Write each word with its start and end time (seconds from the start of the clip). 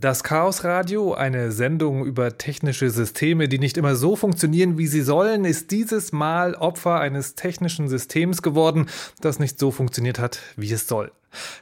Das 0.00 0.24
Chaos 0.24 0.64
Radio, 0.64 1.12
eine 1.12 1.52
Sendung 1.52 2.06
über 2.06 2.38
technische 2.38 2.88
Systeme, 2.88 3.48
die 3.48 3.58
nicht 3.58 3.76
immer 3.76 3.96
so 3.96 4.16
funktionieren, 4.16 4.78
wie 4.78 4.86
sie 4.86 5.02
sollen, 5.02 5.44
ist 5.44 5.70
dieses 5.72 6.10
Mal 6.10 6.54
Opfer 6.54 7.00
eines 7.00 7.34
technischen 7.34 7.86
Systems 7.86 8.40
geworden, 8.40 8.86
das 9.20 9.38
nicht 9.38 9.58
so 9.58 9.70
funktioniert 9.70 10.18
hat, 10.18 10.38
wie 10.56 10.72
es 10.72 10.88
soll. 10.88 11.12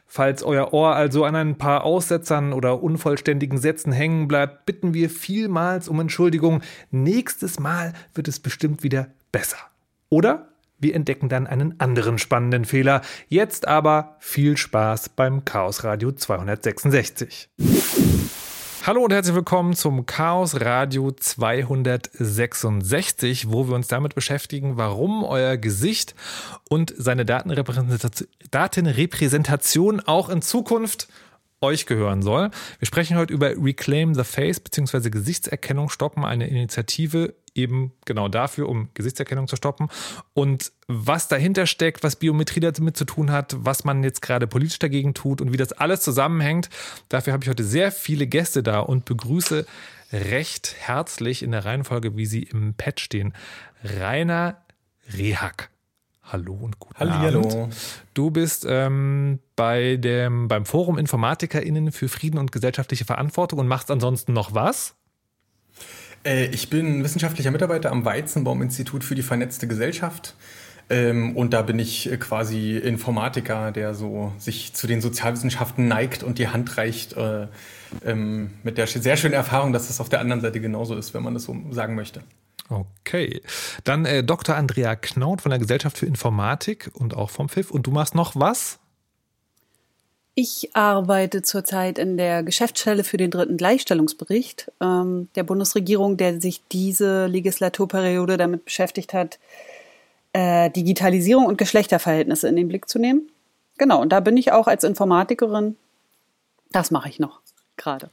Falls 0.06 0.44
euer 0.44 0.72
Ohr 0.72 0.94
also 0.94 1.24
an 1.24 1.34
ein 1.34 1.58
paar 1.58 1.82
Aussetzern 1.82 2.52
oder 2.52 2.80
unvollständigen 2.80 3.58
Sätzen 3.58 3.90
hängen 3.90 4.28
bleibt, 4.28 4.66
bitten 4.66 4.94
wir 4.94 5.10
vielmals 5.10 5.88
um 5.88 5.98
Entschuldigung. 5.98 6.62
Nächstes 6.92 7.58
Mal 7.58 7.92
wird 8.14 8.28
es 8.28 8.38
bestimmt 8.38 8.84
wieder 8.84 9.08
besser. 9.32 9.58
Oder 10.10 10.46
wir 10.78 10.94
entdecken 10.94 11.28
dann 11.28 11.48
einen 11.48 11.80
anderen 11.80 12.18
spannenden 12.18 12.64
Fehler. 12.64 13.00
Jetzt 13.26 13.66
aber 13.66 14.14
viel 14.20 14.56
Spaß 14.56 15.08
beim 15.08 15.44
Chaos 15.44 15.82
Radio 15.82 16.12
266. 16.12 17.48
Hallo 18.88 19.04
und 19.04 19.12
herzlich 19.12 19.36
willkommen 19.36 19.74
zum 19.74 20.06
Chaos 20.06 20.62
Radio 20.62 21.12
266, 21.12 23.50
wo 23.50 23.68
wir 23.68 23.74
uns 23.74 23.86
damit 23.86 24.14
beschäftigen, 24.14 24.78
warum 24.78 25.24
euer 25.24 25.58
Gesicht 25.58 26.14
und 26.70 26.94
seine 26.96 27.26
Datenrepräsentation 27.26 30.00
auch 30.00 30.30
in 30.30 30.40
Zukunft 30.40 31.08
euch 31.60 31.84
gehören 31.84 32.22
soll. 32.22 32.50
Wir 32.78 32.86
sprechen 32.86 33.18
heute 33.18 33.34
über 33.34 33.50
Reclaim 33.62 34.14
the 34.14 34.24
Face 34.24 34.58
bzw. 34.58 35.10
Gesichtserkennung 35.10 35.90
stoppen, 35.90 36.24
eine 36.24 36.48
Initiative 36.48 37.34
eben 37.58 37.92
genau 38.04 38.28
dafür, 38.28 38.68
um 38.68 38.88
Gesichtserkennung 38.94 39.48
zu 39.48 39.56
stoppen. 39.56 39.88
Und 40.32 40.72
was 40.86 41.28
dahinter 41.28 41.66
steckt, 41.66 42.02
was 42.02 42.16
Biometrie 42.16 42.60
damit 42.60 42.96
zu 42.96 43.04
tun 43.04 43.30
hat, 43.30 43.56
was 43.58 43.84
man 43.84 44.02
jetzt 44.02 44.22
gerade 44.22 44.46
politisch 44.46 44.78
dagegen 44.78 45.12
tut 45.12 45.40
und 45.40 45.52
wie 45.52 45.56
das 45.56 45.72
alles 45.72 46.00
zusammenhängt, 46.00 46.70
dafür 47.08 47.32
habe 47.32 47.44
ich 47.44 47.50
heute 47.50 47.64
sehr 47.64 47.92
viele 47.92 48.26
Gäste 48.26 48.62
da 48.62 48.80
und 48.80 49.04
begrüße 49.04 49.66
recht 50.12 50.74
herzlich 50.78 51.42
in 51.42 51.52
der 51.52 51.64
Reihenfolge, 51.64 52.16
wie 52.16 52.26
sie 52.26 52.44
im 52.44 52.74
Pad 52.74 53.00
stehen, 53.00 53.34
Rainer 53.84 54.62
Rehack. 55.12 55.70
Hallo 56.22 56.52
und 56.54 56.78
guten 56.78 56.98
Halli, 56.98 57.10
Abend. 57.10 57.52
Hallo. 57.52 57.68
Du 58.12 58.30
bist 58.30 58.66
ähm, 58.68 59.38
bei 59.56 59.96
dem, 59.96 60.48
beim 60.48 60.66
Forum 60.66 60.98
InformatikerInnen 60.98 61.90
für 61.90 62.08
Frieden 62.08 62.38
und 62.38 62.52
gesellschaftliche 62.52 63.06
Verantwortung 63.06 63.60
und 63.60 63.68
machst 63.68 63.90
ansonsten 63.90 64.34
noch 64.34 64.54
was? 64.54 64.97
Äh, 66.24 66.46
ich 66.46 66.70
bin 66.70 67.04
wissenschaftlicher 67.04 67.50
Mitarbeiter 67.50 67.90
am 67.90 68.04
Weizenbaum-Institut 68.04 69.04
für 69.04 69.14
die 69.14 69.22
vernetzte 69.22 69.66
Gesellschaft. 69.66 70.34
Ähm, 70.90 71.36
und 71.36 71.52
da 71.52 71.62
bin 71.62 71.78
ich 71.78 72.10
äh, 72.10 72.16
quasi 72.16 72.76
Informatiker, 72.76 73.72
der 73.72 73.94
so 73.94 74.32
sich 74.38 74.72
zu 74.74 74.86
den 74.86 75.00
Sozialwissenschaften 75.00 75.86
neigt 75.86 76.22
und 76.22 76.38
die 76.38 76.48
Hand 76.48 76.76
reicht, 76.78 77.14
äh, 77.14 77.46
ähm, 78.04 78.52
mit 78.62 78.78
der 78.78 78.86
sehr 78.86 79.16
schönen 79.16 79.34
Erfahrung, 79.34 79.72
dass 79.72 79.90
es 79.90 80.00
auf 80.00 80.08
der 80.08 80.20
anderen 80.20 80.40
Seite 80.40 80.60
genauso 80.60 80.96
ist, 80.96 81.12
wenn 81.12 81.22
man 81.22 81.34
das 81.34 81.44
so 81.44 81.56
sagen 81.70 81.94
möchte. 81.94 82.22
Okay. 82.70 83.42
Dann 83.84 84.04
äh, 84.04 84.24
Dr. 84.24 84.56
Andrea 84.56 84.96
Knaut 84.96 85.42
von 85.42 85.50
der 85.50 85.58
Gesellschaft 85.58 85.98
für 85.98 86.06
Informatik 86.06 86.90
und 86.94 87.14
auch 87.14 87.30
vom 87.30 87.48
FIF. 87.48 87.70
Und 87.70 87.86
du 87.86 87.90
machst 87.90 88.14
noch 88.14 88.34
was? 88.34 88.78
Ich 90.40 90.76
arbeite 90.76 91.42
zurzeit 91.42 91.98
in 91.98 92.16
der 92.16 92.44
Geschäftsstelle 92.44 93.02
für 93.02 93.16
den 93.16 93.32
dritten 93.32 93.56
Gleichstellungsbericht 93.56 94.70
ähm, 94.80 95.26
der 95.34 95.42
Bundesregierung, 95.42 96.16
der 96.16 96.40
sich 96.40 96.62
diese 96.70 97.26
Legislaturperiode 97.26 98.36
damit 98.36 98.64
beschäftigt 98.64 99.14
hat, 99.14 99.40
äh, 100.32 100.70
Digitalisierung 100.70 101.46
und 101.46 101.58
Geschlechterverhältnisse 101.58 102.46
in 102.46 102.54
den 102.54 102.68
Blick 102.68 102.88
zu 102.88 103.00
nehmen. 103.00 103.28
Genau, 103.78 104.00
und 104.00 104.10
da 104.10 104.20
bin 104.20 104.36
ich 104.36 104.52
auch 104.52 104.68
als 104.68 104.84
Informatikerin. 104.84 105.76
Das 106.70 106.92
mache 106.92 107.08
ich 107.08 107.18
noch 107.18 107.40
gerade. 107.76 108.08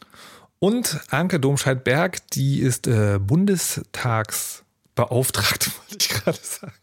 Und 0.57 1.01
Anke 1.11 1.39
Domscheit-Berg, 1.39 2.27
die 2.31 2.59
ist 2.59 2.87
äh, 2.87 3.19
Bundestagsbeauftragte, 3.19 5.69
wollte 5.91 5.97
ich 5.99 6.09
gerade 6.09 6.39
sagen. 6.41 6.73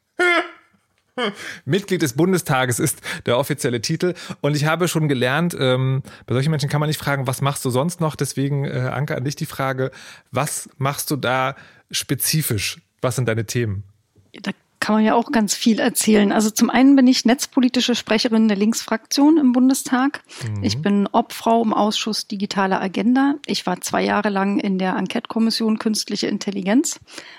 Mitglied 1.65 2.03
des 2.03 2.15
Bundestages 2.15 2.78
ist 2.78 3.00
der 3.27 3.39
offizielle 3.39 3.81
Titel. 3.81 4.15
Und 4.41 4.56
ich 4.56 4.65
habe 4.65 4.89
schon 4.89 5.09
gelernt, 5.09 5.56
ähm, 5.59 6.03
bei 6.27 6.34
solchen 6.34 6.50
Menschen 6.50 6.69
kann 6.69 6.81
man 6.81 6.89
nicht 6.89 7.00
fragen, 7.00 7.27
was 7.27 7.41
machst 7.41 7.65
du 7.65 7.71
sonst 7.71 8.00
noch? 8.00 8.17
Deswegen, 8.17 8.65
äh, 8.65 8.91
Anke, 8.93 9.17
an 9.17 9.25
dich 9.25 9.37
die 9.37 9.47
Frage, 9.47 9.91
was 10.31 10.69
machst 10.78 11.11
du 11.11 11.17
da 11.17 11.56
spezifisch? 11.91 12.81
Was 13.00 13.17
sind 13.17 13.27
deine 13.28 13.47
Themen? 13.47 13.84
Da 14.33 14.53
kann 14.83 14.97
man 14.97 15.05
ja 15.05 15.15
auch 15.15 15.31
ganz 15.31 15.55
viel 15.55 15.78
erzählen. 15.78 16.33
Also 16.33 16.50
zum 16.50 16.69
einen 16.69 16.97
bin 16.97 17.06
ich 17.06 17.25
netzpolitische 17.25 17.94
Sprecherin 17.94 18.49
der 18.49 18.56
Linksfraktion 18.56 19.39
im 19.39 19.53
Bundestag. 19.53 20.23
Mhm. 20.44 20.65
Ich 20.65 20.83
bin 20.83 21.06
Obfrau 21.12 21.62
im 21.62 21.73
Ausschuss 21.73 22.27
Digitale 22.27 22.81
Agenda. 22.81 23.37
Ich 23.47 23.65
war 23.65 23.81
zwei 23.81 24.03
Jahre 24.03 24.29
lang 24.29 24.59
in 24.59 24.79
der 24.79 24.97
Enquete-Kommission 24.97 25.79
Künstliche 25.79 26.27
Intelligenz 26.27 26.99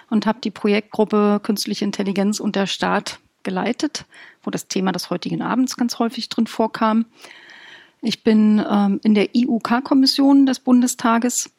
und 0.10 0.26
habe 0.26 0.40
die 0.42 0.52
Projektgruppe 0.52 1.42
Künstliche 1.44 1.84
Intelligenz 1.84 2.40
und 2.40 2.56
der 2.56 2.66
Staat 2.66 3.20
geleitet, 3.44 4.06
wo 4.44 4.52
das 4.52 4.68
Thema 4.68 4.92
des 4.92 5.10
heutigen 5.10 5.42
Abends 5.42 5.78
ganz 5.78 6.00
häufig 6.00 6.30
drin 6.30 6.48
vorkam. 6.48 7.06
Ich 8.02 8.24
bin 8.24 8.64
ähm, 8.70 9.00
in 9.04 9.16
der 9.16 9.36
IUK-Kommission 9.36 10.46
des 10.46 10.60
Bundestages. 10.60 11.52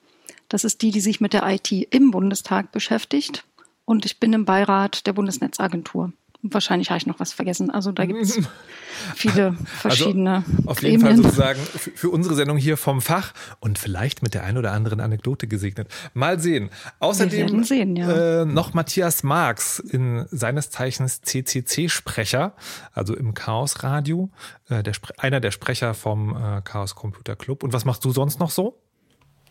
Das 0.49 0.65
ist 0.65 0.83
die, 0.83 0.91
die 0.91 1.01
sich 1.01 1.21
mit 1.21 1.33
der 1.33 1.47
IT 1.49 1.73
im 1.73 2.11
Bundestag 2.11 2.73
beschäftigt. 2.73 3.45
Und 3.85 4.05
ich 4.05 4.21
bin 4.21 4.33
im 4.33 4.45
Beirat 4.45 5.07
der 5.07 5.13
Bundesnetzagentur. 5.13 6.13
Wahrscheinlich 6.47 6.91
habe 6.91 6.99
ich 6.99 7.07
noch 7.07 7.21
was 7.21 7.33
vergessen. 7.33 7.71
Also 7.71 7.91
da 7.91 8.05
gibt 8.05 8.21
es 8.21 8.39
viele 9.15 9.47
also 9.47 9.65
verschiedene. 9.65 10.37
Also 10.37 10.53
auf 10.67 10.83
jeden 10.83 11.01
Gremien. 11.01 11.23
Fall 11.23 11.31
sozusagen 11.31 11.61
für 11.61 12.11
unsere 12.11 12.35
Sendung 12.35 12.59
hier 12.59 12.77
vom 12.77 13.01
Fach 13.01 13.33
und 13.61 13.79
vielleicht 13.79 14.23
mit 14.23 14.35
der 14.35 14.45
ein 14.45 14.59
oder 14.59 14.73
anderen 14.73 15.01
Anekdote 15.01 15.47
gesegnet. 15.47 15.89
Mal 16.13 16.39
sehen. 16.39 16.69
Außerdem 16.99 17.65
sehen, 17.65 17.97
ja. 17.97 18.43
äh, 18.43 18.45
noch 18.45 18.75
Matthias 18.75 19.23
Marx 19.23 19.79
in 19.79 20.27
seines 20.31 20.69
Zeichens 20.71 21.23
CCC-Sprecher, 21.23 22.53
also 22.93 23.17
im 23.17 23.33
Chaos 23.33 23.83
Radio, 23.83 24.31
äh, 24.69 24.83
der, 24.83 24.93
einer 25.17 25.41
der 25.41 25.51
Sprecher 25.51 25.95
vom 25.95 26.37
äh, 26.37 26.61
Chaos 26.63 26.95
Computer 26.95 27.37
Club. 27.37 27.63
Und 27.63 27.73
was 27.73 27.87
machst 27.87 28.05
du 28.05 28.11
sonst 28.11 28.39
noch 28.39 28.51
so? 28.51 28.84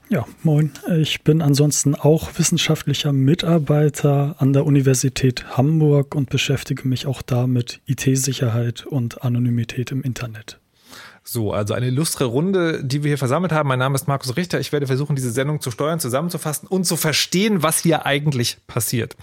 Ja, 0.10 0.26
moin. 0.44 0.72
Ich 1.00 1.24
bin 1.24 1.42
ansonsten 1.42 1.96
auch 1.96 2.38
wissenschaftlicher 2.38 3.14
Mitarbeiter 3.14 4.36
an 4.38 4.54
der 4.54 4.66
Universität 4.66 5.58
Hamburg 5.58 6.14
und 6.16 6.30
beschäftige 6.30 6.88
mich 6.88 7.08
auch 7.08 7.22
da 7.22 7.48
mit 7.48 7.82
IT-Sicherheit 7.86 8.86
und 8.86 9.24
Anonymität 9.24 9.92
im 9.92 10.04
Internet. 10.04 10.60
So, 11.26 11.54
also 11.54 11.74
eine 11.74 11.88
illustre 11.88 12.26
Runde, 12.26 12.84
die 12.84 13.04
wir 13.04 13.10
hier 13.10 13.18
versammelt 13.18 13.54
haben. 13.54 13.70
Mein 13.70 13.80
Name 13.80 13.96
ist 13.96 14.10
Markus 14.10 14.36
Richter. 14.36 14.60
Ich 14.60 14.74
werde 14.74 14.88
versuchen, 14.88 15.16
diese 15.16 15.32
Sendung 15.32 15.62
zu 15.62 15.72
steuern, 15.72 16.02
zusammenzufassen 16.02 16.68
und 16.68 16.84
zu 16.84 16.98
verstehen, 16.98 17.64
was 17.64 17.80
hier 17.80 18.06
eigentlich 18.06 18.58
passiert. 18.68 19.16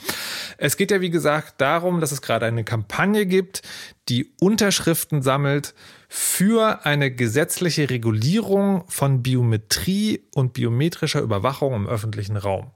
Es 0.56 0.78
geht 0.78 0.90
ja, 0.90 1.02
wie 1.02 1.10
gesagt, 1.10 1.60
darum, 1.60 2.00
dass 2.00 2.10
es 2.10 2.22
gerade 2.22 2.46
eine 2.46 2.64
Kampagne 2.64 3.26
gibt, 3.26 3.60
die 4.08 4.32
Unterschriften 4.40 5.20
sammelt 5.20 5.74
für 6.08 6.86
eine 6.86 7.10
gesetzliche 7.10 7.90
Regulierung 7.90 8.84
von 8.88 9.22
Biometrie 9.22 10.22
und 10.34 10.54
biometrischer 10.54 11.20
Überwachung 11.20 11.74
im 11.74 11.86
öffentlichen 11.86 12.38
Raum. 12.38 12.70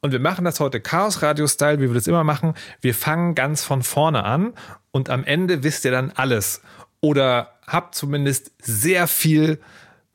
Und 0.00 0.12
wir 0.12 0.20
machen 0.20 0.44
das 0.44 0.60
heute 0.60 0.80
Chaos 0.80 1.22
Radio 1.22 1.46
Style, 1.48 1.80
wie 1.80 1.88
wir 1.88 1.94
das 1.94 2.06
immer 2.06 2.22
machen. 2.22 2.52
Wir 2.82 2.94
fangen 2.94 3.34
ganz 3.34 3.64
von 3.64 3.82
vorne 3.82 4.24
an 4.24 4.52
und 4.90 5.08
am 5.08 5.24
Ende 5.24 5.64
wisst 5.64 5.86
ihr 5.86 5.90
dann 5.90 6.12
alles 6.14 6.60
oder 7.00 7.58
habt 7.66 7.94
zumindest 7.94 8.52
sehr 8.60 9.06
viel 9.06 9.60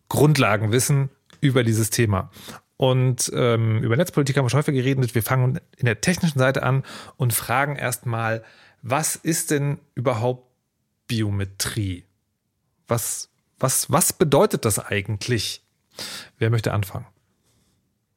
Grundlagenwissen 0.09 1.09
über 1.41 1.63
dieses 1.63 1.89
Thema. 1.89 2.29
Und 2.77 3.31
ähm, 3.33 3.81
über 3.83 3.95
Netzpolitik 3.95 4.35
haben 4.37 4.45
wir 4.45 4.49
schon 4.49 4.59
häufig 4.59 4.75
geredet. 4.75 5.15
Wir 5.15 5.23
fangen 5.23 5.59
in 5.77 5.85
der 5.85 6.01
technischen 6.01 6.39
Seite 6.39 6.63
an 6.63 6.83
und 7.17 7.33
fragen 7.33 7.75
erstmal, 7.75 8.43
was 8.81 9.15
ist 9.15 9.51
denn 9.51 9.79
überhaupt 9.95 10.51
Biometrie? 11.07 12.05
Was, 12.87 13.29
was, 13.59 13.91
was 13.91 14.13
bedeutet 14.13 14.65
das 14.65 14.79
eigentlich? 14.79 15.63
Wer 16.37 16.49
möchte 16.49 16.73
anfangen? 16.73 17.05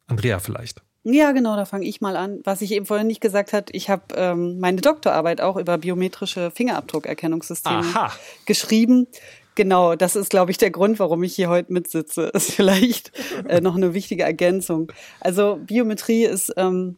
Andrea 0.07 0.39
vielleicht. 0.39 0.83
Ja, 1.09 1.31
genau, 1.31 1.55
da 1.55 1.67
fange 1.67 1.87
ich 1.87 2.01
mal 2.01 2.17
an. 2.17 2.41
Was 2.43 2.63
ich 2.63 2.73
eben 2.73 2.85
vorhin 2.85 3.07
nicht 3.07 3.21
gesagt 3.21 3.53
hat, 3.53 3.69
ich 3.71 3.89
habe 3.89 4.03
ähm, 4.17 4.59
meine 4.59 4.81
Doktorarbeit 4.81 5.41
auch 5.41 5.57
über 5.57 5.79
biometrische 5.79 6.51
Fingerabdruckerkennungssysteme 6.51 7.77
Aha. 7.77 8.13
geschrieben. 8.45 9.07
Genau, 9.55 9.95
das 9.95 10.17
ist, 10.17 10.31
glaube 10.31 10.51
ich, 10.51 10.59
der 10.59 10.73
Grund, 10.73 10.99
warum 10.99 11.23
ich 11.23 11.37
hier 11.37 11.49
heute 11.49 11.73
mitsitze. 11.73 12.23
Ist 12.35 12.51
vielleicht 12.51 13.13
äh, 13.47 13.61
noch 13.61 13.77
eine 13.77 13.95
wichtige 13.95 14.25
Ergänzung. 14.25 14.91
Also 15.21 15.61
Biometrie 15.65 16.25
ist 16.25 16.53
ähm, 16.57 16.97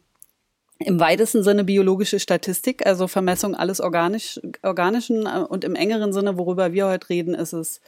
im 0.79 0.99
weitesten 0.99 1.43
Sinne 1.43 1.63
biologische 1.63 2.19
Statistik, 2.19 2.87
also 2.87 3.07
Vermessung 3.07 3.53
alles 3.53 3.79
organisch, 3.79 4.39
Organischen 4.63 5.27
äh, 5.27 5.45
und 5.47 5.63
im 5.63 5.75
engeren 5.75 6.13
Sinne, 6.13 6.35
worüber 6.35 6.73
wir 6.73 6.87
heute 6.87 7.09
reden, 7.09 7.35
ist 7.35 7.53
es 7.53 7.79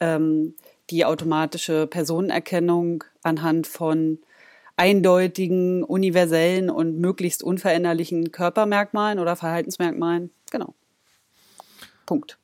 ähm, 0.00 0.54
die 0.88 1.04
automatische 1.04 1.86
Personenerkennung 1.86 3.04
anhand 3.22 3.66
von 3.66 4.20
eindeutigen, 4.76 5.82
universellen 5.82 6.70
und 6.70 6.98
möglichst 6.98 7.42
unveränderlichen 7.42 8.30
Körpermerkmalen 8.32 9.18
oder 9.18 9.36
Verhaltensmerkmalen. 9.36 10.30
Genau. 10.50 10.74
Punkt. 12.04 12.38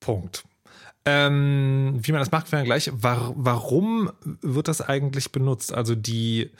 Punkt. 0.00 0.44
Ähm, 1.04 1.98
wie 2.02 2.12
man 2.12 2.20
das 2.20 2.30
macht, 2.30 2.52
wäre 2.52 2.64
gleich. 2.64 2.90
War, 2.92 3.32
warum 3.36 4.10
wird 4.42 4.68
das 4.68 4.82
eigentlich 4.82 5.32
benutzt? 5.32 5.72
Also 5.72 5.94
die, 5.94 6.50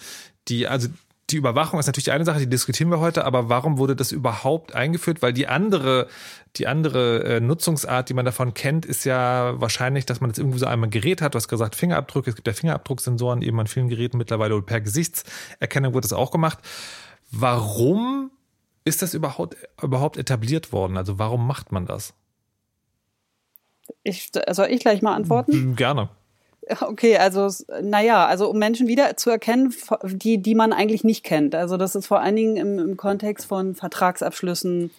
die, 0.49 0.67
also 0.67 0.89
die 1.33 1.37
Überwachung 1.37 1.79
ist 1.79 1.87
natürlich 1.87 2.13
eine 2.13 2.25
Sache, 2.25 2.41
die 2.41 2.49
diskutieren 2.49 2.91
wir 2.91 3.01
heute, 3.01 3.25
aber 3.25 3.49
warum 3.49 3.79
wurde 3.79 3.97
das 3.97 4.13
überhaupt 4.13 4.75
eingeführt? 4.75 5.23
Weil 5.23 5.33
die 5.33 5.47
andere, 5.47 6.09
die 6.57 6.67
andere 6.67 7.25
äh, 7.25 7.41
Nutzungsart, 7.41 8.09
die 8.09 8.15
man 8.15 8.25
davon 8.25 8.55
kennt, 8.55 8.87
ist 8.87 9.05
ja 9.05 9.61
wahrscheinlich, 9.61 10.07
dass 10.07 10.21
man 10.21 10.31
jetzt 10.31 10.39
irgendwie 10.39 10.59
so 10.59 10.67
einmal 10.67 10.91
Gerät 10.91 11.23
hat. 11.23 11.35
Du 11.35 11.37
hast 11.37 11.49
gesagt, 11.49 11.75
Fingerabdruck. 11.77 12.27
Es 12.27 12.35
gibt 12.37 12.47
ja 12.47 12.53
Fingerabdrucksensoren 12.53 13.43
eben 13.43 13.59
an 13.61 13.67
vielen 13.67 13.89
Geräten 13.89 14.19
mittlerweile 14.19 14.57
oder 14.57 14.67
per 14.67 14.81
Gesichtserkennung 14.81 15.95
wird 15.95 16.05
das 16.05 16.13
auch 16.13 16.31
gemacht. 16.31 16.59
Warum 17.31 18.31
ist 18.85 19.03
das 19.03 19.15
überhaupt, 19.15 19.57
überhaupt 19.83 20.17
etabliert 20.17 20.73
worden? 20.73 20.97
Also 20.97 21.19
warum 21.19 21.47
macht 21.47 21.73
man 21.73 21.87
das? 21.87 22.15
Ich, 24.03 24.31
soll 24.51 24.67
ich 24.67 24.81
gleich 24.81 25.03
mal 25.03 25.15
antworten? 25.15 25.77
Gerne. 25.77 26.11
Okay, 26.81 27.17
also 27.17 27.49
naja, 27.83 28.27
also 28.27 28.49
um 28.51 28.59
Menschen 28.59 28.87
wieder 28.87 29.17
zu 29.17 29.31
erkennen, 29.31 29.75
die, 30.05 30.39
die 30.39 30.55
man 30.55 30.73
eigentlich 30.73 31.05
nicht 31.05 31.25
kennt. 31.25 31.55
Also 31.55 31.77
das 31.77 31.95
ist 31.95 32.07
vor 32.07 32.21
allen 32.21 32.37
Dingen 32.37 32.57
im, 32.57 32.79
im 32.79 32.97
Kontext 32.97 33.47
von 33.47 33.75
Vertragsabschlüssen 33.75 34.91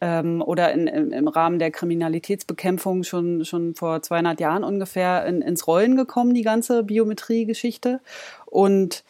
ähm, 0.00 0.42
oder 0.42 0.72
in, 0.72 0.86
im, 0.86 1.12
im 1.12 1.28
Rahmen 1.28 1.58
der 1.58 1.70
Kriminalitätsbekämpfung 1.70 3.04
schon, 3.04 3.44
schon 3.44 3.74
vor 3.74 4.02
200 4.02 4.40
Jahren 4.40 4.64
ungefähr 4.64 5.26
in, 5.26 5.42
ins 5.42 5.66
Rollen 5.66 5.96
gekommen, 5.96 6.34
die 6.34 6.42
ganze 6.42 6.82
Biometrie-Geschichte. 6.84 8.00
Und 8.46 9.04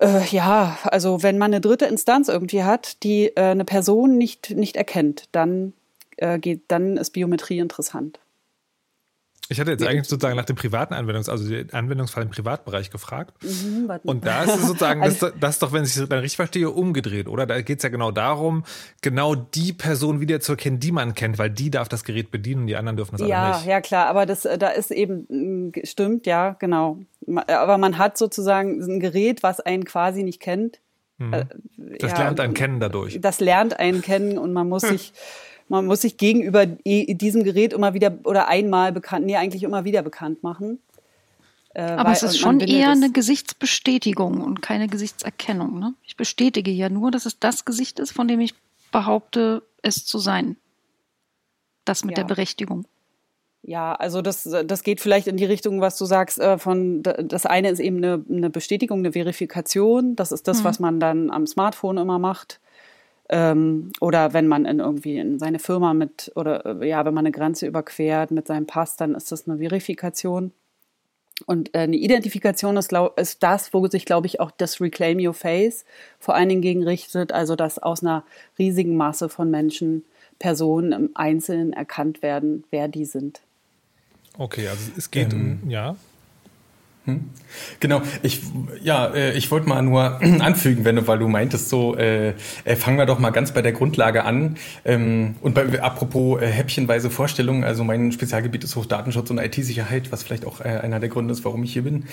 äh, 0.00 0.24
ja, 0.26 0.78
also 0.84 1.22
wenn 1.22 1.38
man 1.38 1.52
eine 1.52 1.60
dritte 1.60 1.86
Instanz 1.86 2.28
irgendwie 2.28 2.64
hat, 2.64 3.02
die 3.02 3.28
äh, 3.36 3.50
eine 3.50 3.64
Person 3.64 4.18
nicht, 4.18 4.50
nicht 4.50 4.76
erkennt, 4.76 5.24
dann, 5.32 5.72
äh, 6.16 6.38
geht, 6.38 6.62
dann 6.68 6.96
ist 6.96 7.10
Biometrie 7.10 7.58
interessant. 7.58 8.18
Ich 9.50 9.58
hatte 9.58 9.72
jetzt 9.72 9.84
eigentlich 9.84 10.06
sozusagen 10.06 10.36
nach 10.36 10.44
dem 10.44 10.54
privaten 10.54 10.94
Anwendungs-, 10.94 11.28
also 11.28 11.48
den 11.48 11.72
Anwendungsfall 11.72 12.22
im 12.22 12.30
Privatbereich 12.30 12.92
gefragt. 12.92 13.34
Mhm, 13.42 13.90
und 14.04 14.24
da 14.24 14.44
ist 14.44 14.54
es 14.54 14.66
sozusagen, 14.68 15.02
das, 15.02 15.18
das 15.18 15.54
ist 15.56 15.62
doch, 15.62 15.72
wenn 15.72 15.82
ich 15.82 15.96
es 15.96 16.08
dann 16.08 16.20
richtig 16.20 16.36
verstehe, 16.36 16.70
umgedreht, 16.70 17.26
oder? 17.26 17.46
Da 17.46 17.60
geht 17.60 17.78
es 17.78 17.82
ja 17.82 17.88
genau 17.88 18.12
darum, 18.12 18.62
genau 19.02 19.34
die 19.34 19.72
Person 19.72 20.20
wieder 20.20 20.38
zu 20.38 20.52
erkennen, 20.52 20.78
die 20.78 20.92
man 20.92 21.14
kennt, 21.14 21.38
weil 21.38 21.50
die 21.50 21.68
darf 21.68 21.88
das 21.88 22.04
Gerät 22.04 22.30
bedienen 22.30 22.60
und 22.60 22.66
die 22.68 22.76
anderen 22.76 22.96
dürfen 22.96 23.16
das 23.16 23.26
ja, 23.26 23.56
nicht. 23.56 23.66
Ja, 23.66 23.80
klar, 23.80 24.06
aber 24.06 24.24
das, 24.24 24.42
da 24.42 24.68
ist 24.68 24.92
eben, 24.92 25.26
mm, 25.28 25.72
stimmt, 25.82 26.26
ja, 26.26 26.54
genau. 26.60 27.00
Aber 27.48 27.76
man 27.76 27.98
hat 27.98 28.16
sozusagen 28.18 28.80
ein 28.80 29.00
Gerät, 29.00 29.42
was 29.42 29.58
einen 29.58 29.84
quasi 29.84 30.22
nicht 30.22 30.38
kennt. 30.38 30.78
Mhm. 31.18 31.32
Äh, 31.32 31.44
das 31.98 32.12
ja, 32.12 32.18
lernt 32.18 32.38
einen 32.38 32.54
kennen 32.54 32.78
dadurch. 32.78 33.18
Das 33.20 33.40
lernt 33.40 33.80
einen 33.80 34.00
kennen 34.00 34.38
und 34.38 34.52
man 34.52 34.68
muss 34.68 34.82
sich 34.88 35.12
man 35.70 35.86
muss 35.86 36.02
sich 36.02 36.16
gegenüber 36.16 36.66
diesem 36.66 37.44
Gerät 37.44 37.72
immer 37.72 37.94
wieder 37.94 38.18
oder 38.24 38.48
einmal 38.48 38.92
bekannt, 38.92 39.24
nee, 39.24 39.36
eigentlich 39.36 39.62
immer 39.62 39.84
wieder 39.84 40.02
bekannt 40.02 40.42
machen. 40.42 40.80
Äh, 41.74 41.82
Aber 41.82 42.06
weil, 42.06 42.12
es 42.12 42.24
ist 42.24 42.38
schon 42.38 42.58
eher 42.58 42.90
eine 42.90 43.12
Gesichtsbestätigung 43.12 44.40
und 44.40 44.62
keine 44.62 44.88
Gesichtserkennung. 44.88 45.78
Ne? 45.78 45.94
Ich 46.02 46.16
bestätige 46.16 46.72
ja 46.72 46.88
nur, 46.88 47.12
dass 47.12 47.24
es 47.24 47.38
das 47.38 47.64
Gesicht 47.64 48.00
ist, 48.00 48.10
von 48.10 48.26
dem 48.26 48.40
ich 48.40 48.54
behaupte, 48.90 49.62
es 49.80 50.04
zu 50.04 50.18
sein. 50.18 50.56
Das 51.84 52.04
mit 52.04 52.18
ja. 52.18 52.24
der 52.24 52.34
Berechtigung. 52.34 52.84
Ja, 53.62 53.94
also 53.94 54.22
das, 54.22 54.48
das 54.64 54.82
geht 54.82 55.00
vielleicht 55.00 55.28
in 55.28 55.36
die 55.36 55.44
Richtung, 55.44 55.80
was 55.80 55.96
du 55.96 56.04
sagst, 56.04 56.40
äh, 56.40 56.58
von 56.58 57.04
das 57.04 57.46
eine 57.46 57.70
ist 57.70 57.78
eben 57.78 57.98
eine, 57.98 58.24
eine 58.28 58.50
Bestätigung, 58.50 58.98
eine 58.98 59.12
Verifikation. 59.12 60.16
Das 60.16 60.32
ist 60.32 60.48
das, 60.48 60.60
mhm. 60.60 60.64
was 60.64 60.80
man 60.80 60.98
dann 60.98 61.30
am 61.30 61.46
Smartphone 61.46 61.98
immer 61.98 62.18
macht. 62.18 62.58
Ähm, 63.32 63.92
oder 64.00 64.32
wenn 64.32 64.48
man 64.48 64.64
in 64.64 64.80
irgendwie 64.80 65.16
in 65.16 65.38
seine 65.38 65.60
Firma 65.60 65.94
mit, 65.94 66.32
oder 66.34 66.82
äh, 66.82 66.88
ja, 66.88 67.04
wenn 67.04 67.14
man 67.14 67.24
eine 67.24 67.32
Grenze 67.32 67.66
überquert 67.66 68.32
mit 68.32 68.48
seinem 68.48 68.66
Pass, 68.66 68.96
dann 68.96 69.14
ist 69.14 69.30
das 69.30 69.48
eine 69.48 69.58
Verifikation. 69.58 70.52
Und 71.46 71.74
äh, 71.74 71.80
eine 71.80 71.96
Identifikation 71.96 72.76
ist, 72.76 72.88
glaub, 72.88 73.18
ist 73.18 73.42
das, 73.44 73.72
wo 73.72 73.86
sich, 73.86 74.04
glaube 74.04 74.26
ich, 74.26 74.40
auch 74.40 74.50
das 74.50 74.80
Reclaim 74.80 75.24
Your 75.24 75.32
Face 75.32 75.84
vor 76.18 76.34
allen 76.34 76.48
Dingen 76.48 76.60
gegen 76.60 76.82
richtet, 76.82 77.32
also 77.32 77.54
dass 77.54 77.78
aus 77.78 78.02
einer 78.02 78.24
riesigen 78.58 78.96
Masse 78.96 79.28
von 79.28 79.48
Menschen 79.48 80.04
Personen 80.40 80.90
im 80.90 81.10
Einzelnen 81.14 81.72
erkannt 81.72 82.22
werden, 82.22 82.64
wer 82.70 82.88
die 82.88 83.04
sind. 83.04 83.40
Okay, 84.38 84.66
also 84.68 84.90
es 84.96 85.10
geht 85.10 85.32
ähm, 85.32 85.60
um, 85.62 85.70
ja. 85.70 85.96
Hm? 87.10 87.30
Genau, 87.80 88.02
ich 88.22 88.42
ja, 88.82 89.06
äh, 89.06 89.36
ich 89.36 89.50
wollte 89.50 89.68
mal 89.68 89.82
nur 89.82 90.20
anfügen, 90.40 90.84
wenn 90.84 90.96
du, 90.96 91.06
weil 91.06 91.18
du 91.18 91.28
meintest, 91.28 91.68
so 91.68 91.96
äh, 91.96 92.34
äh, 92.64 92.76
fangen 92.76 92.98
wir 92.98 93.06
doch 93.06 93.18
mal 93.18 93.30
ganz 93.30 93.52
bei 93.52 93.62
der 93.62 93.72
Grundlage 93.72 94.24
an. 94.24 94.56
Ähm, 94.84 95.36
und 95.40 95.54
bei, 95.54 95.82
apropos 95.82 96.40
äh, 96.40 96.46
häppchenweise 96.46 97.10
Vorstellungen, 97.10 97.64
also 97.64 97.84
mein 97.84 98.12
Spezialgebiet 98.12 98.64
ist 98.64 98.76
Hochdatenschutz 98.76 99.30
und 99.30 99.38
IT-Sicherheit, 99.38 100.12
was 100.12 100.22
vielleicht 100.22 100.46
auch 100.46 100.60
äh, 100.60 100.68
einer 100.68 101.00
der 101.00 101.08
Gründe 101.08 101.32
ist, 101.32 101.44
warum 101.44 101.62
ich 101.64 101.72
hier 101.72 101.82
bin. 101.82 102.04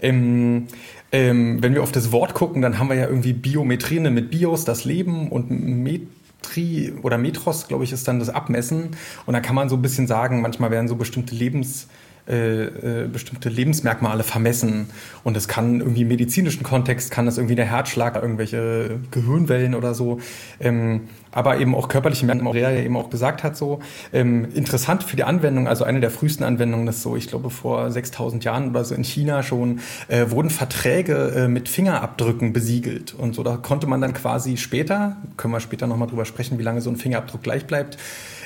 Ähm, 0.00 0.66
ähm, 1.12 1.62
wenn 1.62 1.74
wir 1.74 1.82
auf 1.82 1.92
das 1.92 2.12
Wort 2.12 2.34
gucken, 2.34 2.62
dann 2.62 2.78
haben 2.78 2.88
wir 2.88 2.96
ja 2.96 3.06
irgendwie 3.06 3.32
Biometrie 3.32 4.00
ne, 4.00 4.10
mit 4.10 4.30
Bios, 4.30 4.64
das 4.64 4.84
Leben 4.84 5.28
und 5.30 5.50
Metri 5.50 6.92
oder 7.02 7.18
Metros, 7.18 7.68
glaube 7.68 7.84
ich, 7.84 7.92
ist 7.92 8.08
dann 8.08 8.18
das 8.18 8.30
Abmessen. 8.30 8.96
Und 9.26 9.34
da 9.34 9.40
kann 9.40 9.54
man 9.54 9.68
so 9.68 9.76
ein 9.76 9.82
bisschen 9.82 10.06
sagen, 10.06 10.40
manchmal 10.40 10.70
werden 10.70 10.88
so 10.88 10.96
bestimmte 10.96 11.34
Lebens 11.34 11.88
äh, 12.28 12.64
äh, 12.64 13.08
bestimmte 13.08 13.48
Lebensmerkmale 13.48 14.22
vermessen. 14.22 14.90
Und 15.22 15.36
es 15.36 15.48
kann 15.48 15.80
irgendwie 15.80 16.02
im 16.02 16.08
medizinischen 16.08 16.62
Kontext, 16.62 17.10
kann 17.10 17.26
das 17.26 17.38
irgendwie 17.38 17.54
der 17.54 17.66
Herzschlag, 17.66 18.16
irgendwelche 18.16 18.98
Gehirnwellen 19.10 19.74
oder 19.74 19.94
so. 19.94 20.20
Ähm, 20.58 21.02
aber 21.36 21.60
eben 21.60 21.74
auch 21.74 21.88
körperliche 21.88 22.24
Merkmale, 22.24 22.60
ja 22.60 22.70
eben 22.72 22.96
auch 22.96 23.10
gesagt 23.10 23.44
hat, 23.44 23.58
so 23.58 23.80
ähm, 24.14 24.48
interessant 24.54 25.02
für 25.02 25.16
die 25.16 25.24
Anwendung, 25.24 25.68
also 25.68 25.84
eine 25.84 26.00
der 26.00 26.10
frühesten 26.10 26.44
Anwendungen 26.44 26.88
ist 26.88 27.02
so, 27.02 27.14
ich 27.14 27.28
glaube 27.28 27.50
vor 27.50 27.90
6000 27.90 28.42
Jahren 28.42 28.70
oder 28.70 28.84
so 28.84 28.94
in 28.94 29.04
China 29.04 29.42
schon, 29.42 29.80
äh, 30.08 30.30
wurden 30.30 30.48
Verträge 30.48 31.32
äh, 31.36 31.48
mit 31.48 31.68
Fingerabdrücken 31.68 32.54
besiegelt 32.54 33.14
und 33.14 33.34
so, 33.34 33.42
da 33.42 33.58
konnte 33.58 33.86
man 33.86 34.00
dann 34.00 34.14
quasi 34.14 34.56
später, 34.56 35.16
können 35.36 35.52
wir 35.52 35.60
später 35.60 35.86
nochmal 35.86 36.08
drüber 36.08 36.24
sprechen, 36.24 36.58
wie 36.58 36.62
lange 36.62 36.80
so 36.80 36.88
ein 36.88 36.96
Fingerabdruck 36.96 37.42
gleich 37.42 37.66
bleibt, 37.66 37.98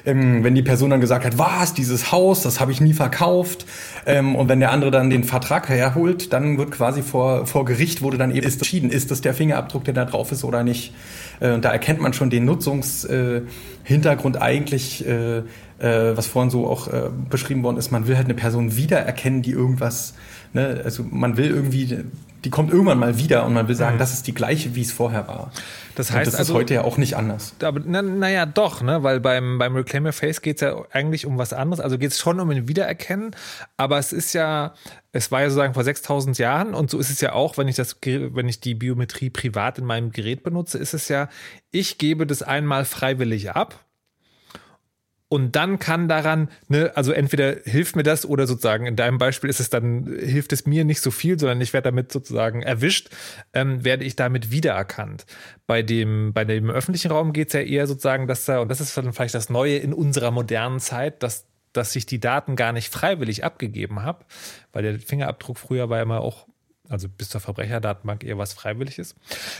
ähm, 0.04 0.44
wenn 0.44 0.54
die 0.54 0.62
Person 0.62 0.90
dann 0.90 1.00
gesagt 1.00 1.24
hat, 1.24 1.38
was, 1.38 1.74
dieses 1.74 2.12
Haus, 2.12 2.42
das 2.42 2.60
habe 2.60 2.72
ich 2.72 2.80
nie 2.80 2.92
verkauft, 2.92 3.66
ähm, 4.06 4.36
und 4.36 4.48
wenn 4.48 4.60
der 4.60 4.72
andere 4.72 4.90
dann 4.90 5.10
den 5.10 5.24
Vertrag 5.24 5.68
herholt, 5.68 6.32
dann 6.32 6.58
wird 6.58 6.70
quasi 6.70 7.02
vor, 7.02 7.46
vor 7.46 7.64
Gericht 7.64 8.02
wurde 8.02 8.18
dann 8.18 8.34
eben 8.34 8.46
entschieden, 8.46 8.90
ist 8.90 9.10
das 9.10 9.20
der 9.20 9.34
Fingerabdruck, 9.34 9.84
der 9.84 9.94
da 9.94 10.04
drauf 10.04 10.32
ist 10.32 10.44
oder 10.44 10.62
nicht. 10.62 10.94
Äh, 11.40 11.52
und 11.52 11.64
da 11.64 11.70
erkennt 11.70 12.00
man 12.00 12.12
schon 12.12 12.30
den 12.30 12.44
Nutzungshintergrund 12.44 14.36
äh, 14.36 14.40
eigentlich, 14.40 15.06
äh, 15.06 15.38
äh, 15.38 16.16
was 16.16 16.26
vorhin 16.26 16.50
so 16.50 16.66
auch 16.66 16.88
äh, 16.88 17.10
beschrieben 17.28 17.62
worden 17.62 17.76
ist. 17.76 17.90
Man 17.90 18.06
will 18.06 18.16
halt 18.16 18.26
eine 18.26 18.34
Person 18.34 18.76
wiedererkennen, 18.76 19.42
die 19.42 19.52
irgendwas, 19.52 20.14
ne, 20.52 20.80
also 20.84 21.04
man 21.10 21.36
will 21.36 21.48
irgendwie 21.48 22.04
die 22.44 22.50
kommt 22.50 22.72
irgendwann 22.72 22.98
mal 22.98 23.18
wieder 23.18 23.44
und 23.44 23.52
man 23.52 23.68
will 23.68 23.74
sagen, 23.74 23.96
mhm. 23.96 23.98
das 23.98 24.12
ist 24.12 24.26
die 24.26 24.34
gleiche, 24.34 24.74
wie 24.74 24.80
es 24.80 24.92
vorher 24.92 25.28
war. 25.28 25.52
Das 26.00 26.12
heißt, 26.12 26.28
und 26.28 26.32
das 26.32 26.34
also, 26.36 26.54
ist 26.54 26.56
heute 26.56 26.74
ja 26.74 26.82
auch 26.84 26.96
nicht 26.96 27.14
anders. 27.14 27.52
Aber 27.62 27.78
naja, 27.80 28.46
na 28.46 28.52
doch, 28.52 28.80
ne? 28.80 29.02
weil 29.02 29.20
beim, 29.20 29.58
beim 29.58 29.76
Reclaim 29.76 30.06
Your 30.06 30.14
Face 30.14 30.40
geht 30.40 30.56
es 30.56 30.62
ja 30.62 30.82
eigentlich 30.92 31.26
um 31.26 31.36
was 31.36 31.52
anderes. 31.52 31.78
Also 31.78 31.98
geht 31.98 32.10
es 32.10 32.18
schon 32.18 32.40
um 32.40 32.48
ein 32.48 32.68
Wiedererkennen, 32.68 33.36
aber 33.76 33.98
es 33.98 34.14
ist 34.14 34.32
ja, 34.32 34.72
es 35.12 35.30
war 35.30 35.42
ja 35.42 35.50
sozusagen 35.50 35.74
vor 35.74 35.84
6000 35.84 36.38
Jahren 36.38 36.72
und 36.72 36.88
so 36.88 36.98
ist 36.98 37.10
es 37.10 37.20
ja 37.20 37.34
auch, 37.34 37.58
wenn 37.58 37.68
ich 37.68 37.76
das, 37.76 37.98
wenn 38.02 38.48
ich 38.48 38.60
die 38.60 38.74
Biometrie 38.74 39.28
privat 39.28 39.76
in 39.76 39.84
meinem 39.84 40.10
Gerät 40.10 40.42
benutze, 40.42 40.78
ist 40.78 40.94
es 40.94 41.08
ja, 41.08 41.28
ich 41.70 41.98
gebe 41.98 42.26
das 42.26 42.42
einmal 42.42 42.86
freiwillig 42.86 43.50
ab 43.50 43.84
und 45.32 45.54
dann 45.54 45.78
kann 45.78 46.08
daran, 46.08 46.50
ne, 46.66 46.90
also 46.96 47.12
entweder 47.12 47.58
hilft 47.64 47.94
mir 47.94 48.02
das 48.02 48.26
oder 48.26 48.48
sozusagen 48.48 48.84
in 48.84 48.96
deinem 48.96 49.18
Beispiel 49.18 49.48
ist 49.48 49.60
es 49.60 49.70
dann, 49.70 50.04
hilft 50.18 50.52
es 50.52 50.66
mir 50.66 50.84
nicht 50.84 51.00
so 51.00 51.12
viel, 51.12 51.38
sondern 51.38 51.60
ich 51.60 51.72
werde 51.72 51.84
damit 51.84 52.10
sozusagen 52.10 52.62
erwischt, 52.62 53.10
ähm, 53.52 53.84
werde 53.84 54.04
ich 54.04 54.16
damit 54.16 54.50
wiedererkannt. 54.50 55.26
Bei 55.68 55.82
dem, 55.82 56.32
bei 56.32 56.44
dem 56.44 56.68
öffentlichen 56.68 57.12
Raum 57.12 57.32
geht 57.32 57.46
es 57.46 57.54
ja 57.54 57.60
eher 57.60 57.86
sozusagen, 57.86 58.26
dass 58.26 58.44
da, 58.44 58.58
und 58.58 58.72
das 58.72 58.80
ist 58.80 58.96
dann 58.96 59.12
vielleicht 59.12 59.36
das 59.36 59.50
Neue 59.50 59.76
in 59.76 59.92
unserer 59.92 60.32
modernen 60.32 60.80
Zeit, 60.80 61.22
dass 61.22 61.46
dass 61.72 61.94
ich 61.94 62.04
die 62.04 62.18
Daten 62.18 62.56
gar 62.56 62.72
nicht 62.72 62.92
freiwillig 62.92 63.44
abgegeben 63.44 64.02
habe, 64.02 64.24
weil 64.72 64.82
der 64.82 64.98
Fingerabdruck 64.98 65.56
früher 65.56 65.88
war 65.88 66.02
immer 66.02 66.20
auch 66.20 66.48
also 66.90 67.08
bis 67.08 67.28
zur 67.28 67.40
Verbrecherdatenbank 67.40 68.24
eher 68.24 68.36
was 68.36 68.52
Freiwilliges. 68.52 69.14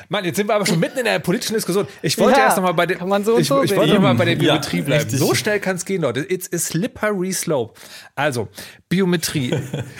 Mann, 0.09 0.25
jetzt 0.25 0.37
sind 0.37 0.49
wir 0.49 0.57
aber 0.57 0.67
schon 0.67 0.81
mitten 0.81 0.99
in 0.99 1.05
der 1.05 1.21
politischen 1.21 1.55
Diskussion. 1.55 1.87
Ich 2.03 2.19
wollte 2.19 2.41
ja, 2.41 2.47
erst 2.47 2.57
noch 2.57 2.65
mal 2.65 2.73
bei 2.73 2.87
der, 2.87 2.99
so 3.23 3.39
ich, 3.39 3.47
so 3.47 3.63
ich 3.63 3.75
wollte 3.77 3.95
noch 3.95 4.03
mal 4.03 4.15
bei 4.17 4.25
der 4.25 4.35
Biometrie 4.35 4.79
ja, 4.79 4.85
bleiben. 4.85 5.05
Richtig. 5.05 5.21
So 5.21 5.35
schnell 5.37 5.61
kann 5.61 5.77
es 5.77 5.85
gehen, 5.85 6.03
Leute. 6.03 6.21
It's 6.29 6.53
a 6.53 6.59
slippery 6.59 7.33
slope. 7.33 7.79
Also, 8.17 8.49
Biometrie. 8.89 9.51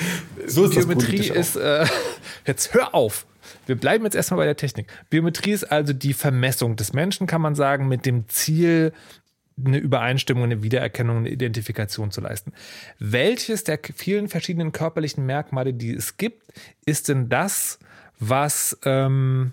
so 0.47 0.65
ist 0.65 0.75
Biometrie 0.75 1.29
ist, 1.29 1.55
äh, 1.55 1.87
jetzt 2.47 2.75
hör 2.75 2.95
auf. 2.97 3.27
Wir 3.67 3.77
bleiben 3.77 4.05
jetzt 4.05 4.17
erstmal 4.17 4.39
bei 4.39 4.47
der 4.47 4.57
Technik. 4.57 4.89
Biometrie 5.11 5.53
ist 5.53 5.71
also 5.71 5.93
die 5.93 6.15
Vermessung 6.15 6.75
des 6.75 6.93
Menschen, 6.93 7.29
kann 7.29 7.41
man 7.41 7.55
sagen, 7.55 7.87
mit 7.87 8.07
dem 8.07 8.29
Ziel, 8.29 8.93
eine 9.65 9.79
Übereinstimmung, 9.79 10.45
eine 10.45 10.63
Wiedererkennung, 10.63 11.19
eine 11.19 11.31
Identifikation 11.31 12.11
zu 12.11 12.21
leisten. 12.21 12.53
Welches 12.99 13.65
der 13.65 13.79
vielen 13.95 14.29
verschiedenen 14.29 14.73
körperlichen 14.73 15.27
Merkmale, 15.27 15.75
die 15.75 15.93
es 15.93 16.17
gibt, 16.17 16.43
ist 16.85 17.09
denn 17.09 17.29
das, 17.29 17.79
was 18.19 18.79
ähm, 18.85 19.53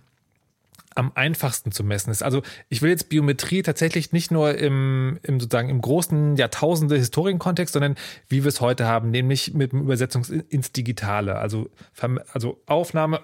am 0.98 1.12
einfachsten 1.14 1.72
zu 1.72 1.84
messen 1.84 2.10
ist. 2.10 2.24
Also 2.24 2.42
ich 2.70 2.82
will 2.82 2.90
jetzt 2.90 3.10
Biometrie 3.10 3.62
tatsächlich 3.62 4.12
nicht 4.12 4.32
nur 4.32 4.58
im, 4.58 5.20
im 5.22 5.40
sozusagen 5.40 5.70
im 5.70 5.80
großen 5.80 6.36
Jahrtausende 6.38 6.98
Historienkontext, 6.98 7.74
sondern 7.74 7.96
wie 8.28 8.44
wir 8.44 8.50
es 8.50 8.62
heute 8.62 8.88
haben, 8.88 9.12
nämlich 9.12 9.54
mit 9.54 9.72
dem 9.72 9.82
Übersetzung 9.82 10.26
ins 10.50 10.72
Digitale. 10.72 11.38
Also, 11.38 11.70
also 12.34 12.60
Aufnahme 12.66 13.22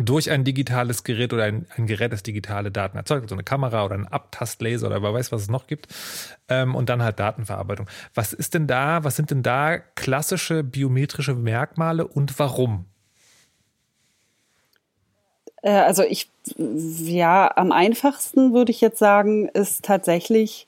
durch 0.00 0.30
ein 0.30 0.44
digitales 0.44 1.04
Gerät 1.04 1.32
oder 1.32 1.44
ein, 1.44 1.66
ein 1.76 1.86
Gerät, 1.86 2.12
das 2.12 2.22
digitale 2.22 2.70
Daten 2.72 2.96
erzeugt, 2.96 3.22
also 3.22 3.34
eine 3.34 3.44
Kamera 3.44 3.84
oder 3.84 3.94
ein 3.94 4.08
Abtastlaser 4.08 4.88
oder 4.88 5.02
wer 5.02 5.14
weiß, 5.14 5.30
was 5.30 5.42
es 5.42 5.48
noch 5.48 5.66
gibt, 5.66 5.86
ähm, 6.48 6.74
und 6.74 6.88
dann 6.88 7.02
halt 7.02 7.20
Datenverarbeitung. 7.20 7.88
Was 8.12 8.32
ist 8.32 8.54
denn 8.54 8.66
da, 8.66 9.04
was 9.04 9.16
sind 9.16 9.30
denn 9.30 9.42
da 9.42 9.78
klassische 9.78 10.64
biometrische 10.64 11.34
Merkmale 11.34 12.06
und 12.06 12.38
warum? 12.38 12.86
Äh, 15.62 15.70
also 15.70 16.02
ich, 16.02 16.30
ja, 16.56 17.56
am 17.56 17.70
einfachsten 17.70 18.52
würde 18.52 18.72
ich 18.72 18.80
jetzt 18.80 18.98
sagen, 18.98 19.48
ist 19.48 19.84
tatsächlich 19.84 20.66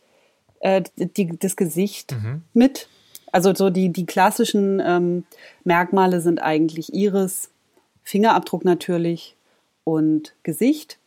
äh, 0.60 0.82
die, 0.96 1.36
das 1.38 1.56
Gesicht 1.56 2.12
mhm. 2.12 2.42
mit. 2.54 2.88
Also 3.32 3.54
so 3.54 3.70
die, 3.70 3.90
die 3.90 4.06
klassischen 4.06 4.80
ähm, 4.80 5.24
Merkmale 5.64 6.20
sind 6.20 6.38
eigentlich 6.38 6.94
Iris, 6.94 7.50
Fingerabdruck 8.06 8.64
natürlich 8.64 9.36
und 9.82 10.36
Gesicht. 10.44 10.98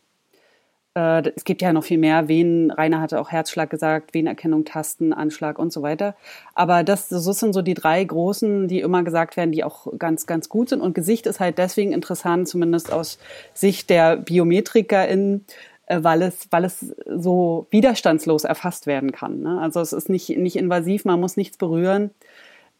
Äh, 0.94 1.30
es 1.34 1.44
gibt 1.44 1.62
ja 1.62 1.72
noch 1.72 1.82
viel 1.82 1.96
mehr. 1.96 2.28
Venen, 2.28 2.70
Rainer 2.70 3.00
hatte 3.00 3.18
auch 3.18 3.30
Herzschlag 3.30 3.70
gesagt, 3.70 4.12
Venenerkennung, 4.12 4.66
Tasten, 4.66 5.14
Anschlag 5.14 5.58
und 5.58 5.72
so 5.72 5.80
weiter. 5.80 6.14
Aber 6.54 6.84
das, 6.84 7.08
das 7.08 7.24
sind 7.24 7.54
so 7.54 7.62
die 7.62 7.72
drei 7.72 8.04
großen, 8.04 8.68
die 8.68 8.80
immer 8.80 9.02
gesagt 9.02 9.38
werden, 9.38 9.50
die 9.50 9.64
auch 9.64 9.86
ganz, 9.98 10.26
ganz 10.26 10.50
gut 10.50 10.68
sind. 10.68 10.82
Und 10.82 10.94
Gesicht 10.94 11.26
ist 11.26 11.40
halt 11.40 11.56
deswegen 11.56 11.92
interessant, 11.92 12.48
zumindest 12.48 12.92
aus 12.92 13.18
Sicht 13.54 13.88
der 13.88 14.18
BiometrikerInnen, 14.18 15.46
äh, 15.86 16.00
weil 16.02 16.20
es, 16.20 16.48
weil 16.50 16.66
es 16.66 16.94
so 17.06 17.66
widerstandslos 17.70 18.44
erfasst 18.44 18.86
werden 18.86 19.10
kann. 19.10 19.40
Ne? 19.40 19.58
Also 19.58 19.80
es 19.80 19.94
ist 19.94 20.10
nicht, 20.10 20.28
nicht 20.36 20.56
invasiv, 20.56 21.06
man 21.06 21.18
muss 21.18 21.38
nichts 21.38 21.56
berühren 21.56 22.10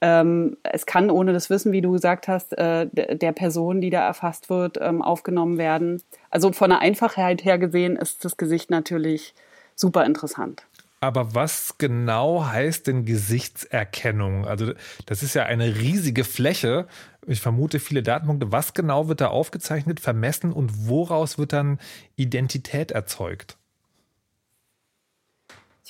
ähm, 0.00 0.56
es 0.62 0.86
kann 0.86 1.10
ohne 1.10 1.32
das 1.32 1.50
Wissen, 1.50 1.72
wie 1.72 1.82
du 1.82 1.92
gesagt 1.92 2.28
hast, 2.28 2.56
äh, 2.56 2.86
der 2.92 3.32
Person, 3.32 3.80
die 3.80 3.90
da 3.90 4.06
erfasst 4.06 4.48
wird, 4.48 4.78
ähm, 4.80 5.02
aufgenommen 5.02 5.58
werden. 5.58 6.02
Also 6.30 6.52
von 6.52 6.70
der 6.70 6.80
Einfachheit 6.80 7.44
her 7.44 7.58
gesehen 7.58 7.96
ist 7.96 8.24
das 8.24 8.36
Gesicht 8.36 8.70
natürlich 8.70 9.34
super 9.74 10.04
interessant. 10.06 10.62
Aber 11.02 11.34
was 11.34 11.76
genau 11.78 12.44
heißt 12.44 12.86
denn 12.86 13.06
Gesichtserkennung? 13.06 14.46
Also 14.46 14.74
das 15.06 15.22
ist 15.22 15.34
ja 15.34 15.44
eine 15.44 15.76
riesige 15.76 16.24
Fläche. 16.24 16.86
Ich 17.26 17.40
vermute 17.40 17.80
viele 17.80 18.02
Datenpunkte. 18.02 18.52
Was 18.52 18.74
genau 18.74 19.08
wird 19.08 19.22
da 19.22 19.28
aufgezeichnet, 19.28 20.00
vermessen 20.00 20.52
und 20.52 20.88
woraus 20.88 21.38
wird 21.38 21.54
dann 21.54 21.78
Identität 22.16 22.90
erzeugt? 22.90 23.56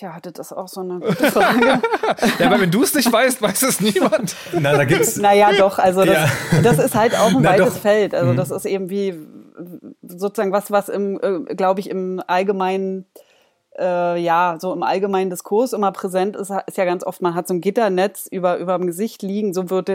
Tja, 0.01 0.17
das 0.19 0.47
ist 0.47 0.53
auch 0.55 0.67
so 0.67 0.81
eine 0.81 0.99
gute 1.01 1.31
Frage. 1.31 1.83
ja, 2.39 2.47
aber 2.47 2.59
wenn 2.59 2.71
du 2.71 2.83
es 2.83 2.95
nicht 2.95 3.13
weißt, 3.13 3.43
weiß 3.43 3.65
es 3.65 3.83
niemand. 3.83 4.35
Na, 4.59 4.73
da 4.73 4.85
gibt's. 4.85 5.19
Naja, 5.19 5.51
doch, 5.53 5.79
also 5.79 6.07
das, 6.07 6.17
ja. 6.17 6.61
das 6.63 6.79
ist 6.79 6.95
halt 6.95 7.15
auch 7.15 7.29
ein 7.29 7.43
Na, 7.43 7.51
weites 7.51 7.75
doch. 7.75 7.81
Feld. 7.83 8.15
Also 8.15 8.33
mhm. 8.33 8.37
das 8.39 8.51
ist 8.51 8.65
eben 8.65 8.89
wie 8.89 9.15
sozusagen 10.03 10.53
was, 10.53 10.71
was 10.71 10.89
im, 10.89 11.21
äh, 11.23 11.55
glaube 11.55 11.81
ich, 11.81 11.91
im 11.91 12.23
allgemeinen 12.27 13.05
äh, 13.79 14.19
ja, 14.19 14.57
so 14.59 14.73
im 14.73 14.83
allgemeinen 14.83 15.29
Diskurs 15.29 15.75
immer 15.75 15.93
präsent 15.93 16.35
ist, 16.35 16.51
ist 16.67 16.79
ja 16.79 16.87
ganz 16.87 17.05
oft, 17.05 17.21
man 17.21 17.35
hat 17.35 17.47
so 17.47 17.53
ein 17.53 17.61
Gitternetz 17.61 18.27
über, 18.27 18.57
über 18.57 18.79
dem 18.79 18.87
Gesicht 18.87 19.21
liegen, 19.21 19.53
so 19.53 19.69
wird 19.69 19.91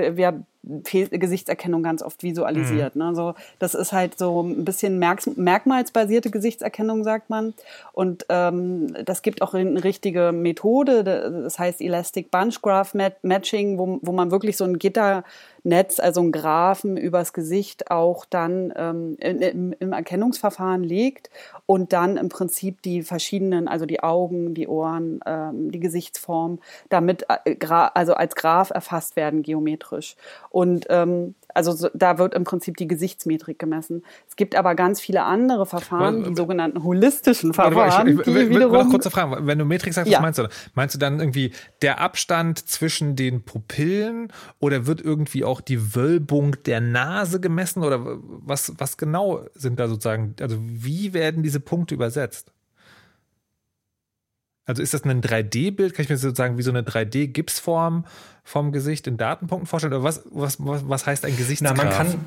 ja 0.91 1.07
Gesichtserkennung 1.11 1.83
ganz 1.83 2.01
oft 2.01 2.23
visualisiert. 2.23 2.95
Mhm. 2.95 3.01
Ne? 3.01 3.15
So, 3.15 3.35
das 3.59 3.75
ist 3.75 3.91
halt 3.91 4.17
so 4.17 4.41
ein 4.41 4.65
bisschen 4.65 4.99
merk 4.99 5.25
merkmalsbasierte 5.37 6.31
Gesichtserkennung, 6.31 7.03
sagt 7.03 7.29
man. 7.29 7.53
Und 7.93 8.25
ähm, 8.29 8.93
das 9.05 9.21
gibt 9.21 9.41
auch 9.41 9.53
eine 9.53 9.83
richtige 9.83 10.31
Methode, 10.31 11.03
das 11.03 11.59
heißt 11.59 11.81
Elastic 11.81 12.31
Bunch 12.31 12.61
Graph 12.61 12.93
Matching, 13.21 13.77
wo, 13.77 13.99
wo 14.01 14.11
man 14.11 14.31
wirklich 14.31 14.57
so 14.57 14.65
ein 14.65 14.79
Gitternetz, 14.79 15.99
also 15.99 16.21
ein 16.21 16.31
Graphen 16.31 16.97
übers 16.97 17.33
Gesicht 17.33 17.91
auch 17.91 18.25
dann 18.25 18.73
ähm, 18.75 19.17
im, 19.19 19.73
im 19.79 19.93
Erkennungsverfahren 19.93 20.83
legt 20.83 21.29
und 21.65 21.93
dann 21.93 22.17
im 22.17 22.29
Prinzip 22.29 22.81
die 22.81 23.03
verschiedenen, 23.03 23.67
also 23.67 23.85
die 23.85 24.01
Augen, 24.01 24.53
die 24.53 24.67
Ohren, 24.67 25.19
ähm, 25.25 25.71
die 25.71 25.79
Gesichtsform, 25.79 26.59
damit 26.89 27.25
äh, 27.29 27.55
also 27.93 28.13
als 28.13 28.35
Graph 28.35 28.71
erfasst 28.71 29.15
werden 29.15 29.43
geometrisch. 29.43 30.15
Und 30.55 30.85
ähm, 30.87 31.35
also 31.53 31.73
so, 31.73 31.89
da 31.93 32.17
wird 32.17 32.33
im 32.33 32.45
Prinzip 32.45 32.77
die 32.77 32.87
Gesichtsmetrik 32.87 33.59
gemessen. 33.59 34.05
Es 34.29 34.37
gibt 34.37 34.55
aber 34.55 34.73
ganz 34.73 35.01
viele 35.01 35.23
andere 35.23 35.65
Verfahren, 35.65 36.23
die 36.23 36.33
sogenannten 36.33 36.81
holistischen 36.81 37.53
Verfahren. 37.53 38.07
Ich, 38.07 38.19
ich, 38.21 38.27
ich, 38.27 38.49
wiederum, 38.51 38.77
noch 38.77 38.89
kurze 38.89 39.11
Frage. 39.11 39.45
Wenn 39.45 39.59
du 39.59 39.65
Metrik 39.65 39.93
sagst, 39.93 40.09
ja. 40.09 40.19
was 40.19 40.21
meinst 40.21 40.39
du? 40.39 40.47
Meinst 40.73 40.95
du 40.95 40.99
dann 40.99 41.19
irgendwie 41.19 41.51
der 41.81 41.99
Abstand 41.99 42.69
zwischen 42.69 43.17
den 43.17 43.43
Pupillen 43.43 44.31
oder 44.59 44.87
wird 44.87 45.01
irgendwie 45.01 45.43
auch 45.43 45.59
die 45.59 45.93
Wölbung 45.93 46.55
der 46.63 46.79
Nase 46.79 47.41
gemessen 47.41 47.83
oder 47.83 47.99
was, 48.05 48.71
was 48.77 48.95
genau 48.95 49.41
sind 49.55 49.77
da 49.77 49.89
sozusagen, 49.89 50.35
also 50.39 50.55
wie 50.61 51.11
werden 51.11 51.43
diese 51.43 51.59
Punkte 51.59 51.95
übersetzt? 51.95 52.54
Also 54.65 54.81
ist 54.81 54.93
das 54.93 55.03
ein 55.03 55.21
3D-Bild? 55.21 55.93
Kann 55.93 56.03
ich 56.03 56.09
mir 56.09 56.17
sozusagen 56.17 56.57
wie 56.57 56.63
so 56.63 56.71
eine 56.71 56.81
3D-Gipsform 56.81 58.05
vom 58.43 58.71
Gesicht 58.71 59.07
in 59.07 59.17
Datenpunkten 59.17 59.67
vorstellen? 59.67 59.93
Oder 59.93 60.03
was, 60.03 60.23
was, 60.31 60.57
was, 60.59 60.87
was 60.89 61.05
heißt 61.05 61.25
ein 61.25 61.37
Gesichtsgraph? 61.37 61.77
Na, 61.77 61.83
man 61.83 61.93
kann. 61.93 62.25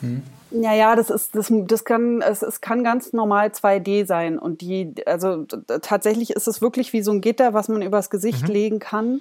Hm. 0.00 0.22
Ja, 0.52 0.74
ja, 0.74 0.96
das 0.96 1.10
ist, 1.10 1.34
das, 1.34 1.52
das 1.52 1.84
kann, 1.84 2.22
es, 2.22 2.42
es 2.42 2.60
kann 2.60 2.82
ganz 2.82 3.12
normal 3.12 3.48
2D 3.48 4.06
sein. 4.06 4.38
Und 4.38 4.60
die, 4.60 4.94
also 5.06 5.44
tatsächlich 5.44 6.30
ist 6.30 6.48
es 6.48 6.60
wirklich 6.60 6.92
wie 6.92 7.02
so 7.02 7.12
ein 7.12 7.20
Gitter, 7.20 7.54
was 7.54 7.68
man 7.68 7.82
übers 7.82 8.10
Gesicht 8.10 8.48
mhm. 8.48 8.54
legen 8.54 8.78
kann. 8.78 9.20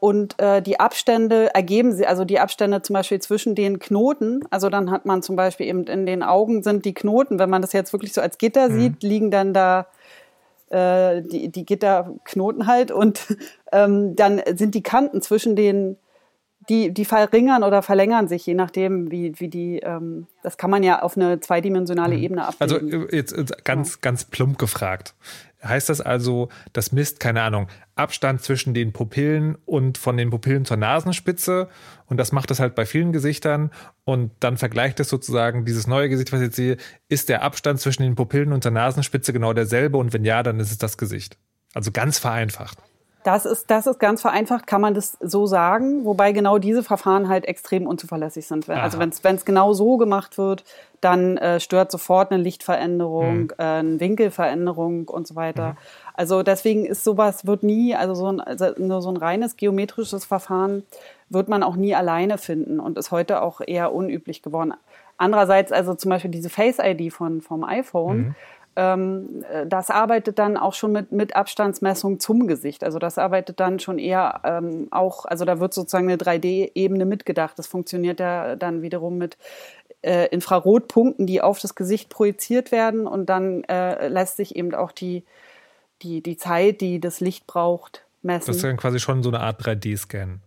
Und 0.00 0.38
äh, 0.40 0.62
die 0.62 0.80
Abstände 0.80 1.54
ergeben 1.54 1.92
sie, 1.92 2.06
also 2.06 2.24
die 2.24 2.40
Abstände 2.40 2.82
zum 2.82 2.94
Beispiel 2.94 3.20
zwischen 3.20 3.54
den 3.54 3.78
Knoten, 3.78 4.44
also 4.50 4.68
dann 4.70 4.90
hat 4.90 5.04
man 5.04 5.22
zum 5.22 5.36
Beispiel 5.36 5.66
eben 5.66 5.84
in 5.84 6.06
den 6.06 6.22
Augen 6.22 6.62
sind 6.62 6.84
die 6.84 6.94
Knoten, 6.94 7.38
wenn 7.38 7.50
man 7.50 7.62
das 7.62 7.72
jetzt 7.72 7.92
wirklich 7.92 8.12
so 8.12 8.20
als 8.20 8.38
Gitter 8.38 8.68
mhm. 8.68 8.80
sieht, 8.80 9.02
liegen 9.02 9.30
dann 9.30 9.52
da 9.52 9.86
äh, 10.72 11.22
die, 11.22 11.50
die 11.50 11.64
Gitterknoten 11.64 12.66
halt 12.66 12.90
und 12.90 13.36
ähm, 13.72 14.16
dann 14.16 14.40
sind 14.54 14.74
die 14.74 14.82
Kanten 14.82 15.22
zwischen 15.22 15.56
den 15.56 15.96
die, 16.68 16.94
die 16.94 17.04
verringern 17.04 17.64
oder 17.64 17.82
verlängern 17.82 18.28
sich, 18.28 18.46
je 18.46 18.54
nachdem, 18.54 19.10
wie, 19.10 19.32
wie 19.40 19.48
die, 19.48 19.80
ähm, 19.80 20.26
das 20.42 20.56
kann 20.56 20.70
man 20.70 20.82
ja 20.82 21.02
auf 21.02 21.16
eine 21.16 21.40
zweidimensionale 21.40 22.16
mhm. 22.16 22.22
Ebene 22.22 22.46
abbilden. 22.46 22.92
Also 22.92 23.06
jetzt, 23.16 23.36
jetzt 23.36 23.64
ganz, 23.64 23.94
ja. 23.94 23.98
ganz 24.00 24.24
plump 24.24 24.58
gefragt. 24.58 25.14
Heißt 25.64 25.88
das 25.88 26.00
also, 26.00 26.48
das 26.72 26.90
misst, 26.90 27.20
keine 27.20 27.42
Ahnung, 27.42 27.68
Abstand 27.94 28.42
zwischen 28.42 28.74
den 28.74 28.92
Pupillen 28.92 29.56
und 29.64 29.96
von 29.96 30.16
den 30.16 30.30
Pupillen 30.30 30.64
zur 30.64 30.76
Nasenspitze 30.76 31.68
und 32.06 32.16
das 32.16 32.32
macht 32.32 32.50
es 32.50 32.58
halt 32.58 32.74
bei 32.74 32.84
vielen 32.84 33.12
Gesichtern 33.12 33.70
und 34.04 34.32
dann 34.40 34.56
vergleicht 34.56 34.98
es 34.98 35.08
sozusagen, 35.08 35.64
dieses 35.64 35.86
neue 35.86 36.08
Gesicht, 36.08 36.32
was 36.32 36.40
ich 36.40 36.46
jetzt 36.46 36.56
sehe, 36.56 36.78
ist 37.08 37.28
der 37.28 37.42
Abstand 37.42 37.80
zwischen 37.80 38.02
den 38.02 38.16
Pupillen 38.16 38.52
und 38.52 38.64
der 38.64 38.72
Nasenspitze 38.72 39.32
genau 39.32 39.52
derselbe 39.52 39.98
und 39.98 40.12
wenn 40.12 40.24
ja, 40.24 40.42
dann 40.42 40.58
ist 40.58 40.72
es 40.72 40.78
das 40.78 40.98
Gesicht. 40.98 41.38
Also 41.74 41.92
ganz 41.92 42.18
vereinfacht. 42.18 42.78
Das 43.24 43.46
ist, 43.46 43.70
das 43.70 43.86
ist 43.86 43.98
ganz 44.00 44.20
vereinfacht, 44.20 44.66
kann 44.66 44.80
man 44.80 44.94
das 44.94 45.16
so 45.20 45.46
sagen, 45.46 46.04
wobei 46.04 46.32
genau 46.32 46.58
diese 46.58 46.82
Verfahren 46.82 47.28
halt 47.28 47.44
extrem 47.44 47.86
unzuverlässig 47.86 48.46
sind. 48.46 48.68
Also 48.68 48.72
Aha. 48.72 48.82
Also 48.82 49.22
wenn 49.22 49.36
es 49.36 49.44
genau 49.44 49.72
so 49.72 49.96
gemacht 49.96 50.38
wird, 50.38 50.64
dann 51.00 51.36
äh, 51.36 51.60
stört 51.60 51.90
sofort 51.92 52.32
eine 52.32 52.42
Lichtveränderung, 52.42 53.42
mhm. 53.42 53.50
äh, 53.58 53.62
eine 53.62 54.00
Winkelveränderung 54.00 55.08
und 55.08 55.26
so 55.26 55.36
weiter. 55.36 55.70
Mhm. 55.70 55.76
Also 56.14 56.42
deswegen 56.42 56.84
ist 56.84 57.04
sowas, 57.04 57.46
wird 57.46 57.62
nie, 57.62 57.94
also 57.94 58.14
so 58.14 58.26
ein, 58.26 58.40
also 58.40 58.70
nur 58.78 59.02
so 59.02 59.10
ein 59.10 59.16
reines 59.16 59.56
geometrisches 59.56 60.24
Verfahren 60.24 60.82
wird 61.28 61.48
man 61.48 61.62
auch 61.62 61.76
nie 61.76 61.94
alleine 61.94 62.38
finden 62.38 62.80
und 62.80 62.98
ist 62.98 63.10
heute 63.10 63.42
auch 63.42 63.60
eher 63.64 63.94
unüblich 63.94 64.42
geworden. 64.42 64.74
Andererseits, 65.16 65.72
also 65.72 65.94
zum 65.94 66.10
Beispiel 66.10 66.30
diese 66.30 66.50
Face 66.50 66.78
ID 66.78 67.12
von, 67.12 67.40
vom 67.40 67.64
iPhone, 67.64 68.16
mhm 68.18 68.34
das 68.74 69.90
arbeitet 69.90 70.38
dann 70.38 70.56
auch 70.56 70.72
schon 70.72 70.92
mit, 70.92 71.12
mit 71.12 71.36
Abstandsmessung 71.36 72.20
zum 72.20 72.46
Gesicht. 72.46 72.84
Also 72.84 72.98
das 72.98 73.18
arbeitet 73.18 73.60
dann 73.60 73.80
schon 73.80 73.98
eher 73.98 74.40
ähm, 74.44 74.88
auch, 74.90 75.26
also 75.26 75.44
da 75.44 75.60
wird 75.60 75.74
sozusagen 75.74 76.08
eine 76.08 76.16
3D-Ebene 76.16 77.04
mitgedacht. 77.04 77.58
Das 77.58 77.66
funktioniert 77.66 78.18
ja 78.18 78.56
dann 78.56 78.80
wiederum 78.80 79.18
mit 79.18 79.36
äh, 80.02 80.26
Infrarotpunkten, 80.28 81.26
die 81.26 81.42
auf 81.42 81.60
das 81.60 81.74
Gesicht 81.74 82.08
projiziert 82.08 82.72
werden 82.72 83.06
und 83.06 83.26
dann 83.26 83.64
äh, 83.64 84.08
lässt 84.08 84.36
sich 84.36 84.56
eben 84.56 84.74
auch 84.74 84.92
die, 84.92 85.24
die, 86.02 86.22
die 86.22 86.36
Zeit, 86.36 86.80
die 86.80 87.00
das 87.00 87.20
Licht 87.20 87.46
braucht, 87.46 88.04
messen. 88.22 88.46
Das 88.46 88.56
ist 88.56 88.64
dann 88.64 88.76
quasi 88.76 89.00
schon 89.00 89.22
so 89.22 89.30
eine 89.30 89.40
Art 89.40 89.60
3D-Scan. 89.60 90.38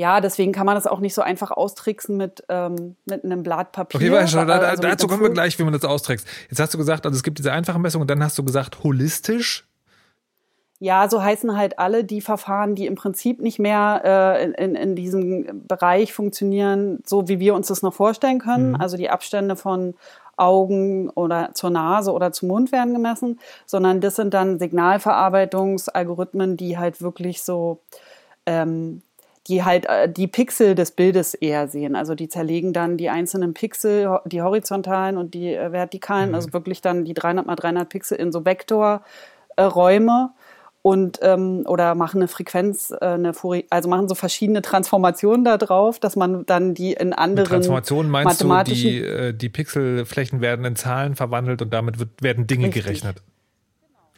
Ja, 0.00 0.22
deswegen 0.22 0.52
kann 0.52 0.64
man 0.64 0.76
das 0.76 0.86
auch 0.86 1.00
nicht 1.00 1.12
so 1.12 1.20
einfach 1.20 1.50
austricksen 1.50 2.16
mit, 2.16 2.42
ähm, 2.48 2.96
mit 3.04 3.22
einem 3.22 3.42
Blatt 3.42 3.72
Papier. 3.72 4.00
Okay, 4.00 4.10
weißt 4.10 4.32
du, 4.32 4.46
da, 4.46 4.58
also 4.58 4.80
dazu 4.80 5.06
kommen 5.06 5.20
wir 5.20 5.28
gleich, 5.28 5.58
wie 5.58 5.62
man 5.62 5.74
das 5.74 5.84
austrickst. 5.84 6.26
Jetzt 6.48 6.58
hast 6.58 6.72
du 6.72 6.78
gesagt, 6.78 7.04
also 7.04 7.14
es 7.14 7.22
gibt 7.22 7.38
diese 7.38 7.52
einfache 7.52 7.78
Messung 7.78 8.00
und 8.00 8.08
dann 8.10 8.24
hast 8.24 8.38
du 8.38 8.42
gesagt, 8.42 8.82
holistisch. 8.82 9.68
Ja, 10.78 11.06
so 11.10 11.22
heißen 11.22 11.54
halt 11.54 11.78
alle 11.78 12.02
die 12.02 12.22
Verfahren, 12.22 12.74
die 12.74 12.86
im 12.86 12.94
Prinzip 12.94 13.42
nicht 13.42 13.58
mehr 13.58 14.00
äh, 14.02 14.44
in, 14.64 14.74
in 14.74 14.96
diesem 14.96 15.66
Bereich 15.68 16.14
funktionieren, 16.14 17.00
so 17.04 17.28
wie 17.28 17.38
wir 17.38 17.54
uns 17.54 17.66
das 17.66 17.82
noch 17.82 17.92
vorstellen 17.92 18.38
können. 18.38 18.70
Mhm. 18.70 18.76
Also 18.76 18.96
die 18.96 19.10
Abstände 19.10 19.54
von 19.54 19.92
Augen 20.38 21.10
oder 21.10 21.50
zur 21.52 21.68
Nase 21.68 22.10
oder 22.14 22.32
zum 22.32 22.48
Mund 22.48 22.72
werden 22.72 22.94
gemessen, 22.94 23.38
sondern 23.66 24.00
das 24.00 24.16
sind 24.16 24.32
dann 24.32 24.58
Signalverarbeitungsalgorithmen, 24.58 26.56
die 26.56 26.78
halt 26.78 27.02
wirklich 27.02 27.42
so 27.42 27.82
ähm, 28.46 29.02
die 29.46 29.64
halt 29.64 29.86
äh, 29.86 30.10
die 30.10 30.26
Pixel 30.26 30.74
des 30.74 30.92
Bildes 30.92 31.34
eher 31.34 31.68
sehen. 31.68 31.96
Also 31.96 32.14
die 32.14 32.28
zerlegen 32.28 32.72
dann 32.72 32.96
die 32.96 33.08
einzelnen 33.08 33.54
Pixel, 33.54 34.18
die 34.26 34.42
horizontalen 34.42 35.16
und 35.16 35.34
die 35.34 35.54
äh, 35.54 35.72
vertikalen, 35.72 36.30
mhm. 36.30 36.34
also 36.34 36.52
wirklich 36.52 36.80
dann 36.80 37.04
die 37.04 37.14
300 37.14 37.46
mal 37.46 37.56
300 37.56 37.88
Pixel 37.88 38.18
in 38.18 38.32
so 38.32 38.44
Vektorräume 38.44 40.30
und 40.82 41.18
ähm, 41.22 41.64
oder 41.66 41.94
machen 41.94 42.18
eine 42.18 42.28
Frequenz, 42.28 42.90
äh, 42.90 43.04
eine 43.04 43.34
Fourier, 43.34 43.64
also 43.70 43.88
machen 43.88 44.08
so 44.08 44.14
verschiedene 44.14 44.62
Transformationen 44.62 45.44
da 45.44 45.58
drauf, 45.58 45.98
dass 45.98 46.16
man 46.16 46.46
dann 46.46 46.74
die 46.74 46.92
in 46.92 47.12
anderen 47.12 47.48
Transformationen 47.48 48.10
meinst 48.10 48.42
du, 48.42 48.62
die, 48.64 48.98
äh, 48.98 49.32
die 49.34 49.48
Pixelflächen 49.48 50.40
werden 50.40 50.64
in 50.64 50.76
Zahlen 50.76 51.16
verwandelt 51.16 51.60
und 51.60 51.72
damit 51.72 51.98
wird, 51.98 52.22
werden 52.22 52.46
Dinge 52.46 52.66
Richtig. 52.66 52.84
gerechnet. 52.84 53.22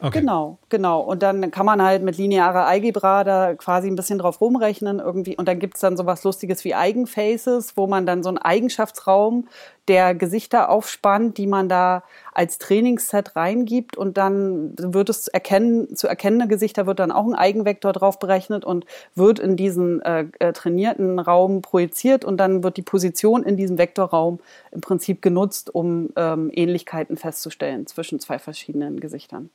Okay. 0.03 0.19
Genau, 0.19 0.57
genau. 0.67 0.99
Und 0.99 1.23
dann 1.23 1.49
kann 1.49 1.65
man 1.65 1.81
halt 1.81 2.03
mit 2.03 2.17
linearer 2.17 2.65
Algebra 2.65 3.23
da 3.23 3.53
quasi 3.53 3.87
ein 3.87 3.95
bisschen 3.95 4.19
drauf 4.19 4.41
rumrechnen 4.41 4.99
irgendwie. 4.99 5.37
Und 5.37 5.47
dann 5.47 5.59
gibt 5.59 5.75
es 5.75 5.79
dann 5.79 5.95
so 5.95 6.05
was 6.05 6.25
Lustiges 6.25 6.65
wie 6.65 6.75
Eigenfaces, 6.75 7.77
wo 7.77 7.87
man 7.87 8.05
dann 8.05 8.21
so 8.21 8.27
einen 8.27 8.37
Eigenschaftsraum 8.37 9.47
der 9.87 10.13
Gesichter 10.13 10.67
aufspannt, 10.67 11.37
die 11.37 11.47
man 11.47 11.69
da 11.69 12.03
als 12.33 12.57
Trainingsset 12.57 13.37
reingibt. 13.37 13.95
Und 13.95 14.17
dann 14.17 14.73
wird 14.77 15.07
es 15.07 15.29
erkennen, 15.29 15.95
zu 15.95 16.09
erkennende 16.09 16.49
Gesichter 16.49 16.85
wird 16.85 16.99
dann 16.99 17.13
auch 17.13 17.25
ein 17.25 17.35
Eigenvektor 17.35 17.93
drauf 17.93 18.19
berechnet 18.19 18.65
und 18.65 18.85
wird 19.15 19.39
in 19.39 19.55
diesen 19.55 20.01
äh, 20.01 20.25
äh, 20.39 20.51
trainierten 20.51 21.17
Raum 21.17 21.61
projiziert. 21.61 22.25
Und 22.25 22.35
dann 22.37 22.61
wird 22.61 22.75
die 22.75 22.81
Position 22.81 23.41
in 23.43 23.55
diesem 23.55 23.77
Vektorraum 23.77 24.41
im 24.71 24.81
Prinzip 24.81 25.21
genutzt, 25.21 25.73
um 25.73 26.09
ähm, 26.17 26.51
Ähnlichkeiten 26.53 27.15
festzustellen 27.15 27.87
zwischen 27.87 28.19
zwei 28.19 28.37
verschiedenen 28.37 28.99
Gesichtern. 28.99 29.49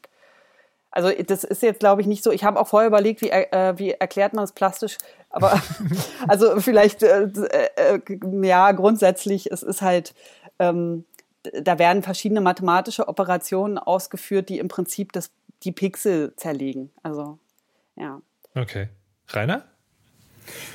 Also 0.91 1.11
das 1.11 1.45
ist 1.45 1.63
jetzt, 1.63 1.81
glaube 1.81 2.01
ich, 2.01 2.07
nicht 2.07 2.25
so. 2.25 2.31
Ich 2.31 2.45
habe 2.45 2.59
auch 2.59 2.67
vorher 2.67 2.89
überlegt, 2.89 3.21
wie, 3.21 3.31
äh, 3.31 3.75
wie 3.77 3.93
erklärt 3.93 4.33
man 4.33 4.43
das 4.43 4.53
plastisch. 4.53 4.97
Aber 5.31 5.61
also 6.29 6.61
vielleicht, 6.61 7.03
äh, 7.03 7.25
äh, 7.25 8.01
ja, 8.43 8.73
grundsätzlich, 8.73 9.51
es 9.53 9.63
ist 9.63 9.83
halt, 9.83 10.15
ähm, 10.59 11.05
da 11.63 11.79
werden 11.79 12.03
verschiedene 12.03 12.41
mathematische 12.41 13.09
Operationen 13.09 13.79
ausgeführt, 13.79 14.49
die 14.49 14.59
im 14.59 14.69
Prinzip 14.69 15.13
das, 15.13 15.31
die 15.63 15.73
Pixel 15.73 16.35
zerlegen. 16.37 16.91
Also, 17.03 17.39
ja. 17.97 18.21
Okay. 18.55 18.89
Rainer? 19.29 19.65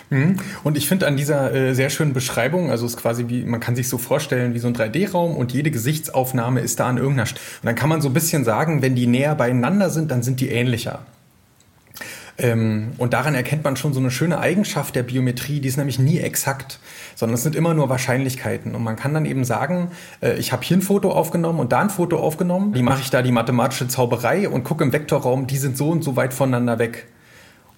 Mhm. 0.09 0.37
Und 0.63 0.77
ich 0.77 0.87
finde 0.87 1.07
an 1.07 1.17
dieser 1.17 1.53
äh, 1.53 1.73
sehr 1.73 1.89
schönen 1.89 2.13
Beschreibung, 2.13 2.69
also 2.69 2.85
es 2.85 2.93
ist 2.93 2.99
quasi 2.99 3.25
wie, 3.27 3.43
man 3.43 3.59
kann 3.59 3.75
sich 3.75 3.89
so 3.89 3.97
vorstellen 3.97 4.53
wie 4.53 4.59
so 4.59 4.67
ein 4.67 4.75
3D-Raum 4.75 5.35
und 5.35 5.53
jede 5.53 5.71
Gesichtsaufnahme 5.71 6.61
ist 6.61 6.79
da 6.79 6.87
an 6.87 6.97
irgendeiner 6.97 7.25
Stelle. 7.25 7.41
Und 7.61 7.65
dann 7.65 7.75
kann 7.75 7.89
man 7.89 8.01
so 8.01 8.09
ein 8.09 8.13
bisschen 8.13 8.43
sagen, 8.43 8.81
wenn 8.81 8.95
die 8.95 9.07
näher 9.07 9.35
beieinander 9.35 9.89
sind, 9.89 10.11
dann 10.11 10.23
sind 10.23 10.39
die 10.39 10.49
ähnlicher. 10.49 11.05
Ähm, 12.37 12.93
und 12.97 13.13
daran 13.13 13.35
erkennt 13.35 13.63
man 13.63 13.75
schon 13.75 13.93
so 13.93 13.99
eine 13.99 14.09
schöne 14.09 14.39
Eigenschaft 14.39 14.95
der 14.95 15.03
Biometrie, 15.03 15.59
die 15.59 15.67
ist 15.67 15.77
nämlich 15.77 15.99
nie 15.99 16.19
exakt, 16.19 16.79
sondern 17.15 17.35
es 17.35 17.43
sind 17.43 17.55
immer 17.55 17.73
nur 17.73 17.89
Wahrscheinlichkeiten. 17.89 18.73
Und 18.73 18.83
man 18.83 18.95
kann 18.95 19.13
dann 19.13 19.25
eben 19.25 19.45
sagen, 19.45 19.91
äh, 20.21 20.33
ich 20.37 20.51
habe 20.51 20.63
hier 20.63 20.77
ein 20.77 20.81
Foto 20.81 21.11
aufgenommen 21.11 21.59
und 21.59 21.71
da 21.71 21.81
ein 21.81 21.91
Foto 21.91 22.17
aufgenommen, 22.17 22.73
wie 22.73 22.81
mache 22.81 23.01
ich 23.01 23.11
da 23.11 23.21
die 23.21 23.31
mathematische 23.31 23.87
Zauberei 23.87 24.49
und 24.49 24.63
gucke 24.63 24.83
im 24.83 24.93
Vektorraum, 24.93 25.45
die 25.45 25.57
sind 25.57 25.77
so 25.77 25.89
und 25.89 26.03
so 26.03 26.15
weit 26.15 26.33
voneinander 26.33 26.79
weg. 26.79 27.07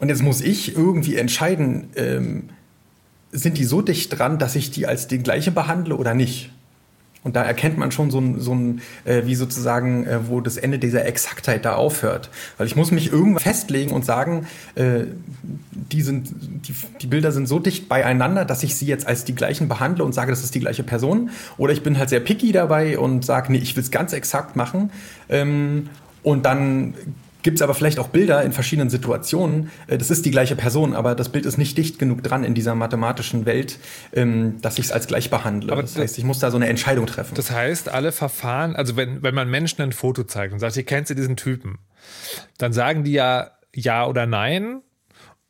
Und 0.05 0.09
jetzt 0.09 0.21
muss 0.21 0.41
ich 0.41 0.77
irgendwie 0.77 1.15
entscheiden, 1.15 1.87
ähm, 1.95 2.43
sind 3.31 3.57
die 3.57 3.63
so 3.63 3.81
dicht 3.81 4.19
dran, 4.19 4.37
dass 4.37 4.55
ich 4.55 4.69
die 4.69 4.85
als 4.85 5.07
den 5.07 5.23
gleiche 5.23 5.49
behandle 5.49 5.95
oder 5.95 6.13
nicht? 6.13 6.51
Und 7.23 7.35
da 7.35 7.41
erkennt 7.41 7.79
man 7.79 7.91
schon 7.91 8.11
so 8.11 8.19
ein, 8.19 8.39
so 8.39 8.53
ein 8.53 8.81
äh, 9.03 9.23
wie 9.25 9.33
sozusagen, 9.33 10.05
äh, 10.05 10.29
wo 10.29 10.41
das 10.41 10.57
Ende 10.57 10.77
dieser 10.77 11.07
Exaktheit 11.07 11.65
da 11.65 11.73
aufhört. 11.73 12.29
Weil 12.57 12.67
ich 12.67 12.75
muss 12.75 12.91
mich 12.91 13.11
irgendwann 13.11 13.41
festlegen 13.41 13.89
und 13.93 14.05
sagen, 14.05 14.45
äh, 14.75 15.05
die, 15.71 16.03
sind, 16.03 16.29
die, 16.67 16.75
die 17.01 17.07
Bilder 17.07 17.31
sind 17.31 17.47
so 17.47 17.57
dicht 17.57 17.89
beieinander, 17.89 18.45
dass 18.45 18.61
ich 18.61 18.75
sie 18.75 18.85
jetzt 18.85 19.07
als 19.07 19.25
die 19.25 19.33
gleichen 19.33 19.67
behandle 19.67 20.03
und 20.03 20.13
sage, 20.13 20.29
das 20.29 20.43
ist 20.43 20.53
die 20.53 20.59
gleiche 20.59 20.83
Person. 20.83 21.31
Oder 21.57 21.73
ich 21.73 21.81
bin 21.81 21.97
halt 21.97 22.09
sehr 22.09 22.19
picky 22.19 22.51
dabei 22.51 22.99
und 22.99 23.25
sage, 23.25 23.51
nee, 23.51 23.57
ich 23.57 23.75
will 23.75 23.81
es 23.81 23.89
ganz 23.89 24.13
exakt 24.13 24.55
machen. 24.55 24.91
Ähm, 25.29 25.89
und 26.21 26.45
dann 26.45 26.93
gibt 27.45 27.59
es 27.59 27.61
aber 27.61 27.75
vielleicht 27.75 27.99
auch 27.99 28.09
Bilder 28.09 28.43
in 28.43 28.51
verschiedenen 28.51 28.89
Situationen. 28.89 29.71
Äh, 29.87 29.97
das 29.97 30.11
ist 30.11 30.25
die 30.25 30.31
gleiche 30.31 30.57
Person, 30.57 30.93
aber 30.93 31.15
das 31.15 31.29
Bild 31.29 31.45
ist 31.45 31.57
nicht 31.57 31.77
dicht 31.77 31.99
genug 31.99 32.23
dran 32.23 32.43
in 32.43 32.55
dieser 32.55 32.75
mathematischen 32.75 33.45
Welt, 33.45 33.79
ähm, 34.13 34.59
dass 34.61 34.79
ich 34.79 34.85
es 34.85 34.91
als 34.91 35.07
gleich 35.07 35.29
behandle. 35.29 35.71
Aber 35.71 35.83
das 35.83 35.95
heißt, 35.95 36.17
ich 36.17 36.23
muss 36.23 36.39
da 36.39 36.51
so 36.51 36.57
eine 36.57 36.67
Entscheidung 36.67 37.05
treffen. 37.05 37.35
Das 37.35 37.51
heißt, 37.51 37.87
alle 37.87 38.11
Verfahren, 38.11 38.75
also 38.75 38.97
wenn, 38.97 39.23
wenn 39.23 39.35
man 39.35 39.49
Menschen 39.49 39.81
ein 39.83 39.91
Foto 39.91 40.23
zeigt 40.23 40.53
und 40.53 40.59
sagt, 40.59 40.73
hier 40.73 40.83
kennst 40.83 41.11
du 41.11 41.15
diesen 41.15 41.37
Typen, 41.37 41.77
dann 42.57 42.73
sagen 42.73 43.03
die 43.03 43.13
ja 43.13 43.51
ja 43.75 44.07
oder 44.07 44.25
nein. 44.25 44.81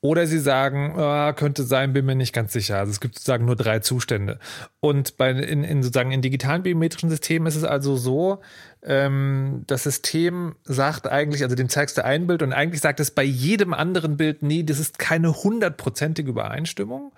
Oder 0.06 0.28
sie 0.28 0.38
sagen, 0.38 0.94
oh, 0.96 1.34
könnte 1.34 1.64
sein, 1.64 1.92
bin 1.92 2.06
mir 2.06 2.14
nicht 2.14 2.32
ganz 2.32 2.54
sicher. 2.54 2.78
Also 2.78 2.92
es 2.92 3.00
gibt 3.00 3.16
sozusagen 3.16 3.46
nur 3.46 3.56
drei 3.56 3.80
Zustände. 3.80 4.38
Und 4.80 5.18
bei, 5.18 5.32
in, 5.32 5.64
in 5.64 5.82
sozusagen 5.82 6.12
in 6.12 6.22
digitalen 6.22 6.62
biometrischen 6.62 7.10
Systemen 7.10 7.48
ist 7.48 7.56
es 7.56 7.64
also 7.64 7.98
so, 7.98 8.40
ähm, 8.84 9.64
das 9.66 9.82
System 9.82 10.58
sagt 10.64 11.08
eigentlich, 11.08 11.42
also 11.42 11.56
dem 11.56 11.70
zeigst 11.70 11.98
du 11.98 12.06
ein 12.06 12.28
Bild 12.28 12.44
und 12.44 12.54
eigentlich 12.54 12.82
sagt 12.82 13.00
es 13.00 13.10
bei 13.10 13.24
jedem 13.24 13.74
anderen 13.74 14.16
Bild, 14.16 14.44
nee, 14.44 14.62
das 14.62 14.78
ist 14.78 15.00
keine 15.00 15.34
hundertprozentige 15.34 16.30
Übereinstimmung. 16.30 17.12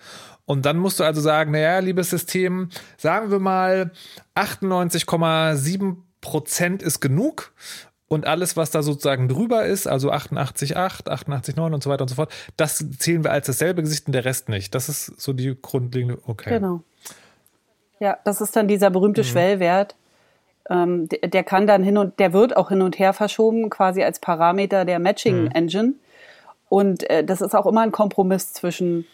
Und 0.46 0.66
dann 0.66 0.78
musst 0.78 1.02
du 1.02 1.04
also 1.04 1.20
sagen, 1.20 1.52
naja, 1.52 1.80
liebes 1.80 2.10
System, 2.10 2.70
sagen 2.96 3.32
wir 3.32 3.40
mal 3.40 3.92
98,7 4.36 5.98
Prozent 6.22 6.82
ist 6.82 7.02
genug. 7.02 7.52
Und 8.10 8.26
alles, 8.26 8.56
was 8.56 8.72
da 8.72 8.84
sozusagen 8.84 9.28
drüber 9.28 9.66
ist, 9.66 9.86
also 9.86 10.12
88,8, 10.12 11.08
88,9 11.08 11.74
und 11.74 11.84
so 11.84 11.90
weiter 11.90 12.04
und 12.04 12.08
so 12.08 12.16
fort, 12.16 12.32
das 12.56 12.84
zählen 13.00 13.24
wir 13.24 13.32
als 13.32 13.48
dasselbe 13.48 13.82
Gesicht 13.82 14.08
und 14.08 14.14
der 14.14 14.24
Rest 14.24 14.48
nicht. 14.48 14.74
Das 14.74 14.88
ist 14.88 15.20
so 15.20 15.34
die 15.34 15.58
grundlegende, 15.62 16.20
okay. 16.26 16.52
Genau. 16.52 16.82
Ja, 18.00 18.18
das 18.24 18.40
ist 18.40 18.56
dann 18.56 18.68
dieser 18.68 18.90
berühmte 18.92 19.22
mhm. 19.22 19.26
Schwellwert, 19.26 19.96
ähm, 20.70 21.10
der, 21.10 21.30
der, 21.30 21.44
kann 21.44 21.68
dann 21.68 21.84
hin 21.84 21.98
und 21.98 22.20
der 22.20 22.34
wird 22.34 22.56
auch 22.56 22.70
hin 22.70 22.82
und 22.82 23.00
her 23.00 23.14
verschoben, 23.14 23.70
quasi 23.70 24.04
als 24.04 24.20
Parameter 24.20 24.86
der 24.86 25.00
Matching 25.00 25.46
mhm. 25.46 25.52
Engine. 25.52 25.94
Und 26.70 27.10
äh, 27.10 27.24
das 27.24 27.42
ist 27.42 27.56
auch 27.56 27.66
immer 27.66 27.82
ein 27.82 27.92
Kompromiss 27.92 28.54
zwischen 28.54 29.06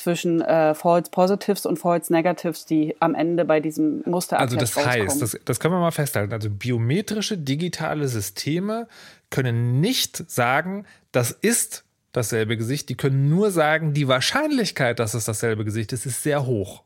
zwischen 0.00 0.40
äh, 0.40 0.74
False 0.74 1.10
Positives 1.10 1.66
und 1.66 1.78
False 1.78 2.12
Negatives, 2.12 2.64
die 2.64 2.96
am 3.00 3.14
Ende 3.14 3.44
bei 3.44 3.60
diesem 3.60 4.02
Muster 4.06 4.38
Also 4.38 4.56
das 4.56 4.76
heißt, 4.76 5.20
das, 5.20 5.38
das 5.44 5.60
können 5.60 5.74
wir 5.74 5.80
mal 5.80 5.90
festhalten. 5.90 6.32
Also 6.32 6.50
biometrische 6.50 7.36
digitale 7.36 8.08
Systeme 8.08 8.88
können 9.30 9.80
nicht 9.80 10.30
sagen, 10.30 10.86
das 11.12 11.30
ist 11.30 11.84
dasselbe 12.12 12.56
Gesicht. 12.56 12.88
Die 12.88 12.96
können 12.96 13.28
nur 13.28 13.50
sagen, 13.50 13.92
die 13.92 14.08
Wahrscheinlichkeit, 14.08 14.98
dass 14.98 15.14
es 15.14 15.24
dasselbe 15.24 15.64
Gesicht 15.64 15.92
ist, 15.92 16.06
ist 16.06 16.22
sehr 16.22 16.46
hoch. 16.46 16.82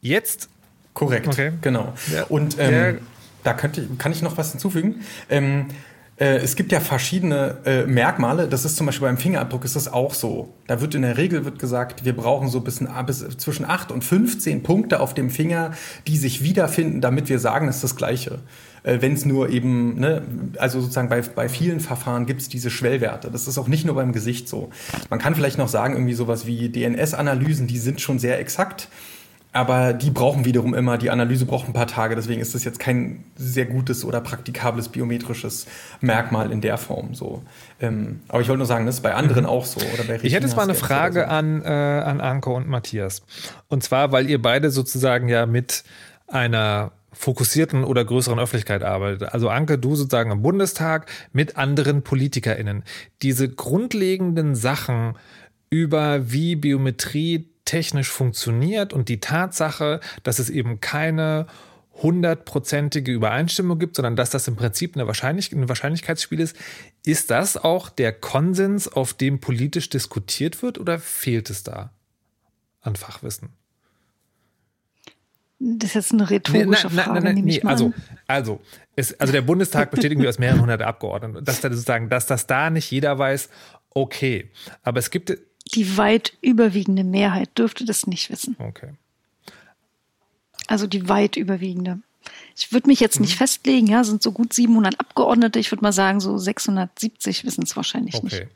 Jetzt 0.00 0.48
Korrekt, 0.96 1.28
okay. 1.28 1.52
genau. 1.60 1.92
Ja. 2.10 2.24
Und 2.24 2.56
ähm, 2.58 2.74
ja. 2.96 3.00
da 3.44 3.52
könnte, 3.52 3.86
kann 3.98 4.12
ich 4.12 4.22
noch 4.22 4.38
was 4.38 4.52
hinzufügen. 4.52 5.04
Ähm, 5.28 5.66
äh, 6.18 6.36
es 6.36 6.56
gibt 6.56 6.72
ja 6.72 6.80
verschiedene 6.80 7.58
äh, 7.66 7.84
Merkmale. 7.84 8.48
Das 8.48 8.64
ist 8.64 8.76
zum 8.76 8.86
Beispiel 8.86 9.06
beim 9.06 9.18
Fingerabdruck 9.18 9.64
ist 9.64 9.76
das 9.76 9.92
auch 9.92 10.14
so. 10.14 10.54
Da 10.66 10.80
wird 10.80 10.94
in 10.94 11.02
der 11.02 11.18
Regel 11.18 11.44
wird 11.44 11.58
gesagt, 11.58 12.04
wir 12.06 12.16
brauchen 12.16 12.48
so 12.48 12.60
bis, 12.60 12.82
bis 13.06 13.18
zwischen 13.36 13.66
8 13.66 13.92
und 13.92 14.02
15 14.02 14.62
Punkte 14.62 15.00
auf 15.00 15.12
dem 15.12 15.28
Finger, 15.28 15.72
die 16.06 16.16
sich 16.16 16.42
wiederfinden, 16.42 17.02
damit 17.02 17.28
wir 17.28 17.38
sagen, 17.38 17.68
es 17.68 17.76
ist 17.76 17.84
das 17.84 17.96
Gleiche. 17.96 18.38
Äh, 18.82 18.98
Wenn 19.00 19.12
es 19.12 19.26
nur 19.26 19.50
eben, 19.50 20.00
ne, 20.00 20.22
also 20.58 20.80
sozusagen 20.80 21.10
bei, 21.10 21.20
bei 21.20 21.50
vielen 21.50 21.80
Verfahren 21.80 22.24
gibt 22.24 22.40
es 22.40 22.48
diese 22.48 22.70
Schwellwerte. 22.70 23.30
Das 23.30 23.46
ist 23.46 23.58
auch 23.58 23.68
nicht 23.68 23.84
nur 23.84 23.96
beim 23.96 24.12
Gesicht 24.12 24.48
so. 24.48 24.70
Man 25.10 25.18
kann 25.18 25.34
vielleicht 25.34 25.58
noch 25.58 25.68
sagen, 25.68 25.94
irgendwie 25.94 26.14
sowas 26.14 26.46
wie 26.46 26.70
DNS-Analysen, 26.70 27.66
die 27.66 27.78
sind 27.78 28.00
schon 28.00 28.18
sehr 28.18 28.40
exakt 28.40 28.88
aber 29.52 29.94
die 29.94 30.10
brauchen 30.10 30.44
wiederum 30.44 30.74
immer, 30.74 30.98
die 30.98 31.10
Analyse 31.10 31.46
braucht 31.46 31.66
ein 31.66 31.72
paar 31.72 31.86
Tage, 31.86 32.14
deswegen 32.14 32.42
ist 32.42 32.54
das 32.54 32.64
jetzt 32.64 32.78
kein 32.78 33.24
sehr 33.36 33.64
gutes 33.64 34.04
oder 34.04 34.20
praktikables 34.20 34.88
biometrisches 34.90 35.66
Merkmal 36.00 36.52
in 36.52 36.60
der 36.60 36.76
Form. 36.76 37.14
So. 37.14 37.42
Ähm, 37.80 38.20
aber 38.28 38.42
ich 38.42 38.48
wollte 38.48 38.58
nur 38.58 38.66
sagen, 38.66 38.84
das 38.84 38.96
ist 38.96 39.00
bei 39.00 39.14
anderen 39.14 39.44
mhm. 39.44 39.50
auch 39.50 39.64
so. 39.64 39.80
Ich 40.22 40.34
hätte 40.34 40.46
jetzt 40.46 40.56
mal 40.56 40.64
eine 40.64 40.74
Frage 40.74 41.20
so. 41.20 41.26
an, 41.26 41.62
äh, 41.62 41.68
an 41.68 42.20
Anko 42.20 42.54
und 42.54 42.68
Matthias. 42.68 43.22
Und 43.68 43.82
zwar, 43.82 44.12
weil 44.12 44.28
ihr 44.28 44.42
beide 44.42 44.70
sozusagen 44.70 45.28
ja 45.28 45.46
mit 45.46 45.84
einer 46.26 46.92
fokussierten 47.12 47.84
oder 47.84 48.04
größeren 48.04 48.38
Öffentlichkeit 48.38 48.82
arbeitet. 48.82 49.32
Also 49.32 49.48
Anke, 49.48 49.78
du 49.78 49.96
sozusagen 49.96 50.30
im 50.30 50.42
Bundestag 50.42 51.10
mit 51.32 51.56
anderen 51.56 52.02
PolitikerInnen. 52.02 52.84
Diese 53.22 53.48
grundlegenden 53.48 54.54
Sachen 54.54 55.14
über 55.70 56.30
wie 56.30 56.56
Biometrie 56.56 57.48
technisch 57.66 58.08
funktioniert 58.08 58.94
und 58.94 59.10
die 59.10 59.20
Tatsache, 59.20 60.00
dass 60.22 60.38
es 60.38 60.48
eben 60.48 60.80
keine 60.80 61.46
hundertprozentige 62.02 63.12
Übereinstimmung 63.12 63.78
gibt, 63.78 63.96
sondern 63.96 64.16
dass 64.16 64.30
das 64.30 64.48
im 64.48 64.56
Prinzip 64.56 64.94
eine, 64.96 65.06
Wahrscheinlich 65.06 65.52
ein 65.52 65.68
Wahrscheinlichkeitsspiel 65.68 66.40
ist. 66.40 66.56
Ist 67.04 67.30
das 67.30 67.56
auch 67.56 67.88
der 67.90 68.12
Konsens, 68.12 68.88
auf 68.88 69.14
dem 69.14 69.40
politisch 69.40 69.88
diskutiert 69.88 70.62
wird 70.62 70.78
oder 70.78 70.98
fehlt 70.98 71.50
es 71.50 71.62
da 71.62 71.90
an 72.82 72.96
Fachwissen? 72.96 73.50
Das 75.58 75.90
ist 75.90 75.94
jetzt 75.94 76.12
eine 76.12 76.28
rhetorische 76.28 76.88
nee, 76.88 76.94
nein, 76.94 77.04
Frage. 77.04 77.24
Nein, 77.24 77.34
nein, 77.36 77.44
nee, 77.44 77.62
also, 77.62 77.94
also, 78.26 78.60
es, 78.94 79.18
also 79.18 79.32
der 79.32 79.40
Bundestag 79.40 79.90
besteht 79.90 80.12
irgendwie 80.12 80.28
aus 80.28 80.38
mehreren 80.38 80.60
hundert 80.60 80.82
Abgeordneten. 80.82 81.42
Dass, 81.46 81.62
da 81.62 81.70
sozusagen, 81.70 82.10
dass 82.10 82.26
das 82.26 82.46
da 82.46 82.68
nicht 82.68 82.90
jeder 82.90 83.18
weiß, 83.18 83.48
okay. 83.90 84.50
Aber 84.82 84.98
es 84.98 85.10
gibt. 85.10 85.36
Die 85.76 85.96
weit 85.96 86.32
überwiegende 86.40 87.04
Mehrheit 87.04 87.50
dürfte 87.56 87.84
das 87.84 88.06
nicht 88.06 88.30
wissen. 88.30 88.56
Okay. 88.58 88.90
Also 90.66 90.86
die 90.86 91.08
weit 91.08 91.36
überwiegende. 91.36 91.98
Ich 92.56 92.72
würde 92.72 92.88
mich 92.88 92.98
jetzt 92.98 93.20
nicht 93.20 93.34
mhm. 93.34 93.38
festlegen, 93.38 93.86
ja, 93.86 94.02
sind 94.02 94.22
so 94.22 94.32
gut 94.32 94.52
700 94.52 94.98
Abgeordnete. 94.98 95.58
Ich 95.58 95.70
würde 95.70 95.82
mal 95.82 95.92
sagen, 95.92 96.20
so 96.20 96.38
670 96.38 97.44
wissen 97.44 97.62
es 97.62 97.76
wahrscheinlich 97.76 98.14
okay. 98.16 98.24
nicht. 98.24 98.46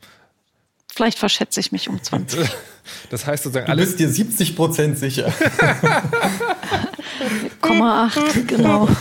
Vielleicht 0.93 1.19
verschätze 1.19 1.61
ich 1.61 1.71
mich 1.71 1.89
um 1.89 2.03
20. 2.03 2.49
Das 3.11 3.25
heißt 3.25 3.45
sozusagen, 3.45 3.71
du 3.71 3.77
bist 3.77 4.01
dir 4.01 4.09
70 4.09 4.57
Prozent 4.57 4.99
sicher. 4.99 5.33
0,8, 7.61 8.47
genau. 8.47 8.89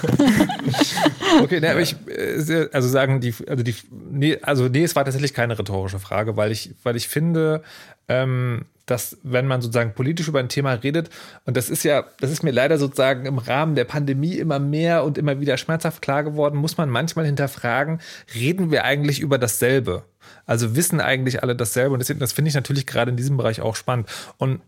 Okay, 1.42 1.60
ne, 1.60 1.72
aber 1.72 1.82
ich, 1.82 1.96
äh, 2.08 2.68
also 2.74 2.88
sagen 2.88 3.22
die, 3.22 3.34
also 3.48 3.64
die, 3.64 3.76
nee, 3.92 4.38
also 4.42 4.68
nee, 4.68 4.84
es 4.84 4.96
war 4.96 5.06
tatsächlich 5.06 5.34
keine 5.34 5.58
rhetorische 5.58 6.00
Frage, 6.00 6.36
weil 6.38 6.52
ich, 6.52 6.72
weil 6.84 6.96
ich 6.96 7.08
finde, 7.08 7.64
ähm, 8.10 8.66
dass 8.90 9.18
wenn 9.24 9.48
man 9.48 9.62
sozusagen 9.62 9.94
politisch 9.94 10.28
über 10.28 10.40
ein 10.40 10.50
Thema 10.50 10.74
redet, 10.74 11.10
und 11.46 11.56
das 11.56 11.70
ist 11.70 11.84
ja, 11.84 12.06
das 12.20 12.32
ist 12.32 12.44
mir 12.44 12.52
leider 12.52 12.78
sozusagen 12.78 13.26
im 13.26 13.38
Rahmen 13.38 13.76
der 13.76 13.86
Pandemie 13.86 14.34
immer 14.34 14.60
mehr 14.60 15.04
und 15.04 15.18
immer 15.18 15.40
wieder 15.40 15.58
schmerzhaft 15.58 16.02
klar 16.02 16.24
geworden, 16.24 16.58
muss 16.58 16.78
man 16.78 16.90
manchmal 16.90 17.26
hinterfragen, 17.26 18.00
reden 18.34 18.72
wir 18.72 18.84
eigentlich 18.84 19.20
über 19.20 19.38
dasselbe? 19.38 20.04
Also 20.46 20.76
wissen 20.76 21.00
eigentlich 21.00 21.44
alle 21.44 21.56
dasselbe? 21.56 21.94
Und 21.94 22.00
das, 22.00 22.18
das 22.18 22.34
finde 22.34 22.50
ich 22.50 22.56
natürlich 22.56 22.88
gerade 22.88 23.12
in 23.12 23.18
diesem 23.18 23.38
Bereich 23.38 23.62
auch 23.62 23.76
spannend. 23.76 24.10
Und 24.38 24.62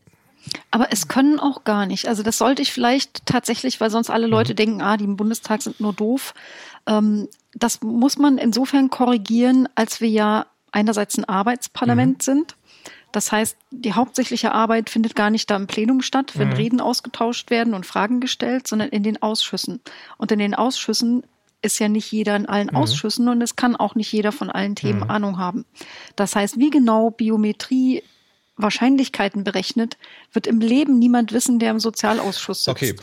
aber 0.72 0.88
es 0.92 1.08
können 1.08 1.40
auch 1.40 1.64
gar 1.64 1.86
nicht. 1.86 2.08
Also 2.08 2.24
das 2.24 2.40
sollte 2.40 2.64
ich 2.64 2.74
vielleicht 2.74 3.28
tatsächlich, 3.28 3.80
weil 3.80 3.92
sonst 3.92 4.10
alle 4.10 4.26
Leute 4.26 4.54
mhm. 4.54 4.56
denken, 4.56 4.82
ah, 4.82 4.98
die 4.98 5.04
im 5.04 5.16
Bundestag 5.16 5.62
sind 5.62 5.80
nur 5.80 5.94
doof. 5.94 6.34
Ähm, 6.88 7.28
das 7.54 7.82
muss 7.82 8.18
man 8.18 8.38
insofern 8.40 8.90
korrigieren, 8.90 9.70
als 9.76 10.02
wir 10.02 10.10
ja 10.10 10.46
einerseits 10.72 11.18
ein 11.18 11.26
Arbeitsparlament 11.26 12.20
mhm. 12.20 12.22
sind 12.22 12.56
das 13.12 13.32
heißt, 13.32 13.58
die 13.72 13.94
hauptsächliche 13.94 14.52
Arbeit 14.52 14.90
findet 14.90 15.16
gar 15.16 15.30
nicht 15.30 15.50
da 15.50 15.56
im 15.56 15.68
Plenum 15.68 16.02
statt, 16.02 16.34
wenn 16.36 16.50
mhm. 16.50 16.56
Reden 16.56 16.82
ausgetauscht 16.82 17.50
werden 17.50 17.74
und 17.74 17.86
Fragen 17.86 18.20
gestellt, 18.20 18.68
sondern 18.68 18.90
in 18.90 19.04
den 19.04 19.22
Ausschüssen. 19.22 19.82
Und 20.18 20.32
in 20.32 20.40
den 20.40 20.56
Ausschüssen 20.56 21.24
ist 21.62 21.80
ja 21.80 21.90
nicht 21.90 22.12
jeder 22.12 22.36
in 22.36 22.48
allen 22.48 22.70
mhm. 22.72 22.76
Ausschüssen 22.78 23.28
und 23.28 23.42
es 23.42 23.56
kann 23.56 23.76
auch 23.76 23.96
nicht 23.96 24.12
jeder 24.12 24.32
von 24.32 24.50
allen 24.50 24.76
Themen 24.76 25.02
mhm. 25.02 25.10
Ahnung 25.10 25.38
haben. 25.38 25.66
Das 26.16 26.36
heißt, 26.36 26.58
wie 26.58 26.70
genau 26.70 27.12
Biometrie 27.12 28.04
Wahrscheinlichkeiten 28.58 29.44
berechnet, 29.44 29.98
wird 30.34 30.48
im 30.48 30.60
Leben 30.60 31.00
niemand 31.00 31.32
wissen, 31.32 31.60
der 31.60 31.72
im 31.72 31.80
Sozialausschuss 31.80 32.66
sitzt. 32.66 32.70
Okay, 32.70 32.96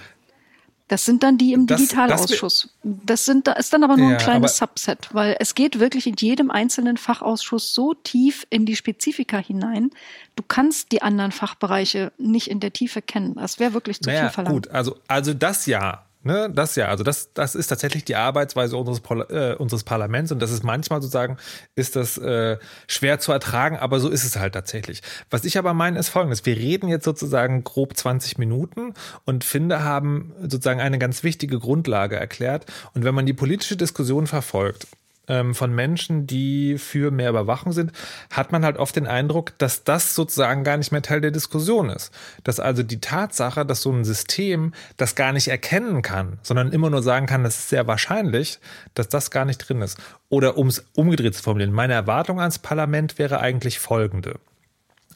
das 0.88 1.04
sind 1.04 1.22
dann 1.22 1.36
die 1.36 1.52
im 1.52 1.66
das, 1.66 1.80
Digitalausschuss. 1.80 2.70
Das 2.82 3.26
sind, 3.26 3.46
da 3.46 3.52
ist 3.52 3.72
dann 3.72 3.84
aber 3.84 3.96
nur 3.96 4.10
ja, 4.10 4.16
ein 4.16 4.22
kleines 4.22 4.56
Subset, 4.56 5.08
weil 5.12 5.36
es 5.38 5.54
geht 5.54 5.78
wirklich 5.78 6.06
in 6.06 6.14
jedem 6.18 6.50
einzelnen 6.50 6.96
Fachausschuss 6.96 7.74
so 7.74 7.94
tief 7.94 8.46
in 8.48 8.64
die 8.64 8.74
Spezifika 8.74 9.36
hinein. 9.38 9.90
Du 10.34 10.42
kannst 10.42 10.92
die 10.92 11.02
anderen 11.02 11.30
Fachbereiche 11.30 12.12
nicht 12.16 12.48
in 12.48 12.60
der 12.60 12.72
Tiefe 12.72 13.02
kennen. 13.02 13.34
Das 13.34 13.58
wäre 13.58 13.74
wirklich 13.74 14.00
zu 14.00 14.08
naja, 14.08 14.22
viel 14.22 14.30
verlangt. 14.30 14.54
Gut, 14.54 14.68
also, 14.68 14.96
also 15.06 15.34
das 15.34 15.66
ja. 15.66 16.04
Ne, 16.24 16.50
das 16.52 16.74
ja, 16.74 16.88
also 16.88 17.04
das, 17.04 17.32
das 17.32 17.54
ist 17.54 17.68
tatsächlich 17.68 18.04
die 18.04 18.16
Arbeitsweise 18.16 18.76
unseres, 18.76 19.00
äh, 19.30 19.54
unseres 19.54 19.84
Parlaments 19.84 20.32
und 20.32 20.42
das 20.42 20.50
ist 20.50 20.64
manchmal 20.64 21.00
sozusagen, 21.00 21.36
ist 21.76 21.94
das 21.94 22.18
äh, 22.18 22.58
schwer 22.88 23.20
zu 23.20 23.30
ertragen, 23.30 23.76
aber 23.76 24.00
so 24.00 24.08
ist 24.08 24.24
es 24.24 24.34
halt 24.34 24.54
tatsächlich. 24.54 25.00
Was 25.30 25.44
ich 25.44 25.58
aber 25.58 25.74
meine, 25.74 25.96
ist 25.96 26.08
folgendes. 26.08 26.44
Wir 26.44 26.56
reden 26.56 26.88
jetzt 26.88 27.04
sozusagen 27.04 27.62
grob 27.62 27.96
20 27.96 28.36
Minuten 28.36 28.94
und 29.26 29.44
finde, 29.44 29.84
haben 29.84 30.32
sozusagen 30.40 30.80
eine 30.80 30.98
ganz 30.98 31.22
wichtige 31.22 31.60
Grundlage 31.60 32.16
erklärt. 32.16 32.66
Und 32.94 33.04
wenn 33.04 33.14
man 33.14 33.24
die 33.24 33.32
politische 33.32 33.76
Diskussion 33.76 34.26
verfolgt, 34.26 34.88
ähm, 35.28 35.54
von 35.54 35.74
Menschen, 35.74 36.26
die 36.26 36.78
für 36.78 37.10
mehr 37.10 37.30
Überwachung 37.30 37.72
sind, 37.72 37.92
hat 38.30 38.52
man 38.52 38.64
halt 38.64 38.78
oft 38.78 38.96
den 38.96 39.06
Eindruck, 39.06 39.56
dass 39.58 39.84
das 39.84 40.14
sozusagen 40.14 40.64
gar 40.64 40.76
nicht 40.76 40.92
mehr 40.92 41.02
Teil 41.02 41.20
der 41.20 41.30
Diskussion 41.30 41.90
ist. 41.90 42.12
Dass 42.44 42.60
also 42.60 42.82
die 42.82 43.00
Tatsache, 43.00 43.64
dass 43.64 43.82
so 43.82 43.92
ein 43.92 44.04
System 44.04 44.72
das 44.96 45.14
gar 45.14 45.32
nicht 45.32 45.48
erkennen 45.48 46.02
kann, 46.02 46.38
sondern 46.42 46.72
immer 46.72 46.90
nur 46.90 47.02
sagen 47.02 47.26
kann, 47.26 47.44
das 47.44 47.58
ist 47.58 47.68
sehr 47.68 47.86
wahrscheinlich, 47.86 48.58
dass 48.94 49.08
das 49.08 49.30
gar 49.30 49.44
nicht 49.44 49.58
drin 49.58 49.82
ist. 49.82 49.98
Oder 50.28 50.56
um 50.56 50.68
es 50.68 50.86
umgedreht 50.94 51.34
zu 51.34 51.42
formulieren, 51.42 51.72
meine 51.72 51.94
Erwartung 51.94 52.40
ans 52.40 52.58
Parlament 52.58 53.18
wäre 53.18 53.40
eigentlich 53.40 53.78
folgende. 53.78 54.40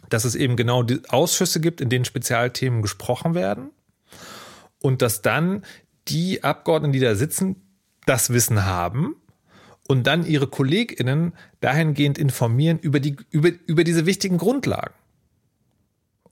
Dass 0.09 0.25
es 0.25 0.35
eben 0.35 0.57
genau 0.57 0.83
die 0.83 1.01
Ausschüsse 1.09 1.61
gibt, 1.61 1.81
in 1.81 1.89
denen 1.89 2.05
Spezialthemen 2.05 2.83
gesprochen 2.83 3.35
werden 3.35 3.71
und 4.81 5.01
dass 5.01 5.23
dann 5.23 5.65
die 6.09 6.45
Abgeordneten, 6.45 6.93
die 6.93 7.01
da 7.01 7.15
sitzen, 7.15 7.57
das 8.05 8.31
Wissen 8.31 8.67
haben 8.67 9.17
und 9.89 10.07
dann 10.07 10.25
ihre 10.25 10.47
KollegInnen 10.47 11.33
dahingehend 11.61 12.19
informieren 12.19 12.79
über, 12.79 13.01
die, 13.01 13.17
über, 13.31 13.51
über 13.67 13.85
diese 13.85 14.07
wichtigen 14.07 14.39
Grundlagen. 14.39 14.95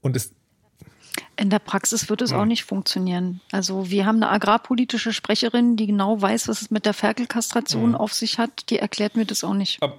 Und 0.01 0.15
es 0.15 0.33
in 1.35 1.49
der 1.49 1.59
Praxis 1.59 2.09
wird 2.09 2.21
es 2.21 2.31
ja. 2.31 2.41
auch 2.41 2.45
nicht 2.45 2.65
funktionieren. 2.65 3.41
Also 3.51 3.89
wir 3.89 4.05
haben 4.05 4.17
eine 4.17 4.29
agrarpolitische 4.29 5.11
Sprecherin, 5.11 5.75
die 5.75 5.87
genau 5.87 6.21
weiß, 6.21 6.47
was 6.47 6.61
es 6.61 6.71
mit 6.71 6.85
der 6.85 6.93
Ferkelkastration 6.93 7.93
ja. 7.93 7.97
auf 7.97 8.13
sich 8.13 8.37
hat. 8.37 8.69
Die 8.69 8.77
erklärt 8.77 9.15
mir 9.15 9.25
das 9.25 9.43
auch 9.43 9.53
nicht. 9.53 9.81
Ab 9.81 9.97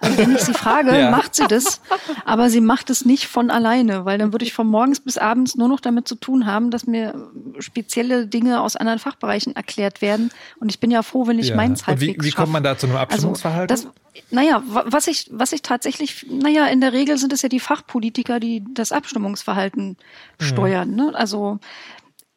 also 0.00 0.16
wenn 0.16 0.34
ich 0.34 0.40
sie 0.40 0.54
frage, 0.54 0.98
ja. 0.98 1.10
macht 1.10 1.34
sie 1.34 1.46
das, 1.46 1.80
aber 2.24 2.48
sie 2.48 2.60
macht 2.60 2.90
es 2.90 3.04
nicht 3.04 3.26
von 3.26 3.50
alleine, 3.50 4.04
weil 4.06 4.18
dann 4.18 4.32
würde 4.32 4.44
ich 4.44 4.52
von 4.52 4.66
morgens 4.66 5.00
bis 5.00 5.18
abends 5.18 5.56
nur 5.56 5.68
noch 5.68 5.80
damit 5.80 6.08
zu 6.08 6.14
tun 6.14 6.46
haben, 6.46 6.70
dass 6.70 6.86
mir 6.86 7.30
spezielle 7.58 8.26
Dinge 8.26 8.62
aus 8.62 8.76
anderen 8.76 8.98
Fachbereichen 8.98 9.54
erklärt 9.54 10.00
werden. 10.00 10.30
Und 10.58 10.70
ich 10.70 10.80
bin 10.80 10.90
ja 10.90 11.02
froh, 11.02 11.26
wenn 11.26 11.38
ich 11.38 11.48
ja. 11.48 11.56
meins 11.56 11.86
halbwegs 11.86 12.16
Und 12.16 12.24
wie, 12.24 12.28
wie 12.28 12.32
kommt 12.32 12.52
man 12.52 12.62
da 12.62 12.78
zu 12.78 12.86
einem 12.86 12.96
also, 12.96 13.02
Abstimmungsverhalten? 13.02 13.70
Also 13.70 13.88
das, 13.88 14.24
naja, 14.30 14.62
was 14.66 15.06
ich, 15.06 15.28
was 15.30 15.52
ich 15.52 15.62
tatsächlich, 15.62 16.26
naja, 16.28 16.66
in 16.66 16.80
der 16.80 16.92
Regel 16.92 17.18
sind 17.18 17.32
es 17.32 17.42
ja 17.42 17.48
die 17.48 17.60
Fachpolitiker, 17.60 18.40
die 18.40 18.64
das 18.72 18.92
Abstimmungsverhalten 18.92 19.96
mhm. 20.38 20.44
steuern. 20.44 20.94
Ne? 20.94 21.12
Also 21.14 21.58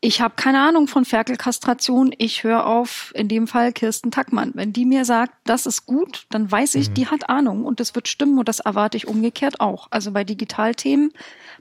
ich 0.04 0.20
habe 0.20 0.34
keine 0.36 0.60
Ahnung 0.60 0.88
von 0.88 1.06
Ferkelkastration. 1.06 2.14
Ich 2.18 2.44
höre 2.44 2.66
auf, 2.66 3.14
in 3.16 3.30
dem 3.30 3.48
Fall 3.48 3.72
Kirsten 3.72 4.12
Tackmann. 4.12 4.52
Wenn 4.54 4.74
die 4.74 4.84
mir 4.84 5.06
sagt, 5.06 5.34
das 5.46 5.66
ist 5.66 5.86
gut, 5.86 6.26
dann 6.30 6.52
weiß 6.52 6.76
ich, 6.76 6.90
mhm. 6.90 6.94
die 6.96 7.08
hat 7.08 7.30
Ahnung 7.30 7.64
und 7.64 7.80
das 7.80 7.96
wird 7.96 8.10
stimmen 8.10 8.38
und 8.38 8.50
das 8.50 8.60
erwarte 8.60 8.98
ich 8.98 9.08
umgekehrt 9.08 9.62
auch. 9.62 9.88
Also 9.92 10.12
bei 10.12 10.26
Digitalthemen 10.26 11.14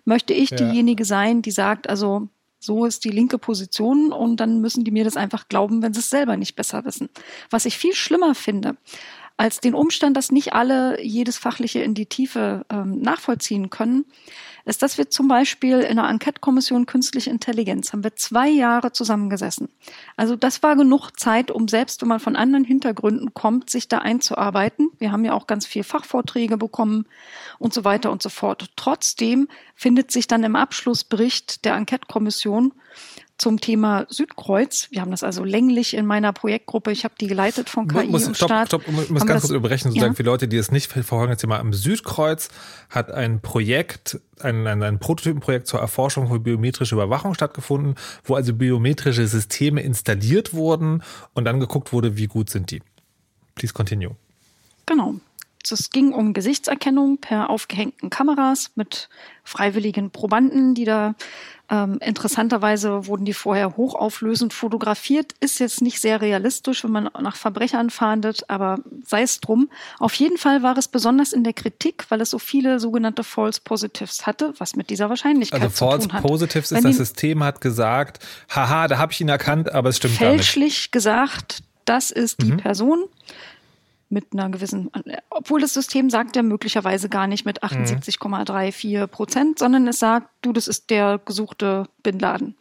möchte 0.05 0.35
ich 0.35 0.50
ja. 0.50 0.57
diejenige 0.57 1.05
sein, 1.05 1.42
die 1.42 1.52
sagt, 1.52 1.88
also 1.88 2.31
so 2.59 2.85
ist 2.85 3.05
die 3.05 3.11
linke 3.11 3.38
Position 3.38 4.11
und 4.11 4.38
dann 4.38 4.61
müssen 4.61 4.83
die 4.83 4.90
mir 4.90 5.05
das 5.05 5.16
einfach 5.16 5.46
glauben, 5.46 5.81
wenn 5.81 5.94
sie 5.94 6.00
es 6.00 6.11
selber 6.11 6.37
nicht 6.37 6.57
besser 6.57 6.85
wissen. 6.85 7.11
Was 7.48 7.64
ich 7.64 7.78
viel 7.78 7.94
schlimmer 7.94 8.35
finde, 8.35 8.76
als 9.37 9.61
den 9.61 9.75
Umstand, 9.75 10.16
dass 10.16 10.31
nicht 10.31 10.53
alle 10.53 11.03
jedes 11.03 11.38
Fachliche 11.38 11.81
in 11.81 11.95
die 11.95 12.07
Tiefe 12.07 12.64
ähm, 12.71 13.01
nachvollziehen 13.01 13.71
können, 13.71 14.05
ist, 14.64 14.83
dass 14.83 14.99
wir 14.99 15.11
zum 15.11 15.29
Beispiel 15.29 15.81
in 15.81 15.97
der 15.97 16.09
Enquete-Kommission 16.09 16.87
Künstliche 16.87 17.31
Intelligenz 17.31 17.92
haben 17.92 18.05
wir 18.05 18.14
zwei 18.14 18.49
Jahre 18.49 18.92
zusammengesessen. 18.92 19.68
Also 20.16 20.37
das 20.37 20.62
war 20.62 20.77
genug 20.77 21.11
Zeit, 21.18 21.51
um 21.51 21.68
selbst, 21.68 22.03
wenn 22.03 22.09
man 22.09 22.21
von 22.21 22.37
anderen 22.37 22.64
Hintergründen 22.64 23.35
kommt, 23.35 23.71
sich 23.71 23.88
da 23.88 23.99
einzuarbeiten. 23.99 24.90
Wir 24.99 25.11
haben 25.11 25.25
ja 25.25 25.33
auch 25.33 25.47
ganz 25.47 25.66
viel 25.66 25.83
Fachvorträge 25.83 26.57
bekommen 26.57 27.07
und 27.59 27.75
so 27.75 27.85
weiter 27.85 28.12
und 28.12 28.23
so 28.23 28.29
fort. 28.29 28.71
Trotzdem 28.77 29.49
findet 29.75 30.12
sich 30.12 30.29
dann 30.29 30.45
im 30.45 30.57
Abschlussbericht 30.57 31.64
der 31.64 31.75
Enquete-Kommission 31.75 32.73
zum 33.42 33.61
Thema 33.61 34.07
Südkreuz. 34.09 34.87
Wir 34.92 35.00
haben 35.00 35.11
das 35.11 35.24
also 35.24 35.42
länglich 35.42 35.94
in 35.94 36.07
meiner 36.07 36.33
Projektgruppe. 36.33 36.92
Ich 36.92 37.02
habe 37.02 37.14
die 37.20 37.26
geleitet 37.26 37.68
von 37.68 37.88
KI 37.88 38.07
muss, 38.07 38.24
im 38.24 38.37
stopp, 38.37 38.48
Staat. 38.48 38.68
Stopp, 38.68 38.87
muss 38.87 39.09
ganz 39.09 39.26
das, 39.26 39.40
kurz 39.42 39.50
überbrechen, 39.50 39.90
sozusagen 39.90 40.12
ja? 40.12 40.16
für 40.16 40.22
Leute, 40.22 40.46
die 40.46 40.57
es 40.57 40.70
nicht 40.70 40.92
verfolgen, 40.92 41.33
jetzt 41.33 41.44
mal 41.44 41.59
am 41.59 41.72
Südkreuz 41.72 42.50
hat 42.88 43.11
ein 43.11 43.40
Projekt, 43.40 44.20
ein, 44.38 44.68
ein, 44.68 44.85
ein 44.85 45.00
Prototypenprojekt 45.00 45.66
zur 45.66 45.81
Erforschung 45.81 46.28
von 46.28 46.40
biometrischer 46.40 46.94
Überwachung 46.94 47.35
stattgefunden, 47.35 47.96
wo 48.22 48.37
also 48.37 48.55
biometrische 48.55 49.26
Systeme 49.26 49.83
installiert 49.83 50.55
wurden 50.55 51.02
und 51.35 51.44
dann 51.44 51.59
geguckt 51.59 51.92
wurde, 51.92 52.16
wie 52.16 52.28
gut 52.28 52.48
sind 52.48 52.70
die. 52.70 52.81
Please 53.57 53.74
continue. 53.74 54.14
Genau. 54.87 55.16
Es 55.70 55.90
ging 55.90 56.12
um 56.12 56.33
Gesichtserkennung 56.33 57.18
per 57.18 57.51
aufgehängten 57.51 58.11
Kameras 58.11 58.72
mit 58.75 59.09
freiwilligen 59.44 60.11
Probanden, 60.11 60.75
die 60.75 60.85
da 60.85 61.14
ähm, 61.72 61.98
interessanterweise 62.01 63.07
wurden 63.07 63.25
die 63.25 63.33
vorher 63.33 63.77
hochauflösend 63.77 64.53
fotografiert. 64.53 65.33
Ist 65.40 65.59
jetzt 65.59 65.81
nicht 65.81 66.01
sehr 66.01 66.20
realistisch, 66.20 66.85
wenn 66.85 66.90
man 66.90 67.09
nach 67.20 67.37
Verbrechern 67.37 67.88
fahndet, 67.88 68.48
aber 68.48 68.79
sei 69.07 69.22
es 69.22 69.40
drum. 69.40 69.70
Auf 69.98 70.14
jeden 70.14 70.37
Fall 70.37 70.62
war 70.62 70.77
es 70.77 70.88
besonders 70.88 71.33
in 71.33 71.44
der 71.44 71.55
Kritik, 71.55 72.05
weil 72.11 72.20
es 72.20 72.31
so 72.31 72.38
viele 72.38 72.79
sogenannte 72.79 73.25
False 73.25 73.61
Positives 73.64 74.27
hatte, 74.27 74.53
was 74.59 74.77
mit 74.77 74.90
dieser 74.90 75.09
Wahrscheinlichkeit 75.09 75.62
also 75.62 75.72
zu 75.72 75.85
False 75.85 76.09
tun 76.09 76.12
hat. 76.12 76.22
Positives 76.22 76.72
ist, 76.72 76.85
das 76.85 76.96
System 76.96 77.42
hat 77.42 77.62
gesagt, 77.62 78.18
haha, 78.51 78.88
da 78.88 78.98
habe 78.98 79.12
ich 79.12 79.20
ihn 79.20 79.31
erkannt, 79.31 79.72
aber 79.72 79.88
es 79.88 79.96
stimmt 79.96 80.18
gar 80.18 80.33
nicht. 80.33 80.44
Fälschlich 80.44 80.90
gesagt, 80.90 81.62
das 81.87 82.11
ist 82.11 82.42
die 82.42 82.53
mhm. 82.53 82.59
Person 82.59 83.05
mit 84.12 84.33
einer 84.33 84.51
gewissen, 84.51 84.90
obwohl 85.31 85.61
das 85.61 85.75
System 85.75 86.11
sagt 86.11 86.37
ja 86.37 86.42
möglicherweise 86.42 87.09
gar 87.09 87.27
nicht 87.27 87.46
mit 87.46 87.64
78,34 87.64 89.07
Prozent, 89.07 89.59
sondern 89.59 89.88
es 89.88 89.98
sagt, 89.98 90.29
du, 90.42 90.53
das 90.53 90.68
ist 90.68 90.90
der 90.90 91.18
gesuchte 91.25 91.85
Bin 92.03 92.18
Laden. 92.18 92.55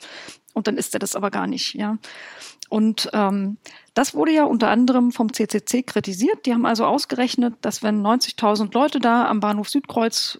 und 0.53 0.67
dann 0.67 0.77
ist 0.77 0.93
er 0.93 0.99
das 0.99 1.15
aber 1.15 1.29
gar 1.29 1.47
nicht, 1.47 1.75
ja. 1.75 1.97
Und 2.69 3.09
ähm, 3.11 3.57
das 3.93 4.13
wurde 4.13 4.31
ja 4.31 4.45
unter 4.45 4.69
anderem 4.69 5.11
vom 5.11 5.33
CCC 5.33 5.83
kritisiert. 5.83 6.45
Die 6.45 6.53
haben 6.53 6.65
also 6.65 6.85
ausgerechnet, 6.85 7.55
dass 7.59 7.83
wenn 7.83 8.01
90.000 8.01 8.73
Leute 8.73 9.01
da 9.01 9.27
am 9.27 9.41
Bahnhof 9.41 9.67
Südkreuz 9.67 10.39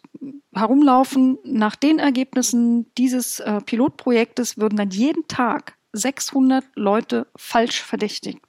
herumlaufen, 0.54 1.40
nach 1.44 1.76
den 1.76 2.00
Ergebnissen 2.00 2.86
dieses 2.98 3.42
äh, 3.42 3.60
Pilotprojektes 3.60 4.58
würden 4.58 4.78
dann 4.78 4.92
jeden 4.92 5.28
Tag 5.28 5.76
600 5.92 6.64
Leute 6.76 7.28
falsch 7.36 7.82
verdächtigt. 7.82 8.40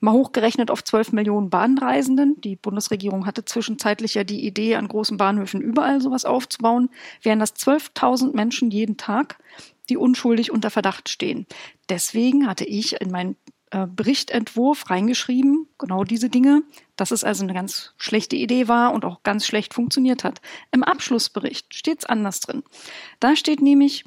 Mal 0.00 0.12
hochgerechnet 0.12 0.70
auf 0.70 0.84
12 0.84 1.12
Millionen 1.12 1.50
Bahnreisenden. 1.50 2.40
Die 2.40 2.56
Bundesregierung 2.56 3.26
hatte 3.26 3.44
zwischenzeitlich 3.44 4.14
ja 4.14 4.24
die 4.24 4.46
Idee, 4.46 4.76
an 4.76 4.88
großen 4.88 5.16
Bahnhöfen 5.16 5.60
überall 5.60 6.00
sowas 6.00 6.24
aufzubauen. 6.24 6.90
Wären 7.22 7.38
das 7.38 7.54
12.000 7.54 8.34
Menschen 8.34 8.70
jeden 8.70 8.96
Tag, 8.96 9.38
die 9.88 9.96
unschuldig 9.96 10.50
unter 10.50 10.70
Verdacht 10.70 11.08
stehen. 11.08 11.46
Deswegen 11.88 12.46
hatte 12.46 12.64
ich 12.64 13.00
in 13.00 13.10
meinen 13.10 13.36
äh, 13.72 13.86
Berichtentwurf 13.86 14.90
reingeschrieben, 14.90 15.68
genau 15.78 16.02
diese 16.02 16.28
Dinge, 16.28 16.62
dass 16.96 17.12
es 17.12 17.22
also 17.22 17.44
eine 17.44 17.54
ganz 17.54 17.92
schlechte 17.98 18.34
Idee 18.34 18.66
war 18.66 18.92
und 18.92 19.04
auch 19.04 19.22
ganz 19.22 19.46
schlecht 19.46 19.74
funktioniert 19.74 20.24
hat. 20.24 20.40
Im 20.72 20.82
Abschlussbericht 20.82 21.72
steht 21.72 22.00
es 22.00 22.04
anders 22.04 22.40
drin. 22.40 22.64
Da 23.20 23.36
steht 23.36 23.62
nämlich, 23.62 24.04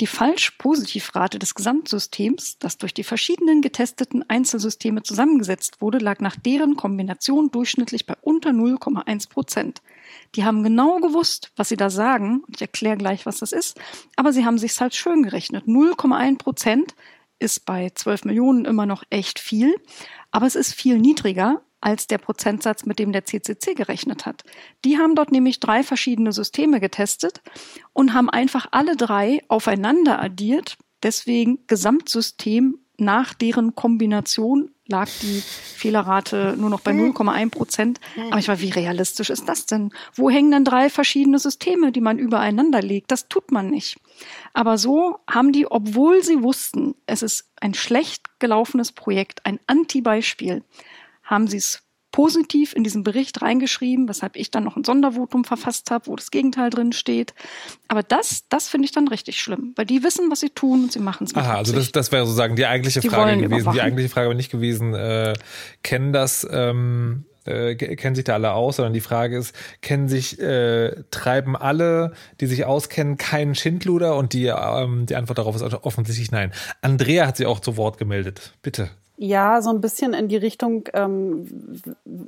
die 0.00 0.08
Falsch-Positiv-Rate 0.08 1.38
des 1.38 1.54
Gesamtsystems, 1.54 2.58
das 2.58 2.78
durch 2.78 2.94
die 2.94 3.04
verschiedenen 3.04 3.62
getesteten 3.62 4.28
Einzelsysteme 4.28 5.02
zusammengesetzt 5.04 5.80
wurde, 5.80 5.98
lag 5.98 6.18
nach 6.18 6.34
deren 6.36 6.76
Kombination 6.76 7.50
durchschnittlich 7.50 8.04
bei 8.04 8.14
unter 8.20 8.50
0,1 8.50 9.28
Prozent. 9.28 9.82
Die 10.34 10.44
haben 10.44 10.64
genau 10.64 10.98
gewusst, 10.98 11.52
was 11.56 11.68
sie 11.68 11.76
da 11.76 11.90
sagen. 11.90 12.42
Ich 12.48 12.60
erkläre 12.60 12.96
gleich, 12.96 13.24
was 13.24 13.38
das 13.38 13.52
ist. 13.52 13.78
Aber 14.16 14.32
sie 14.32 14.44
haben 14.44 14.58
sich 14.58 14.80
halt 14.80 14.94
schön 14.94 15.22
gerechnet. 15.22 15.66
0,1 15.66 16.38
Prozent 16.38 16.94
ist 17.38 17.64
bei 17.64 17.90
12 17.90 18.24
Millionen 18.24 18.64
immer 18.64 18.86
noch 18.86 19.04
echt 19.10 19.38
viel. 19.38 19.76
Aber 20.32 20.46
es 20.46 20.56
ist 20.56 20.74
viel 20.74 20.98
niedriger 20.98 21.62
als 21.84 22.06
der 22.06 22.18
Prozentsatz, 22.18 22.86
mit 22.86 22.98
dem 22.98 23.12
der 23.12 23.24
CCC 23.24 23.74
gerechnet 23.74 24.24
hat. 24.24 24.42
Die 24.84 24.96
haben 24.96 25.14
dort 25.14 25.32
nämlich 25.32 25.60
drei 25.60 25.82
verschiedene 25.82 26.32
Systeme 26.32 26.80
getestet 26.80 27.42
und 27.92 28.14
haben 28.14 28.30
einfach 28.30 28.66
alle 28.70 28.96
drei 28.96 29.42
aufeinander 29.48 30.20
addiert. 30.20 30.78
Deswegen 31.02 31.58
Gesamtsystem 31.66 32.78
nach 32.96 33.34
deren 33.34 33.74
Kombination 33.74 34.70
lag 34.86 35.08
die 35.22 35.42
Fehlerrate 35.42 36.56
nur 36.58 36.70
noch 36.70 36.80
bei 36.80 36.92
0,1 36.92 37.50
Prozent. 37.50 38.00
Aber 38.30 38.38
ich 38.38 38.48
war, 38.48 38.60
wie 38.60 38.70
realistisch 38.70 39.30
ist 39.30 39.48
das 39.48 39.66
denn? 39.66 39.90
Wo 40.14 40.30
hängen 40.30 40.52
dann 40.52 40.64
drei 40.64 40.88
verschiedene 40.88 41.38
Systeme, 41.38 41.90
die 41.90 42.00
man 42.00 42.18
übereinander 42.18 42.82
legt? 42.82 43.10
Das 43.10 43.28
tut 43.28 43.50
man 43.50 43.68
nicht. 43.68 43.98
Aber 44.52 44.78
so 44.78 45.18
haben 45.28 45.52
die, 45.52 45.70
obwohl 45.70 46.22
sie 46.22 46.42
wussten, 46.42 46.94
es 47.06 47.22
ist 47.22 47.50
ein 47.60 47.74
schlecht 47.74 48.38
gelaufenes 48.38 48.92
Projekt, 48.92 49.44
ein 49.44 49.58
Anti-Beispiel, 49.66 50.62
haben 51.24 51.48
sie 51.48 51.58
es 51.58 51.84
positiv 52.14 52.74
in 52.74 52.84
diesen 52.84 53.02
Bericht 53.02 53.42
reingeschrieben, 53.42 54.08
weshalb 54.08 54.36
ich 54.36 54.52
dann 54.52 54.62
noch 54.62 54.76
ein 54.76 54.84
Sondervotum 54.84 55.42
verfasst 55.42 55.90
habe, 55.90 56.06
wo 56.06 56.14
das 56.14 56.30
Gegenteil 56.30 56.70
drin 56.70 56.92
steht. 56.92 57.34
Aber 57.88 58.04
das, 58.04 58.44
das 58.48 58.68
finde 58.68 58.86
ich 58.86 58.92
dann 58.92 59.08
richtig 59.08 59.40
schlimm, 59.40 59.72
weil 59.74 59.84
die 59.84 60.04
wissen, 60.04 60.30
was 60.30 60.38
sie 60.38 60.50
tun 60.50 60.84
und 60.84 60.92
sie 60.92 61.00
machen 61.00 61.26
es. 61.26 61.34
Aha, 61.34 61.56
also 61.56 61.72
das, 61.74 61.90
das 61.90 62.12
wäre 62.12 62.24
sozusagen 62.24 62.54
die 62.54 62.66
eigentliche 62.66 63.00
die 63.00 63.08
Frage 63.08 63.32
gewesen. 63.32 63.52
Überwachen. 63.52 63.74
Die 63.74 63.82
eigentliche 63.82 64.10
Frage 64.10 64.26
aber 64.26 64.36
nicht 64.36 64.52
gewesen, 64.52 64.94
äh, 64.94 65.34
kennen 65.82 66.12
das, 66.12 66.46
ähm, 66.48 67.24
äh, 67.46 67.74
kennen 67.74 68.14
sich 68.14 68.24
da 68.24 68.34
alle 68.34 68.52
aus, 68.52 68.76
sondern 68.76 68.92
die 68.92 69.00
Frage 69.00 69.36
ist, 69.36 69.52
kennen 69.82 70.08
sich, 70.08 70.38
äh, 70.38 70.94
treiben 71.10 71.56
alle, 71.56 72.12
die 72.40 72.46
sich 72.46 72.64
auskennen, 72.64 73.16
keinen 73.18 73.56
Schindluder? 73.56 74.16
Und 74.16 74.34
die, 74.34 74.46
ähm, 74.46 75.06
die 75.06 75.16
Antwort 75.16 75.38
darauf 75.38 75.56
ist 75.56 75.62
offensichtlich 75.62 76.30
nein. 76.30 76.52
Andrea 76.80 77.26
hat 77.26 77.38
sich 77.38 77.46
auch 77.46 77.58
zu 77.58 77.76
Wort 77.76 77.98
gemeldet. 77.98 78.54
Bitte. 78.62 78.90
Ja, 79.16 79.62
so 79.62 79.70
ein 79.70 79.80
bisschen 79.80 80.12
in 80.12 80.28
die 80.28 80.36
Richtung, 80.36 80.88
ähm, 80.92 81.80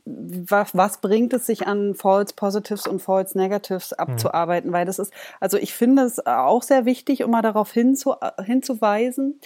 was, 0.07 0.77
was 0.77 0.99
bringt 0.99 1.33
es 1.33 1.47
sich 1.47 1.67
an 1.67 1.95
False 1.95 2.33
Positives 2.35 2.87
und 2.87 3.03
False 3.03 3.37
Negatives 3.37 3.91
mhm. 3.91 3.99
abzuarbeiten? 3.99 4.71
Mhm. 4.71 4.75
Weil 4.75 4.87
das 4.87 4.99
ist, 4.99 5.13
also 5.41 5.57
ich 5.59 5.75
finde 5.75 6.03
es 6.03 6.25
auch 6.25 6.63
sehr 6.63 6.85
wichtig, 6.85 7.25
um 7.25 7.33
mal 7.33 7.43
darauf 7.43 7.73
hinzu, 7.73 8.15
hinzuweisen, 8.45 9.41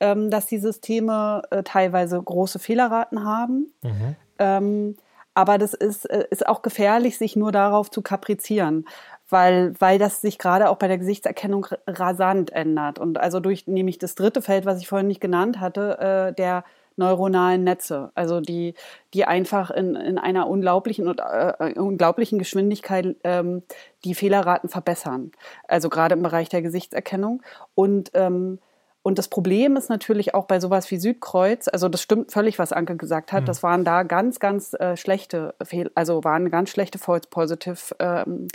ähm, 0.00 0.30
dass 0.30 0.46
die 0.46 0.58
Systeme 0.58 1.42
äh, 1.50 1.62
teilweise 1.62 2.20
große 2.20 2.58
Fehlerraten 2.58 3.24
haben. 3.24 3.72
Mhm. 3.82 4.16
Ähm, 4.38 4.96
aber 5.34 5.56
das 5.56 5.72
ist, 5.72 6.04
äh, 6.10 6.26
ist 6.30 6.46
auch 6.46 6.60
gefährlich, 6.60 7.16
sich 7.16 7.36
nur 7.36 7.52
darauf 7.52 7.90
zu 7.90 8.02
kaprizieren 8.02 8.84
weil, 9.32 9.72
weil 9.80 9.98
das 9.98 10.20
sich 10.20 10.38
gerade 10.38 10.68
auch 10.68 10.76
bei 10.76 10.88
der 10.88 10.98
Gesichtserkennung 10.98 11.66
rasant 11.86 12.52
ändert. 12.52 12.98
Und 12.98 13.18
also 13.18 13.40
durch 13.40 13.66
nämlich 13.66 13.98
das 13.98 14.14
dritte 14.14 14.42
Feld, 14.42 14.66
was 14.66 14.78
ich 14.78 14.86
vorhin 14.86 15.08
nicht 15.08 15.22
genannt 15.22 15.58
hatte, 15.58 15.98
äh, 15.98 16.34
der 16.34 16.64
neuronalen 16.96 17.64
Netze, 17.64 18.10
also 18.14 18.40
die, 18.40 18.74
die 19.14 19.24
einfach 19.24 19.70
in, 19.70 19.94
in 19.96 20.18
einer 20.18 20.48
unglaublichen 20.48 21.08
und 21.08 21.20
äh, 21.20 21.74
unglaublichen 21.78 22.38
Geschwindigkeit 22.38 23.16
ähm, 23.24 23.62
die 24.04 24.14
Fehlerraten 24.14 24.68
verbessern. 24.68 25.32
Also 25.68 25.88
gerade 25.88 26.14
im 26.14 26.22
Bereich 26.22 26.48
der 26.48 26.62
Gesichtserkennung. 26.62 27.42
Und 27.74 28.10
ähm, 28.14 28.58
und 29.02 29.18
das 29.18 29.26
Problem 29.26 29.76
ist 29.76 29.90
natürlich 29.90 30.32
auch 30.34 30.44
bei 30.44 30.60
sowas 30.60 30.88
wie 30.92 30.96
Südkreuz, 30.96 31.66
also 31.66 31.88
das 31.88 32.00
stimmt 32.00 32.30
völlig, 32.30 32.60
was 32.60 32.72
Anke 32.72 32.96
gesagt 32.96 33.32
hat, 33.32 33.42
mhm. 33.42 33.46
das 33.46 33.62
waren 33.64 33.84
da 33.84 34.04
ganz, 34.04 34.38
ganz 34.38 34.74
äh, 34.74 34.96
schlechte 34.96 35.54
Fehl, 35.62 35.90
also 35.96 36.22
waren 36.22 36.50
ganz 36.50 36.70
schlechte 36.70 36.98
False 36.98 37.28
Positive 37.28 37.96
ähm, 37.98 38.46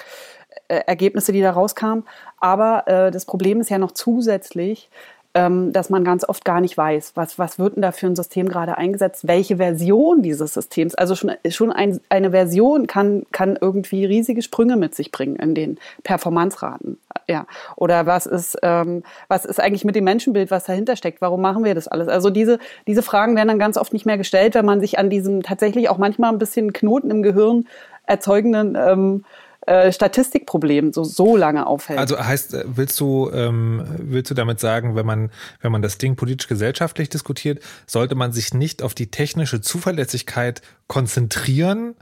äh, 0.70 0.84
Ergebnisse, 0.88 1.34
die 1.34 1.42
da 1.42 1.52
rauskamen. 1.52 2.06
Aber 2.40 2.88
äh, 2.88 3.12
das 3.12 3.26
Problem 3.26 3.60
ist 3.60 3.70
ja 3.70 3.78
noch 3.78 3.92
zusätzlich, 3.92 4.90
ähm, 5.38 5.72
dass 5.72 5.92
man 5.92 6.04
ganz 6.04 6.28
oft 6.28 6.44
gar 6.46 6.62
nicht 6.62 6.76
weiß, 6.76 7.12
was, 7.14 7.38
was 7.38 7.60
wird 7.60 7.76
denn 7.76 7.84
da 7.84 7.92
für 7.92 8.08
ein 8.08 8.16
System 8.16 8.50
gerade 8.50 8.76
eingesetzt, 8.76 9.28
welche 9.28 9.58
Version 9.58 10.24
dieses 10.24 10.56
Systems. 10.56 10.96
Also 10.96 11.14
schon, 11.14 11.32
schon 11.48 11.72
ein, 11.72 12.00
eine 12.10 12.32
Version 12.32 12.88
kann, 12.88 13.24
kann 13.32 13.56
irgendwie 13.62 14.04
riesige 14.04 14.42
Sprünge 14.42 14.78
mit 14.78 14.96
sich 14.96 15.12
bringen 15.12 15.36
in 15.36 15.54
den 15.54 15.78
Performanceraten. 16.02 16.98
Ja. 17.28 17.46
Oder 17.76 18.08
was 18.08 18.26
ist, 18.26 18.58
ähm, 18.64 19.04
was 19.28 19.46
ist 19.46 19.60
eigentlich 19.60 19.86
mit 19.86 19.96
dem 19.96 20.06
Menschenbild, 20.06 20.50
was 20.50 20.66
dahinter 20.66 20.96
steckt? 20.96 21.22
Warum 21.22 21.42
machen 21.42 21.64
wir 21.64 21.76
das 21.76 21.88
alles? 21.88 22.08
Also 22.08 22.32
diese, 22.32 22.58
diese 22.88 23.04
Fragen 23.04 23.36
werden 23.36 23.50
dann 23.50 23.60
ganz 23.60 23.78
oft 23.78 23.94
nicht 23.94 24.08
mehr 24.08 24.18
gestellt, 24.18 24.56
wenn 24.56 24.66
man 24.66 24.80
sich 24.80 24.98
an 24.98 25.12
diesem 25.12 25.44
tatsächlich 25.44 25.88
auch 25.90 26.00
manchmal 26.00 26.32
ein 26.32 26.40
bisschen 26.40 26.74
Knoten 26.74 27.12
im 27.12 27.22
Gehirn 27.22 27.68
erzeugenden 28.08 28.76
ähm, 28.76 29.24
äh, 29.68 29.92
Statistikproblem 29.92 30.94
so, 30.94 31.04
so 31.04 31.36
lange 31.36 31.68
aufhält. 31.68 32.00
Also 32.00 32.18
heißt, 32.18 32.54
äh, 32.54 32.64
willst 32.68 32.98
du, 33.02 33.30
ähm, 33.32 33.84
willst 33.98 34.32
du 34.32 34.34
damit 34.34 34.62
sagen, 34.62 34.96
wenn 34.96 35.06
man, 35.06 35.30
wenn 35.62 35.74
man 35.74 35.82
das 35.82 35.98
Ding 35.98 36.16
politisch-gesellschaftlich 36.16 37.10
diskutiert, 37.10 37.62
sollte 37.86 38.16
man 38.16 38.32
sich 38.32 38.54
nicht 38.54 38.82
auf 38.82 38.94
die 38.94 39.12
technische 39.12 39.60
Zuverlässigkeit 39.60 40.62
konzentrieren, 40.88 41.96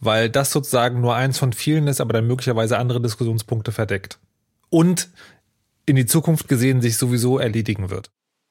weil 0.00 0.30
das 0.30 0.50
sozusagen 0.50 1.02
nur 1.02 1.14
eins 1.14 1.36
von 1.36 1.52
vielen 1.52 1.88
ist, 1.88 2.00
aber 2.00 2.14
dann 2.14 2.26
möglicherweise 2.26 2.78
andere 2.78 3.02
Diskussionspunkte 3.02 3.70
verdeckt. 3.70 4.18
Und 4.70 5.10
in 5.84 5.96
die 5.96 6.06
Zukunft 6.06 6.48
gesehen 6.48 6.80
sich 6.80 6.96
sowieso 6.96 7.38
erledigen 7.38 7.90
wird. 7.90 8.10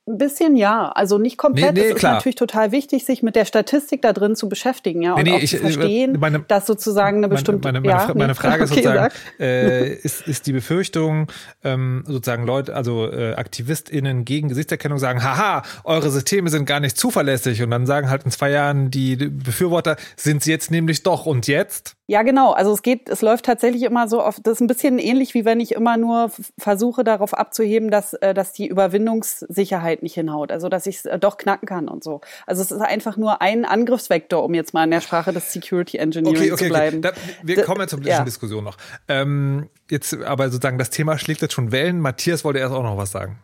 Ein 0.10 0.18
bisschen 0.18 0.56
ja, 0.56 0.90
also 0.90 1.20
nicht 1.20 1.38
komplett. 1.38 1.76
Nee, 1.76 1.82
nee, 1.82 1.88
es 1.90 1.98
ist 1.98 2.02
natürlich 2.02 2.36
total 2.36 2.72
wichtig, 2.72 3.06
sich 3.06 3.22
mit 3.22 3.36
der 3.36 3.46
Statistik 3.46 4.02
da 4.02 4.12
drin 4.12 4.36
zu 4.36 4.50
beschäftigen, 4.50 5.04
ja, 5.04 5.14
und 5.14 5.22
nee, 5.22 5.34
auch 5.34 5.40
ich, 5.40 5.52
zu 5.52 5.58
verstehen, 5.58 6.18
meine, 6.20 6.40
dass 6.40 6.66
sozusagen 6.66 7.18
eine 7.18 7.30
bestimmte. 7.30 7.68
Meine, 7.68 7.80
meine, 7.80 8.00
meine, 8.00 8.14
meine 8.16 8.36
Frage 8.36 8.64
ist 8.64 8.72
okay, 8.72 8.82
sozusagen, 8.82 9.14
äh, 9.40 9.94
ist, 9.94 10.28
ist 10.28 10.48
die 10.48 10.54
Befürchtung, 10.54 11.28
ähm, 11.64 12.04
sozusagen 12.08 12.48
Leute, 12.48 12.76
also 12.76 13.06
äh, 13.12 13.36
AktivistInnen 13.36 14.26
gegen 14.26 14.50
Gesichtserkennung 14.50 14.98
sagen, 14.98 15.24
haha, 15.24 15.62
eure 15.84 16.10
Systeme 16.10 16.50
sind 16.50 16.66
gar 16.66 16.80
nicht 16.80 16.98
zuverlässig 16.98 17.62
und 17.62 17.70
dann 17.70 17.86
sagen 17.86 18.10
halt 18.10 18.24
in 18.26 18.32
zwei 18.32 18.50
Jahren 18.50 18.90
die 18.90 19.16
Befürworter, 19.16 19.96
sind 20.16 20.42
sie 20.42 20.50
jetzt 20.50 20.72
nämlich 20.72 21.04
doch 21.04 21.28
und 21.28 21.46
jetzt? 21.46 21.96
Ja, 22.10 22.24
genau. 22.24 22.54
Also 22.54 22.74
es 22.74 22.82
geht, 22.82 23.08
es 23.08 23.22
läuft 23.22 23.46
tatsächlich 23.46 23.84
immer 23.84 24.08
so 24.08 24.20
auf, 24.20 24.40
das 24.42 24.54
ist 24.54 24.62
ein 24.62 24.68
bisschen 24.68 24.98
ähnlich, 24.98 25.36
wie 25.36 25.46
wenn 25.46 25.60
ich 25.60 25.74
immer 25.74 25.96
nur 25.96 26.32
versuche, 26.58 27.04
darauf 27.04 27.36
abzuheben, 27.36 27.92
dass, 27.92 28.14
äh, 28.16 28.34
dass 28.34 28.52
die 28.52 28.66
Überwindungssicherheit 28.66 29.99
nicht 30.04 30.16
hinhaut. 30.16 30.52
Also 30.52 30.70
dass 30.70 30.86
ich 30.88 30.98
es 30.98 31.06
äh, 31.06 31.20
doch 31.20 31.38
knacken 31.38 31.68
kann 31.68 31.88
und 31.88 32.04
so. 32.04 32.22
Also 32.46 32.62
es 32.62 32.72
ist 32.72 32.82
einfach 32.82 33.18
nur 33.18 33.42
ein 33.42 33.66
Angriffsvektor, 33.66 34.44
um 34.44 34.54
jetzt 34.54 34.74
mal 34.74 34.84
in 34.84 34.92
der 34.92 35.02
Sprache 35.02 35.34
des 35.34 35.52
Security 35.54 35.98
Engineering 35.98 36.38
okay, 36.38 36.52
okay, 36.52 36.64
zu 36.64 36.70
bleiben. 36.70 36.98
Okay. 37.00 37.14
Da, 37.16 37.48
wir 37.48 37.64
kommen 37.64 37.82
jetzt 37.82 37.92
zur 37.92 38.00
politischen 38.00 38.22
ja. 38.22 38.26
Diskussion 38.26 38.64
noch. 38.64 38.78
Ähm, 39.08 39.70
jetzt 39.90 40.14
aber 40.22 40.50
sozusagen 40.50 40.78
das 40.78 40.90
Thema 40.90 41.18
schlägt 41.18 41.42
jetzt 41.42 41.54
schon 41.54 41.72
Wellen. 41.72 42.00
Matthias 42.00 42.44
wollte 42.44 42.60
erst 42.60 42.74
auch 42.74 42.84
noch 42.84 42.98
was 42.98 43.12
sagen. 43.12 43.40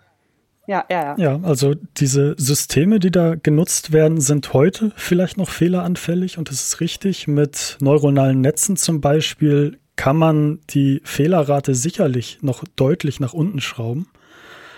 Ja, 0.68 0.84
ja, 0.90 1.16
ja. 1.16 1.16
Ja, 1.18 1.40
also 1.44 1.76
diese 1.98 2.36
Systeme, 2.38 3.00
die 3.00 3.12
da 3.12 3.36
genutzt 3.36 3.92
werden, 3.92 4.20
sind 4.20 4.52
heute 4.54 4.92
vielleicht 4.96 5.38
noch 5.38 5.50
fehleranfällig 5.50 6.38
und 6.38 6.50
es 6.50 6.66
ist 6.66 6.80
richtig. 6.80 7.28
Mit 7.28 7.78
neuronalen 7.82 8.42
Netzen 8.42 8.76
zum 8.76 9.00
Beispiel 9.00 9.78
kann 9.96 10.18
man 10.18 10.60
die 10.72 11.02
Fehlerrate 11.04 11.76
sicherlich 11.76 12.40
noch 12.42 12.64
deutlich 12.76 13.20
nach 13.20 13.34
unten 13.34 13.62
schrauben. 13.62 14.08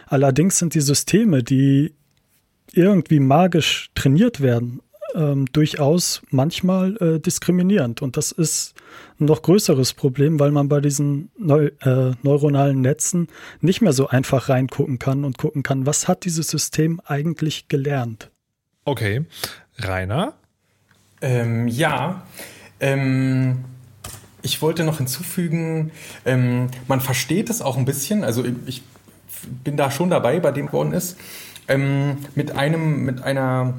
Allerdings 0.08 0.58
sind 0.58 0.74
die 0.74 0.82
Systeme, 0.82 1.44
die 1.44 1.94
irgendwie 2.74 3.20
magisch 3.20 3.90
trainiert 3.94 4.42
werden, 4.42 4.82
ähm, 5.16 5.46
durchaus 5.52 6.22
manchmal 6.30 6.98
äh, 6.98 7.20
diskriminierend. 7.20 8.02
Und 8.02 8.18
das 8.18 8.32
ist 8.32 8.74
ein 9.20 9.26
noch 9.26 9.42
größeres 9.42 9.94
Problem, 9.94 10.40
weil 10.40 10.52
man 10.52 10.70
bei 10.70 10.80
diesen 10.80 11.30
neu, 11.38 11.72
äh, 11.82 12.12
neuronalen 12.24 12.82
Netzen 12.82 13.28
nicht 13.62 13.82
mehr 13.82 13.94
so 13.94 14.08
einfach 14.08 14.50
reingucken 14.50 15.00
kann 15.00 15.24
und 15.26 15.38
gucken 15.38 15.64
kann, 15.64 15.86
was 15.86 16.08
hat 16.08 16.26
dieses 16.26 16.50
System 16.50 17.02
eigentlich 17.06 17.68
gelernt. 17.68 18.32
Okay. 18.86 19.26
Rainer? 19.78 20.34
Ähm, 21.22 21.68
ja. 21.68 22.26
Ähm, 22.80 23.66
ich 24.42 24.62
wollte 24.62 24.84
noch 24.84 24.98
hinzufügen, 24.98 25.92
ähm, 26.26 26.68
man 26.88 27.02
versteht 27.02 27.50
es 27.50 27.62
auch 27.62 27.76
ein 27.76 27.86
bisschen, 27.86 28.24
also 28.24 28.46
ich, 28.46 28.54
ich 28.66 28.84
bin 29.64 29.78
da 29.78 29.92
schon 29.92 30.10
dabei, 30.10 30.40
bei 30.40 30.52
dem 30.52 30.68
geworden 30.68 30.94
ist, 30.94 31.18
ähm, 31.68 32.18
mit 32.36 32.56
einem, 32.56 33.04
mit 33.06 33.24
einer 33.24 33.74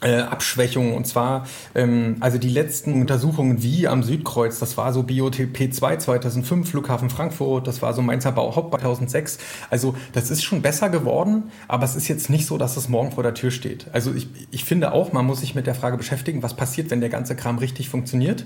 äh, 0.00 0.16
Abschwächung. 0.16 0.94
Und 0.94 1.06
zwar, 1.06 1.46
ähm, 1.74 2.16
also 2.20 2.38
die 2.38 2.48
letzten 2.48 2.94
Untersuchungen 3.00 3.62
wie 3.62 3.86
am 3.86 4.02
Südkreuz, 4.02 4.58
das 4.58 4.76
war 4.76 4.92
so 4.92 5.02
BOTP 5.02 5.72
2 5.72 5.96
2005, 5.96 6.70
Flughafen 6.70 7.10
Frankfurt, 7.10 7.66
das 7.66 7.82
war 7.82 7.92
so 7.94 8.02
Mainzer 8.02 8.32
Bauhaupt 8.32 8.70
2006. 8.80 9.38
Also 9.68 9.94
das 10.12 10.30
ist 10.30 10.42
schon 10.42 10.62
besser 10.62 10.88
geworden, 10.88 11.44
aber 11.68 11.84
es 11.84 11.96
ist 11.96 12.08
jetzt 12.08 12.30
nicht 12.30 12.46
so, 12.46 12.58
dass 12.58 12.76
es 12.76 12.88
morgen 12.88 13.12
vor 13.12 13.22
der 13.22 13.34
Tür 13.34 13.50
steht. 13.50 13.86
Also 13.92 14.14
ich, 14.14 14.28
ich 14.50 14.64
finde 14.64 14.92
auch, 14.92 15.12
man 15.12 15.26
muss 15.26 15.40
sich 15.40 15.54
mit 15.54 15.66
der 15.66 15.74
Frage 15.74 15.96
beschäftigen, 15.96 16.42
was 16.42 16.54
passiert, 16.54 16.90
wenn 16.90 17.00
der 17.00 17.10
ganze 17.10 17.36
Kram 17.36 17.58
richtig 17.58 17.88
funktioniert. 17.88 18.44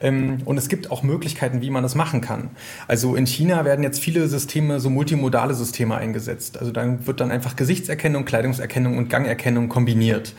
Ähm, 0.00 0.38
und 0.44 0.58
es 0.58 0.68
gibt 0.68 0.90
auch 0.90 1.02
Möglichkeiten, 1.02 1.60
wie 1.60 1.70
man 1.70 1.82
das 1.82 1.94
machen 1.94 2.20
kann. 2.20 2.50
Also 2.88 3.14
in 3.14 3.26
China 3.26 3.64
werden 3.64 3.82
jetzt 3.82 4.00
viele 4.00 4.28
Systeme, 4.28 4.80
so 4.80 4.90
multimodale 4.90 5.54
Systeme 5.54 5.96
eingesetzt. 5.96 6.58
Also 6.58 6.72
dann 6.72 7.06
wird 7.06 7.20
dann 7.20 7.30
einfach 7.30 7.56
Gesichtserkennung, 7.56 8.24
Kleidungserkennung 8.24 8.98
und 8.98 9.10
Gangerkennung 9.10 9.68
kombiniert. 9.68 10.34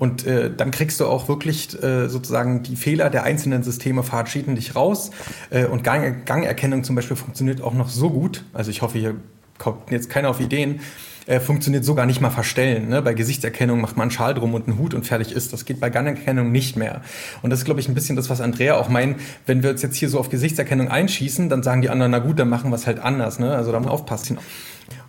Und 0.00 0.26
äh, 0.26 0.50
dann 0.50 0.70
kriegst 0.70 0.98
du 0.98 1.04
auch 1.04 1.28
wirklich 1.28 1.80
äh, 1.82 2.08
sozusagen 2.08 2.62
die 2.62 2.74
Fehler 2.74 3.10
der 3.10 3.24
einzelnen 3.24 3.62
Systeme 3.62 4.02
verabschieden 4.02 4.54
dich 4.54 4.74
raus. 4.74 5.10
Äh, 5.50 5.66
und 5.66 5.84
Gang 5.84 6.24
Gangerkennung 6.24 6.84
zum 6.84 6.96
Beispiel 6.96 7.18
funktioniert 7.18 7.60
auch 7.60 7.74
noch 7.74 7.90
so 7.90 8.08
gut. 8.08 8.42
Also 8.54 8.70
ich 8.70 8.80
hoffe, 8.80 8.98
hier 8.98 9.16
kommt 9.58 9.90
jetzt 9.90 10.08
keiner 10.08 10.30
auf 10.30 10.40
Ideen. 10.40 10.80
Äh, 11.26 11.38
funktioniert 11.38 11.84
sogar 11.84 12.06
nicht 12.06 12.22
mal 12.22 12.30
verstellen. 12.30 12.88
Ne? 12.88 13.02
Bei 13.02 13.12
Gesichtserkennung 13.12 13.82
macht 13.82 13.98
man 13.98 14.04
einen 14.04 14.10
Schal 14.10 14.32
drum 14.32 14.54
und 14.54 14.68
einen 14.68 14.78
Hut 14.78 14.94
und 14.94 15.04
fertig 15.04 15.32
ist. 15.32 15.52
Das 15.52 15.66
geht 15.66 15.80
bei 15.80 15.90
Gangerkennung 15.90 16.50
nicht 16.50 16.76
mehr. 16.76 17.02
Und 17.42 17.50
das 17.50 17.58
ist, 17.58 17.64
glaube 17.66 17.80
ich, 17.80 17.86
ein 17.86 17.94
bisschen 17.94 18.16
das, 18.16 18.30
was 18.30 18.40
Andrea 18.40 18.76
auch 18.76 18.88
meint. 18.88 19.20
Wenn 19.44 19.62
wir 19.62 19.68
uns 19.68 19.82
jetzt 19.82 19.96
hier 19.96 20.08
so 20.08 20.18
auf 20.18 20.30
Gesichtserkennung 20.30 20.88
einschießen, 20.88 21.50
dann 21.50 21.62
sagen 21.62 21.82
die 21.82 21.90
anderen, 21.90 22.12
na 22.12 22.20
gut, 22.20 22.38
dann 22.38 22.48
machen 22.48 22.70
wir 22.70 22.76
es 22.76 22.86
halt 22.86 23.00
anders. 23.00 23.38
Ne? 23.38 23.54
Also 23.54 23.70
da 23.70 23.78
muss 23.78 23.84
man 23.84 23.92
aufpassen. 23.92 24.38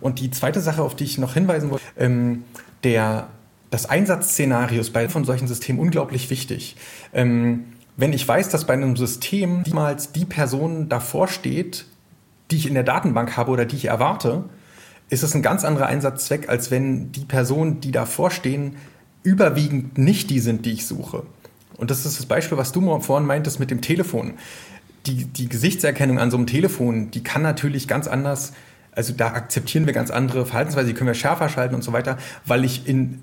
Und 0.00 0.20
die 0.20 0.30
zweite 0.30 0.60
Sache, 0.60 0.82
auf 0.82 0.94
die 0.94 1.04
ich 1.04 1.16
noch 1.16 1.32
hinweisen 1.32 1.70
wollte, 1.70 1.82
ähm, 1.96 2.44
der 2.84 3.28
das 3.72 3.86
Einsatzszenario 3.86 4.82
ist 4.82 4.92
bei 4.92 5.08
von 5.08 5.24
solchen 5.24 5.48
Systemen 5.48 5.80
unglaublich 5.80 6.28
wichtig. 6.28 6.76
Ähm, 7.14 7.64
wenn 7.96 8.12
ich 8.12 8.28
weiß, 8.28 8.50
dass 8.50 8.66
bei 8.66 8.74
einem 8.74 8.96
System 8.96 9.62
niemals 9.62 10.12
die 10.12 10.26
Person 10.26 10.90
davor 10.90 11.26
steht, 11.26 11.86
die 12.50 12.56
ich 12.56 12.66
in 12.66 12.74
der 12.74 12.82
Datenbank 12.82 13.34
habe 13.34 13.50
oder 13.50 13.64
die 13.64 13.76
ich 13.76 13.86
erwarte, 13.86 14.44
ist 15.08 15.22
es 15.22 15.34
ein 15.34 15.40
ganz 15.40 15.64
anderer 15.64 15.86
Einsatzzweck, 15.86 16.50
als 16.50 16.70
wenn 16.70 17.12
die 17.12 17.24
Personen, 17.24 17.80
die 17.80 17.92
davor 17.92 18.30
stehen, 18.30 18.76
überwiegend 19.22 19.96
nicht 19.96 20.28
die 20.28 20.40
sind, 20.40 20.66
die 20.66 20.72
ich 20.72 20.86
suche. 20.86 21.22
Und 21.78 21.90
das 21.90 22.04
ist 22.04 22.18
das 22.18 22.26
Beispiel, 22.26 22.58
was 22.58 22.72
du 22.72 23.00
vorhin 23.00 23.26
meintest 23.26 23.58
mit 23.58 23.70
dem 23.70 23.80
Telefon. 23.80 24.34
Die, 25.06 25.24
die 25.24 25.48
Gesichtserkennung 25.48 26.18
an 26.18 26.30
so 26.30 26.36
einem 26.36 26.46
Telefon, 26.46 27.10
die 27.10 27.22
kann 27.22 27.40
natürlich 27.40 27.88
ganz 27.88 28.06
anders 28.06 28.52
also 28.94 29.14
da 29.14 29.28
akzeptieren 29.28 29.86
wir 29.86 29.94
ganz 29.94 30.10
andere 30.10 30.44
Verhaltensweisen, 30.44 30.88
die 30.88 30.94
können 30.94 31.08
wir 31.08 31.14
schärfer 31.14 31.48
schalten 31.48 31.74
und 31.74 31.82
so 31.82 31.92
weiter, 31.92 32.18
weil 32.44 32.64
ich 32.64 32.86
in 32.86 33.20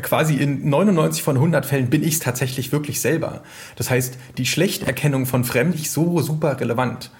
quasi 0.00 0.34
in 0.34 0.68
99 0.68 1.22
von 1.22 1.36
100 1.36 1.66
Fällen 1.66 1.90
bin 1.90 2.02
ich 2.02 2.14
es 2.14 2.18
tatsächlich 2.20 2.72
wirklich 2.72 3.00
selber. 3.00 3.42
Das 3.76 3.90
heißt, 3.90 4.16
die 4.38 4.46
Schlechterkennung 4.46 5.26
von 5.26 5.44
Fremden 5.44 5.78
ist 5.78 5.92
so 5.92 6.20
super 6.20 6.58
relevant. 6.58 7.10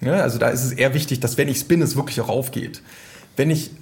Ja, 0.00 0.14
also 0.14 0.38
da 0.38 0.48
ist 0.48 0.64
es 0.64 0.72
eher 0.72 0.94
wichtig, 0.94 1.20
dass 1.20 1.36
wenn 1.36 1.48
ich 1.48 1.58
es 1.58 1.64
bin, 1.64 1.82
es 1.82 1.96
wirklich 1.96 2.20
auch 2.22 2.30
aufgeht. 2.30 2.82
Wenn 3.36 3.50
ich, 3.50 3.72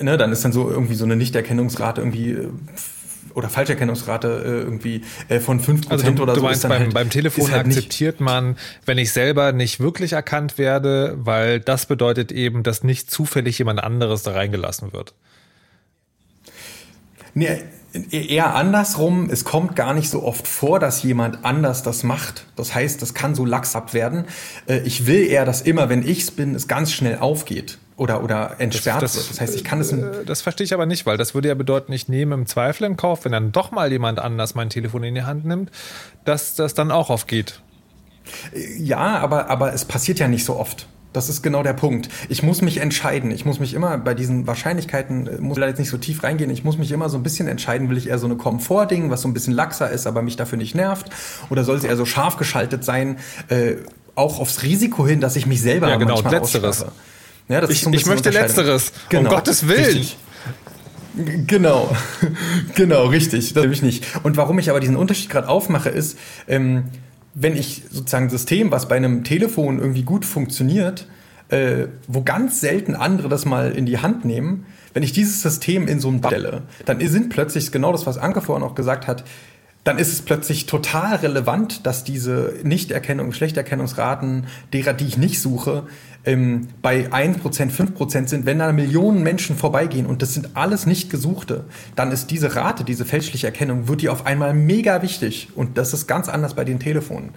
ne, 0.00 0.16
dann 0.16 0.30
ist 0.30 0.44
dann 0.44 0.52
so 0.52 0.70
irgendwie 0.70 0.94
so 0.94 1.04
eine 1.04 1.16
Nichterkennungsrate 1.16 2.00
irgendwie 2.00 2.30
äh, 2.30 2.48
oder 3.38 3.48
Falscherkennungsrate 3.48 4.28
äh, 4.28 4.48
irgendwie 4.48 5.02
äh, 5.28 5.38
von 5.38 5.60
5% 5.60 5.90
also 5.90 6.10
du, 6.10 6.22
oder 6.22 6.34
du 6.34 6.40
so. 6.40 6.46
Meinst, 6.46 6.68
beim, 6.68 6.82
halt, 6.82 6.94
beim 6.94 7.08
Telefon 7.08 7.50
halt 7.50 7.66
akzeptiert 7.66 8.20
man, 8.20 8.56
wenn 8.84 8.98
ich 8.98 9.12
selber 9.12 9.52
nicht 9.52 9.80
wirklich 9.80 10.12
erkannt 10.12 10.58
werde, 10.58 11.16
weil 11.18 11.60
das 11.60 11.86
bedeutet 11.86 12.32
eben, 12.32 12.64
dass 12.64 12.82
nicht 12.82 13.10
zufällig 13.10 13.58
jemand 13.58 13.82
anderes 13.82 14.24
da 14.24 14.32
reingelassen 14.32 14.92
wird. 14.92 15.14
Nee, 17.34 17.62
eher 18.10 18.54
andersrum. 18.56 19.30
Es 19.30 19.44
kommt 19.44 19.76
gar 19.76 19.94
nicht 19.94 20.10
so 20.10 20.24
oft 20.24 20.48
vor, 20.48 20.80
dass 20.80 21.02
jemand 21.04 21.44
anders 21.44 21.84
das 21.84 22.02
macht. 22.02 22.46
Das 22.56 22.74
heißt, 22.74 23.00
das 23.00 23.14
kann 23.14 23.36
so 23.36 23.44
lax 23.44 23.76
abwerden. 23.76 24.24
Äh, 24.66 24.80
ich 24.80 25.06
will 25.06 25.24
eher, 25.26 25.44
dass 25.44 25.62
immer, 25.62 25.88
wenn 25.88 26.06
ich's 26.06 26.32
bin, 26.32 26.54
es 26.56 26.66
ganz 26.66 26.92
schnell 26.92 27.18
aufgeht 27.18 27.78
oder, 27.98 28.22
oder 28.22 28.56
entsperrt 28.58 29.02
das, 29.02 29.14
das, 29.14 29.24
wird. 29.24 29.30
Das 29.32 29.40
heißt, 29.40 29.56
ich 29.56 29.64
kann 29.64 29.80
es. 29.80 29.92
Äh, 29.92 30.24
das 30.24 30.40
verstehe 30.40 30.64
ich 30.64 30.72
aber 30.72 30.86
nicht, 30.86 31.04
weil 31.04 31.18
das 31.18 31.34
würde 31.34 31.48
ja 31.48 31.54
bedeuten, 31.54 31.92
ich 31.92 32.08
nehme 32.08 32.34
im 32.34 32.46
Zweifel 32.46 32.84
in 32.84 32.96
Kauf, 32.96 33.24
wenn 33.24 33.32
dann 33.32 33.52
doch 33.52 33.72
mal 33.72 33.90
jemand 33.90 34.20
anders 34.20 34.54
mein 34.54 34.70
Telefon 34.70 35.02
in 35.02 35.14
die 35.14 35.24
Hand 35.24 35.44
nimmt, 35.44 35.70
dass 36.24 36.54
das 36.54 36.74
dann 36.74 36.90
auch 36.92 37.10
aufgeht. 37.10 37.60
Ja, 38.78 39.18
aber, 39.18 39.50
aber 39.50 39.74
es 39.74 39.84
passiert 39.84 40.18
ja 40.20 40.28
nicht 40.28 40.44
so 40.44 40.56
oft. 40.56 40.86
Das 41.12 41.28
ist 41.28 41.42
genau 41.42 41.62
der 41.62 41.72
Punkt. 41.72 42.10
Ich 42.28 42.42
muss 42.42 42.60
mich 42.60 42.78
entscheiden. 42.78 43.30
Ich 43.30 43.44
muss 43.44 43.58
mich 43.58 43.74
immer 43.74 43.96
bei 43.98 44.14
diesen 44.14 44.46
Wahrscheinlichkeiten, 44.46 45.26
äh, 45.26 45.38
muss 45.38 45.58
da 45.58 45.66
jetzt 45.66 45.78
nicht 45.78 45.90
so 45.90 45.98
tief 45.98 46.22
reingehen, 46.22 46.50
ich 46.50 46.62
muss 46.62 46.78
mich 46.78 46.92
immer 46.92 47.08
so 47.08 47.16
ein 47.16 47.24
bisschen 47.24 47.48
entscheiden, 47.48 47.90
will 47.90 47.96
ich 47.96 48.08
eher 48.08 48.18
so 48.18 48.26
eine 48.26 48.36
Komfortding, 48.36 49.10
was 49.10 49.22
so 49.22 49.28
ein 49.28 49.34
bisschen 49.34 49.54
laxer 49.54 49.90
ist, 49.90 50.06
aber 50.06 50.22
mich 50.22 50.36
dafür 50.36 50.58
nicht 50.58 50.76
nervt, 50.76 51.10
oder 51.50 51.64
soll 51.64 51.76
es 51.76 51.84
eher 51.84 51.96
so 51.96 52.04
scharf 52.04 52.36
geschaltet 52.36 52.84
sein, 52.84 53.18
äh, 53.48 53.76
auch 54.14 54.38
aufs 54.38 54.62
Risiko 54.62 55.06
hin, 55.06 55.20
dass 55.20 55.34
ich 55.34 55.46
mich 55.46 55.62
selber 55.62 55.88
ja, 55.88 55.96
genau, 55.96 56.20
letzteres. 56.20 56.82
Ausschaffe. 56.82 56.92
Ja, 57.48 57.68
ich, 57.68 57.86
ich 57.86 58.06
möchte 58.06 58.30
Letzteres. 58.30 58.92
Genau. 59.08 59.30
Um 59.30 59.36
Gottes 59.36 59.66
Willen. 59.66 59.84
Richtig. 59.84 60.16
Genau, 61.46 61.90
genau, 62.76 63.06
richtig. 63.06 63.52
Das 63.52 63.64
will 63.64 63.72
ich 63.72 63.82
nicht. 63.82 64.04
Und 64.22 64.36
warum 64.36 64.58
ich 64.58 64.70
aber 64.70 64.80
diesen 64.80 64.96
Unterschied 64.96 65.30
gerade 65.30 65.48
aufmache, 65.48 65.88
ist, 65.88 66.16
ähm, 66.46 66.84
wenn 67.34 67.56
ich 67.56 67.82
sozusagen 67.90 68.26
ein 68.26 68.30
System, 68.30 68.70
was 68.70 68.88
bei 68.88 68.96
einem 68.96 69.24
Telefon 69.24 69.78
irgendwie 69.78 70.02
gut 70.02 70.24
funktioniert, 70.24 71.08
äh, 71.48 71.86
wo 72.06 72.22
ganz 72.22 72.60
selten 72.60 72.94
andere 72.94 73.28
das 73.28 73.44
mal 73.44 73.72
in 73.72 73.86
die 73.86 73.98
Hand 73.98 74.24
nehmen, 74.24 74.66
wenn 74.94 75.02
ich 75.02 75.12
dieses 75.12 75.42
System 75.42 75.86
in 75.88 76.00
so 76.00 76.08
einem 76.08 76.22
stelle, 76.24 76.62
dann 76.84 77.00
sind 77.06 77.30
plötzlich 77.30 77.72
genau 77.72 77.92
das, 77.92 78.06
was 78.06 78.18
Anke 78.18 78.40
vorhin 78.40 78.66
auch 78.66 78.74
gesagt 78.74 79.06
hat, 79.06 79.24
dann 79.88 79.96
ist 79.96 80.12
es 80.12 80.20
plötzlich 80.20 80.66
total 80.66 81.16
relevant, 81.16 81.86
dass 81.86 82.04
diese 82.04 82.56
Nichterkennung, 82.62 83.32
Schlechterkennungsraten 83.32 84.44
derer, 84.74 84.92
die 84.92 85.06
ich 85.06 85.16
nicht 85.16 85.40
suche, 85.40 85.84
ähm, 86.26 86.68
bei 86.82 87.10
1%, 87.10 87.70
5% 87.70 88.28
sind, 88.28 88.44
wenn 88.44 88.58
da 88.58 88.70
Millionen 88.70 89.22
Menschen 89.22 89.56
vorbeigehen 89.56 90.04
und 90.04 90.20
das 90.20 90.34
sind 90.34 90.50
alles 90.58 90.84
nicht 90.84 91.08
Gesuchte, 91.08 91.64
dann 91.96 92.12
ist 92.12 92.30
diese 92.30 92.54
Rate, 92.54 92.84
diese 92.84 93.06
fälschliche 93.06 93.46
Erkennung, 93.46 93.88
wird 93.88 94.02
die 94.02 94.10
auf 94.10 94.26
einmal 94.26 94.52
mega 94.52 95.00
wichtig. 95.00 95.48
Und 95.54 95.78
das 95.78 95.94
ist 95.94 96.06
ganz 96.06 96.28
anders 96.28 96.52
bei 96.52 96.64
den 96.64 96.80
Telefonen. 96.80 97.30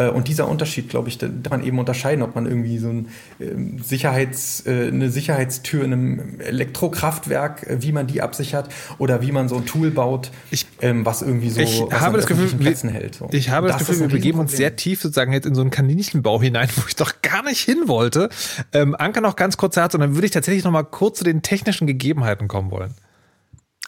Äh, 0.00 0.08
und 0.08 0.28
dieser 0.28 0.48
Unterschied, 0.48 0.88
glaube 0.88 1.08
ich, 1.08 1.18
da 1.18 1.26
kann 1.26 1.42
man 1.50 1.64
eben 1.64 1.78
unterscheiden, 1.78 2.22
ob 2.22 2.34
man 2.34 2.46
irgendwie 2.46 2.78
so 2.78 2.88
ein 2.88 3.08
ähm, 3.40 3.78
Sicherheits, 3.82 4.64
äh, 4.66 4.88
eine 4.88 5.10
Sicherheitstür 5.10 5.84
in 5.84 5.92
einem 5.92 6.40
Elektrokraftwerk, 6.40 7.66
äh, 7.66 7.82
wie 7.82 7.92
man 7.92 8.06
die 8.06 8.22
absichert, 8.22 8.68
oder 8.98 9.22
wie 9.22 9.32
man 9.32 9.48
so 9.48 9.56
ein 9.56 9.66
Tool 9.66 9.90
baut, 9.90 10.30
ich, 10.50 10.66
ähm, 10.80 11.04
was 11.04 11.22
irgendwie 11.22 11.50
so 11.50 11.60
ich 11.60 11.82
habe 11.92 12.16
das 12.16 12.26
Gefühl, 12.26 12.50
wir, 12.58 12.90
hält. 12.90 13.16
So. 13.16 13.28
Ich 13.32 13.50
habe 13.50 13.68
das, 13.68 13.78
das 13.78 13.88
Gefühl, 13.88 14.08
wir 14.08 14.16
begeben 14.16 14.38
uns 14.38 14.56
sehr 14.56 14.76
tief 14.76 15.02
sozusagen 15.02 15.32
jetzt 15.32 15.46
in 15.46 15.54
so 15.54 15.60
einen 15.60 15.70
Kaninchenbau 15.70 16.40
hinein, 16.40 16.68
wo 16.76 16.82
ich 16.88 16.96
doch 16.96 17.22
gar 17.22 17.42
nicht 17.42 17.60
hin 17.60 17.84
wollte. 17.86 18.30
Ähm, 18.72 18.96
Anke 18.98 19.20
noch 19.20 19.36
ganz 19.36 19.56
kurz 19.56 19.76
Herz 19.76 19.94
und 19.94 20.00
dann 20.00 20.14
würde 20.14 20.26
ich 20.26 20.32
tatsächlich 20.32 20.64
noch 20.64 20.72
mal 20.72 20.84
kurz 20.84 21.18
zu 21.18 21.24
den 21.24 21.42
technischen 21.42 21.86
Gegebenheiten 21.86 22.48
kommen 22.48 22.70
wollen. 22.70 22.94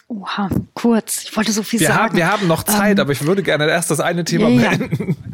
Oha, 0.07 0.49
kurz. 0.73 1.23
Ich 1.23 1.35
wollte 1.35 1.51
so 1.51 1.63
viel 1.63 1.79
wir 1.79 1.87
sagen. 1.87 2.03
Haben, 2.03 2.17
wir 2.17 2.31
haben 2.31 2.47
noch 2.47 2.63
Zeit, 2.63 2.97
ähm, 2.97 3.01
aber 3.01 3.13
ich 3.13 3.25
würde 3.25 3.41
gerne 3.41 3.67
erst 3.67 3.89
das 3.89 3.99
eine 3.99 4.23
Thema 4.23 4.49
ja, 4.49 4.69
beenden. 4.69 5.32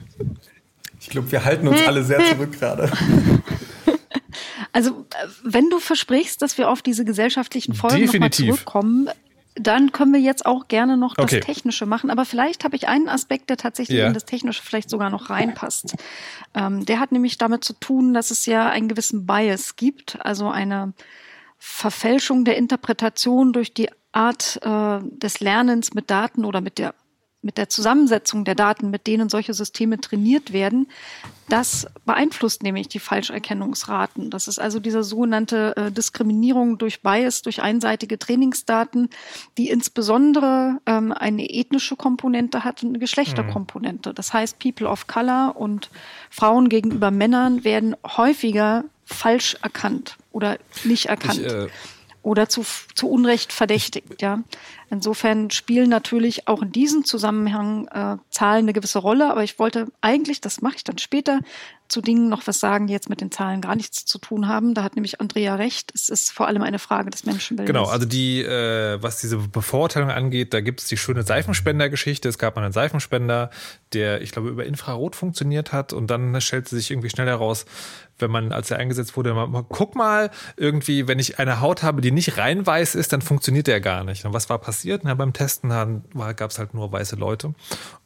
Ich 1.10 1.13
glaube, 1.13 1.32
wir 1.32 1.43
halten 1.43 1.67
uns 1.67 1.82
alle 1.88 2.04
sehr 2.04 2.24
zurück 2.24 2.52
gerade. 2.52 2.91
Also, 4.72 5.08
wenn 5.43 5.67
du 5.72 5.80
versprichst, 5.80 6.43
dass 6.43 6.60
wir 6.60 6.69
auf 6.69 6.84
diese 6.84 7.04
gesellschaftlichen 7.04 7.74
Folgen 7.74 8.06
nochmal 8.06 8.30
zurückkommen, 8.30 9.10
dann 9.56 9.91
können 9.91 10.13
wir 10.13 10.19
jetzt 10.19 10.45
auch 10.45 10.67
gerne 10.67 10.95
noch 10.95 11.15
das 11.15 11.24
okay. 11.24 11.39
Technische 11.39 11.88
machen. 11.88 12.12
Aber 12.12 12.24
vielleicht 12.24 12.63
habe 12.63 12.76
ich 12.76 12.88
einen 12.88 13.10
Aspekt, 13.10 13.50
der 13.50 13.58
tatsächlich 13.58 13.98
ja. 13.98 14.08
in 14.08 14.13
das 14.13 14.26
Technische 14.26 14.62
vielleicht 14.62 14.91
sogar 14.91 15.10
noch 15.10 15.32
reinpasst. 15.32 15.95
Ähm, 16.53 16.86
der 16.86 16.99
hat 16.99 17.12
nämlich 17.12 17.39
damit 17.39 17.64
zu 17.64 17.74
tun, 17.74 18.14
dass 18.14 18.30
es 18.30 18.45
ja 18.45 18.70
einen 18.70 18.88
gewissen 18.88 19.26
Bias 19.26 19.76
gibt, 19.76 20.24
also 20.24 20.49
eine 20.49 20.93
Verfälschung 21.57 22.45
der 22.45 22.55
Interpretation 22.55 23.53
durch 23.53 23.74
die 23.74 23.89
Art 24.12 24.60
äh, 24.64 24.99
des 25.01 25.39
Lernens 25.39 25.95
mit 25.95 26.12
Daten 26.12 26.45
oder 26.45 26.62
mit 26.62 26.78
der 26.78 26.93
mit 27.41 27.57
der 27.57 27.69
Zusammensetzung 27.69 28.43
der 28.43 28.55
Daten, 28.55 28.89
mit 28.89 29.07
denen 29.07 29.29
solche 29.29 29.53
Systeme 29.53 30.01
trainiert 30.01 30.51
werden, 30.51 30.87
das 31.47 31.87
beeinflusst 32.05 32.63
nämlich 32.63 32.89
die 32.89 32.99
Falscherkennungsraten. 32.99 34.29
Das 34.29 34.47
ist 34.47 34.59
also 34.59 34.79
diese 34.79 35.03
sogenannte 35.03 35.75
äh, 35.77 35.91
Diskriminierung 35.91 36.77
durch 36.77 37.01
Bias, 37.01 37.41
durch 37.41 37.61
einseitige 37.61 38.19
Trainingsdaten, 38.19 39.09
die 39.57 39.69
insbesondere 39.69 40.79
ähm, 40.85 41.13
eine 41.13 41.49
ethnische 41.49 41.95
Komponente 41.95 42.63
hat 42.65 42.83
und 42.83 42.89
eine 42.89 42.99
Geschlechterkomponente. 42.99 44.13
Das 44.13 44.33
heißt, 44.33 44.59
People 44.59 44.87
of 44.87 45.07
Color 45.07 45.55
und 45.55 45.89
Frauen 46.29 46.67
gegenüber 46.69 47.09
Männern 47.09 47.63
werden 47.63 47.95
häufiger 48.05 48.83
falsch 49.05 49.55
erkannt 49.61 50.17
oder 50.31 50.59
nicht 50.83 51.07
erkannt. 51.07 51.39
Ich, 51.39 51.51
äh 51.51 51.67
oder 52.21 52.49
zu, 52.49 52.65
zu 52.95 53.09
Unrecht 53.09 53.53
verdächtigt. 53.53 54.21
Ja. 54.21 54.43
Insofern 54.89 55.51
spielen 55.51 55.89
natürlich 55.89 56.47
auch 56.47 56.61
in 56.61 56.71
diesem 56.71 57.05
Zusammenhang 57.05 57.87
äh, 57.87 58.17
Zahlen 58.29 58.65
eine 58.65 58.73
gewisse 58.73 58.99
Rolle, 58.99 59.29
aber 59.29 59.43
ich 59.43 59.59
wollte 59.59 59.87
eigentlich, 60.01 60.41
das 60.41 60.61
mache 60.61 60.77
ich 60.77 60.83
dann 60.83 60.97
später, 60.97 61.39
zu 61.89 62.01
Dingen 62.01 62.29
noch 62.29 62.45
was 62.45 62.59
sagen, 62.59 62.87
die 62.87 62.93
jetzt 62.93 63.09
mit 63.09 63.19
den 63.19 63.31
Zahlen 63.31 63.61
gar 63.61 63.75
nichts 63.75 64.05
zu 64.05 64.19
tun 64.19 64.47
haben. 64.47 64.75
Da 64.75 64.83
hat 64.83 64.95
nämlich 64.95 65.19
Andrea 65.19 65.55
recht. 65.55 65.91
Es 65.95 66.09
ist 66.09 66.31
vor 66.31 66.47
allem 66.47 66.61
eine 66.61 66.79
Frage 66.79 67.09
des 67.09 67.25
Menschenbildes. 67.25 67.73
Genau, 67.73 67.89
also 67.89 68.05
die, 68.05 68.41
äh, 68.43 69.01
was 69.01 69.19
diese 69.19 69.37
Bevorteilung 69.37 70.11
angeht, 70.11 70.53
da 70.53 70.61
gibt 70.61 70.81
es 70.81 70.87
die 70.87 70.97
schöne 70.97 71.23
Seifenspender-Geschichte. 71.23 72.29
Es 72.29 72.37
gab 72.37 72.55
mal 72.55 72.63
einen 72.63 72.73
Seifenspender, 72.73 73.49
der, 73.93 74.21
ich 74.21 74.31
glaube, 74.31 74.49
über 74.49 74.65
Infrarot 74.65 75.15
funktioniert 75.15 75.73
hat 75.73 75.91
und 75.91 76.07
dann 76.07 76.39
stellte 76.41 76.75
sich 76.75 76.91
irgendwie 76.91 77.09
schnell 77.09 77.27
heraus, 77.27 77.65
wenn 78.19 78.29
man, 78.29 78.51
als 78.51 78.69
er 78.69 78.77
eingesetzt 78.77 79.17
wurde, 79.17 79.33
mal, 79.33 79.65
guck 79.67 79.95
mal, 79.95 80.29
irgendwie, 80.57 81.07
wenn 81.07 81.19
ich 81.19 81.39
eine 81.39 81.61
Haut 81.61 81.83
habe, 81.83 82.01
die 82.01 82.11
nicht 82.11 82.37
rein 82.37 82.65
weiß 82.65 82.95
ist, 82.95 83.13
dann 83.13 83.21
funktioniert 83.21 83.67
der 83.67 83.81
gar 83.81 84.03
nicht. 84.03 84.25
Und 84.25 84.33
was 84.33 84.49
war 84.49 84.59
passiert? 84.59 84.78
Na, 85.03 85.13
beim 85.13 85.34
Testen 85.34 85.69
gab 85.69 86.51
es 86.51 86.59
halt 86.59 86.73
nur 86.73 86.91
weiße 86.91 87.15
Leute. 87.15 87.53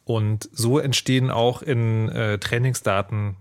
Und 0.04 0.48
so 0.52 0.78
entstehen 0.78 1.30
auch 1.30 1.62
in 1.62 2.08
äh, 2.10 2.38
Trainingsdaten 2.38 3.36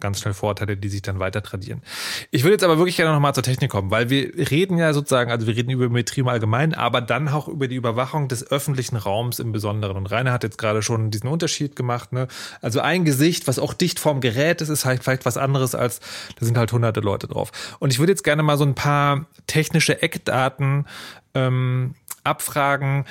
ganz 0.00 0.20
schnell 0.20 0.34
Vorteile, 0.34 0.76
die 0.76 0.88
sich 0.88 1.02
dann 1.02 1.18
weiter 1.18 1.42
tradieren. 1.42 1.82
Ich 2.30 2.44
würde 2.44 2.52
jetzt 2.52 2.62
aber 2.62 2.78
wirklich 2.78 2.96
gerne 2.96 3.12
nochmal 3.12 3.34
zur 3.34 3.42
Technik 3.42 3.70
kommen, 3.70 3.90
weil 3.90 4.10
wir 4.10 4.32
reden 4.50 4.78
ja 4.78 4.92
sozusagen, 4.92 5.30
also 5.30 5.46
wir 5.46 5.56
reden 5.56 5.70
über 5.70 5.86
Biometrie 5.86 6.20
im 6.20 6.28
Allgemeinen, 6.28 6.74
aber 6.74 7.00
dann 7.00 7.28
auch 7.28 7.48
über 7.48 7.66
die 7.66 7.74
Überwachung 7.74 8.28
des 8.28 8.48
öffentlichen 8.48 8.96
Raums 8.96 9.40
im 9.40 9.50
Besonderen. 9.50 9.96
Und 9.96 10.06
Rainer 10.06 10.32
hat 10.32 10.44
jetzt 10.44 10.58
gerade 10.58 10.82
schon 10.82 11.10
diesen 11.10 11.28
Unterschied 11.28 11.74
gemacht. 11.74 12.12
Ne? 12.12 12.28
Also 12.60 12.80
ein 12.80 13.04
Gesicht, 13.04 13.48
was 13.48 13.58
auch 13.58 13.74
dicht 13.74 13.98
vorm 13.98 14.20
Gerät 14.20 14.60
ist, 14.60 14.68
ist 14.68 14.84
halt 14.84 15.02
vielleicht 15.02 15.26
was 15.26 15.36
anderes 15.36 15.74
als, 15.74 16.00
da 16.38 16.46
sind 16.46 16.56
halt 16.56 16.72
hunderte 16.72 17.00
Leute 17.00 17.26
drauf. 17.26 17.50
Und 17.80 17.92
ich 17.92 17.98
würde 17.98 18.12
jetzt 18.12 18.24
gerne 18.24 18.44
mal 18.44 18.56
so 18.56 18.64
ein 18.64 18.76
paar 18.76 19.26
technische 19.48 20.00
Eckdaten 20.00 20.86
ähm, 21.34 21.94
abfragen, 22.24 23.04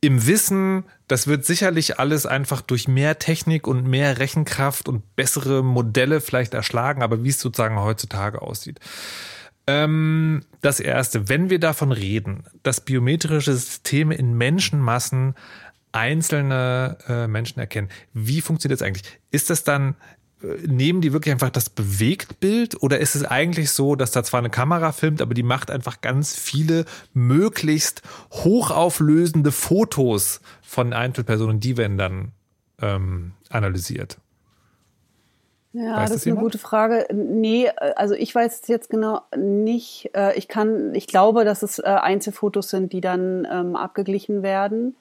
im 0.00 0.26
Wissen, 0.26 0.84
das 1.08 1.26
wird 1.26 1.44
sicherlich 1.44 1.98
alles 1.98 2.26
einfach 2.26 2.60
durch 2.60 2.86
mehr 2.86 3.18
Technik 3.18 3.66
und 3.66 3.86
mehr 3.86 4.18
Rechenkraft 4.18 4.88
und 4.88 5.16
bessere 5.16 5.64
Modelle 5.64 6.20
vielleicht 6.20 6.54
erschlagen, 6.54 7.02
aber 7.02 7.24
wie 7.24 7.30
es 7.30 7.40
sozusagen 7.40 7.80
heutzutage 7.80 8.42
aussieht. 8.42 8.78
Ähm, 9.66 10.42
das 10.60 10.78
erste, 10.78 11.28
wenn 11.28 11.50
wir 11.50 11.58
davon 11.58 11.92
reden, 11.92 12.44
dass 12.62 12.80
biometrische 12.80 13.52
Systeme 13.52 14.14
in 14.14 14.34
Menschenmassen 14.34 15.34
einzelne 15.90 16.98
äh, 17.08 17.26
Menschen 17.26 17.58
erkennen, 17.58 17.88
wie 18.12 18.42
funktioniert 18.42 18.80
das 18.80 18.86
eigentlich? 18.86 19.18
Ist 19.30 19.50
das 19.50 19.64
dann 19.64 19.96
nehmen 20.66 21.00
die 21.00 21.12
wirklich 21.12 21.32
einfach 21.32 21.50
das 21.50 21.70
Bewegtbild 21.70 22.82
oder 22.82 22.98
ist 22.98 23.14
es 23.14 23.24
eigentlich 23.24 23.70
so, 23.70 23.96
dass 23.96 24.10
da 24.10 24.22
zwar 24.22 24.38
eine 24.38 24.50
Kamera 24.50 24.92
filmt, 24.92 25.22
aber 25.22 25.34
die 25.34 25.42
macht 25.42 25.70
einfach 25.70 26.00
ganz 26.00 26.36
viele 26.36 26.84
möglichst 27.14 28.02
hochauflösende 28.32 29.50
Fotos 29.50 30.40
von 30.62 30.92
Einzelpersonen, 30.92 31.60
die 31.60 31.76
werden 31.76 31.96
dann 31.96 32.32
ähm, 32.82 33.32
analysiert? 33.48 34.18
Ja, 35.72 35.96
weiß 35.96 36.10
das, 36.10 36.18
ist 36.18 36.26
eine 36.26 36.36
gute 36.36 36.58
Frage. 36.58 37.06
Nee, 37.12 37.68
also 37.96 38.14
ich 38.14 38.34
weiß 38.34 38.60
es 38.62 38.68
jetzt 38.68 38.88
genau 38.88 39.20
nicht. 39.36 40.10
Äh, 40.14 40.36
ich 40.36 40.48
kann, 40.48 40.94
ich 40.94 41.06
glaube, 41.06 41.44
dass 41.44 41.62
es 41.62 41.78
äh, 41.78 41.82
Einzelfotos 41.82 42.70
sind, 42.70 42.94
die 42.94 43.02
dann 43.02 43.46
ähm, 43.50 43.76
abgeglichen 43.76 44.42
werden. 44.42 44.96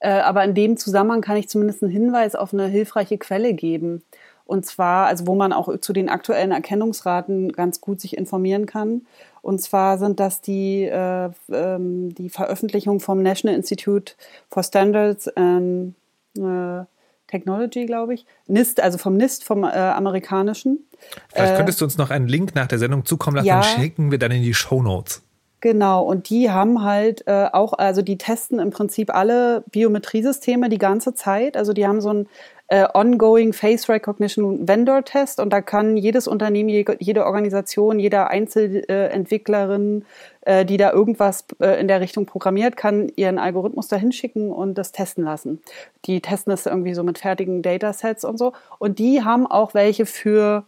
Äh, 0.00 0.10
aber 0.10 0.44
in 0.44 0.54
dem 0.54 0.76
Zusammenhang 0.76 1.22
kann 1.22 1.36
ich 1.36 1.48
zumindest 1.48 1.82
einen 1.82 1.92
Hinweis 1.92 2.34
auf 2.34 2.52
eine 2.52 2.66
hilfreiche 2.66 3.16
Quelle 3.16 3.54
geben. 3.54 4.02
Und 4.44 4.66
zwar, 4.66 5.06
also 5.06 5.26
wo 5.26 5.34
man 5.34 5.52
auch 5.52 5.78
zu 5.80 5.92
den 5.92 6.08
aktuellen 6.08 6.52
Erkennungsraten 6.52 7.52
ganz 7.52 7.80
gut 7.80 8.00
sich 8.00 8.16
informieren 8.16 8.66
kann. 8.66 9.02
Und 9.40 9.60
zwar 9.60 9.98
sind 9.98 10.20
das 10.20 10.40
die, 10.40 10.84
äh, 10.84 11.30
ähm, 11.50 12.14
die 12.14 12.30
Veröffentlichung 12.30 13.00
vom 13.00 13.22
National 13.22 13.56
Institute 13.56 14.14
for 14.48 14.62
Standards 14.62 15.28
and 15.28 15.94
äh, 16.38 16.84
Technology, 17.26 17.86
glaube 17.86 18.14
ich. 18.14 18.26
NIST, 18.46 18.80
also 18.80 18.98
vom 18.98 19.16
NIST, 19.16 19.42
vom 19.44 19.64
äh, 19.64 19.68
amerikanischen. 19.68 20.86
Vielleicht 21.32 21.56
könntest 21.56 21.80
du 21.80 21.86
uns 21.86 21.98
noch 21.98 22.10
einen 22.10 22.28
Link 22.28 22.54
nach 22.54 22.66
der 22.66 22.78
Sendung 22.78 23.04
zukommen 23.04 23.36
lassen, 23.36 23.48
ja, 23.48 23.58
und 23.58 23.64
schicken 23.64 24.10
wir 24.10 24.18
dann 24.18 24.30
in 24.30 24.42
die 24.42 24.54
Show 24.54 24.82
Notes. 24.82 25.22
Genau, 25.62 26.02
und 26.02 26.28
die 26.28 26.50
haben 26.50 26.82
halt 26.82 27.26
äh, 27.28 27.46
auch, 27.52 27.72
also 27.74 28.02
die 28.02 28.18
testen 28.18 28.58
im 28.58 28.70
Prinzip 28.70 29.14
alle 29.14 29.62
Biometriesysteme 29.70 30.68
die 30.68 30.78
ganze 30.78 31.14
Zeit. 31.14 31.56
Also 31.56 31.72
die 31.72 31.86
haben 31.86 32.00
so 32.00 32.12
ein 32.12 32.28
äh, 32.72 32.88
Ongoing 32.94 33.52
Face 33.52 33.90
Recognition 33.90 34.66
Vendor 34.66 35.04
Test 35.04 35.40
und 35.40 35.52
da 35.52 35.60
kann 35.60 35.98
jedes 35.98 36.26
Unternehmen, 36.26 36.70
jede 36.70 37.26
Organisation, 37.26 37.98
jeder 37.98 38.30
Einzelentwicklerin, 38.30 40.06
äh, 40.40 40.64
die 40.64 40.78
da 40.78 40.90
irgendwas 40.90 41.44
äh, 41.60 41.78
in 41.78 41.86
der 41.86 42.00
Richtung 42.00 42.24
programmiert, 42.24 42.78
kann 42.78 43.12
ihren 43.14 43.38
Algorithmus 43.38 43.88
da 43.88 43.96
hinschicken 43.96 44.50
und 44.50 44.78
das 44.78 44.90
testen 44.90 45.22
lassen. 45.22 45.60
Die 46.06 46.22
testen 46.22 46.50
das 46.50 46.64
irgendwie 46.64 46.94
so 46.94 47.02
mit 47.02 47.18
fertigen 47.18 47.60
Datasets 47.60 48.24
und 48.24 48.38
so. 48.38 48.54
Und 48.78 48.98
die 48.98 49.22
haben 49.22 49.46
auch 49.46 49.74
welche 49.74 50.06
für 50.06 50.64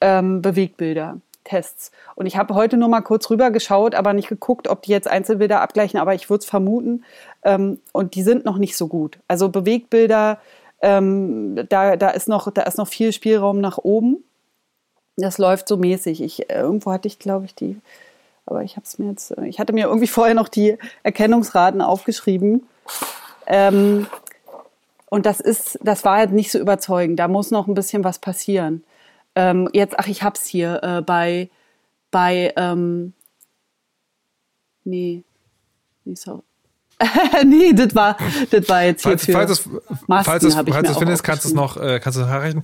ähm, 0.00 0.42
Bewegtbilder. 0.42 1.20
Tests. 1.44 1.92
Und 2.14 2.24
ich 2.24 2.38
habe 2.38 2.54
heute 2.54 2.78
nur 2.78 2.88
mal 2.88 3.02
kurz 3.02 3.28
rüber 3.28 3.50
geschaut, 3.50 3.94
aber 3.94 4.14
nicht 4.14 4.30
geguckt, 4.30 4.66
ob 4.66 4.80
die 4.80 4.92
jetzt 4.92 5.06
Einzelbilder 5.06 5.60
abgleichen, 5.60 6.00
aber 6.00 6.14
ich 6.14 6.30
würde 6.30 6.40
es 6.40 6.46
vermuten. 6.48 7.04
Ähm, 7.42 7.80
und 7.92 8.14
die 8.14 8.22
sind 8.22 8.46
noch 8.46 8.56
nicht 8.56 8.78
so 8.78 8.88
gut. 8.88 9.18
Also 9.28 9.50
Bewegtbilder 9.50 10.38
ähm, 10.84 11.66
da, 11.68 11.96
da, 11.96 12.10
ist 12.10 12.28
noch, 12.28 12.50
da 12.52 12.62
ist 12.62 12.76
noch 12.76 12.88
viel 12.88 13.12
Spielraum 13.12 13.60
nach 13.60 13.78
oben. 13.78 14.22
Das 15.16 15.38
läuft 15.38 15.66
so 15.66 15.78
mäßig. 15.78 16.22
Ich, 16.22 16.50
äh, 16.50 16.60
irgendwo 16.60 16.92
hatte 16.92 17.08
ich, 17.08 17.18
glaube 17.18 17.46
ich, 17.46 17.54
die, 17.54 17.80
aber 18.44 18.62
ich 18.62 18.76
habe 18.76 18.84
es 18.84 18.98
mir 18.98 19.08
jetzt, 19.10 19.32
ich 19.44 19.58
hatte 19.58 19.72
mir 19.72 19.86
irgendwie 19.86 20.06
vorher 20.18 20.34
noch 20.34 20.48
die 20.48 20.76
Erkennungsraten 21.02 21.80
aufgeschrieben. 21.80 22.66
Ähm, 23.46 24.06
und 25.08 25.26
das 25.26 25.40
ist, 25.40 25.78
das 25.82 26.04
war 26.04 26.18
halt 26.18 26.32
nicht 26.32 26.50
so 26.50 26.58
überzeugend. 26.58 27.18
Da 27.18 27.28
muss 27.28 27.50
noch 27.50 27.66
ein 27.66 27.74
bisschen 27.74 28.04
was 28.04 28.18
passieren. 28.18 28.84
Ähm, 29.34 29.70
jetzt, 29.72 29.98
ach, 29.98 30.06
ich 30.06 30.22
hab's 30.22 30.44
hier 30.46 30.82
äh, 30.82 31.00
bei, 31.00 31.50
bei, 32.10 32.52
ähm, 32.56 33.14
nee, 34.84 35.24
nee, 36.04 36.14
sorry. 36.14 36.42
nee, 37.46 37.72
das 37.72 37.94
war, 37.94 38.16
das 38.50 38.68
war 38.68 38.84
jetzt 38.84 39.02
hier 39.02 39.12
falls, 39.12 39.24
für 39.24 39.32
falls 39.32 39.50
es, 39.50 39.68
falls 40.06 40.44
es, 40.44 40.54
falls 40.54 40.88
es 40.90 40.96
findest, 40.96 41.24
kannst 41.24 41.44
du 41.44 41.48
es 41.48 41.54
noch, 41.54 41.76
äh, 41.76 42.00
kannst 42.00 42.18
du 42.18 42.22
nachreichen. 42.22 42.62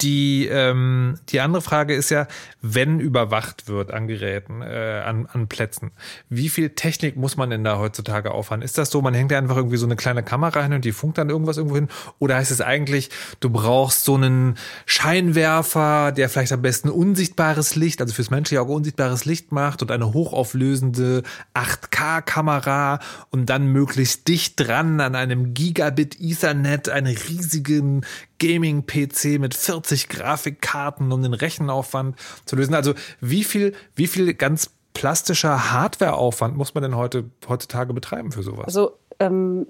Die, 0.00 0.46
ähm, 0.46 1.18
die 1.30 1.40
andere 1.40 1.60
Frage 1.60 1.94
ist 1.94 2.10
ja, 2.10 2.28
wenn 2.62 3.00
überwacht 3.00 3.66
wird 3.66 3.92
an 3.92 4.06
Geräten, 4.06 4.62
äh, 4.62 5.02
an, 5.04 5.26
an 5.32 5.48
Plätzen, 5.48 5.90
wie 6.28 6.48
viel 6.48 6.70
Technik 6.70 7.16
muss 7.16 7.36
man 7.36 7.50
denn 7.50 7.64
da 7.64 7.78
heutzutage 7.78 8.30
auffahren? 8.30 8.62
Ist 8.62 8.78
das 8.78 8.90
so, 8.90 9.02
man 9.02 9.14
hängt 9.14 9.32
da 9.32 9.38
einfach 9.38 9.56
irgendwie 9.56 9.76
so 9.76 9.86
eine 9.86 9.96
kleine 9.96 10.22
Kamera 10.22 10.62
hin 10.62 10.72
und 10.72 10.84
die 10.84 10.92
funkt 10.92 11.18
dann 11.18 11.30
irgendwas 11.30 11.56
irgendwo 11.56 11.76
hin? 11.76 11.88
Oder 12.20 12.36
heißt 12.36 12.52
es 12.52 12.60
eigentlich, 12.60 13.10
du 13.40 13.50
brauchst 13.50 14.04
so 14.04 14.14
einen 14.14 14.56
Scheinwerfer, 14.86 16.12
der 16.12 16.28
vielleicht 16.28 16.52
am 16.52 16.62
besten 16.62 16.90
unsichtbares 16.90 17.74
Licht, 17.74 18.00
also 18.00 18.14
fürs 18.14 18.30
menschliche 18.30 18.60
Auge 18.60 18.72
unsichtbares 18.72 19.24
Licht 19.24 19.50
macht 19.50 19.82
und 19.82 19.90
eine 19.90 20.12
hochauflösende 20.12 21.24
8K-Kamera 21.54 23.00
und 23.30 23.46
dann 23.50 23.67
möglichst 23.72 24.28
dicht 24.28 24.54
dran 24.56 25.00
an 25.00 25.14
einem 25.14 25.54
Gigabit 25.54 26.20
Ethernet, 26.20 26.88
einen 26.88 27.16
riesigen 27.16 28.04
Gaming-PC 28.38 29.38
mit 29.38 29.54
40 29.54 30.08
Grafikkarten, 30.08 31.12
um 31.12 31.22
den 31.22 31.34
Rechenaufwand 31.34 32.16
zu 32.44 32.56
lösen. 32.56 32.74
Also 32.74 32.94
wie 33.20 33.44
viel, 33.44 33.74
wie 33.94 34.06
viel 34.06 34.34
ganz 34.34 34.70
plastischer 34.94 35.72
Hardwareaufwand 35.72 36.56
muss 36.56 36.74
man 36.74 36.82
denn 36.82 36.96
heute, 36.96 37.24
heutzutage 37.48 37.94
betreiben 37.94 38.32
für 38.32 38.42
sowas? 38.42 38.66
Also 38.66 38.98
ähm, 39.20 39.66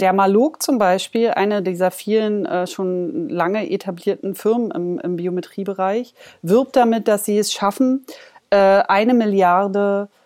der 0.00 0.12
Malog 0.12 0.62
zum 0.62 0.78
Beispiel, 0.78 1.30
eine 1.30 1.62
dieser 1.62 1.90
vielen 1.90 2.46
äh, 2.46 2.66
schon 2.66 3.28
lange 3.28 3.70
etablierten 3.70 4.34
Firmen 4.34 4.70
im, 4.70 4.98
im, 4.98 5.16
Biometriebereich, 5.16 6.14
wirbt 6.42 6.76
damit, 6.76 7.08
dass 7.08 7.24
sie 7.24 7.38
es 7.38 7.52
schaffen, 7.52 8.04
äh, 8.50 8.56
eine 8.56 9.14
Milliarde 9.14 10.08
äh, 10.10 10.21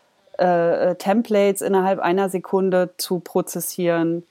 Templates 0.95 1.63
innerhalb 1.63 1.99
einer 1.99 2.29
Sekunde 2.29 2.91
zu 2.97 3.21
prozessieren 3.21 4.25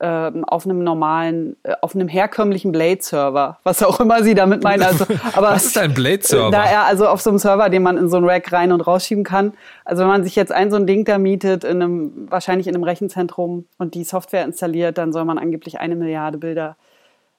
ähm, 0.00 0.44
auf 0.44 0.64
einem 0.64 0.84
normalen, 0.84 1.56
äh, 1.64 1.74
auf 1.80 1.94
einem 1.94 2.06
herkömmlichen 2.06 2.70
Blade-Server, 2.70 3.58
was 3.64 3.82
auch 3.82 3.98
immer 3.98 4.22
sie 4.22 4.34
damit 4.34 4.62
meinen. 4.62 4.84
Also, 4.84 5.04
aber 5.32 5.50
was 5.50 5.64
ist 5.64 5.78
ein 5.78 5.92
Blade-Server? 5.92 6.52
Da 6.52 6.64
er 6.64 6.84
also 6.84 7.08
auf 7.08 7.20
so 7.20 7.30
einem 7.30 7.40
Server, 7.40 7.68
den 7.68 7.82
man 7.82 7.96
in 7.96 8.08
so 8.08 8.18
ein 8.18 8.24
Rack 8.24 8.52
rein 8.52 8.70
und 8.70 8.80
rausschieben 8.80 9.24
kann. 9.24 9.54
Also 9.84 10.02
wenn 10.02 10.08
man 10.08 10.22
sich 10.22 10.36
jetzt 10.36 10.52
ein 10.52 10.70
so 10.70 10.76
ein 10.76 10.86
Ding 10.86 11.04
da 11.04 11.18
mietet, 11.18 11.64
in 11.64 11.82
einem, 11.82 12.30
wahrscheinlich 12.30 12.68
in 12.68 12.76
einem 12.76 12.84
Rechenzentrum 12.84 13.66
und 13.78 13.94
die 13.94 14.04
Software 14.04 14.44
installiert, 14.44 14.98
dann 14.98 15.12
soll 15.12 15.24
man 15.24 15.36
angeblich 15.36 15.80
eine 15.80 15.96
Milliarde 15.96 16.38
Bilder 16.38 16.76
äh, 16.78 16.87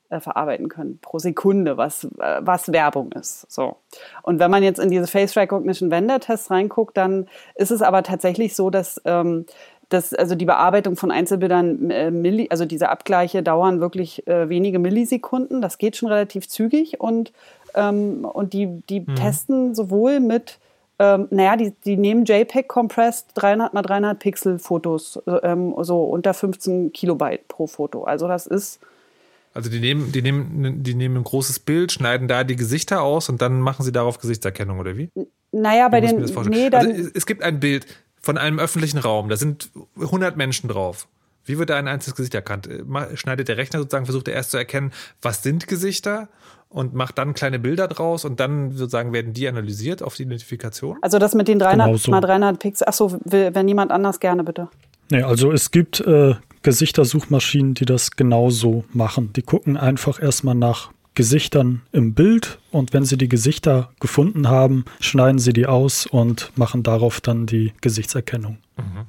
verarbeiten 0.09 0.69
können 0.69 0.99
pro 1.01 1.19
Sekunde, 1.19 1.77
was, 1.77 2.05
äh, 2.19 2.41
was 2.41 2.71
Werbung 2.71 3.11
ist. 3.11 3.51
So. 3.51 3.77
Und 4.23 4.39
wenn 4.39 4.49
man 4.49 4.63
jetzt 4.63 4.79
in 4.79 4.89
diese 4.89 5.07
Face 5.07 5.35
Recognition 5.35 5.91
Vendor 5.91 6.19
Tests 6.19 6.49
reinguckt, 6.49 6.97
dann 6.97 7.27
ist 7.55 7.71
es 7.71 7.81
aber 7.81 8.03
tatsächlich 8.03 8.55
so, 8.55 8.69
dass 8.69 9.01
ähm, 9.05 9.45
das, 9.89 10.13
also 10.13 10.35
die 10.35 10.45
Bearbeitung 10.45 10.95
von 10.95 11.11
Einzelbildern, 11.11 11.89
äh, 11.89 12.11
Milli, 12.11 12.47
also 12.49 12.65
diese 12.65 12.89
Abgleiche 12.89 13.43
dauern 13.43 13.79
wirklich 13.79 14.25
äh, 14.27 14.49
wenige 14.49 14.79
Millisekunden. 14.79 15.61
Das 15.61 15.77
geht 15.77 15.95
schon 15.95 16.09
relativ 16.09 16.47
zügig 16.47 16.99
und, 16.99 17.33
ähm, 17.75 18.23
und 18.25 18.53
die, 18.53 18.81
die 18.89 19.01
mhm. 19.01 19.15
testen 19.15 19.75
sowohl 19.75 20.19
mit, 20.19 20.59
ähm, 20.99 21.27
naja, 21.31 21.55
die, 21.55 21.71
die 21.85 21.97
nehmen 21.97 22.25
JPEG 22.25 22.67
compressed 22.67 23.31
300 23.33 23.73
mal 23.73 23.81
300 23.81 24.19
Pixel 24.19 24.59
Fotos, 24.59 25.21
ähm, 25.43 25.73
so 25.81 26.03
unter 26.03 26.33
15 26.33 26.93
Kilobyte 26.93 27.47
pro 27.47 27.65
Foto. 27.65 28.03
Also 28.03 28.27
das 28.27 28.45
ist 28.45 28.79
also 29.59 29.69
die 29.69 29.79
nehmen, 29.79 30.11
die 30.11 30.21
nehmen, 30.21 30.83
die 30.83 30.95
nehmen 30.95 31.17
ein 31.17 31.23
großes 31.23 31.59
Bild, 31.59 31.91
schneiden 31.91 32.27
da 32.27 32.43
die 32.43 32.55
Gesichter 32.55 33.01
aus 33.01 33.29
und 33.29 33.41
dann 33.41 33.59
machen 33.59 33.83
sie 33.83 33.91
darauf 33.91 34.19
Gesichtserkennung 34.19 34.79
oder 34.79 34.97
wie? 34.97 35.09
Naja, 35.51 35.89
bei 35.89 36.01
den 36.01 36.25
nee, 36.49 36.69
dann, 36.69 36.87
also 36.87 37.09
es 37.13 37.25
gibt 37.25 37.43
ein 37.43 37.59
Bild, 37.59 37.85
von 38.21 38.37
einem 38.37 38.59
öffentlichen 38.59 38.97
Raum. 38.97 39.29
Da 39.29 39.37
sind 39.37 39.69
100 39.99 40.37
Menschen 40.37 40.69
drauf. 40.69 41.07
Wie 41.45 41.57
wird 41.57 41.69
da 41.69 41.77
ein 41.77 41.87
einzelnes 41.87 42.15
Gesicht 42.15 42.35
erkannt? 42.35 42.69
Schneidet 43.15 43.47
der 43.47 43.57
Rechner 43.57 43.79
sozusagen, 43.79 44.05
versucht 44.05 44.27
er 44.27 44.35
erst 44.35 44.51
zu 44.51 44.57
erkennen, 44.57 44.91
was 45.21 45.41
sind 45.41 45.67
Gesichter 45.67 46.27
und 46.67 46.93
macht 46.93 47.17
dann 47.17 47.33
kleine 47.33 47.57
Bilder 47.57 47.87
draus 47.87 48.25
und 48.25 48.39
dann 48.39 48.73
sozusagen 48.73 49.13
werden 49.13 49.33
die 49.33 49.47
analysiert 49.47 50.03
auf 50.03 50.15
die 50.15 50.23
Identifikation? 50.23 50.97
Also 51.01 51.17
das 51.17 51.33
mit 51.33 51.47
den 51.47 51.57
300 51.57 51.87
genau 51.87 51.97
so. 51.97 52.11
mal 52.11 52.21
300 52.21 52.59
Pixel. 52.59 52.87
Achso, 52.87 53.19
wenn 53.23 53.65
niemand 53.65 53.91
anders 53.91 54.19
gerne 54.19 54.43
bitte. 54.43 54.67
Nee, 55.09 55.23
also 55.23 55.51
es 55.51 55.71
gibt 55.71 56.01
äh, 56.01 56.35
Gesichtersuchmaschinen, 56.63 57.73
die 57.73 57.85
das 57.85 58.11
genauso 58.11 58.83
machen. 58.93 59.33
Die 59.33 59.41
gucken 59.41 59.77
einfach 59.77 60.21
erstmal 60.21 60.55
nach 60.55 60.91
Gesichtern 61.15 61.81
im 61.91 62.13
Bild 62.13 62.59
und 62.71 62.93
wenn 62.93 63.03
sie 63.03 63.17
die 63.17 63.27
Gesichter 63.27 63.91
gefunden 63.99 64.47
haben, 64.47 64.85
schneiden 64.99 65.39
sie 65.39 65.53
die 65.53 65.65
aus 65.65 66.05
und 66.05 66.51
machen 66.55 66.83
darauf 66.83 67.19
dann 67.19 67.45
die 67.45 67.73
Gesichtserkennung. 67.81 68.57
Mhm. 68.77 69.05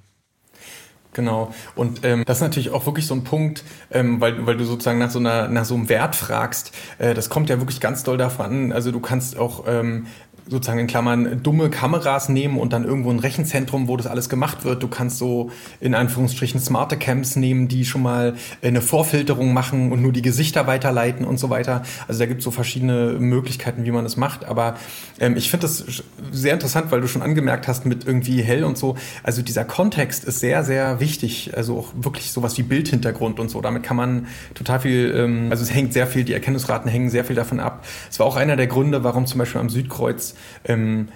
Genau. 1.12 1.52
Und 1.74 2.04
ähm, 2.04 2.24
das 2.24 2.38
ist 2.38 2.42
natürlich 2.42 2.70
auch 2.70 2.86
wirklich 2.86 3.06
so 3.06 3.14
ein 3.14 3.24
Punkt, 3.24 3.64
ähm, 3.90 4.20
weil, 4.20 4.46
weil 4.46 4.56
du 4.56 4.64
sozusagen 4.64 4.98
nach 4.98 5.10
so, 5.10 5.18
einer, 5.18 5.48
nach 5.48 5.64
so 5.64 5.74
einem 5.74 5.88
Wert 5.88 6.14
fragst. 6.14 6.72
Äh, 6.98 7.14
das 7.14 7.28
kommt 7.28 7.50
ja 7.50 7.58
wirklich 7.58 7.80
ganz 7.80 8.04
doll 8.04 8.16
davon 8.16 8.72
Also 8.72 8.92
du 8.92 9.00
kannst 9.00 9.36
auch 9.36 9.64
ähm, 9.66 10.06
sozusagen 10.48 10.80
in 10.80 10.86
Klammern 10.86 11.42
dumme 11.42 11.70
Kameras 11.70 12.28
nehmen 12.28 12.58
und 12.58 12.72
dann 12.72 12.84
irgendwo 12.84 13.10
ein 13.10 13.18
Rechenzentrum, 13.18 13.88
wo 13.88 13.96
das 13.96 14.06
alles 14.06 14.28
gemacht 14.28 14.64
wird. 14.64 14.82
Du 14.82 14.88
kannst 14.88 15.18
so 15.18 15.50
in 15.80 15.94
Anführungsstrichen 15.94 16.60
smarte 16.60 16.96
Camps 16.96 17.36
nehmen, 17.36 17.68
die 17.68 17.84
schon 17.84 18.02
mal 18.02 18.34
eine 18.62 18.80
Vorfilterung 18.80 19.52
machen 19.52 19.92
und 19.92 20.02
nur 20.02 20.12
die 20.12 20.22
Gesichter 20.22 20.66
weiterleiten 20.66 21.24
und 21.24 21.38
so 21.38 21.50
weiter. 21.50 21.82
Also 22.08 22.20
da 22.20 22.26
gibt 22.26 22.40
es 22.40 22.44
so 22.44 22.50
verschiedene 22.50 23.16
Möglichkeiten, 23.18 23.84
wie 23.84 23.90
man 23.90 24.04
das 24.04 24.16
macht. 24.16 24.44
Aber 24.44 24.76
ähm, 25.18 25.36
ich 25.36 25.50
finde 25.50 25.66
das 25.66 26.02
sehr 26.32 26.54
interessant, 26.54 26.90
weil 26.90 27.00
du 27.00 27.08
schon 27.08 27.22
angemerkt 27.22 27.68
hast 27.68 27.86
mit 27.86 28.06
irgendwie 28.06 28.42
hell 28.42 28.64
und 28.64 28.76
so. 28.78 28.96
Also 29.22 29.42
dieser 29.42 29.64
Kontext 29.64 30.24
ist 30.24 30.40
sehr, 30.40 30.64
sehr 30.64 31.00
wichtig. 31.00 31.52
Also 31.56 31.78
auch 31.78 31.88
wirklich 31.94 32.32
sowas 32.32 32.56
wie 32.58 32.62
Bildhintergrund 32.62 33.38
und 33.40 33.50
so. 33.50 33.60
Damit 33.60 33.82
kann 33.82 33.96
man 33.96 34.26
total 34.54 34.80
viel, 34.80 35.14
ähm, 35.16 35.48
also 35.50 35.62
es 35.62 35.72
hängt 35.72 35.92
sehr 35.92 36.06
viel, 36.06 36.24
die 36.24 36.32
Erkennungsraten 36.32 36.90
hängen 36.90 37.10
sehr 37.10 37.24
viel 37.24 37.36
davon 37.36 37.60
ab. 37.60 37.84
Es 38.10 38.18
war 38.18 38.26
auch 38.26 38.36
einer 38.36 38.56
der 38.56 38.66
Gründe, 38.66 39.04
warum 39.04 39.26
zum 39.26 39.38
Beispiel 39.38 39.60
am 39.60 39.68
Südkreuz 39.68 40.29
ähm, 40.64 41.08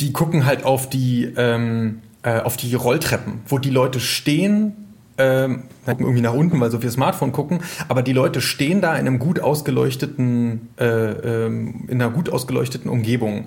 die 0.00 0.12
gucken 0.12 0.46
halt 0.46 0.64
auf 0.64 0.88
die, 0.88 1.32
ähm, 1.36 2.02
äh, 2.22 2.40
auf 2.40 2.56
die 2.56 2.74
Rolltreppen, 2.74 3.40
wo 3.46 3.58
die 3.58 3.70
Leute 3.70 4.00
stehen, 4.00 4.86
ähm, 5.18 5.62
irgendwie 5.86 6.20
nach 6.20 6.34
unten, 6.34 6.60
weil 6.60 6.70
so 6.70 6.78
viel 6.78 6.90
Smartphone 6.90 7.32
gucken, 7.32 7.60
aber 7.88 8.02
die 8.02 8.12
Leute 8.12 8.40
stehen 8.40 8.80
da 8.80 8.94
in 8.96 9.06
einem 9.06 9.18
gut 9.18 9.40
ausgeleuchteten, 9.40 10.68
äh, 10.78 10.84
ähm, 10.84 11.84
in 11.88 12.02
einer 12.02 12.10
gut 12.10 12.28
ausgeleuchteten 12.30 12.90
Umgebung. 12.90 13.46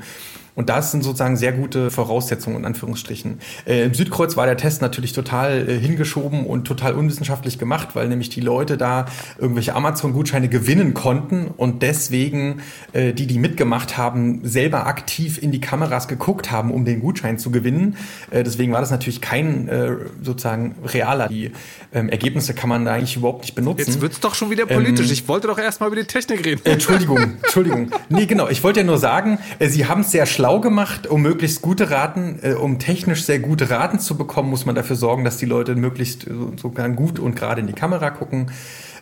Und 0.59 0.67
das 0.67 0.91
sind 0.91 1.05
sozusagen 1.05 1.37
sehr 1.37 1.53
gute 1.53 1.89
Voraussetzungen, 1.89 2.57
in 2.57 2.65
Anführungsstrichen. 2.65 3.39
Äh, 3.65 3.85
Im 3.85 3.93
Südkreuz 3.93 4.35
war 4.35 4.45
der 4.45 4.57
Test 4.57 4.81
natürlich 4.81 5.13
total 5.13 5.69
äh, 5.69 5.79
hingeschoben 5.79 6.45
und 6.45 6.65
total 6.65 6.95
unwissenschaftlich 6.95 7.57
gemacht, 7.57 7.91
weil 7.93 8.09
nämlich 8.09 8.27
die 8.27 8.41
Leute 8.41 8.75
da 8.75 9.05
irgendwelche 9.37 9.73
Amazon-Gutscheine 9.73 10.49
gewinnen 10.49 10.93
konnten 10.93 11.47
und 11.47 11.81
deswegen 11.81 12.59
äh, 12.91 13.13
die, 13.13 13.25
die 13.25 13.39
mitgemacht 13.39 13.95
haben, 13.95 14.41
selber 14.43 14.85
aktiv 14.85 15.41
in 15.41 15.53
die 15.53 15.61
Kameras 15.61 16.09
geguckt 16.09 16.51
haben, 16.51 16.71
um 16.71 16.83
den 16.83 16.99
Gutschein 16.99 17.37
zu 17.37 17.51
gewinnen. 17.51 17.95
Äh, 18.29 18.43
deswegen 18.43 18.73
war 18.73 18.81
das 18.81 18.91
natürlich 18.91 19.21
kein 19.21 19.69
äh, 19.69 19.91
sozusagen 20.21 20.75
realer. 20.85 21.29
Die 21.29 21.53
ähm, 21.93 22.09
Ergebnisse 22.09 22.53
kann 22.53 22.67
man 22.67 22.83
da 22.83 22.95
eigentlich 22.95 23.15
überhaupt 23.15 23.43
nicht 23.43 23.55
benutzen. 23.55 23.85
Jetzt 23.91 24.01
wird's 24.01 24.19
doch 24.19 24.35
schon 24.35 24.49
wieder 24.49 24.65
politisch. 24.65 25.07
Ähm, 25.07 25.13
ich 25.13 25.25
wollte 25.29 25.47
doch 25.47 25.57
erstmal 25.57 25.87
über 25.87 25.95
die 25.95 26.05
Technik 26.05 26.45
reden. 26.45 26.59
Entschuldigung, 26.65 27.37
Entschuldigung. 27.41 27.91
Nee, 28.09 28.25
genau. 28.25 28.49
Ich 28.49 28.61
wollte 28.61 28.81
ja 28.81 28.85
nur 28.85 28.97
sagen, 28.97 29.39
äh, 29.59 29.69
Sie 29.69 29.85
haben 29.85 30.01
es 30.01 30.11
sehr 30.11 30.25
schlau 30.25 30.48
schlau 30.49 30.59
gemacht, 30.59 31.05
um 31.05 31.21
möglichst 31.21 31.61
gute 31.61 31.91
Raten, 31.91 32.39
äh, 32.41 32.53
um 32.53 32.79
technisch 32.79 33.23
sehr 33.23 33.39
gute 33.39 33.69
Raten 33.69 33.99
zu 33.99 34.17
bekommen, 34.17 34.49
muss 34.49 34.65
man 34.65 34.73
dafür 34.73 34.95
sorgen, 34.95 35.23
dass 35.23 35.37
die 35.37 35.45
Leute 35.45 35.75
möglichst 35.75 36.25
äh, 36.25 36.31
sogar 36.59 36.89
gut 36.89 37.19
und 37.19 37.35
gerade 37.35 37.61
in 37.61 37.67
die 37.67 37.73
Kamera 37.73 38.09
gucken. 38.09 38.49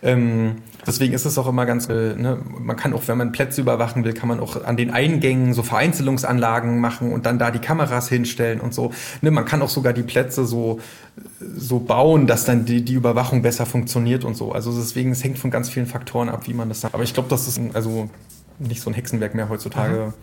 Ähm, 0.03 0.57
deswegen 0.85 1.13
ist 1.13 1.25
es 1.25 1.37
auch 1.37 1.47
immer 1.47 1.65
ganz, 1.65 1.87
äh, 1.87 2.15
ne, 2.15 2.37
man 2.59 2.75
kann 2.75 2.93
auch, 2.93 3.07
wenn 3.07 3.17
man 3.17 3.31
Plätze 3.31 3.61
überwachen 3.61 4.03
will, 4.03 4.13
kann 4.13 4.27
man 4.27 4.41
auch 4.41 4.65
an 4.65 4.75
den 4.75 4.91
Eingängen 4.91 5.53
so 5.53 5.63
Vereinzelungsanlagen 5.63 6.81
machen 6.81 7.13
und 7.13 7.25
dann 7.25 7.39
da 7.39 7.49
die 7.49 7.59
Kameras 7.59 8.09
hinstellen 8.09 8.59
und 8.59 8.73
so. 8.73 8.91
Ne, 9.21 9.31
man 9.31 9.45
kann 9.45 9.61
auch 9.61 9.69
sogar 9.69 9.93
die 9.93 10.03
Plätze 10.03 10.45
so, 10.45 10.81
so 11.39 11.79
bauen, 11.79 12.27
dass 12.27 12.43
dann 12.43 12.65
die, 12.65 12.83
die 12.83 12.93
Überwachung 12.93 13.41
besser 13.41 13.65
funktioniert 13.65 14.25
und 14.25 14.35
so. 14.35 14.51
Also 14.51 14.77
deswegen, 14.77 15.11
es 15.13 15.23
hängt 15.23 15.39
von 15.39 15.49
ganz 15.49 15.69
vielen 15.69 15.87
Faktoren 15.87 16.27
ab, 16.27 16.41
wie 16.45 16.53
man 16.53 16.67
das 16.67 16.81
sagt. 16.81 16.93
Aber 16.93 17.03
ich 17.03 17.13
glaube, 17.13 17.29
das 17.29 17.47
ist 17.47 17.57
ein, 17.57 17.71
also 17.73 18.09
nicht 18.59 18.81
so 18.81 18.89
ein 18.89 18.93
Hexenwerk 18.93 19.33
mehr 19.33 19.47
heutzutage. 19.47 20.13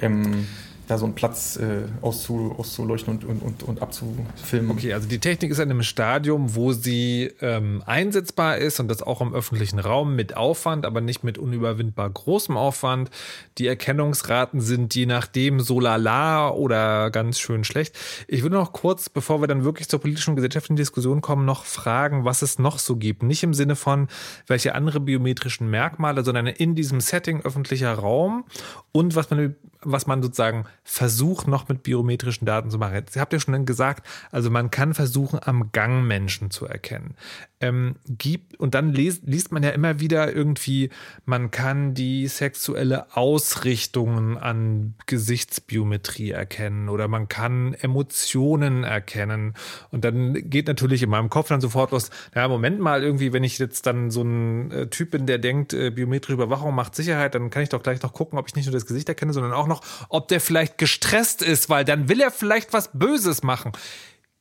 Ähm, 0.00 0.46
da 0.86 0.98
so 0.98 1.06
einen 1.06 1.14
Platz 1.14 1.56
äh, 1.56 1.82
auszu, 2.02 2.54
auszuleuchten 2.58 3.14
und, 3.14 3.24
und, 3.24 3.42
und, 3.42 3.62
und 3.62 3.82
abzufilmen. 3.82 4.70
Okay, 4.70 4.92
also 4.92 5.08
die 5.08 5.18
Technik 5.18 5.50
ist 5.50 5.58
in 5.58 5.70
einem 5.70 5.82
Stadium, 5.82 6.54
wo 6.54 6.72
sie 6.72 7.32
ähm, 7.40 7.82
einsetzbar 7.86 8.58
ist 8.58 8.80
und 8.80 8.88
das 8.88 9.02
auch 9.02 9.20
im 9.20 9.34
öffentlichen 9.34 9.78
Raum 9.78 10.14
mit 10.14 10.36
Aufwand, 10.36 10.84
aber 10.84 11.00
nicht 11.00 11.24
mit 11.24 11.38
unüberwindbar 11.38 12.10
großem 12.10 12.56
Aufwand. 12.56 13.10
Die 13.58 13.66
Erkennungsraten 13.66 14.60
sind 14.60 14.94
je 14.94 15.06
nachdem 15.06 15.60
so 15.60 15.80
lala 15.80 16.50
oder 16.50 17.10
ganz 17.10 17.38
schön 17.38 17.64
schlecht. 17.64 17.96
Ich 18.28 18.42
würde 18.42 18.56
noch 18.56 18.72
kurz, 18.72 19.08
bevor 19.08 19.40
wir 19.40 19.46
dann 19.46 19.64
wirklich 19.64 19.88
zur 19.88 20.00
politischen 20.00 20.30
und 20.30 20.36
gesellschaftlichen 20.36 20.76
Diskussion 20.76 21.20
kommen, 21.20 21.46
noch 21.46 21.64
fragen, 21.64 22.24
was 22.24 22.42
es 22.42 22.58
noch 22.58 22.78
so 22.78 22.96
gibt. 22.96 23.22
Nicht 23.22 23.42
im 23.42 23.54
Sinne 23.54 23.76
von, 23.76 24.08
welche 24.46 24.74
andere 24.74 25.00
biometrischen 25.00 25.70
Merkmale, 25.70 26.24
sondern 26.24 26.46
in 26.46 26.74
diesem 26.74 27.00
Setting 27.00 27.40
öffentlicher 27.42 27.94
Raum 27.94 28.44
und 28.92 29.16
was 29.16 29.30
man, 29.30 29.56
was 29.82 30.06
man 30.06 30.22
sozusagen 30.22 30.66
versucht, 30.84 31.48
noch 31.48 31.68
mit 31.68 31.82
biometrischen 31.82 32.46
Daten 32.46 32.70
zu 32.70 32.78
machen. 32.78 32.94
Jetzt 32.94 33.16
habt 33.16 33.32
ihr 33.32 33.40
schon 33.40 33.64
gesagt, 33.64 34.06
also 34.30 34.50
man 34.50 34.70
kann 34.70 34.92
versuchen, 34.92 35.40
am 35.42 35.72
Gang 35.72 36.06
Menschen 36.06 36.50
zu 36.50 36.66
erkennen 36.66 37.16
ähm, 37.64 37.96
gibt. 38.06 38.58
Und 38.60 38.74
dann 38.74 38.92
liest, 38.92 39.22
liest 39.24 39.50
man 39.50 39.62
ja 39.62 39.70
immer 39.70 40.00
wieder 40.00 40.34
irgendwie, 40.34 40.90
man 41.24 41.50
kann 41.50 41.94
die 41.94 42.26
sexuelle 42.26 43.16
Ausrichtungen 43.16 44.36
an 44.36 44.94
Gesichtsbiometrie 45.06 46.30
erkennen 46.30 46.88
oder 46.88 47.08
man 47.08 47.28
kann 47.28 47.74
Emotionen 47.74 48.84
erkennen. 48.84 49.54
Und 49.90 50.04
dann 50.04 50.50
geht 50.50 50.68
natürlich 50.68 51.02
in 51.02 51.10
meinem 51.10 51.30
Kopf 51.30 51.48
dann 51.48 51.60
sofort 51.60 51.92
los, 51.92 52.10
naja, 52.34 52.48
Moment 52.48 52.80
mal, 52.80 53.02
irgendwie, 53.02 53.32
wenn 53.32 53.44
ich 53.44 53.58
jetzt 53.58 53.86
dann 53.86 54.10
so 54.10 54.22
ein 54.22 54.70
äh, 54.70 54.86
Typ 54.88 55.12
bin, 55.12 55.26
der 55.26 55.38
denkt, 55.38 55.72
äh, 55.72 55.90
biometrische 55.90 56.34
Überwachung 56.34 56.74
macht 56.74 56.94
Sicherheit, 56.94 57.34
dann 57.34 57.50
kann 57.50 57.62
ich 57.62 57.70
doch 57.70 57.82
gleich 57.82 58.02
noch 58.02 58.12
gucken, 58.12 58.38
ob 58.38 58.46
ich 58.48 58.54
nicht 58.54 58.66
nur 58.66 58.74
das 58.74 58.86
Gesicht 58.86 59.08
erkenne, 59.08 59.32
sondern 59.32 59.52
auch 59.52 59.66
noch, 59.66 59.82
ob 60.10 60.28
der 60.28 60.40
vielleicht 60.40 60.73
gestresst 60.78 61.42
ist, 61.42 61.68
weil 61.68 61.84
dann 61.84 62.08
will 62.08 62.20
er 62.20 62.30
vielleicht 62.30 62.72
was 62.72 62.90
Böses 62.92 63.42
machen. 63.42 63.72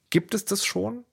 Gibt 0.09 0.34
es 0.34 0.45
das 0.45 0.65
schon? 0.65 1.05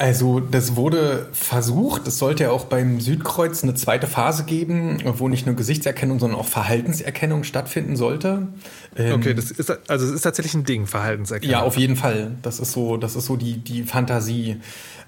Also 0.00 0.40
das 0.40 0.76
wurde 0.76 1.28
versucht, 1.32 2.06
es 2.06 2.18
sollte 2.18 2.44
ja 2.44 2.50
auch 2.52 2.64
beim 2.64 3.00
Südkreuz 3.00 3.62
eine 3.62 3.74
zweite 3.74 4.06
Phase 4.06 4.44
geben, 4.44 4.96
wo 5.04 5.28
nicht 5.28 5.44
nur 5.44 5.54
Gesichtserkennung, 5.54 6.18
sondern 6.18 6.40
auch 6.40 6.46
Verhaltenserkennung 6.46 7.44
stattfinden 7.44 7.96
sollte. 7.96 8.48
Ähm, 8.96 9.12
okay, 9.12 9.34
das 9.34 9.50
ist 9.50 9.70
also 9.90 10.06
es 10.06 10.12
ist 10.12 10.22
tatsächlich 10.22 10.54
ein 10.54 10.64
Ding, 10.64 10.86
Verhaltenserkennung. 10.86 11.52
Ja, 11.52 11.60
auf 11.60 11.76
jeden 11.76 11.96
Fall. 11.96 12.30
Das 12.40 12.60
ist 12.60 12.72
so, 12.72 12.96
das 12.96 13.14
ist 13.14 13.26
so 13.26 13.36
die, 13.36 13.58
die 13.58 13.82
Fantasie. 13.82 14.56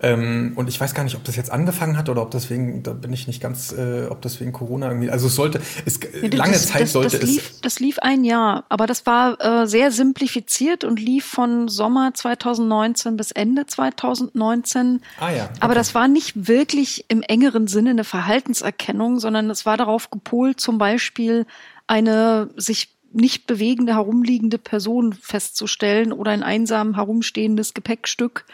Ähm, 0.02 0.52
und 0.56 0.68
ich 0.68 0.80
weiß 0.80 0.94
gar 0.94 1.04
nicht, 1.04 1.16
ob 1.16 1.24
das 1.24 1.36
jetzt 1.36 1.50
angefangen 1.50 1.96
hat 1.96 2.08
oder 2.08 2.22
ob 2.22 2.30
deswegen, 2.30 2.82
da 2.82 2.92
bin 2.92 3.12
ich 3.12 3.26
nicht 3.26 3.40
ganz, 3.40 3.72
äh, 3.72 4.06
ob 4.08 4.20
das 4.22 4.40
wegen 4.40 4.52
Corona 4.52 4.88
irgendwie, 4.88 5.10
also 5.10 5.28
es 5.28 5.34
sollte, 5.34 5.60
es, 5.84 6.00
ja, 6.00 6.28
lange 6.28 6.52
das, 6.52 6.66
Zeit 6.68 6.82
das, 6.82 6.92
sollte 6.92 7.18
das 7.18 7.28
lief, 7.28 7.50
es. 7.50 7.60
Das 7.60 7.80
lief 7.80 7.98
ein 8.00 8.24
Jahr, 8.24 8.64
aber 8.68 8.86
das 8.86 9.06
war 9.06 9.40
äh, 9.40 9.66
sehr 9.66 9.90
simplifiziert 9.90 10.84
und 10.84 10.98
lief 10.98 11.24
von 11.24 11.68
Sommer 11.68 12.14
2019 12.14 13.16
bis 13.16 13.30
Ende 13.30 13.66
2019 13.66 14.72
2014. 14.72 15.00
Ah, 15.18 15.30
ja. 15.30 15.44
Okay. 15.44 15.52
Aber 15.60 15.74
das 15.74 15.94
war 15.94 16.08
nicht 16.08 16.48
wirklich 16.48 17.04
im 17.08 17.22
engeren 17.22 17.66
Sinne 17.66 17.90
eine 17.90 18.04
Verhaltenserkennung, 18.04 19.18
sondern 19.18 19.50
es 19.50 19.66
war 19.66 19.76
darauf 19.76 20.10
gepolt, 20.10 20.60
zum 20.60 20.78
Beispiel 20.78 21.46
eine 21.86 22.50
sich 22.56 22.88
nicht 23.12 23.46
bewegende, 23.46 23.94
herumliegende 23.94 24.58
Person 24.58 25.12
festzustellen 25.12 26.12
oder 26.12 26.30
ein 26.30 26.42
einsam 26.42 26.94
herumstehendes 26.94 27.74
Gepäckstück. 27.74 28.46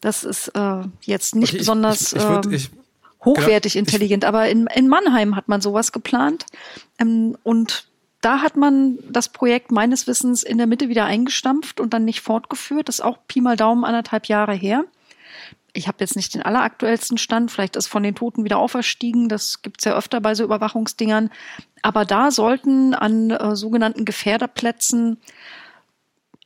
Das 0.00 0.24
ist 0.24 0.48
äh, 0.48 0.82
jetzt 1.02 1.34
nicht 1.34 1.50
okay, 1.50 1.58
besonders 1.58 2.12
ich, 2.12 2.18
ich, 2.18 2.22
ich 2.22 2.28
würd, 2.28 2.46
ähm, 2.46 2.60
hochwertig 3.24 3.74
genau, 3.74 3.84
intelligent, 3.84 4.24
aber 4.24 4.48
in, 4.48 4.66
in 4.74 4.88
Mannheim 4.88 5.36
hat 5.36 5.48
man 5.48 5.60
sowas 5.60 5.92
geplant. 5.92 6.46
Ähm, 6.98 7.36
und 7.42 7.88
da 8.20 8.40
hat 8.40 8.56
man 8.56 8.98
das 9.10 9.28
Projekt 9.28 9.70
meines 9.70 10.06
Wissens 10.06 10.42
in 10.42 10.58
der 10.58 10.66
Mitte 10.66 10.88
wieder 10.88 11.04
eingestampft 11.04 11.80
und 11.80 11.92
dann 11.92 12.04
nicht 12.04 12.20
fortgeführt. 12.20 12.88
Das 12.88 12.96
ist 12.96 13.04
auch 13.04 13.18
Pi 13.28 13.40
mal 13.40 13.56
Daumen 13.56 13.84
anderthalb 13.84 14.26
Jahre 14.26 14.54
her. 14.54 14.84
Ich 15.72 15.88
habe 15.88 15.98
jetzt 16.00 16.16
nicht 16.16 16.34
den 16.34 16.42
alleraktuellsten 16.42 17.18
Stand, 17.18 17.50
vielleicht 17.50 17.76
ist 17.76 17.86
von 17.86 18.02
den 18.02 18.14
Toten 18.14 18.44
wieder 18.44 18.56
auferstiegen, 18.56 19.28
das 19.28 19.60
gibt's 19.60 19.84
ja 19.84 19.94
öfter 19.94 20.22
bei 20.22 20.34
so 20.34 20.42
Überwachungsdingern. 20.42 21.30
Aber 21.82 22.06
da 22.06 22.30
sollten 22.30 22.94
an 22.94 23.30
äh, 23.30 23.54
sogenannten 23.54 24.06
Gefährderplätzen 24.06 25.18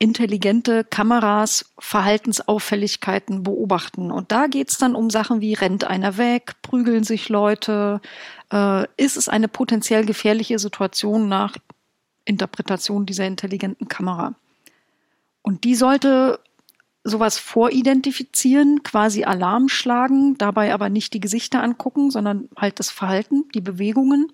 intelligente 0.00 0.82
Kameras 0.82 1.72
Verhaltensauffälligkeiten 1.78 3.42
beobachten. 3.42 4.10
Und 4.10 4.32
da 4.32 4.46
geht's 4.46 4.78
dann 4.78 4.96
um 4.96 5.10
Sachen 5.10 5.42
wie 5.42 5.52
rennt 5.52 5.84
einer 5.84 6.16
weg, 6.16 6.54
prügeln 6.62 7.04
sich 7.04 7.28
Leute, 7.28 8.00
äh, 8.50 8.86
ist 8.96 9.18
es 9.18 9.28
eine 9.28 9.46
potenziell 9.46 10.06
gefährliche 10.06 10.58
Situation 10.58 11.28
nach 11.28 11.56
Interpretation 12.24 13.04
dieser 13.04 13.26
intelligenten 13.26 13.88
Kamera. 13.88 14.34
Und 15.42 15.64
die 15.64 15.74
sollte 15.74 16.40
sowas 17.04 17.38
voridentifizieren, 17.38 18.82
quasi 18.82 19.24
Alarm 19.24 19.68
schlagen, 19.68 20.36
dabei 20.38 20.72
aber 20.72 20.88
nicht 20.88 21.12
die 21.12 21.20
Gesichter 21.20 21.62
angucken, 21.62 22.10
sondern 22.10 22.48
halt 22.56 22.78
das 22.78 22.90
Verhalten, 22.90 23.44
die 23.54 23.60
Bewegungen 23.60 24.32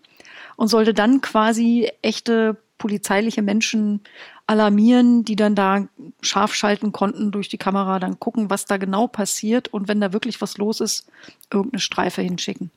und 0.55 0.69
sollte 0.69 0.95
dann 0.95 1.21
quasi 1.21 1.91
echte 2.03 2.57
polizeiliche 2.79 3.43
Menschen 3.43 4.01
alarmieren, 4.47 5.25
die 5.25 5.37
dann 5.37 5.55
da 5.55 5.89
scharf 6.21 6.55
schalten 6.55 6.93
konnten 6.93 7.31
durch 7.33 7.49
die 7.49 7.59
Kamera, 7.59 7.99
dann 7.99 8.21
gucken, 8.21 8.51
was 8.51 8.65
da 8.65 8.77
genau 8.77 9.09
passiert 9.09 9.69
und 9.69 9.89
wenn 9.89 10.01
da 10.01 10.13
wirklich 10.13 10.41
was 10.41 10.57
los 10.57 10.81
ist, 10.81 11.07
irgendeine 11.53 11.81
Streife 11.81 12.23
hinschicken. 12.23 12.71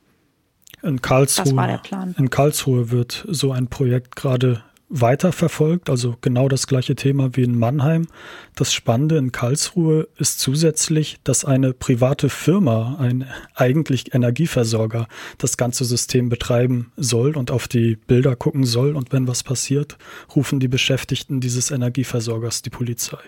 In 0.81 1.01
Karlsruhe, 1.01 1.81
in 2.17 2.29
Karlsruhe 2.29 2.89
wird 2.89 3.25
so 3.27 3.51
ein 3.51 3.67
Projekt 3.67 4.15
gerade 4.15 4.63
weiterverfolgt, 4.89 5.89
also 5.89 6.15
genau 6.21 6.49
das 6.49 6.67
gleiche 6.67 6.95
Thema 6.95 7.35
wie 7.35 7.43
in 7.43 7.57
Mannheim. 7.57 8.07
Das 8.55 8.73
Spannende 8.73 9.17
in 9.17 9.31
Karlsruhe 9.31 10.07
ist 10.17 10.39
zusätzlich, 10.39 11.17
dass 11.23 11.45
eine 11.45 11.73
private 11.73 12.29
Firma, 12.29 12.97
ein 12.99 13.25
eigentlich 13.55 14.13
Energieversorger, 14.13 15.07
das 15.37 15.57
ganze 15.57 15.85
System 15.85 16.29
betreiben 16.29 16.91
soll 16.97 17.37
und 17.37 17.51
auf 17.51 17.67
die 17.67 17.95
Bilder 17.95 18.35
gucken 18.35 18.65
soll. 18.65 18.95
Und 18.95 19.11
wenn 19.13 19.27
was 19.27 19.43
passiert, 19.43 19.97
rufen 20.35 20.59
die 20.59 20.67
Beschäftigten 20.67 21.39
dieses 21.39 21.71
Energieversorgers 21.71 22.63
die 22.63 22.71
Polizei. 22.71 23.19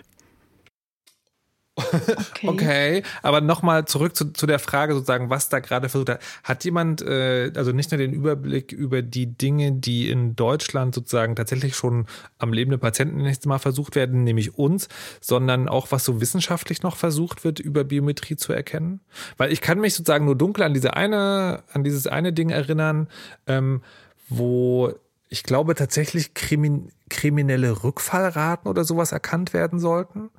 Okay. 2.32 2.48
okay, 2.48 3.02
aber 3.22 3.40
nochmal 3.40 3.84
zurück 3.84 4.16
zu, 4.16 4.32
zu 4.32 4.46
der 4.46 4.58
Frage 4.58 4.94
sozusagen, 4.94 5.30
was 5.30 5.48
da 5.48 5.60
gerade 5.60 5.88
versucht 5.88 6.08
hat. 6.08 6.20
Hat 6.42 6.64
jemand, 6.64 7.02
äh, 7.02 7.52
also 7.54 7.72
nicht 7.72 7.90
nur 7.90 7.98
den 7.98 8.12
Überblick 8.12 8.72
über 8.72 9.02
die 9.02 9.26
Dinge, 9.26 9.72
die 9.72 10.10
in 10.10 10.34
Deutschland 10.34 10.94
sozusagen 10.94 11.36
tatsächlich 11.36 11.76
schon 11.76 12.06
am 12.38 12.52
lebenden 12.52 12.80
Patienten 12.80 13.22
nächstes 13.22 13.46
Mal 13.46 13.58
versucht 13.58 13.94
werden, 13.94 14.24
nämlich 14.24 14.58
uns, 14.58 14.88
sondern 15.20 15.68
auch 15.68 15.92
was 15.92 16.04
so 16.04 16.20
wissenschaftlich 16.20 16.82
noch 16.82 16.96
versucht 16.96 17.44
wird, 17.44 17.60
über 17.60 17.84
Biometrie 17.84 18.36
zu 18.36 18.52
erkennen? 18.52 19.00
Weil 19.36 19.52
ich 19.52 19.60
kann 19.60 19.78
mich 19.78 19.94
sozusagen 19.94 20.24
nur 20.24 20.36
dunkel 20.36 20.64
an 20.64 20.74
diese 20.74 20.94
eine, 20.94 21.62
an 21.72 21.84
dieses 21.84 22.06
eine 22.06 22.32
Ding 22.32 22.50
erinnern, 22.50 23.08
ähm, 23.46 23.82
wo 24.28 24.92
ich 25.28 25.42
glaube 25.44 25.74
tatsächlich 25.74 26.34
krimin 26.34 26.90
kriminelle 27.08 27.84
Rückfallraten 27.84 28.70
oder 28.70 28.84
sowas 28.84 29.12
erkannt 29.12 29.52
werden 29.52 29.78
sollten. 29.78 30.30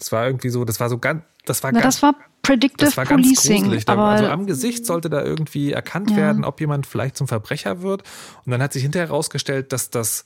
Das 0.00 0.12
war 0.12 0.26
irgendwie 0.26 0.48
so, 0.48 0.64
das 0.64 0.80
war 0.80 0.88
so 0.88 0.96
ganz, 0.96 1.22
das 1.44 1.62
war 1.62 1.72
Na, 1.72 1.80
ganz, 1.80 1.96
das 1.96 2.02
war 2.02 2.14
Predictive 2.42 2.86
das 2.86 2.96
war 2.96 3.04
ganz 3.04 3.22
Policing. 3.22 3.64
Gruselig. 3.64 3.88
Aber 3.88 4.04
also 4.04 4.26
am 4.28 4.46
Gesicht 4.46 4.86
sollte 4.86 5.10
da 5.10 5.22
irgendwie 5.22 5.72
erkannt 5.72 6.10
ja. 6.10 6.16
werden, 6.16 6.44
ob 6.44 6.58
jemand 6.60 6.86
vielleicht 6.86 7.18
zum 7.18 7.28
Verbrecher 7.28 7.82
wird. 7.82 8.02
Und 8.46 8.52
dann 8.52 8.62
hat 8.62 8.72
sich 8.72 8.82
hinterher 8.82 9.08
herausgestellt, 9.08 9.72
dass 9.74 9.90
das, 9.90 10.24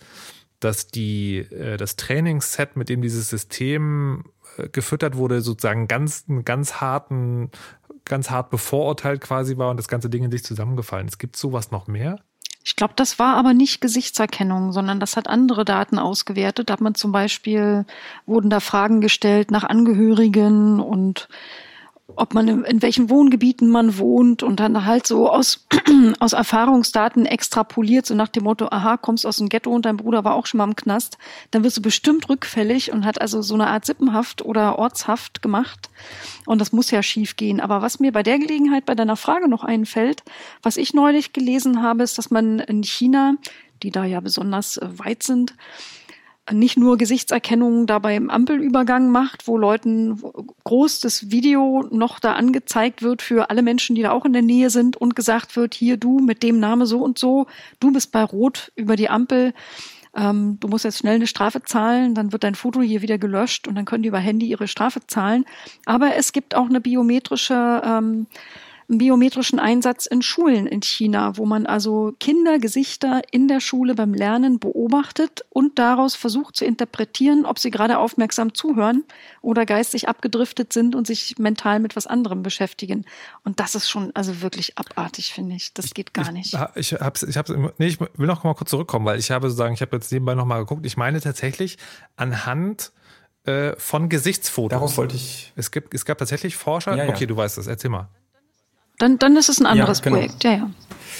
dass 0.60 0.86
die, 0.86 1.38
äh, 1.38 1.76
das 1.76 1.96
Trainingsset, 1.96 2.76
mit 2.76 2.88
dem 2.88 3.02
dieses 3.02 3.28
System 3.28 4.24
äh, 4.58 4.68
gefüttert 4.68 5.16
wurde, 5.16 5.40
sozusagen 5.40 5.88
ganz, 5.88 6.24
einen 6.28 6.44
ganz 6.44 6.80
harten, 6.80 7.50
ganz 8.04 8.30
hart 8.30 8.50
bevorurteilt 8.50 9.20
quasi 9.20 9.56
war 9.56 9.70
und 9.70 9.76
das 9.76 9.88
ganze 9.88 10.08
Ding 10.08 10.22
in 10.22 10.30
sich 10.30 10.44
zusammengefallen. 10.44 11.08
Es 11.08 11.18
gibt 11.18 11.34
sowas 11.34 11.72
noch 11.72 11.88
mehr? 11.88 12.20
Ich 12.66 12.76
glaube, 12.76 12.94
das 12.96 13.18
war 13.18 13.36
aber 13.36 13.52
nicht 13.52 13.82
Gesichtserkennung, 13.82 14.72
sondern 14.72 14.98
das 14.98 15.16
hat 15.16 15.28
andere 15.28 15.66
Daten 15.66 15.98
ausgewertet. 15.98 16.70
Da 16.70 16.72
hat 16.74 16.80
man 16.80 16.94
zum 16.94 17.12
Beispiel, 17.12 17.84
wurden 18.24 18.48
da 18.48 18.60
Fragen 18.60 19.02
gestellt 19.02 19.50
nach 19.50 19.64
Angehörigen 19.64 20.80
und 20.80 21.28
ob 22.16 22.34
man 22.34 22.64
in, 22.64 22.82
welchen 22.82 23.08
Wohngebieten 23.08 23.68
man 23.70 23.98
wohnt 23.98 24.42
und 24.42 24.60
dann 24.60 24.84
halt 24.84 25.06
so 25.06 25.30
aus, 25.30 25.66
aus 26.20 26.34
Erfahrungsdaten 26.34 27.24
extrapoliert, 27.24 28.04
so 28.06 28.14
nach 28.14 28.28
dem 28.28 28.44
Motto, 28.44 28.68
aha, 28.70 28.98
kommst 28.98 29.26
aus 29.26 29.38
dem 29.38 29.48
Ghetto 29.48 29.70
und 29.70 29.86
dein 29.86 29.96
Bruder 29.96 30.22
war 30.22 30.34
auch 30.34 30.46
schon 30.46 30.58
mal 30.58 30.64
im 30.64 30.76
Knast, 30.76 31.16
dann 31.50 31.64
wirst 31.64 31.78
du 31.78 31.82
bestimmt 31.82 32.28
rückfällig 32.28 32.92
und 32.92 33.06
hat 33.06 33.20
also 33.20 33.40
so 33.40 33.54
eine 33.54 33.68
Art 33.68 33.86
Sippenhaft 33.86 34.42
oder 34.42 34.78
Ortshaft 34.78 35.40
gemacht. 35.40 35.88
Und 36.44 36.60
das 36.60 36.72
muss 36.72 36.90
ja 36.90 37.02
schief 37.02 37.36
gehen. 37.36 37.60
Aber 37.60 37.80
was 37.80 38.00
mir 38.00 38.12
bei 38.12 38.22
der 38.22 38.38
Gelegenheit 38.38 38.84
bei 38.84 38.94
deiner 38.94 39.16
Frage 39.16 39.48
noch 39.48 39.64
einfällt, 39.64 40.22
was 40.62 40.76
ich 40.76 40.92
neulich 40.92 41.32
gelesen 41.32 41.82
habe, 41.82 42.02
ist, 42.02 42.18
dass 42.18 42.30
man 42.30 42.58
in 42.58 42.82
China, 42.82 43.34
die 43.82 43.90
da 43.90 44.04
ja 44.04 44.20
besonders 44.20 44.76
äh, 44.76 44.86
weit 44.98 45.22
sind, 45.22 45.54
nicht 46.52 46.76
nur 46.76 46.98
Gesichtserkennung 46.98 47.86
dabei 47.86 48.16
im 48.16 48.28
Ampelübergang 48.28 49.10
macht, 49.10 49.46
wo 49.48 49.56
Leuten 49.56 50.20
groß 50.64 51.00
das 51.00 51.30
Video 51.30 51.86
noch 51.90 52.18
da 52.18 52.32
angezeigt 52.32 53.02
wird 53.02 53.22
für 53.22 53.48
alle 53.50 53.62
Menschen, 53.62 53.96
die 53.96 54.02
da 54.02 54.10
auch 54.10 54.26
in 54.26 54.34
der 54.34 54.42
Nähe 54.42 54.68
sind 54.68 54.96
und 54.96 55.16
gesagt 55.16 55.56
wird, 55.56 55.74
hier 55.74 55.96
du 55.96 56.18
mit 56.18 56.42
dem 56.42 56.60
Name 56.60 56.86
so 56.86 57.00
und 57.00 57.18
so, 57.18 57.46
du 57.80 57.92
bist 57.92 58.12
bei 58.12 58.22
Rot 58.22 58.72
über 58.76 58.96
die 58.96 59.08
Ampel, 59.08 59.54
ähm, 60.14 60.58
du 60.60 60.68
musst 60.68 60.84
jetzt 60.84 60.98
schnell 60.98 61.16
eine 61.16 61.26
Strafe 61.26 61.62
zahlen, 61.62 62.14
dann 62.14 62.32
wird 62.32 62.44
dein 62.44 62.54
Foto 62.54 62.82
hier 62.82 63.00
wieder 63.02 63.18
gelöscht 63.18 63.66
und 63.66 63.74
dann 63.74 63.86
können 63.86 64.02
die 64.02 64.08
über 64.08 64.18
Handy 64.18 64.46
ihre 64.46 64.68
Strafe 64.68 65.00
zahlen. 65.06 65.44
Aber 65.86 66.14
es 66.16 66.32
gibt 66.32 66.54
auch 66.54 66.68
eine 66.68 66.80
biometrische 66.80 67.82
ähm, 67.84 68.26
biometrischen 68.88 69.58
Einsatz 69.58 70.06
in 70.06 70.22
Schulen 70.22 70.66
in 70.66 70.82
China, 70.82 71.36
wo 71.36 71.46
man 71.46 71.66
also 71.66 72.14
Kindergesichter 72.20 73.22
in 73.30 73.48
der 73.48 73.60
Schule 73.60 73.94
beim 73.94 74.14
Lernen 74.14 74.58
beobachtet 74.58 75.44
und 75.50 75.78
daraus 75.78 76.14
versucht 76.14 76.56
zu 76.56 76.64
interpretieren, 76.64 77.46
ob 77.46 77.58
sie 77.58 77.70
gerade 77.70 77.98
aufmerksam 77.98 78.54
zuhören 78.54 79.04
oder 79.42 79.66
geistig 79.66 80.08
abgedriftet 80.08 80.72
sind 80.72 80.94
und 80.94 81.06
sich 81.06 81.38
mental 81.38 81.80
mit 81.80 81.96
was 81.96 82.06
anderem 82.06 82.42
beschäftigen. 82.42 83.04
Und 83.44 83.60
das 83.60 83.74
ist 83.74 83.88
schon 83.88 84.10
also 84.14 84.42
wirklich 84.42 84.78
abartig, 84.78 85.32
finde 85.32 85.56
ich. 85.56 85.72
Das 85.74 85.94
geht 85.94 86.14
gar 86.14 86.32
nicht. 86.32 86.54
Ich, 86.74 86.92
ich, 86.92 87.00
hab's, 87.00 87.22
ich, 87.22 87.36
hab's, 87.36 87.52
nee, 87.78 87.86
ich 87.86 88.00
will 88.00 88.26
noch 88.26 88.44
mal 88.44 88.54
kurz 88.54 88.70
zurückkommen, 88.70 89.06
weil 89.06 89.18
ich 89.18 89.30
habe 89.30 89.48
sozusagen, 89.48 89.74
ich 89.74 89.80
habe 89.80 89.96
jetzt 89.96 90.12
nebenbei 90.12 90.34
noch 90.34 90.44
mal 90.46 90.58
geguckt. 90.58 90.84
Ich 90.86 90.96
meine 90.96 91.20
tatsächlich 91.20 91.78
anhand 92.16 92.92
äh, 93.44 93.74
von 93.76 94.08
Gesichtsfotos. 94.08 94.76
Darauf 94.76 94.96
wollte 94.96 95.16
ich. 95.16 95.52
Es, 95.56 95.70
gibt, 95.70 95.94
es 95.94 96.04
gab 96.04 96.18
tatsächlich 96.18 96.56
Forscher. 96.56 96.96
Ja, 96.96 97.04
ja. 97.04 97.10
Okay, 97.10 97.26
du 97.26 97.36
weißt 97.36 97.58
das. 97.58 97.66
Erzähl 97.66 97.90
mal. 97.90 98.08
Dann, 98.98 99.18
dann 99.18 99.36
ist 99.36 99.48
es 99.48 99.60
ein 99.60 99.66
anderes 99.66 99.98
ja, 99.98 100.04
genau. 100.04 100.16
Projekt. 100.16 100.44
Ja, 100.44 100.52
ja. 100.52 100.70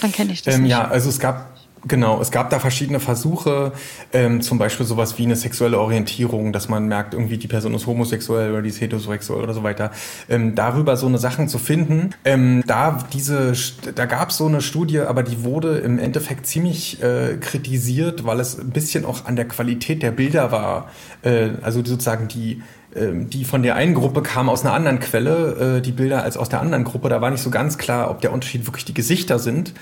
Dann 0.01 0.11
kenne 0.11 0.33
ich 0.33 0.43
das. 0.43 0.55
Ähm, 0.55 0.65
ja, 0.65 0.87
also 0.87 1.09
es 1.09 1.19
gab 1.19 1.55
Genau, 1.87 2.19
es 2.19 2.31
gab 2.31 2.49
da 2.49 2.57
verschiedene 2.57 2.99
Versuche, 2.99 3.71
ähm, 4.11 4.41
zum 4.41 4.57
Beispiel 4.57 4.87
sowas 4.87 5.19
wie 5.19 5.23
eine 5.23 5.35
sexuelle 5.35 5.79
Orientierung, 5.79 6.51
dass 6.51 6.67
man 6.67 6.87
merkt, 6.87 7.13
irgendwie 7.13 7.37
die 7.37 7.47
Person 7.47 7.75
ist 7.75 7.85
homosexuell 7.85 8.51
oder 8.51 8.63
die 8.63 8.69
ist 8.69 8.81
heterosexuell 8.81 9.43
oder 9.43 9.53
so 9.53 9.61
weiter. 9.61 9.91
Ähm, 10.27 10.55
darüber 10.55 10.97
so 10.97 11.05
eine 11.05 11.19
Sachen 11.19 11.47
zu 11.47 11.59
finden. 11.59 12.09
Ähm, 12.25 12.63
da 12.65 13.05
diese, 13.13 13.53
da 13.93 14.07
gab 14.07 14.31
es 14.31 14.37
so 14.37 14.47
eine 14.47 14.61
Studie, 14.61 15.01
aber 15.01 15.21
die 15.21 15.43
wurde 15.43 15.77
im 15.77 15.99
Endeffekt 15.99 16.47
ziemlich 16.47 17.03
äh, 17.03 17.37
kritisiert, 17.39 18.25
weil 18.25 18.39
es 18.39 18.57
ein 18.57 18.71
bisschen 18.71 19.05
auch 19.05 19.25
an 19.25 19.35
der 19.35 19.47
Qualität 19.47 20.01
der 20.01 20.11
Bilder 20.11 20.51
war. 20.51 20.89
Äh, 21.21 21.49
also 21.61 21.85
sozusagen 21.85 22.27
die 22.27 22.63
die 22.95 23.43
von 23.43 23.61
der 23.61 23.75
einen 23.75 23.93
Gruppe 23.93 24.21
kamen 24.21 24.49
aus 24.49 24.63
einer 24.63 24.73
anderen 24.73 24.99
Quelle, 24.99 25.77
äh, 25.77 25.81
die 25.81 25.91
Bilder 25.91 26.23
als 26.23 26.37
aus 26.37 26.49
der 26.49 26.61
anderen 26.61 26.83
Gruppe. 26.83 27.09
Da 27.09 27.21
war 27.21 27.29
nicht 27.29 27.43
so 27.43 27.49
ganz 27.49 27.77
klar, 27.77 28.09
ob 28.09 28.21
der 28.21 28.31
Unterschied 28.31 28.65
wirklich 28.67 28.85
die 28.85 28.93
Gesichter 28.93 29.37
sind 29.37 29.73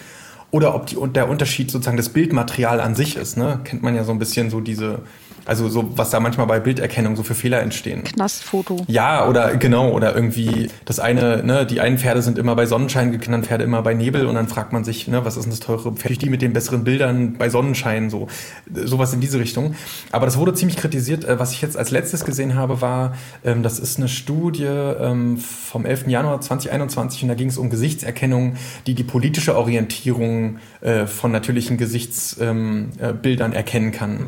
oder 0.51 0.75
ob 0.75 0.87
die, 0.87 0.97
der 1.13 1.29
Unterschied 1.29 1.71
sozusagen 1.71 1.97
das 1.97 2.09
Bildmaterial 2.09 2.79
an 2.79 2.95
sich 2.95 3.15
ist. 3.15 3.37
Ne? 3.37 3.59
Kennt 3.63 3.83
man 3.83 3.95
ja 3.95 4.03
so 4.03 4.11
ein 4.11 4.19
bisschen 4.19 4.49
so 4.49 4.61
diese 4.61 4.99
Also 5.45 5.67
so, 5.69 5.97
was 5.97 6.09
da 6.09 6.19
manchmal 6.19 6.47
bei 6.47 6.59
Bilderkennung 6.59 7.15
so 7.15 7.23
für 7.23 7.35
Fehler 7.35 7.61
entstehen. 7.61 8.03
Knastfoto. 8.03 8.85
Ja, 8.87 9.27
oder 9.27 9.57
genau, 9.57 9.91
oder 9.91 10.15
irgendwie 10.15 10.69
das 10.85 10.99
eine, 10.99 11.43
ne, 11.43 11.65
die 11.65 11.81
einen 11.81 11.97
Pferde 11.97 12.21
sind 12.21 12.37
immer 12.37 12.55
bei 12.55 12.65
Sonnenschein, 12.65 13.11
die 13.11 13.17
anderen 13.25 13.43
Pferde 13.43 13.63
immer 13.63 13.81
bei 13.81 13.93
Nebel 13.93 14.25
und 14.25 14.35
dann 14.35 14.47
fragt 14.47 14.73
man 14.73 14.83
sich, 14.83 15.07
ne, 15.07 15.25
was 15.25 15.37
ist 15.37 15.43
denn 15.43 15.51
das 15.51 15.59
teure 15.59 15.91
Pferd? 15.93 16.21
Die 16.21 16.29
mit 16.29 16.41
den 16.41 16.53
besseren 16.53 16.83
Bildern 16.83 17.35
bei 17.37 17.49
Sonnenschein, 17.49 18.09
so. 18.09 18.27
Sowas 18.73 19.13
in 19.13 19.19
diese 19.19 19.39
Richtung. 19.39 19.75
Aber 20.11 20.25
das 20.25 20.37
wurde 20.37 20.53
ziemlich 20.53 20.77
kritisiert. 20.77 21.25
Äh, 21.25 21.39
was 21.39 21.51
ich 21.51 21.61
jetzt 21.61 21.77
als 21.77 21.91
letztes 21.91 22.25
gesehen 22.25 22.55
habe, 22.55 22.81
war, 22.81 23.13
ähm, 23.43 23.63
das 23.63 23.79
ist 23.79 23.97
eine 23.97 24.07
Studie 24.07 24.63
ähm, 24.65 25.37
vom 25.37 25.85
11. 25.85 26.07
Januar 26.07 26.39
2021 26.41 27.23
und 27.23 27.29
da 27.29 27.35
ging 27.35 27.49
es 27.49 27.57
um 27.57 27.69
Gesichtserkennung, 27.69 28.55
die 28.87 28.95
die 28.95 29.03
politische 29.03 29.57
Orientierung 29.57 30.57
äh, 30.81 31.05
von 31.05 31.31
natürlichen 31.31 31.77
Gesichtsbildern 31.77 32.91
ähm, 32.99 33.53
äh, 33.53 33.55
erkennen 33.55 33.91
kann. 33.91 34.27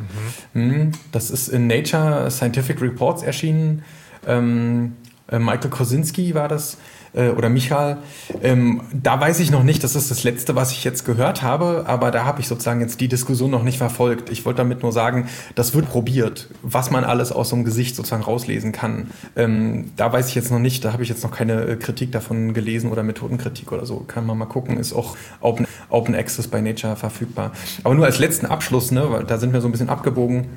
Mhm. 0.53 0.71
Hm, 0.75 0.91
das 1.15 1.31
ist 1.31 1.47
in 1.47 1.67
Nature 1.67 2.29
Scientific 2.29 2.81
Reports 2.81 3.23
erschienen. 3.23 3.83
Ähm, 4.27 4.97
äh, 5.31 5.39
Michael 5.39 5.69
Kosinski 5.69 6.35
war 6.35 6.49
das 6.49 6.77
äh, 7.13 7.29
oder 7.29 7.47
Michael. 7.47 7.97
Ähm, 8.43 8.81
da 8.91 9.19
weiß 9.19 9.39
ich 9.39 9.49
noch 9.49 9.63
nicht, 9.63 9.81
das 9.83 9.95
ist 9.95 10.11
das 10.11 10.25
Letzte, 10.25 10.55
was 10.55 10.73
ich 10.73 10.83
jetzt 10.83 11.05
gehört 11.05 11.41
habe, 11.41 11.85
aber 11.87 12.11
da 12.11 12.25
habe 12.25 12.41
ich 12.41 12.49
sozusagen 12.49 12.81
jetzt 12.81 12.99
die 12.99 13.07
Diskussion 13.07 13.49
noch 13.49 13.63
nicht 13.63 13.77
verfolgt. 13.77 14.29
Ich 14.29 14.45
wollte 14.45 14.57
damit 14.57 14.83
nur 14.83 14.91
sagen, 14.91 15.29
das 15.55 15.73
wird 15.73 15.89
probiert, 15.89 16.49
was 16.61 16.91
man 16.91 17.05
alles 17.05 17.31
aus 17.31 17.49
so 17.49 17.55
einem 17.55 17.63
Gesicht 17.63 17.95
sozusagen 17.95 18.23
rauslesen 18.23 18.73
kann. 18.73 19.09
Ähm, 19.37 19.91
da 19.95 20.11
weiß 20.11 20.27
ich 20.27 20.35
jetzt 20.35 20.51
noch 20.51 20.59
nicht, 20.59 20.83
da 20.83 20.91
habe 20.91 21.03
ich 21.03 21.09
jetzt 21.09 21.23
noch 21.23 21.31
keine 21.31 21.63
äh, 21.63 21.75
Kritik 21.77 22.11
davon 22.11 22.53
gelesen 22.53 22.91
oder 22.91 23.03
Methodenkritik 23.03 23.71
oder 23.71 23.85
so. 23.85 23.99
Kann 23.99 24.25
man 24.25 24.37
mal 24.37 24.47
gucken, 24.47 24.77
ist 24.77 24.91
auch 24.91 25.15
Open, 25.39 25.65
Open 25.89 26.13
Access 26.13 26.49
bei 26.49 26.59
Nature 26.59 26.97
verfügbar. 26.97 27.53
Aber 27.85 27.95
nur 27.95 28.05
als 28.05 28.19
letzten 28.19 28.47
Abschluss, 28.47 28.91
ne, 28.91 29.09
weil 29.09 29.23
da 29.23 29.37
sind 29.37 29.53
wir 29.53 29.61
so 29.61 29.69
ein 29.69 29.71
bisschen 29.71 29.89
abgebogen 29.89 30.47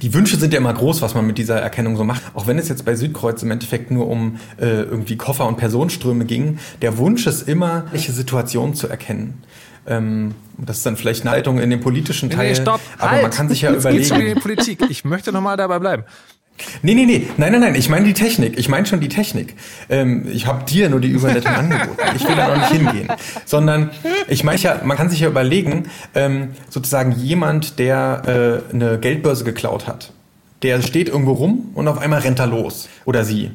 die 0.00 0.14
Wünsche 0.14 0.36
sind 0.36 0.52
ja 0.52 0.58
immer 0.58 0.72
groß, 0.72 1.02
was 1.02 1.14
man 1.14 1.26
mit 1.26 1.38
dieser 1.38 1.60
Erkennung 1.60 1.96
so 1.96 2.04
macht. 2.04 2.22
Auch 2.34 2.46
wenn 2.46 2.58
es 2.58 2.68
jetzt 2.68 2.84
bei 2.84 2.94
Südkreuz 2.94 3.42
im 3.42 3.50
Endeffekt 3.50 3.90
nur 3.90 4.08
um 4.08 4.38
äh, 4.58 4.82
irgendwie 4.82 5.16
Koffer 5.16 5.46
und 5.46 5.56
Personenströme 5.56 6.24
ging, 6.24 6.58
der 6.80 6.98
Wunsch 6.98 7.26
ist 7.26 7.48
immer, 7.48 7.84
welche 7.90 8.12
Situationen 8.12 8.74
zu 8.74 8.88
erkennen. 8.88 9.42
Ähm, 9.86 10.34
das 10.58 10.78
ist 10.78 10.86
dann 10.86 10.96
vielleicht 10.96 11.22
eine 11.22 11.34
Leitung 11.34 11.58
in 11.58 11.70
den 11.70 11.80
politischen 11.80 12.30
Teil. 12.30 12.50
Nee, 12.50 12.54
stopp, 12.54 12.80
aber 12.98 13.10
halt. 13.10 13.22
man 13.22 13.30
kann 13.30 13.48
sich 13.48 13.62
ja 13.62 13.72
überlegen. 13.72 13.98
Geht's 13.98 14.10
in 14.10 14.26
die 14.26 14.34
Politik. 14.34 14.80
Ich 14.88 15.04
möchte 15.04 15.32
nochmal 15.32 15.56
dabei 15.56 15.78
bleiben. 15.78 16.04
Nee, 16.82 16.94
nee, 16.94 17.06
nee, 17.06 17.26
nein, 17.36 17.52
nein, 17.52 17.60
nein, 17.60 17.74
ich 17.74 17.88
meine 17.88 18.04
die 18.04 18.14
Technik. 18.14 18.58
Ich 18.58 18.68
meine 18.68 18.86
schon 18.86 19.00
die 19.00 19.08
Technik. 19.08 19.54
Ähm, 19.88 20.26
ich 20.32 20.46
habe 20.46 20.64
dir 20.64 20.88
nur 20.88 21.00
die 21.00 21.08
Überleitung 21.08 21.52
angeboten. 21.54 22.00
Ich 22.16 22.26
will 22.26 22.36
da 22.36 22.48
noch 22.48 22.56
nicht 22.56 22.80
hingehen. 22.80 23.08
Sondern 23.44 23.90
ich 24.28 24.44
meine 24.44 24.58
ja, 24.58 24.80
man 24.84 24.96
kann 24.96 25.10
sich 25.10 25.20
ja 25.20 25.28
überlegen, 25.28 25.84
ähm, 26.14 26.50
sozusagen 26.68 27.12
jemand, 27.12 27.78
der 27.78 28.62
äh, 28.70 28.74
eine 28.74 28.98
Geldbörse 28.98 29.44
geklaut 29.44 29.86
hat, 29.86 30.12
der 30.62 30.82
steht 30.82 31.08
irgendwo 31.08 31.32
rum 31.32 31.70
und 31.74 31.88
auf 31.88 31.98
einmal 31.98 32.20
rennt 32.20 32.38
er 32.38 32.46
los. 32.46 32.88
Oder 33.04 33.24
sie. 33.24 33.50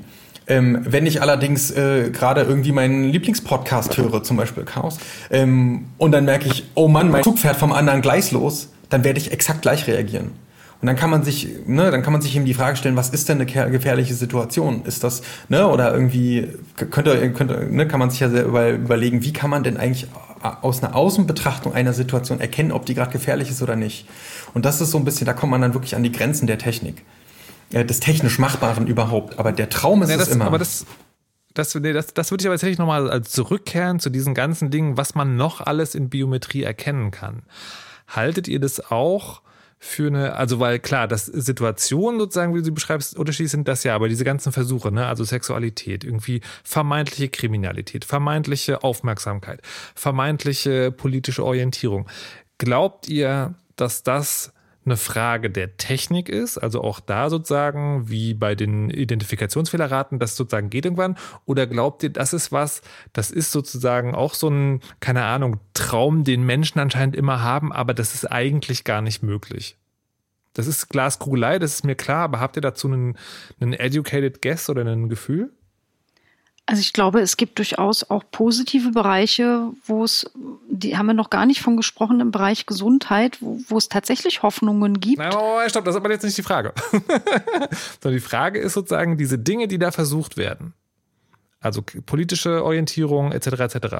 Ähm, 0.49 0.81
wenn 0.85 1.05
ich 1.05 1.21
allerdings 1.21 1.71
äh, 1.71 2.09
gerade 2.11 2.41
irgendwie 2.41 2.71
meinen 2.71 3.03
Lieblingspodcast 3.03 3.97
höre, 3.97 4.23
zum 4.23 4.37
Beispiel 4.37 4.63
Chaos, 4.63 4.97
ähm, 5.29 5.87
und 5.97 6.13
dann 6.13 6.23
merke 6.23 6.47
ich, 6.47 6.65
oh 6.73 6.87
Mann, 6.87 7.09
mein 7.09 7.23
Zug 7.23 7.37
fährt 7.37 7.57
vom 7.57 7.73
anderen 7.73 8.01
Gleis 8.01 8.31
los, 8.31 8.69
dann 8.89 9.03
werde 9.03 9.19
ich 9.19 9.33
exakt 9.33 9.61
gleich 9.61 9.87
reagieren. 9.87 10.31
Und 10.79 10.85
dann 10.85 10.95
kann 10.95 11.09
man 11.09 11.23
sich, 11.23 11.47
ne, 11.65 11.89
dann 11.89 12.03
kann 12.03 12.13
man 12.13 12.21
sich 12.21 12.35
eben 12.35 12.45
die 12.45 12.53
Frage 12.53 12.77
stellen, 12.77 12.95
was 12.95 13.09
ist 13.09 13.29
denn 13.29 13.41
eine 13.41 13.71
gefährliche 13.71 14.13
Situation? 14.13 14.83
Ist 14.85 15.03
das, 15.03 15.23
ne, 15.49 15.67
oder 15.67 15.91
irgendwie 15.91 16.49
könnte, 16.75 17.31
könnte 17.33 17.67
ne, 17.69 17.87
kann 17.87 17.99
man 17.99 18.11
sich 18.11 18.19
ja 18.19 18.29
sehr 18.29 18.45
über, 18.45 18.69
überlegen, 18.69 19.23
wie 19.23 19.33
kann 19.33 19.49
man 19.49 19.63
denn 19.63 19.77
eigentlich 19.77 20.07
aus 20.61 20.83
einer 20.83 20.95
Außenbetrachtung 20.95 21.73
einer 21.73 21.93
Situation 21.93 22.39
erkennen, 22.39 22.71
ob 22.71 22.85
die 22.85 22.93
gerade 22.93 23.11
gefährlich 23.11 23.49
ist 23.49 23.63
oder 23.63 23.75
nicht? 23.75 24.07
Und 24.53 24.65
das 24.65 24.79
ist 24.79 24.91
so 24.91 24.99
ein 24.99 25.05
bisschen, 25.05 25.25
da 25.25 25.33
kommt 25.33 25.51
man 25.51 25.61
dann 25.61 25.73
wirklich 25.73 25.95
an 25.95 26.03
die 26.03 26.11
Grenzen 26.11 26.45
der 26.45 26.59
Technik, 26.59 27.03
äh, 27.73 27.83
des 27.83 27.99
technisch 27.99 28.37
Machbaren 28.37 28.85
überhaupt. 28.85 29.39
Aber 29.39 29.51
der 29.51 29.69
Traum 29.69 30.03
ist 30.03 30.11
ja, 30.11 30.17
das, 30.17 30.27
es 30.27 30.35
immer. 30.35 30.45
Aber 30.45 30.59
das 30.59 30.85
das, 31.57 31.73
nee, 31.73 31.91
das, 31.91 32.13
das 32.13 32.29
würde 32.29 32.43
ich 32.43 32.47
aber 32.47 32.53
tatsächlich 32.53 32.77
nochmal 32.77 33.09
als 33.09 33.31
zurückkehren 33.31 33.99
zu 33.99 34.11
diesen 34.11 34.35
ganzen 34.35 34.69
Dingen, 34.69 34.95
was 34.95 35.15
man 35.15 35.37
noch 35.37 35.59
alles 35.59 35.95
in 35.95 36.09
Biometrie 36.09 36.61
erkennen 36.61 37.09
kann. 37.09 37.41
Haltet 38.07 38.47
ihr 38.47 38.59
das 38.59 38.91
auch 38.91 39.41
für 39.79 40.07
eine, 40.07 40.35
also 40.35 40.59
weil 40.59 40.79
klar, 40.79 41.07
das 41.07 41.25
Situationen 41.25 42.19
sozusagen, 42.19 42.53
wie 42.53 42.59
du 42.59 42.65
sie 42.65 42.71
beschreibst, 42.71 43.15
unterschiedlich 43.15 43.51
sind 43.51 43.67
das 43.67 43.83
ja, 43.83 43.93
aber 43.95 44.09
diese 44.09 44.23
ganzen 44.23 44.51
Versuche, 44.51 44.91
ne, 44.91 45.05
also 45.05 45.23
Sexualität, 45.23 46.03
irgendwie 46.03 46.41
vermeintliche 46.63 47.29
Kriminalität, 47.29 48.03
vermeintliche 48.03 48.83
Aufmerksamkeit, 48.83 49.61
vermeintliche 49.93 50.91
politische 50.91 51.45
Orientierung. 51.45 52.07
Glaubt 52.57 53.07
ihr, 53.07 53.53
dass 53.75 54.01
das 54.01 54.51
eine 54.87 54.97
Frage 54.97 55.49
der 55.49 55.77
Technik 55.77 56.29
ist, 56.29 56.57
also 56.57 56.81
auch 56.81 56.99
da 56.99 57.29
sozusagen 57.29 58.09
wie 58.09 58.33
bei 58.33 58.55
den 58.55 58.89
Identifikationsfehlerraten, 58.89 60.17
das 60.17 60.35
sozusagen 60.35 60.69
geht 60.69 60.85
irgendwann? 60.85 61.17
Oder 61.45 61.67
glaubt 61.67 62.03
ihr, 62.03 62.09
das 62.09 62.33
ist 62.33 62.51
was, 62.51 62.81
das 63.13 63.29
ist 63.29 63.51
sozusagen 63.51 64.15
auch 64.15 64.33
so 64.33 64.49
ein, 64.49 64.81
keine 64.99 65.25
Ahnung, 65.25 65.59
Traum, 65.73 66.23
den 66.23 66.43
Menschen 66.43 66.79
anscheinend 66.79 67.15
immer 67.15 67.43
haben, 67.43 67.71
aber 67.71 67.93
das 67.93 68.15
ist 68.15 68.25
eigentlich 68.25 68.83
gar 68.85 69.01
nicht 69.01 69.21
möglich? 69.21 69.77
Das 70.53 70.65
ist 70.65 70.89
Glaskugelei, 70.89 71.59
das 71.59 71.75
ist 71.75 71.83
mir 71.83 71.95
klar, 71.95 72.23
aber 72.23 72.39
habt 72.39 72.55
ihr 72.55 72.61
dazu 72.61 72.87
einen, 72.87 73.17
einen 73.59 73.73
educated 73.73 74.41
guess 74.41 74.69
oder 74.69 74.83
ein 74.83 75.09
Gefühl? 75.09 75.51
Also 76.69 76.81
ich 76.81 76.91
glaube, 76.91 77.21
es 77.21 77.37
gibt 77.37 77.59
durchaus 77.59 78.09
auch 78.09 78.25
positive 78.29 78.91
Bereiche, 78.91 79.69
wo 79.85 80.03
es, 80.03 80.29
die 80.69 80.97
haben 80.97 81.05
wir 81.05 81.13
noch 81.13 81.29
gar 81.29 81.45
nicht 81.45 81.61
von 81.61 81.77
gesprochen, 81.77 82.19
im 82.19 82.31
Bereich 82.31 82.65
Gesundheit, 82.65 83.41
wo, 83.41 83.61
wo 83.69 83.77
es 83.77 83.87
tatsächlich 83.87 84.43
Hoffnungen 84.43 84.99
gibt. 84.99 85.17
Nein, 85.17 85.33
oh, 85.33 85.59
stopp, 85.69 85.85
das 85.85 85.95
ist 85.95 86.01
aber 86.01 86.11
jetzt 86.11 86.23
nicht 86.23 86.37
die 86.37 86.43
Frage. 86.43 86.73
Sondern 88.03 88.19
die 88.19 88.19
Frage 88.19 88.59
ist 88.59 88.73
sozusagen 88.73 89.17
diese 89.17 89.39
Dinge, 89.39 89.69
die 89.69 89.79
da 89.79 89.91
versucht 89.91 90.35
werden. 90.35 90.73
Also 91.61 91.81
politische 91.81 92.65
Orientierung 92.65 93.31
etc. 93.31 93.47
etc. 93.47 93.95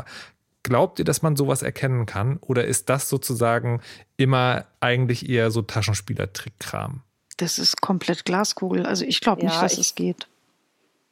Glaubt 0.63 0.99
ihr, 0.99 1.05
dass 1.05 1.21
man 1.21 1.37
sowas 1.37 1.61
erkennen 1.61 2.05
kann? 2.05 2.35
Oder 2.41 2.65
ist 2.65 2.89
das 2.89 3.07
sozusagen 3.07 3.81
immer 4.17 4.65
eigentlich 4.81 5.29
eher 5.29 5.51
so 5.51 5.61
Taschenspielertrick-Kram? 5.61 6.99
Das 7.37 7.59
ist 7.59 7.79
komplett 7.79 8.25
Glaskugel. 8.25 8.85
Also 8.85 9.05
ich 9.05 9.21
glaube 9.21 9.43
ja, 9.43 9.47
nicht, 9.47 9.61
dass 9.61 9.77
es 9.77 9.95
geht. 9.95 10.27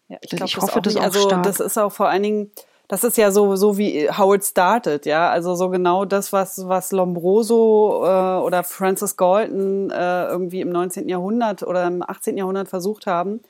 Ja, 0.07 0.17
ich, 0.21 0.29
glaub, 0.29 0.47
ich 0.47 0.57
hoffe, 0.57 0.81
das, 0.81 0.95
auch, 0.95 1.01
das 1.01 1.15
auch 1.15 1.15
also, 1.15 1.29
stark. 1.29 1.43
Das 1.43 1.59
ist 1.59 1.77
auch 1.77 1.91
vor 1.91 2.09
allen 2.09 2.23
Dingen, 2.23 2.51
das 2.87 3.03
ist 3.03 3.17
ja 3.17 3.31
so, 3.31 3.55
so 3.55 3.77
wie 3.77 4.09
How 4.09 4.35
It 4.35 4.45
Started, 4.45 5.05
ja. 5.05 5.29
Also 5.29 5.55
so 5.55 5.69
genau 5.69 6.05
das, 6.05 6.31
was, 6.31 6.67
was 6.67 6.91
Lombroso 6.91 8.03
äh, 8.05 8.43
oder 8.43 8.63
Francis 8.63 9.17
Galton 9.17 9.89
äh, 9.89 10.25
irgendwie 10.25 10.61
im 10.61 10.69
19. 10.69 11.09
Jahrhundert 11.09 11.63
oder 11.63 11.87
im 11.87 12.03
18. 12.03 12.37
Jahrhundert 12.37 12.67
versucht 12.67 13.07
haben. 13.07 13.41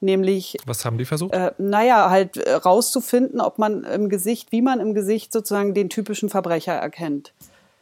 Nämlich. 0.00 0.56
Was 0.66 0.84
haben 0.84 0.98
die 0.98 1.04
versucht? 1.04 1.32
Äh, 1.32 1.52
naja, 1.58 2.10
halt 2.10 2.36
äh, 2.36 2.54
rauszufinden, 2.54 3.40
ob 3.40 3.58
man 3.58 3.84
im 3.84 4.08
Gesicht, 4.08 4.50
wie 4.50 4.60
man 4.60 4.80
im 4.80 4.94
Gesicht 4.94 5.32
sozusagen 5.32 5.74
den 5.74 5.88
typischen 5.88 6.28
Verbrecher 6.28 6.72
erkennt. 6.72 7.32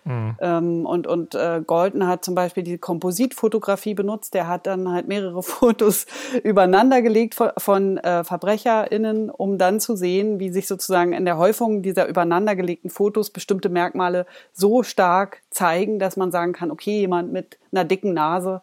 Mhm. 0.05 0.37
Ähm, 0.41 0.87
und 0.87 1.07
und 1.07 1.35
äh, 1.35 1.63
Golden 1.67 2.07
hat 2.07 2.25
zum 2.25 2.35
Beispiel 2.35 2.63
die 2.63 2.79
Kompositfotografie 2.79 3.95
benutzt. 3.95 4.35
Der 4.35 4.49
hat 4.49 4.67
dann 4.67 4.91
halt 4.91 5.09
mehrere 5.09 5.43
Fotos 5.45 6.07
übereinander 6.43 7.03
gelegt 7.03 7.35
von, 7.35 7.51
von 7.59 7.99
äh, 7.99 8.25
VerbrecherInnen, 8.25 9.31
um 9.31 9.59
dann 9.59 9.81
zu 9.81 9.97
sehen, 9.97 10.41
wie 10.41 10.51
sich 10.51 10.67
sozusagen 10.67 11.13
in 11.13 11.25
der 11.25 11.39
Häufung 11.39 11.83
dieser 11.83 12.07
übereinandergelegten 12.07 12.91
Fotos 12.91 13.31
bestimmte 13.31 13.69
Merkmale 13.69 14.27
so 14.53 14.83
stark 14.83 15.43
zeigen, 15.51 15.99
dass 15.99 16.17
man 16.17 16.31
sagen 16.31 16.53
kann, 16.53 16.71
okay, 16.71 17.01
jemand 17.01 17.33
mit 17.33 17.59
einer 17.73 17.85
dicken 17.85 18.15
Nase 18.15 18.63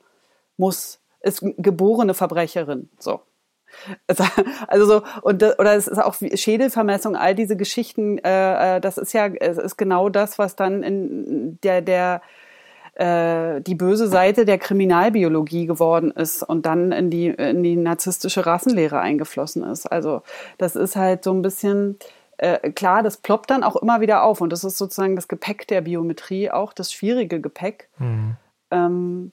muss 0.57 0.99
ist 1.21 1.43
geborene 1.57 2.13
Verbrecherin. 2.13 2.89
So. 2.99 3.21
Also 4.67 4.85
so, 4.85 5.03
und 5.21 5.43
oder 5.43 5.75
es 5.75 5.87
ist 5.87 5.99
auch 5.99 6.15
Schädelvermessung, 6.15 7.15
all 7.15 7.35
diese 7.35 7.57
Geschichten, 7.57 8.17
äh, 8.19 8.77
äh, 8.77 8.81
das 8.81 8.97
ist 8.97 9.13
ja, 9.13 9.27
es 9.27 9.57
ist 9.57 9.77
genau 9.77 10.09
das, 10.09 10.39
was 10.39 10.55
dann 10.55 10.83
in 10.83 11.59
der, 11.61 11.81
der 11.81 12.21
äh, 12.97 13.61
die 13.61 13.75
böse 13.75 14.07
Seite 14.07 14.45
der 14.45 14.57
Kriminalbiologie 14.57 15.65
geworden 15.65 16.11
ist 16.11 16.43
und 16.43 16.65
dann 16.65 16.91
in 16.91 17.09
die, 17.09 17.27
in 17.27 17.61
die 17.61 17.75
narzisstische 17.75 18.45
Rassenlehre 18.45 18.99
eingeflossen 18.99 19.63
ist. 19.63 19.85
Also 19.85 20.23
das 20.57 20.75
ist 20.75 20.95
halt 20.95 21.23
so 21.23 21.31
ein 21.31 21.41
bisschen, 21.41 21.97
äh, 22.37 22.71
klar, 22.71 23.03
das 23.03 23.17
ploppt 23.17 23.51
dann 23.51 23.63
auch 23.63 23.75
immer 23.75 24.01
wieder 24.01 24.23
auf 24.23 24.41
und 24.41 24.51
das 24.51 24.63
ist 24.63 24.77
sozusagen 24.77 25.15
das 25.15 25.27
Gepäck 25.27 25.67
der 25.67 25.81
Biometrie, 25.81 26.49
auch 26.49 26.73
das 26.73 26.91
schwierige 26.91 27.39
Gepäck. 27.39 27.89
Mhm. 27.99 28.35
Ähm, 28.71 29.31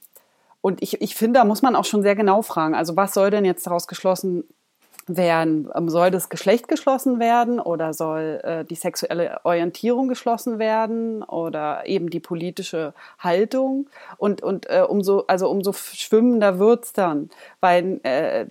und 0.64 0.82
ich, 0.82 1.02
ich 1.02 1.14
finde, 1.14 1.40
da 1.40 1.44
muss 1.44 1.60
man 1.60 1.76
auch 1.76 1.84
schon 1.84 2.00
sehr 2.02 2.16
genau 2.16 2.40
fragen. 2.40 2.74
Also 2.74 2.96
was 2.96 3.12
soll 3.12 3.30
denn 3.30 3.44
jetzt 3.44 3.66
daraus 3.66 3.86
geschlossen 3.86 4.44
werden, 5.06 5.70
ähm, 5.74 5.88
soll 5.88 6.10
das 6.10 6.28
Geschlecht 6.28 6.68
geschlossen 6.68 7.20
werden 7.20 7.60
oder 7.60 7.92
soll 7.92 8.40
äh, 8.42 8.64
die 8.64 8.74
sexuelle 8.74 9.40
Orientierung 9.44 10.08
geschlossen 10.08 10.58
werden 10.58 11.22
oder 11.22 11.86
eben 11.86 12.10
die 12.10 12.20
politische 12.20 12.94
Haltung 13.18 13.86
und 14.16 14.42
und 14.42 14.68
äh, 14.70 14.82
umso 14.88 15.24
also 15.26 15.50
umso 15.50 15.72
schwimmender 15.72 16.58
wird's 16.58 16.92
dann, 16.92 17.28
weil 17.60 18.00
äh, 18.02 18.46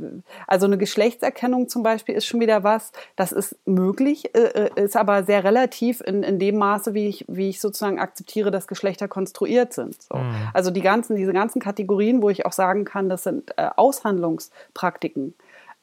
also 0.47 0.67
eine 0.67 0.77
Geschlechtserkennung 0.77 1.69
zum 1.69 1.81
Beispiel 1.81 2.15
ist 2.15 2.25
schon 2.25 2.39
wieder 2.39 2.63
was, 2.63 2.91
das 3.15 3.31
ist 3.31 3.55
möglich, 3.65 4.35
äh, 4.35 4.67
äh, 4.75 4.83
ist 4.83 4.95
aber 4.95 5.23
sehr 5.23 5.43
relativ 5.43 6.01
in, 6.01 6.23
in 6.23 6.37
dem 6.37 6.57
Maße, 6.57 6.93
wie 6.93 7.07
ich 7.07 7.25
wie 7.27 7.49
ich 7.49 7.59
sozusagen 7.59 7.99
akzeptiere, 7.99 8.51
dass 8.51 8.67
Geschlechter 8.67 9.07
konstruiert 9.07 9.73
sind. 9.73 10.01
So. 10.01 10.17
Mhm. 10.17 10.35
Also 10.53 10.69
die 10.69 10.81
ganzen 10.81 11.15
diese 11.15 11.33
ganzen 11.33 11.61
Kategorien, 11.61 12.21
wo 12.21 12.29
ich 12.29 12.45
auch 12.45 12.53
sagen 12.53 12.85
kann, 12.85 13.09
das 13.09 13.23
sind 13.23 13.51
äh, 13.57 13.69
Aushandlungspraktiken. 13.75 15.33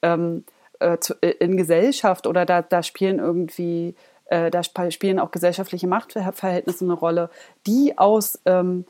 Ähm, 0.02 0.44
äh, 0.80 0.98
zu, 0.98 1.14
äh, 1.20 1.30
in 1.38 1.56
Gesellschaft 1.56 2.26
oder 2.26 2.44
da, 2.44 2.62
da 2.62 2.82
spielen 2.82 3.18
irgendwie, 3.18 3.94
äh, 4.26 4.50
da 4.50 4.62
spielen 4.62 5.18
auch 5.18 5.30
gesellschaftliche 5.30 5.86
Machtverhältnisse 5.86 6.84
eine 6.84 6.94
Rolle, 6.94 7.30
die 7.66 7.96
aus, 7.98 8.40
ähm, 8.46 8.84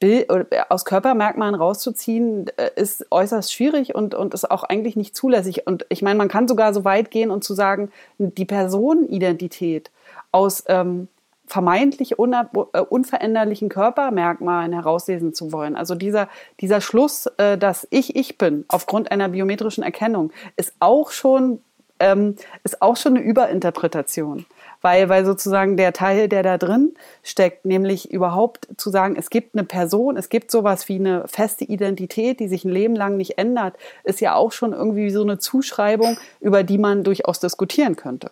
Bild, 0.00 0.30
aus 0.70 0.86
Körpermerkmalen 0.86 1.54
rauszuziehen, 1.54 2.46
äh, 2.56 2.70
ist 2.74 3.06
äußerst 3.10 3.52
schwierig 3.52 3.94
und, 3.94 4.14
und 4.14 4.32
ist 4.32 4.50
auch 4.50 4.64
eigentlich 4.64 4.96
nicht 4.96 5.14
zulässig. 5.14 5.66
Und 5.66 5.84
ich 5.90 6.02
meine, 6.02 6.16
man 6.16 6.28
kann 6.28 6.48
sogar 6.48 6.72
so 6.72 6.84
weit 6.84 7.10
gehen 7.10 7.30
und 7.30 7.44
zu 7.44 7.54
sagen, 7.54 7.90
die 8.18 8.46
Personenidentität 8.46 9.90
aus 10.32 10.64
ähm, 10.68 11.08
vermeintlich 11.50 12.12
äh, 12.12 12.80
unveränderlichen 12.80 13.68
Körpermerkmalen 13.68 14.72
herauslesen 14.72 15.34
zu 15.34 15.50
wollen. 15.52 15.74
Also 15.74 15.96
dieser, 15.96 16.28
dieser 16.60 16.80
Schluss, 16.80 17.26
äh, 17.38 17.58
dass 17.58 17.88
ich 17.90 18.14
ich 18.14 18.38
bin 18.38 18.64
aufgrund 18.68 19.10
einer 19.10 19.28
biometrischen 19.30 19.82
Erkennung, 19.82 20.30
ist 20.56 20.74
auch 20.78 21.10
schon, 21.10 21.60
ähm, 21.98 22.36
ist 22.62 22.80
auch 22.80 22.96
schon 22.96 23.16
eine 23.16 23.24
Überinterpretation. 23.24 24.46
Weil, 24.80 25.08
weil 25.10 25.26
sozusagen 25.26 25.76
der 25.76 25.92
Teil, 25.92 26.28
der 26.28 26.42
da 26.42 26.56
drin 26.56 26.94
steckt, 27.22 27.66
nämlich 27.66 28.10
überhaupt 28.10 28.68
zu 28.78 28.88
sagen, 28.88 29.16
es 29.18 29.28
gibt 29.28 29.54
eine 29.54 29.64
Person, 29.64 30.16
es 30.16 30.30
gibt 30.30 30.50
sowas 30.50 30.88
wie 30.88 30.94
eine 31.00 31.28
feste 31.28 31.64
Identität, 31.64 32.40
die 32.40 32.48
sich 32.48 32.64
ein 32.64 32.70
Leben 32.70 32.94
lang 32.94 33.18
nicht 33.18 33.36
ändert, 33.36 33.76
ist 34.04 34.20
ja 34.20 34.36
auch 34.36 34.52
schon 34.52 34.72
irgendwie 34.72 35.10
so 35.10 35.22
eine 35.22 35.38
Zuschreibung, 35.38 36.16
über 36.40 36.62
die 36.62 36.78
man 36.78 37.02
durchaus 37.04 37.40
diskutieren 37.40 37.96
könnte. 37.96 38.30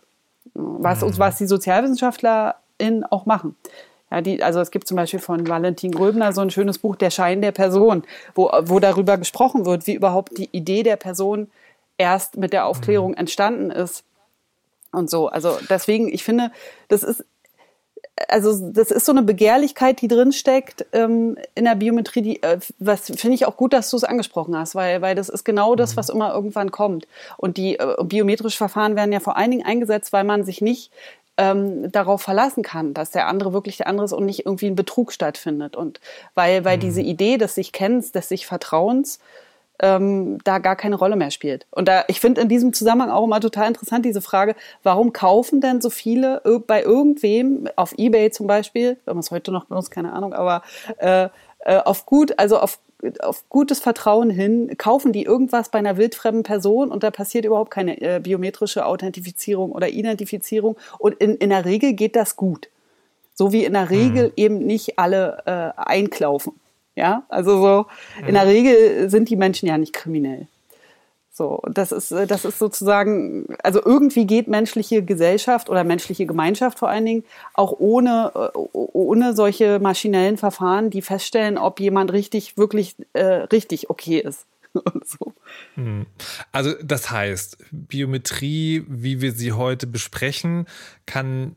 Was, 0.55 1.03
mhm. 1.03 1.19
was 1.19 1.37
die 1.37 1.47
Sozialwissenschaftler 1.47 2.55
in 2.79 3.05
auch 3.05 3.27
machen. 3.27 3.57
Ja, 4.11 4.23
die, 4.23 4.43
also 4.43 4.61
es 4.61 4.71
gibt 4.71 4.89
zum 4.89 4.97
Beispiel 4.97 5.21
von 5.21 5.47
Valentin 5.47 5.93
Gröbner 5.93 6.33
so 6.33 6.41
ein 6.41 6.51
schönes 6.51 6.79
Buch, 6.79 6.97
Der 6.97 7.11
Schein 7.11 7.43
der 7.43 7.53
Person, 7.53 8.05
wo, 8.35 8.51
wo 8.63 8.81
darüber 8.81 9.19
gesprochen 9.19 9.67
wird, 9.67 9.87
wie 9.87 9.95
überhaupt 9.95 10.39
die 10.39 10.49
Idee 10.53 10.83
der 10.83 10.97
Person 10.97 11.51
erst 11.99 12.37
mit 12.37 12.53
der 12.53 12.67
Aufklärung 12.67 13.11
mhm. 13.11 13.19
entstanden 13.19 13.71
ist. 13.71 14.05
Und 14.93 15.11
so. 15.11 15.29
Also 15.29 15.59
deswegen, 15.69 16.09
ich 16.09 16.25
finde, 16.25 16.51
das 16.89 17.03
ist, 17.03 17.25
also 18.29 18.71
das 18.73 18.91
ist 18.91 19.05
so 19.05 19.13
eine 19.13 19.23
Begehrlichkeit, 19.23 20.01
die 20.01 20.09
drin 20.09 20.33
steckt 20.33 20.87
ähm, 20.93 21.37
in 21.55 21.65
der 21.65 21.75
Biometrie, 21.75 22.23
die, 22.23 22.43
äh, 22.43 22.59
was 22.79 23.07
finde 23.07 23.35
ich 23.35 23.47
auch 23.47 23.57
gut, 23.57 23.75
dass 23.75 23.91
du 23.91 23.97
es 23.97 24.05
angesprochen 24.05 24.57
hast, 24.57 24.75
weil, 24.75 25.03
weil 25.03 25.15
das 25.15 25.29
ist 25.29 25.45
genau 25.45 25.75
das, 25.75 25.93
mhm. 25.93 25.97
was 25.99 26.09
immer 26.09 26.33
irgendwann 26.33 26.71
kommt. 26.71 27.07
Und 27.37 27.59
die 27.59 27.79
äh, 27.79 27.97
biometrischen 28.03 28.57
Verfahren 28.57 28.97
werden 28.97 29.13
ja 29.13 29.21
vor 29.21 29.37
allen 29.37 29.51
Dingen 29.51 29.67
eingesetzt, 29.67 30.13
weil 30.13 30.25
man 30.25 30.45
sich 30.45 30.63
nicht 30.63 30.91
ähm, 31.39 31.91
darauf 31.91 32.21
verlassen 32.21 32.63
kann, 32.63 32.93
dass 32.93 33.11
der 33.11 33.29
andere 33.29 33.53
wirklich 33.53 33.79
der 33.79 33.87
andere 33.87 34.05
ist 34.05 34.13
und 34.13 34.27
nicht 34.27 34.45
irgendwie 34.45 34.67
ein 34.67 34.75
Betrug 34.75 35.13
stattfindet. 35.13 35.77
Und 35.77 36.01
weil, 36.35 36.65
weil 36.65 36.77
mhm. 36.77 36.81
diese 36.83 37.01
Idee 37.01 37.39
des 37.39 37.55
sich 37.55 37.73
Kennens, 37.73 38.13
des 38.13 38.29
sich 38.29 38.47
Vertrauens, 38.47 39.21
ähm, 39.81 40.39
da 40.43 40.59
gar 40.59 40.75
keine 40.75 40.97
Rolle 40.97 41.15
mehr 41.15 41.31
spielt. 41.31 41.67
Und 41.71 41.87
da, 41.87 42.05
ich 42.09 42.21
finde 42.21 42.41
in 42.41 42.49
diesem 42.49 42.73
Zusammenhang 42.73 43.11
auch 43.11 43.25
immer 43.25 43.41
total 43.41 43.69
interessant 43.69 44.05
diese 44.05 44.21
Frage, 44.21 44.57
warum 44.83 45.13
kaufen 45.13 45.61
denn 45.61 45.81
so 45.81 45.89
viele 45.89 46.43
bei 46.67 46.83
irgendwem, 46.83 47.69
auf 47.77 47.95
Ebay 47.97 48.31
zum 48.31 48.49
Beispiel, 48.49 48.97
wenn 49.05 49.15
man 49.15 49.21
es 49.21 49.31
heute 49.31 49.53
noch 49.53 49.67
benutzt, 49.67 49.93
keine 49.93 50.13
Ahnung, 50.13 50.35
aber 50.35 50.63
äh, 50.99 51.29
äh, 51.69 51.77
auf 51.85 52.07
gut, 52.07 52.39
also 52.39 52.59
auf 52.59 52.81
auf 53.21 53.49
gutes 53.49 53.79
Vertrauen 53.79 54.29
hin, 54.29 54.77
kaufen 54.77 55.13
die 55.13 55.23
irgendwas 55.23 55.69
bei 55.69 55.79
einer 55.79 55.97
wildfremden 55.97 56.43
Person 56.43 56.91
und 56.91 57.05
da 57.05 57.13
passiert 57.13 57.45
überhaupt 57.45 57.71
keine 57.71 58.01
äh, 58.01 58.19
biometrische 58.21 58.85
Authentifizierung 58.85 59.71
oder 59.71 59.89
Identifizierung. 59.89 60.77
Und 60.99 61.15
in, 61.15 61.37
in 61.37 61.51
der 61.51 61.65
Regel 61.65 61.93
geht 61.93 62.17
das 62.17 62.35
gut. 62.35 62.69
So 63.35 63.53
wie 63.53 63.65
in 63.65 63.75
der 63.75 63.91
Regel 63.91 64.29
mhm. 64.29 64.33
eben 64.35 64.59
nicht 64.59 64.99
alle 64.99 65.43
äh, 65.47 65.81
einklaufen. 65.81 66.55
Ja, 66.97 67.23
also 67.29 67.63
so, 67.63 67.87
mhm. 68.21 68.29
in 68.29 68.35
der 68.35 68.47
Regel 68.47 69.09
sind 69.09 69.29
die 69.29 69.37
Menschen 69.37 69.69
ja 69.69 69.79
nicht 69.79 69.93
kriminell. 69.93 70.49
So, 71.39 71.63
das 71.71 71.93
ist, 71.93 72.11
äh, 72.11 72.27
das 72.27 72.45
ist 72.45 72.59
sozusagen, 72.59 73.47
also 73.63 73.81
irgendwie 73.85 74.27
geht 74.27 74.49
menschliche 74.49 75.05
Gesellschaft 75.05 75.71
oder 75.71 75.85
menschliche 75.85 76.27
Gemeinschaft 76.27 76.81
vor 76.81 76.89
allen 76.89 77.07
Dingen 77.07 77.25
auch 77.55 77.73
ohne, 77.79 78.33
äh, 78.35 78.59
ohne 78.73 79.37
solche 79.37 79.79
maschinellen 79.79 80.37
Verfahren, 80.37 80.91
die 80.91 81.01
feststellen, 81.01 81.57
ob 81.57 81.79
jemand 81.79 82.13
richtig, 82.13 82.57
wirklich 82.59 82.97
äh, 83.13 83.23
richtig 83.23 83.89
okay 83.89 84.19
ist. 84.19 84.47
so. 85.05 85.33
Hm. 85.77 86.07
Also 86.51 86.75
das 86.83 87.13
heißt, 87.13 87.59
Biometrie, 87.71 88.85
wie 88.89 89.21
wir 89.21 89.31
sie 89.31 89.53
heute 89.53 89.87
besprechen, 89.87 90.67
kann 91.07 91.55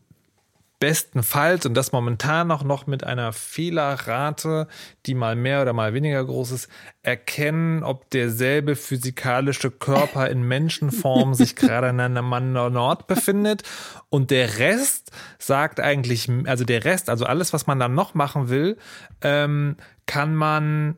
bestenfalls 0.81 1.67
und 1.67 1.75
das 1.75 1.91
momentan 1.91 2.47
noch, 2.47 2.63
noch 2.63 2.87
mit 2.87 3.03
einer 3.03 3.33
Fehlerrate, 3.33 4.67
die 5.05 5.13
mal 5.13 5.35
mehr 5.35 5.61
oder 5.61 5.73
mal 5.73 5.93
weniger 5.93 6.25
groß 6.25 6.51
ist, 6.51 6.69
erkennen, 7.03 7.83
ob 7.83 8.09
derselbe 8.09 8.75
physikalische 8.75 9.69
Körper 9.69 10.27
in 10.27 10.41
Menschenform 10.41 11.33
sich 11.35 11.55
gerade 11.55 11.89
an 11.89 11.99
einem 11.99 12.33
anderen 12.33 12.77
Ort 12.77 13.05
befindet. 13.05 13.61
Und 14.09 14.31
der 14.31 14.57
Rest 14.57 15.11
sagt 15.37 15.79
eigentlich, 15.79 16.27
also 16.45 16.65
der 16.65 16.83
Rest, 16.83 17.11
also 17.11 17.25
alles, 17.25 17.53
was 17.53 17.67
man 17.67 17.79
dann 17.79 17.93
noch 17.93 18.15
machen 18.15 18.49
will, 18.49 18.77
ähm, 19.21 19.77
kann 20.07 20.35
man 20.35 20.97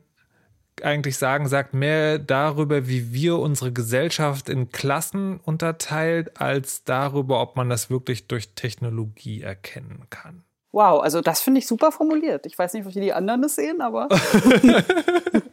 eigentlich 0.81 1.17
sagen, 1.17 1.47
sagt 1.47 1.73
mehr 1.73 2.19
darüber, 2.19 2.87
wie 2.87 3.13
wir 3.13 3.37
unsere 3.37 3.71
Gesellschaft 3.71 4.49
in 4.49 4.71
Klassen 4.71 5.39
unterteilt, 5.43 6.39
als 6.41 6.83
darüber, 6.83 7.41
ob 7.41 7.55
man 7.55 7.69
das 7.69 7.89
wirklich 7.89 8.27
durch 8.27 8.55
Technologie 8.55 9.41
erkennen 9.41 10.07
kann. 10.09 10.43
Wow, 10.71 11.03
also 11.03 11.21
das 11.21 11.41
finde 11.41 11.59
ich 11.59 11.67
super 11.67 11.91
formuliert. 11.91 12.47
Ich 12.47 12.57
weiß 12.57 12.73
nicht, 12.73 12.85
wie 12.87 12.99
die 12.99 13.13
anderen 13.13 13.43
das 13.43 13.55
sehen, 13.55 13.81
aber. 13.81 14.09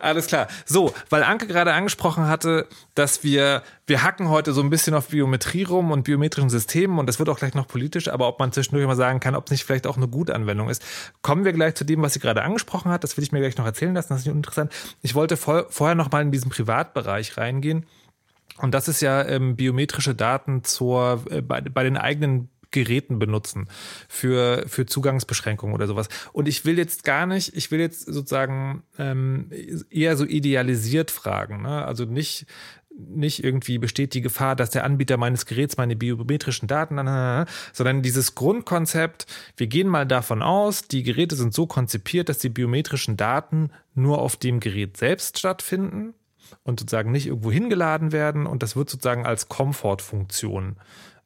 Alles 0.00 0.26
klar. 0.26 0.48
So, 0.64 0.94
weil 1.10 1.22
Anke 1.22 1.46
gerade 1.46 1.72
angesprochen 1.72 2.26
hatte, 2.26 2.66
dass 2.94 3.22
wir, 3.22 3.62
wir 3.86 4.02
hacken 4.02 4.28
heute 4.28 4.52
so 4.52 4.60
ein 4.60 4.70
bisschen 4.70 4.94
auf 4.94 5.08
Biometrie 5.08 5.64
rum 5.64 5.90
und 5.90 6.04
biometrischen 6.04 6.50
Systemen 6.50 6.98
und 6.98 7.06
das 7.06 7.18
wird 7.18 7.28
auch 7.28 7.38
gleich 7.38 7.54
noch 7.54 7.66
politisch, 7.66 8.08
aber 8.08 8.28
ob 8.28 8.38
man 8.38 8.52
zwischendurch 8.52 8.86
mal 8.86 8.96
sagen 8.96 9.20
kann, 9.20 9.34
ob 9.34 9.46
es 9.46 9.50
nicht 9.50 9.64
vielleicht 9.64 9.86
auch 9.86 9.96
eine 9.96 10.08
gute 10.08 10.34
Anwendung 10.34 10.68
ist. 10.68 10.84
Kommen 11.22 11.44
wir 11.44 11.52
gleich 11.52 11.74
zu 11.74 11.84
dem, 11.84 12.02
was 12.02 12.14
sie 12.14 12.20
gerade 12.20 12.42
angesprochen 12.42 12.90
hat. 12.90 13.04
Das 13.04 13.16
will 13.16 13.24
ich 13.24 13.32
mir 13.32 13.40
gleich 13.40 13.56
noch 13.56 13.66
erzählen 13.66 13.94
lassen. 13.94 14.08
Das 14.10 14.20
ist 14.20 14.26
interessant. 14.26 14.72
Ich 15.02 15.14
wollte 15.14 15.36
vor, 15.36 15.66
vorher 15.70 15.94
noch 15.94 16.10
mal 16.10 16.22
in 16.22 16.32
diesen 16.32 16.50
Privatbereich 16.50 17.36
reingehen. 17.36 17.86
Und 18.58 18.74
das 18.74 18.88
ist 18.88 19.00
ja 19.00 19.24
ähm, 19.24 19.56
biometrische 19.56 20.14
Daten 20.14 20.64
zur, 20.64 21.24
äh, 21.30 21.40
bei, 21.42 21.60
bei 21.60 21.84
den 21.84 21.96
eigenen 21.96 22.50
Geräten 22.70 23.18
benutzen 23.18 23.68
für, 24.08 24.64
für 24.66 24.86
Zugangsbeschränkungen 24.86 25.74
oder 25.74 25.86
sowas. 25.86 26.08
Und 26.32 26.48
ich 26.48 26.64
will 26.64 26.78
jetzt 26.78 27.04
gar 27.04 27.26
nicht, 27.26 27.56
ich 27.56 27.70
will 27.70 27.80
jetzt 27.80 28.06
sozusagen 28.06 28.82
ähm, 28.98 29.50
eher 29.90 30.16
so 30.16 30.24
idealisiert 30.24 31.10
fragen. 31.10 31.62
Ne? 31.62 31.84
Also 31.84 32.04
nicht, 32.04 32.46
nicht 32.98 33.44
irgendwie 33.44 33.78
besteht 33.78 34.14
die 34.14 34.20
Gefahr, 34.20 34.56
dass 34.56 34.70
der 34.70 34.84
Anbieter 34.84 35.16
meines 35.16 35.46
Geräts 35.46 35.76
meine 35.76 35.96
biometrischen 35.96 36.68
Daten, 36.68 36.96
sondern 37.72 38.02
dieses 38.02 38.34
Grundkonzept, 38.34 39.26
wir 39.56 39.68
gehen 39.68 39.88
mal 39.88 40.06
davon 40.06 40.42
aus, 40.42 40.82
die 40.82 41.02
Geräte 41.02 41.36
sind 41.36 41.54
so 41.54 41.66
konzipiert, 41.66 42.28
dass 42.28 42.38
die 42.38 42.48
biometrischen 42.48 43.16
Daten 43.16 43.70
nur 43.94 44.20
auf 44.20 44.36
dem 44.36 44.60
Gerät 44.60 44.96
selbst 44.96 45.38
stattfinden 45.38 46.14
und 46.64 46.80
sozusagen 46.80 47.12
nicht 47.12 47.26
irgendwo 47.26 47.52
hingeladen 47.52 48.12
werden 48.12 48.46
und 48.46 48.62
das 48.62 48.74
wird 48.74 48.90
sozusagen 48.90 49.26
als 49.26 49.48
Komfortfunktion 49.48 50.76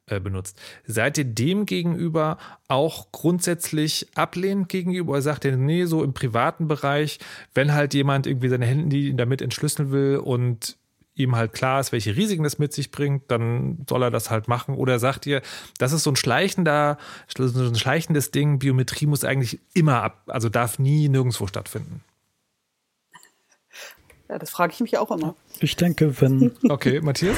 benutzt. 0.05 0.59
Seid 0.85 1.17
ihr 1.17 1.23
dem 1.23 1.65
gegenüber 1.65 2.37
auch 2.67 3.11
grundsätzlich 3.11 4.07
ablehnend 4.15 4.69
gegenüber? 4.69 5.13
Oder 5.13 5.21
sagt 5.21 5.45
ihr, 5.45 5.55
nee, 5.55 5.85
so 5.85 6.03
im 6.03 6.13
privaten 6.13 6.67
Bereich, 6.67 7.19
wenn 7.53 7.73
halt 7.73 7.93
jemand 7.93 8.27
irgendwie 8.27 8.49
seine 8.49 8.65
Hände 8.65 9.13
damit 9.13 9.41
entschlüsseln 9.41 9.91
will 9.91 10.17
und 10.17 10.77
ihm 11.15 11.35
halt 11.35 11.53
klar 11.53 11.79
ist, 11.79 11.91
welche 11.91 12.15
Risiken 12.15 12.43
das 12.43 12.57
mit 12.57 12.73
sich 12.73 12.91
bringt, 12.91 13.29
dann 13.29 13.85
soll 13.87 14.03
er 14.03 14.11
das 14.11 14.31
halt 14.31 14.47
machen. 14.47 14.75
Oder 14.75 14.99
sagt 14.99 15.25
ihr, 15.25 15.41
das 15.77 15.93
ist 15.93 16.03
so 16.03 16.11
ein 16.11 16.15
schleichender, 16.15 16.97
so 17.37 17.43
ein 17.43 17.75
schleichendes 17.75 18.31
Ding, 18.31 18.59
Biometrie 18.59 19.05
muss 19.05 19.23
eigentlich 19.23 19.59
immer 19.73 20.01
ab, 20.01 20.23
also 20.27 20.49
darf 20.49 20.79
nie 20.79 21.09
nirgendwo 21.09 21.47
stattfinden. 21.47 22.03
Ja, 24.27 24.39
das 24.39 24.49
frage 24.49 24.73
ich 24.73 24.79
mich 24.79 24.97
auch 24.97 25.11
immer. 25.11 25.35
Ich 25.59 25.75
denke, 25.75 26.19
wenn. 26.19 26.51
Okay, 26.67 27.01
Matthias? 27.01 27.37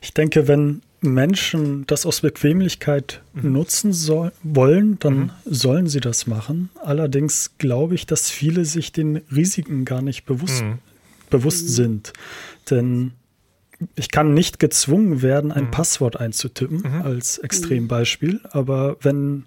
Ich 0.00 0.12
denke, 0.12 0.48
wenn 0.48 0.82
Menschen 1.06 1.86
das 1.86 2.06
aus 2.06 2.20
Bequemlichkeit 2.20 3.22
mhm. 3.34 3.52
nutzen 3.52 3.92
soll, 3.92 4.32
wollen, 4.42 4.98
dann 4.98 5.16
mhm. 5.18 5.30
sollen 5.44 5.86
sie 5.86 6.00
das 6.00 6.26
machen. 6.26 6.70
Allerdings 6.82 7.52
glaube 7.58 7.94
ich, 7.94 8.06
dass 8.06 8.30
viele 8.30 8.64
sich 8.64 8.92
den 8.92 9.16
Risiken 9.34 9.84
gar 9.84 10.02
nicht 10.02 10.26
bewusst, 10.26 10.62
mhm. 10.62 10.78
bewusst 11.30 11.68
sind. 11.70 12.12
Denn 12.70 13.12
ich 13.94 14.10
kann 14.10 14.34
nicht 14.34 14.58
gezwungen 14.58 15.22
werden, 15.22 15.52
ein 15.52 15.64
mhm. 15.64 15.70
Passwort 15.70 16.18
einzutippen 16.18 16.78
mhm. 16.78 17.02
als 17.02 17.38
Extrembeispiel, 17.38 18.40
aber 18.50 18.96
wenn 19.00 19.44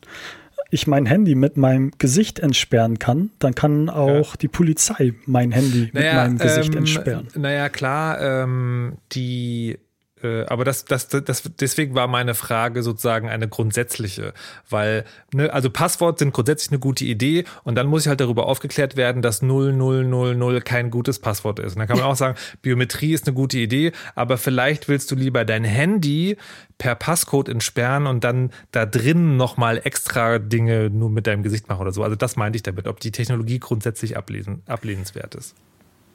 ich 0.72 0.88
mein 0.88 1.06
Handy 1.06 1.36
mit 1.36 1.58
meinem 1.58 1.92
Gesicht 1.98 2.40
entsperren 2.40 3.00
kann, 3.00 3.32
dann 3.40 3.56
kann 3.56 3.90
auch 3.90 4.32
ja. 4.32 4.38
die 4.42 4.48
Polizei 4.48 5.14
mein 5.26 5.52
Handy 5.52 5.90
naja, 5.94 6.12
mit 6.12 6.14
meinem 6.14 6.38
Gesicht 6.38 6.74
ähm, 6.74 6.80
entsperren. 6.80 7.28
Naja, 7.36 7.70
klar, 7.70 8.22
ähm, 8.22 8.98
die 9.12 9.80
aber 10.24 10.66
das, 10.66 10.86
das, 10.86 11.08
das, 11.08 11.44
deswegen 11.60 11.96
war 11.96 12.08
meine 12.08 12.34
Frage 12.34 12.84
sozusagen 12.84 13.30
eine 13.30 13.48
grundsätzliche, 13.48 14.34
weil, 14.70 15.06
ne, 15.34 15.52
also 15.54 15.70
Passwort 15.70 16.20
sind 16.20 16.34
grundsätzlich 16.34 16.72
eine 16.72 16.80
gute 16.80 17.06
Idee 17.06 17.46
und 17.64 17.76
dann 17.76 17.88
muss 17.88 18.04
ich 18.04 18.08
halt 18.08 18.20
darüber 18.20 18.48
aufgeklärt 18.48 18.98
werden, 18.98 19.22
dass 19.22 19.42
0000 19.42 20.66
kein 20.66 20.92
gutes 20.92 21.20
Passwort 21.20 21.60
ist. 21.60 21.74
Und 21.74 21.80
dann 21.80 21.88
kann 21.88 21.98
man 21.98 22.06
auch 22.06 22.16
sagen, 22.16 22.38
Biometrie 22.62 23.14
ist 23.14 23.28
eine 23.28 23.34
gute 23.34 23.58
Idee, 23.58 23.94
aber 24.16 24.38
vielleicht 24.38 24.88
willst 24.88 25.10
du 25.12 25.16
lieber 25.16 25.46
dein 25.46 25.64
Handy 25.64 26.38
per 26.78 26.96
Passcode 26.96 27.50
entsperren 27.50 28.08
und 28.08 28.24
dann 28.24 28.52
da 28.72 28.86
drin 28.86 29.38
nochmal 29.38 29.82
extra 29.84 30.40
Dinge 30.40 30.90
nur 30.90 31.10
mit 31.10 31.28
deinem 31.28 31.44
Gesicht 31.44 31.70
machen 31.70 31.82
oder 31.82 31.92
so. 31.92 32.04
Also 32.04 32.16
das 32.16 32.36
meinte 32.36 32.56
ich 32.58 32.64
damit, 32.64 32.88
ob 32.88 33.00
die 33.00 33.12
Technologie 33.12 33.60
grundsätzlich 33.60 34.18
ablesen, 34.18 34.64
ablehnenswert 34.66 35.36
ist. 35.36 35.56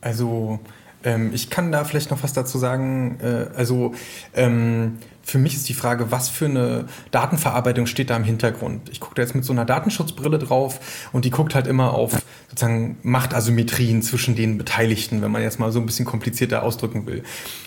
Also 0.00 0.60
ähm, 1.04 1.30
ich 1.32 1.50
kann 1.50 1.70
da 1.70 1.84
vielleicht 1.84 2.10
noch 2.10 2.22
was 2.22 2.32
dazu 2.32 2.58
sagen. 2.58 3.18
Äh, 3.22 3.56
also 3.56 3.94
ähm, 4.34 4.98
für 5.22 5.38
mich 5.38 5.54
ist 5.54 5.68
die 5.68 5.74
Frage, 5.74 6.10
was 6.10 6.28
für 6.28 6.46
eine 6.46 6.86
Datenverarbeitung 7.10 7.86
steht 7.86 8.10
da 8.10 8.16
im 8.16 8.24
Hintergrund? 8.24 8.88
Ich 8.90 9.00
gucke 9.00 9.14
da 9.14 9.22
jetzt 9.22 9.34
mit 9.34 9.44
so 9.44 9.52
einer 9.52 9.64
Datenschutzbrille 9.64 10.38
drauf 10.38 11.08
und 11.12 11.24
die 11.24 11.30
guckt 11.30 11.54
halt 11.54 11.66
immer 11.66 11.94
auf 11.94 12.22
sozusagen 12.48 12.98
Machtasymmetrien 13.02 14.02
zwischen 14.02 14.34
den 14.34 14.58
Beteiligten, 14.58 15.22
wenn 15.22 15.30
man 15.30 15.42
jetzt 15.42 15.58
mal 15.58 15.72
so 15.72 15.80
ein 15.80 15.86
bisschen 15.86 16.04
komplizierter 16.04 16.62
ausdrücken 16.62 17.06
will. 17.06 17.22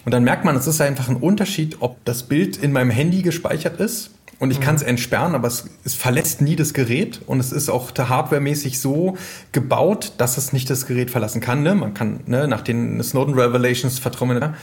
Und 0.06 0.14
dann 0.14 0.24
merkt 0.24 0.46
man, 0.46 0.56
es 0.56 0.68
ist 0.68 0.82
einfach 0.82 1.10
ein 1.10 1.16
Unterschied, 1.16 1.78
ob 1.80 2.04
das 2.06 2.24
Bild 2.24 2.58
in 2.58 2.72
meinem 2.72 2.92
Handy 2.92 3.22
gespeichert 3.22 3.80
ist 3.80 4.12
und 4.40 4.52
ich 4.52 4.60
mhm. 4.60 4.64
kann 4.64 4.76
es 4.76 4.84
entsperren, 4.84 5.34
aber 5.34 5.48
es, 5.48 5.66
es, 5.84 5.96
verlässt 5.96 6.42
nie 6.42 6.56
das 6.56 6.74
Gerät 6.74 7.22
und 7.26 7.40
es 7.40 7.52
ist 7.52 7.70
auch 7.70 7.92
hardwaremäßig 7.98 8.80
so 8.80 9.18
gebaut, 9.52 10.14
dass 10.18 10.38
es 10.38 10.54
nicht 10.54 10.70
das 10.70 10.86
Gerät 10.86 11.10
verlassen 11.10 11.42
kann. 11.42 11.64
Ne? 11.64 11.74
Man 11.74 11.94
kann 11.94 12.20
ne, 12.28 12.48
nach 12.48 12.62
den 12.62 13.02
Snowden 13.02 13.34
Revelations 13.34 13.98
vertrauen. 13.98 14.38
Ne? 14.40 14.54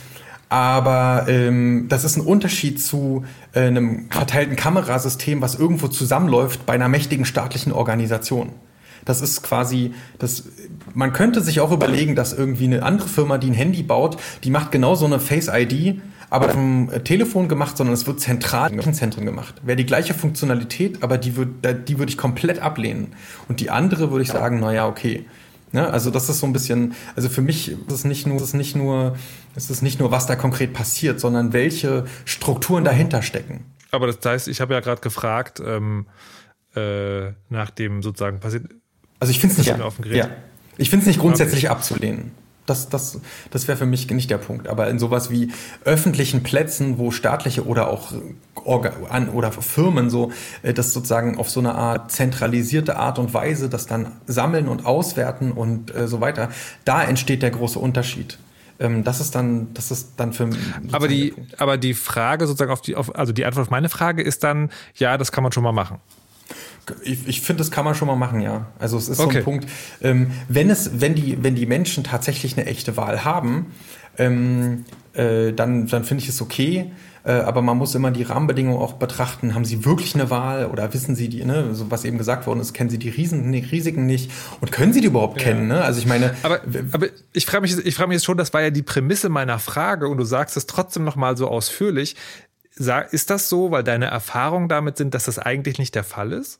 Aber 0.48 1.24
ähm, 1.28 1.86
das 1.88 2.04
ist 2.04 2.16
ein 2.16 2.20
Unterschied 2.20 2.80
zu 2.80 3.24
äh, 3.52 3.62
einem 3.62 4.06
verteilten 4.10 4.54
Kamerasystem, 4.54 5.40
was 5.40 5.56
irgendwo 5.56 5.88
zusammenläuft 5.88 6.66
bei 6.66 6.74
einer 6.74 6.88
mächtigen 6.88 7.24
staatlichen 7.24 7.72
Organisation. 7.72 8.50
Das 9.04 9.20
ist 9.20 9.42
quasi, 9.42 9.92
das, 10.18 10.44
man 10.94 11.12
könnte 11.12 11.40
sich 11.40 11.60
auch 11.60 11.72
überlegen, 11.72 12.14
dass 12.14 12.32
irgendwie 12.32 12.64
eine 12.64 12.84
andere 12.84 13.08
Firma, 13.08 13.38
die 13.38 13.50
ein 13.50 13.54
Handy 13.54 13.82
baut, 13.82 14.16
die 14.44 14.50
macht 14.50 14.70
genau 14.70 14.94
so 14.94 15.04
eine 15.04 15.20
Face 15.20 15.50
ID, 15.52 16.00
aber 16.34 16.48
vom 16.48 16.90
Telefon 17.04 17.48
gemacht, 17.48 17.76
sondern 17.76 17.94
es 17.94 18.08
wird 18.08 18.18
zentral 18.20 18.72
in 18.72 18.92
Zentren 18.92 19.24
gemacht. 19.24 19.54
Wäre 19.62 19.76
die 19.76 19.86
gleiche 19.86 20.14
Funktionalität, 20.14 21.02
aber 21.02 21.16
die 21.16 21.36
würde 21.36 21.74
die 21.74 21.98
würde 21.98 22.10
ich 22.10 22.18
komplett 22.18 22.58
ablehnen. 22.58 23.14
Und 23.48 23.60
die 23.60 23.70
andere 23.70 24.10
würde 24.10 24.22
ich 24.24 24.30
sagen, 24.30 24.58
naja, 24.58 24.88
okay. 24.88 25.26
Ne? 25.70 25.88
Also 25.88 26.10
das 26.10 26.28
ist 26.28 26.40
so 26.40 26.46
ein 26.46 26.52
bisschen, 26.52 26.94
also 27.14 27.28
für 27.28 27.40
mich 27.40 27.70
ist 27.70 27.78
es 27.88 28.04
nicht 28.04 28.26
nur, 28.26 28.36
ist 28.36 28.42
es 28.42 28.54
nicht 28.54 28.74
nur, 28.74 29.16
ist 29.54 29.70
es 29.70 29.80
nicht 29.80 30.00
nur, 30.00 30.10
was 30.10 30.26
da 30.26 30.34
konkret 30.34 30.72
passiert, 30.72 31.20
sondern 31.20 31.52
welche 31.52 32.04
Strukturen 32.24 32.82
dahinter 32.82 33.22
stecken. 33.22 33.64
Aber 33.92 34.08
das 34.08 34.18
heißt, 34.24 34.48
ich 34.48 34.60
habe 34.60 34.74
ja 34.74 34.80
gerade 34.80 35.00
gefragt, 35.00 35.62
ähm, 35.64 36.06
äh, 36.74 37.30
nach 37.48 37.70
dem 37.70 38.02
sozusagen 38.02 38.40
passiert. 38.40 38.66
Also 39.20 39.30
ich 39.30 39.38
finde 39.38 39.52
es 39.52 39.58
nicht, 39.58 40.14
ja, 40.16 40.30
ich 40.78 40.90
finde 40.90 41.02
es 41.04 41.06
nicht 41.06 41.20
grundsätzlich 41.20 41.70
abzulehnen. 41.70 42.32
Das, 42.66 42.88
das, 42.88 43.20
das 43.50 43.68
wäre 43.68 43.76
für 43.76 43.86
mich 43.86 44.08
nicht 44.10 44.30
der 44.30 44.38
Punkt. 44.38 44.68
Aber 44.68 44.88
in 44.88 44.98
sowas 44.98 45.30
wie 45.30 45.52
öffentlichen 45.84 46.42
Plätzen, 46.42 46.98
wo 46.98 47.10
staatliche 47.10 47.66
oder 47.66 47.88
auch 47.88 48.12
Orga 48.54 48.92
an, 49.10 49.28
oder 49.28 49.52
Firmen 49.52 50.10
so 50.10 50.32
äh, 50.62 50.72
das 50.72 50.92
sozusagen 50.92 51.38
auf 51.38 51.50
so 51.50 51.60
eine 51.60 51.74
Art 51.74 52.10
zentralisierte 52.10 52.96
Art 52.96 53.18
und 53.18 53.34
Weise 53.34 53.68
das 53.68 53.86
dann 53.86 54.12
sammeln 54.26 54.68
und 54.68 54.86
auswerten 54.86 55.52
und 55.52 55.94
äh, 55.94 56.08
so 56.08 56.20
weiter, 56.20 56.48
da 56.84 57.02
entsteht 57.02 57.42
der 57.42 57.50
große 57.50 57.78
Unterschied 57.78 58.38
ähm, 58.80 59.04
das 59.04 59.20
ist 59.20 59.34
dann, 59.34 59.72
das 59.74 59.92
ist 59.92 60.14
dann 60.16 60.32
für 60.32 60.50
aber 60.90 61.06
die, 61.06 61.32
aber 61.58 61.78
die 61.78 61.94
Frage 61.94 62.46
sozusagen 62.46 62.72
auf 62.72 62.82
die, 62.82 62.96
auf, 62.96 63.14
also 63.14 63.32
die 63.32 63.44
Antwort 63.44 63.66
auf 63.66 63.70
meine 63.70 63.88
Frage 63.88 64.22
ist 64.22 64.42
dann, 64.42 64.70
ja, 64.96 65.16
das 65.16 65.30
kann 65.30 65.44
man 65.44 65.52
schon 65.52 65.62
mal 65.62 65.72
machen. 65.72 66.00
Ich, 67.02 67.26
ich 67.26 67.40
finde, 67.40 67.58
das 67.58 67.70
kann 67.70 67.84
man 67.84 67.94
schon 67.94 68.08
mal 68.08 68.16
machen, 68.16 68.40
ja. 68.40 68.66
Also 68.78 68.96
es 68.98 69.08
ist 69.08 69.20
okay. 69.20 69.32
so 69.32 69.38
ein 69.38 69.44
Punkt, 69.44 69.66
ähm, 70.02 70.30
wenn 70.48 70.70
es, 70.70 71.00
wenn 71.00 71.14
die, 71.14 71.42
wenn 71.42 71.54
die 71.54 71.66
Menschen 71.66 72.04
tatsächlich 72.04 72.56
eine 72.56 72.66
echte 72.66 72.96
Wahl 72.96 73.24
haben, 73.24 73.66
ähm, 74.18 74.84
äh, 75.14 75.52
dann, 75.52 75.86
dann 75.86 76.04
finde 76.04 76.22
ich 76.22 76.28
es 76.28 76.40
okay. 76.40 76.92
Äh, 77.24 77.32
aber 77.32 77.62
man 77.62 77.78
muss 77.78 77.94
immer 77.94 78.10
die 78.10 78.22
Rahmenbedingungen 78.22 78.78
auch 78.78 78.94
betrachten. 78.94 79.54
Haben 79.54 79.64
sie 79.64 79.84
wirklich 79.84 80.14
eine 80.14 80.28
Wahl 80.28 80.66
oder 80.66 80.92
wissen 80.92 81.16
sie 81.16 81.28
die, 81.28 81.44
ne, 81.44 81.74
so 81.74 81.90
was 81.90 82.04
eben 82.04 82.18
gesagt 82.18 82.46
worden 82.46 82.60
ist, 82.60 82.74
kennen 82.74 82.90
sie 82.90 82.98
die 82.98 83.08
Riesen, 83.08 83.52
Risiken 83.54 84.04
nicht 84.04 84.30
und 84.60 84.72
können 84.72 84.92
sie 84.92 85.00
die 85.00 85.06
überhaupt 85.06 85.40
ja. 85.40 85.48
kennen? 85.48 85.68
Ne? 85.68 85.82
Also 85.82 85.98
ich 85.98 86.06
meine. 86.06 86.34
Aber, 86.42 86.60
aber 86.92 87.06
ich 87.32 87.46
frage 87.46 87.62
mich, 87.62 87.78
ich 87.78 87.94
frage 87.94 88.08
mich 88.08 88.16
jetzt 88.16 88.26
schon, 88.26 88.36
das 88.36 88.52
war 88.52 88.60
ja 88.60 88.70
die 88.70 88.82
Prämisse 88.82 89.30
meiner 89.30 89.58
Frage 89.58 90.08
und 90.08 90.18
du 90.18 90.24
sagst 90.24 90.56
es 90.56 90.66
trotzdem 90.66 91.04
noch 91.04 91.16
mal 91.16 91.36
so 91.36 91.48
ausführlich. 91.48 92.16
Ist 93.10 93.30
das 93.30 93.48
so, 93.48 93.70
weil 93.70 93.84
deine 93.84 94.06
Erfahrungen 94.06 94.68
damit 94.68 94.98
sind, 94.98 95.14
dass 95.14 95.24
das 95.24 95.38
eigentlich 95.38 95.78
nicht 95.78 95.94
der 95.94 96.04
Fall 96.04 96.32
ist? 96.32 96.58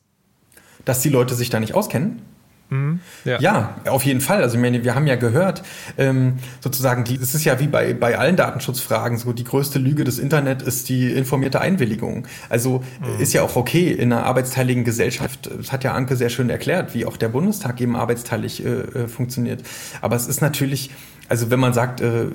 Dass 0.85 1.01
die 1.01 1.09
Leute 1.09 1.35
sich 1.35 1.49
da 1.49 1.59
nicht 1.59 1.75
auskennen? 1.75 2.21
Mhm, 2.69 2.99
ja. 3.25 3.39
ja. 3.39 3.75
auf 3.87 4.03
jeden 4.05 4.21
Fall. 4.21 4.41
Also 4.41 4.55
ich 4.55 4.61
meine, 4.61 4.83
wir 4.83 4.95
haben 4.95 5.05
ja 5.05 5.15
gehört, 5.15 5.61
ähm, 5.97 6.33
sozusagen, 6.61 7.03
die, 7.03 7.15
es 7.15 7.35
ist 7.35 7.43
ja 7.43 7.59
wie 7.59 7.67
bei, 7.67 7.93
bei 7.93 8.17
allen 8.17 8.35
Datenschutzfragen 8.35 9.17
so, 9.17 9.33
die 9.33 9.43
größte 9.43 9.77
Lüge 9.77 10.03
des 10.03 10.17
Internet 10.17 10.63
ist 10.63 10.89
die 10.89 11.11
informierte 11.11 11.61
Einwilligung. 11.61 12.25
Also 12.49 12.83
mhm. 13.01 13.21
ist 13.21 13.33
ja 13.33 13.43
auch 13.43 13.55
okay 13.55 13.91
in 13.91 14.11
einer 14.11 14.25
arbeitsteiligen 14.25 14.83
Gesellschaft. 14.83 15.49
Das 15.55 15.71
hat 15.71 15.83
ja 15.83 15.93
Anke 15.93 16.15
sehr 16.15 16.29
schön 16.29 16.49
erklärt, 16.49 16.95
wie 16.95 17.05
auch 17.05 17.17
der 17.17 17.29
Bundestag 17.29 17.79
eben 17.81 17.95
arbeitsteilig 17.95 18.65
äh, 18.65 18.69
äh 18.69 19.07
funktioniert. 19.07 19.61
Aber 20.01 20.15
es 20.15 20.27
ist 20.27 20.41
natürlich, 20.41 20.89
also 21.29 21.51
wenn 21.51 21.59
man 21.59 21.73
sagt, 21.73 22.01
äh, 22.01 22.27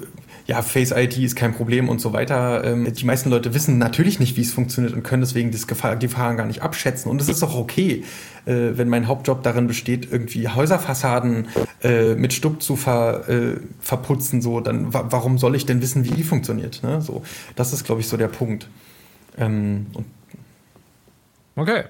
ja, 0.51 0.63
Face 0.63 0.91
ID 0.91 1.19
ist 1.19 1.37
kein 1.37 1.55
Problem 1.55 1.89
und 1.89 2.01
so 2.01 2.13
weiter. 2.13 2.65
Ähm, 2.65 2.93
die 2.93 3.05
meisten 3.05 3.31
Leute 3.31 3.55
wissen 3.55 3.79
natürlich 3.79 4.19
nicht, 4.19 4.37
wie 4.37 4.41
es 4.41 4.53
funktioniert 4.53 4.93
und 4.93 5.05
können 5.05 5.23
deswegen 5.23 5.53
das 5.53 5.69
Gefahr, 5.69 5.95
die 5.95 6.09
Gefahren 6.09 6.37
gar 6.37 6.47
nicht 6.47 6.61
abschätzen. 6.63 7.09
Und 7.09 7.21
es 7.21 7.29
ist 7.29 7.45
auch 7.45 7.55
okay, 7.55 8.03
äh, 8.47 8.71
wenn 8.73 8.89
mein 8.89 9.07
Hauptjob 9.07 9.45
darin 9.45 9.69
besteht, 9.69 10.11
irgendwie 10.11 10.49
Häuserfassaden 10.49 11.47
äh, 11.85 12.17
mit 12.17 12.33
Stuck 12.33 12.63
zu 12.63 12.75
ver, 12.75 13.29
äh, 13.29 13.61
verputzen. 13.79 14.43
So, 14.43 14.59
dann 14.59 14.93
warum 14.93 15.39
soll 15.39 15.55
ich 15.55 15.67
denn 15.67 15.81
wissen, 15.83 16.05
wie 16.05 16.11
die 16.11 16.25
funktioniert? 16.25 16.83
Ne? 16.83 17.01
So, 17.01 17.23
das 17.55 17.73
ist, 17.73 17.85
glaube 17.85 18.01
ich, 18.01 18.09
so 18.09 18.17
der 18.17 18.27
Punkt. 18.27 18.67
Ähm, 19.39 19.87
okay. 21.55 21.85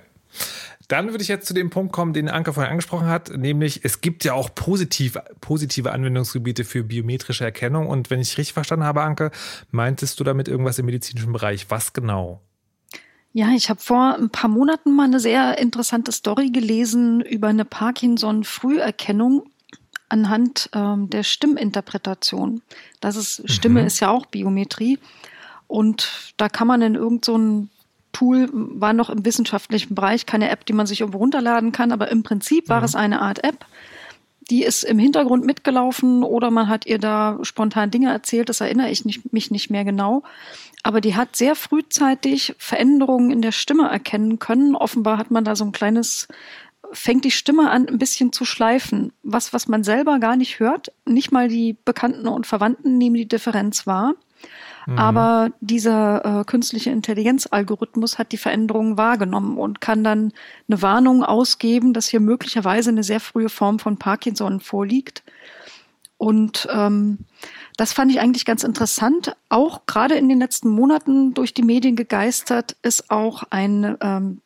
Dann 0.91 1.13
würde 1.13 1.23
ich 1.23 1.29
jetzt 1.29 1.47
zu 1.47 1.55
dem 1.55 1.71
Punkt 1.71 1.93
kommen, 1.93 2.13
den 2.13 2.29
Anke 2.29 2.53
vorhin 2.53 2.73
angesprochen 2.73 3.07
hat, 3.07 3.31
nämlich 3.37 3.85
es 3.85 4.01
gibt 4.01 4.25
ja 4.25 4.35
auch 4.35 4.53
positiv, 4.53 5.17
positive 5.41 5.93
Anwendungsgebiete 5.93 6.65
für 6.65 6.83
biometrische 6.83 7.45
Erkennung. 7.45 7.87
Und 7.87 8.11
wenn 8.11 8.19
ich 8.19 8.37
richtig 8.37 8.55
verstanden 8.55 8.85
habe, 8.85 9.03
Anke, 9.03 9.31
meintest 9.71 10.19
du 10.19 10.25
damit 10.25 10.49
irgendwas 10.49 10.81
im 10.81 10.87
medizinischen 10.87 11.33
Bereich? 11.33 11.71
Was 11.71 11.93
genau? 11.93 12.41
Ja, 13.33 13.51
ich 13.51 13.71
habe 13.71 13.81
vor 13.81 14.17
ein 14.17 14.31
paar 14.31 14.51
Monaten 14.51 14.93
mal 14.93 15.05
eine 15.05 15.21
sehr 15.21 15.59
interessante 15.59 16.11
Story 16.11 16.51
gelesen 16.51 17.21
über 17.21 17.47
eine 17.47 17.65
Parkinson-Früherkennung 17.65 19.45
anhand 20.09 20.71
ähm, 20.75 21.09
der 21.09 21.23
Stimminterpretation. 21.23 22.63
Das 23.01 23.15
ist 23.15 23.49
Stimme 23.49 23.83
mhm. 23.83 23.87
ist 23.87 24.01
ja 24.01 24.11
auch 24.11 24.27
Biometrie 24.27 24.99
und 25.69 26.33
da 26.37 26.49
kann 26.49 26.67
man 26.67 26.83
in 26.83 26.97
irgendeinen 26.97 27.71
so 27.71 27.80
Tool 28.13 28.49
war 28.53 28.93
noch 28.93 29.11
im 29.11 29.25
wissenschaftlichen 29.25 29.95
Bereich, 29.95 30.27
keine 30.27 30.51
App, 30.51 30.67
die 30.67 30.73
man 30.73 30.87
sich 30.87 31.01
irgendwo 31.01 31.19
runterladen 31.19 31.73
kann, 31.73 31.93
aber 31.93 32.09
im 32.09 32.23
Prinzip 32.23 32.69
war 32.69 32.81
mhm. 32.81 32.85
es 32.85 32.95
eine 32.95 33.21
Art 33.21 33.45
App. 33.45 33.67
Die 34.51 34.65
ist 34.65 34.83
im 34.83 34.99
Hintergrund 34.99 35.47
mitgelaufen 35.47 36.25
oder 36.25 36.51
man 36.51 36.69
hat 36.69 36.85
ihr 36.85 36.99
da 36.99 37.39
spontan 37.43 37.93
Dinge 37.93 38.11
erzählt, 38.11 38.49
das 38.49 38.61
erinnere 38.61 38.91
ich 38.91 39.05
nicht, 39.05 39.33
mich 39.33 39.53
nicht 39.53 39.71
mehr 39.71 39.85
genau. 39.85 40.25
Aber 40.83 41.01
die 41.01 41.15
hat 41.15 41.37
sehr 41.37 41.55
frühzeitig 41.55 42.57
Veränderungen 42.59 43.31
in 43.31 43.43
der 43.43 43.53
Stimme 43.53 43.89
erkennen 43.89 44.41
können. 44.41 44.75
Offenbar 44.75 45.19
hat 45.19 45.31
man 45.31 45.45
da 45.45 45.55
so 45.55 45.65
ein 45.65 45.73
kleines, 45.73 46.27
fängt 46.91 47.25
die 47.25 47.31
Stimme 47.31 47.71
an, 47.71 47.87
ein 47.87 47.99
bisschen 47.99 48.33
zu 48.33 48.45
schleifen. 48.45 49.13
Was, 49.23 49.53
was 49.53 49.69
man 49.69 49.85
selber 49.85 50.19
gar 50.19 50.35
nicht 50.35 50.59
hört. 50.59 50.91
Nicht 51.05 51.31
mal 51.31 51.49
die 51.49 51.77
Bekannten 51.85 52.27
und 52.27 52.47
Verwandten 52.47 52.99
nehmen 52.99 53.17
die 53.17 53.29
Differenz 53.29 53.87
wahr. 53.87 54.15
Mhm. 54.91 54.99
Aber 54.99 55.51
dieser 55.61 56.41
äh, 56.41 56.45
künstliche 56.45 56.91
Intelligenzalgorithmus 56.91 58.19
hat 58.19 58.33
die 58.33 58.37
Veränderungen 58.37 58.99
wahrgenommen 58.99 59.57
und 59.57 59.81
kann 59.81 60.03
dann 60.03 60.33
eine 60.69 60.83
Warnung 60.83 61.23
ausgeben, 61.23 61.93
dass 61.93 62.09
hier 62.09 62.19
möglicherweise 62.19 62.91
eine 62.91 63.05
sehr 63.05 63.21
frühe 63.21 63.49
Form 63.49 63.79
von 63.79 63.99
Parkinson 63.99 64.59
vorliegt. 64.59 65.23
Und 66.19 66.69
ähm, 66.73 67.19
das 67.77 67.93
fand 67.93 68.11
ich 68.11 68.21
eigentlich 68.21 68.45
ganz 68.45 68.65
interessant. 68.65 69.37
Auch 69.49 69.87
gerade 69.87 70.17
in 70.17 70.29
den 70.29 70.41
letzten 70.41 70.69
Monaten 70.69 71.35
durch 71.35 71.55
die 71.55 71.63
Medien 71.63 71.95
gegeistert 71.95 72.77
ist 72.83 73.13
auch 73.13 73.45
ein 73.51 73.97
ähm, 74.01 74.41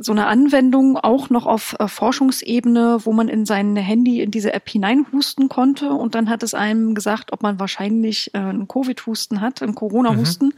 so 0.00 0.12
eine 0.12 0.26
Anwendung 0.26 0.96
auch 0.96 1.30
noch 1.30 1.46
auf 1.46 1.76
äh, 1.78 1.86
Forschungsebene, 1.86 3.00
wo 3.04 3.12
man 3.12 3.28
in 3.28 3.46
sein 3.46 3.76
Handy 3.76 4.20
in 4.20 4.30
diese 4.30 4.52
App 4.52 4.68
hineinhusten 4.68 5.48
konnte 5.48 5.92
und 5.92 6.14
dann 6.14 6.30
hat 6.30 6.42
es 6.42 6.54
einem 6.54 6.94
gesagt, 6.94 7.32
ob 7.32 7.42
man 7.42 7.60
wahrscheinlich 7.60 8.34
äh, 8.34 8.38
einen 8.38 8.66
Covid-Husten 8.66 9.40
hat, 9.40 9.62
einen 9.62 9.74
Corona-Husten 9.74 10.48
mhm. 10.48 10.54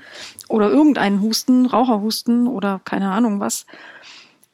oder 0.49 0.70
irgendeinen 0.70 1.20
Husten, 1.20 1.66
Raucherhusten 1.66 2.47
oder 2.47 2.80
keine 2.84 3.11
Ahnung 3.11 3.40
was. 3.40 3.66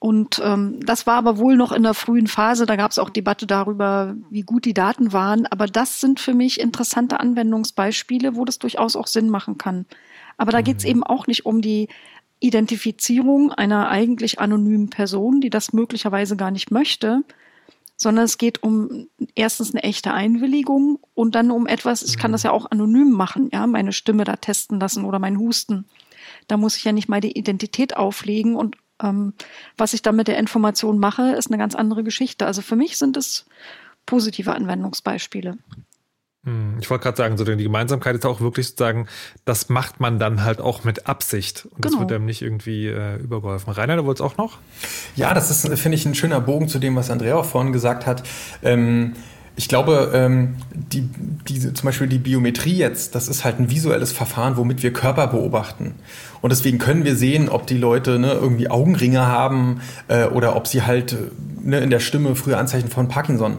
Und 0.01 0.41
ähm, 0.45 0.79
das 0.85 1.07
war 1.09 1.17
aber 1.17 1.39
wohl 1.39 1.57
noch 1.57 1.73
in 1.73 1.83
der 1.83 1.95
frühen 1.95 2.29
Phase. 2.29 2.67
Da 2.67 2.77
gab 2.77 2.93
es 2.93 3.01
auch 3.01 3.11
Debatte 3.11 3.49
darüber, 3.49 4.15
wie 4.31 4.43
gut 4.43 4.65
die 4.65 4.75
Daten 4.75 5.13
waren. 5.13 5.47
Aber 5.47 5.67
das 5.67 6.01
sind 6.01 6.21
für 6.21 6.35
mich 6.35 6.61
interessante 6.61 7.19
Anwendungsbeispiele, 7.19 8.37
wo 8.37 8.45
das 8.45 8.61
durchaus 8.61 8.95
auch 8.95 9.09
Sinn 9.09 9.29
machen 9.29 9.59
kann. 9.59 9.87
Aber 10.37 10.53
da 10.53 10.61
mhm. 10.61 10.65
geht 10.65 10.79
es 10.79 10.85
eben 10.85 11.03
auch 11.03 11.27
nicht 11.27 11.47
um 11.47 11.61
die 11.61 11.89
Identifizierung 12.41 13.53
einer 13.53 13.89
eigentlich 13.89 14.39
anonymen 14.39 14.91
Person, 14.91 15.41
die 15.41 15.51
das 15.51 15.73
möglicherweise 15.73 16.37
gar 16.37 16.51
nicht 16.51 16.71
möchte, 16.71 17.23
sondern 17.97 18.25
es 18.25 18.39
geht 18.39 18.63
um 18.63 19.09
erstens 19.35 19.73
eine 19.73 19.83
echte 19.83 20.13
Einwilligung 20.13 21.01
und 21.15 21.35
dann 21.35 21.51
um 21.51 21.67
etwas, 21.67 22.03
ich 22.03 22.17
kann 22.17 22.33
das 22.33 22.45
ja 22.45 22.53
auch 22.53 22.71
anonym 22.71 23.11
machen, 23.11 23.51
ja, 23.53 23.67
meine 23.67 23.93
Stimme 23.93 24.25
da 24.25 24.37
testen 24.37 24.79
lassen 24.79 25.05
oder 25.05 25.19
mein 25.19 25.39
Husten. 25.39 25.85
Da 26.47 26.57
muss 26.57 26.77
ich 26.77 26.85
ja 26.85 26.93
nicht 26.93 27.09
meine 27.09 27.27
Identität 27.27 27.97
auflegen 27.97 28.55
und 28.55 28.77
ähm, 29.03 29.35
was 29.77 29.95
ich 29.95 30.03
dann 30.03 30.17
mit 30.17 30.29
der 30.29 30.39
Information 30.39 30.99
mache, 30.99 31.33
ist 31.33 31.49
eine 31.49 31.59
ganz 31.59 31.75
andere 31.75 32.05
Geschichte. 32.05 32.47
Also 32.47 32.63
für 32.63 32.77
mich 32.77 32.97
sind 32.99 33.17
es 33.17 33.47
positive 34.07 34.55
Anwendungsbeispiele. 34.55 35.59
Hm, 36.45 36.77
ich 36.81 36.89
wollte 36.89 37.03
gerade 37.03 37.17
sagen, 37.17 37.37
so 37.37 37.45
die 37.45 37.63
Gemeinsamkeit 37.63 38.15
ist 38.15 38.25
auch 38.25 38.41
wirklich 38.41 38.69
sozusagen, 38.69 39.09
das 39.45 39.69
macht 39.69 40.01
man 40.01 40.19
dann 40.19 40.45
halt 40.45 40.61
auch 40.61 40.85
mit 40.85 41.07
Absicht 41.07 41.67
und 41.71 41.83
genau. 41.83 41.95
das 41.95 42.01
wird 42.01 42.13
einem 42.13 42.27
nicht 42.27 42.43
irgendwie 42.43 42.87
äh, 42.87 43.17
übergeholfen. 43.17 43.73
Rainer, 43.73 43.97
du 43.97 44.05
wolltest 44.05 44.23
auch 44.23 44.37
noch? 44.37 44.59
Ja, 45.17 45.35
das 45.35 45.51
ist, 45.51 45.69
finde 45.79 45.97
ich, 45.97 46.07
ein 46.07 46.15
schöner 46.15 46.41
Bogen 46.41 46.69
zu 46.69 46.79
dem, 46.79 46.95
was 46.97 47.11
Andrea 47.11 47.37
auch 47.37 47.45
vorhin 47.45 47.73
gesagt 47.73 48.07
hat. 48.07 48.23
Ähm, 48.63 49.15
ich 49.59 49.69
glaube, 49.69 50.13
ähm, 50.15 50.55
die, 50.73 51.09
diese, 51.49 51.75
zum 51.75 51.87
Beispiel 51.87 52.07
die 52.07 52.19
Biometrie 52.19 52.77
jetzt, 52.77 53.17
das 53.17 53.27
ist 53.27 53.45
halt 53.45 53.59
ein 53.59 53.71
visuelles 53.71 54.13
Verfahren, 54.13 54.57
womit 54.57 54.85
wir 54.85 54.93
Körper 54.93 55.27
beobachten. 55.27 55.97
Und 56.41 56.51
deswegen 56.51 56.79
können 56.79 57.05
wir 57.05 57.17
sehen, 57.17 57.49
ob 57.49 57.67
die 57.67 57.77
Leute 57.77 58.21
ne, 58.21 58.35
irgendwie 58.35 58.71
Augenringe 58.71 59.27
haben 59.27 59.81
äh, 60.07 60.27
oder 60.27 60.55
ob 60.55 60.69
sie 60.69 60.83
halt 60.83 61.17
ne, 61.61 61.81
in 61.81 61.91
der 61.91 61.99
Stimme 61.99 62.37
frühe 62.37 62.57
Anzeichen 62.57 62.89
von 62.89 63.09
Parkinson. 63.09 63.59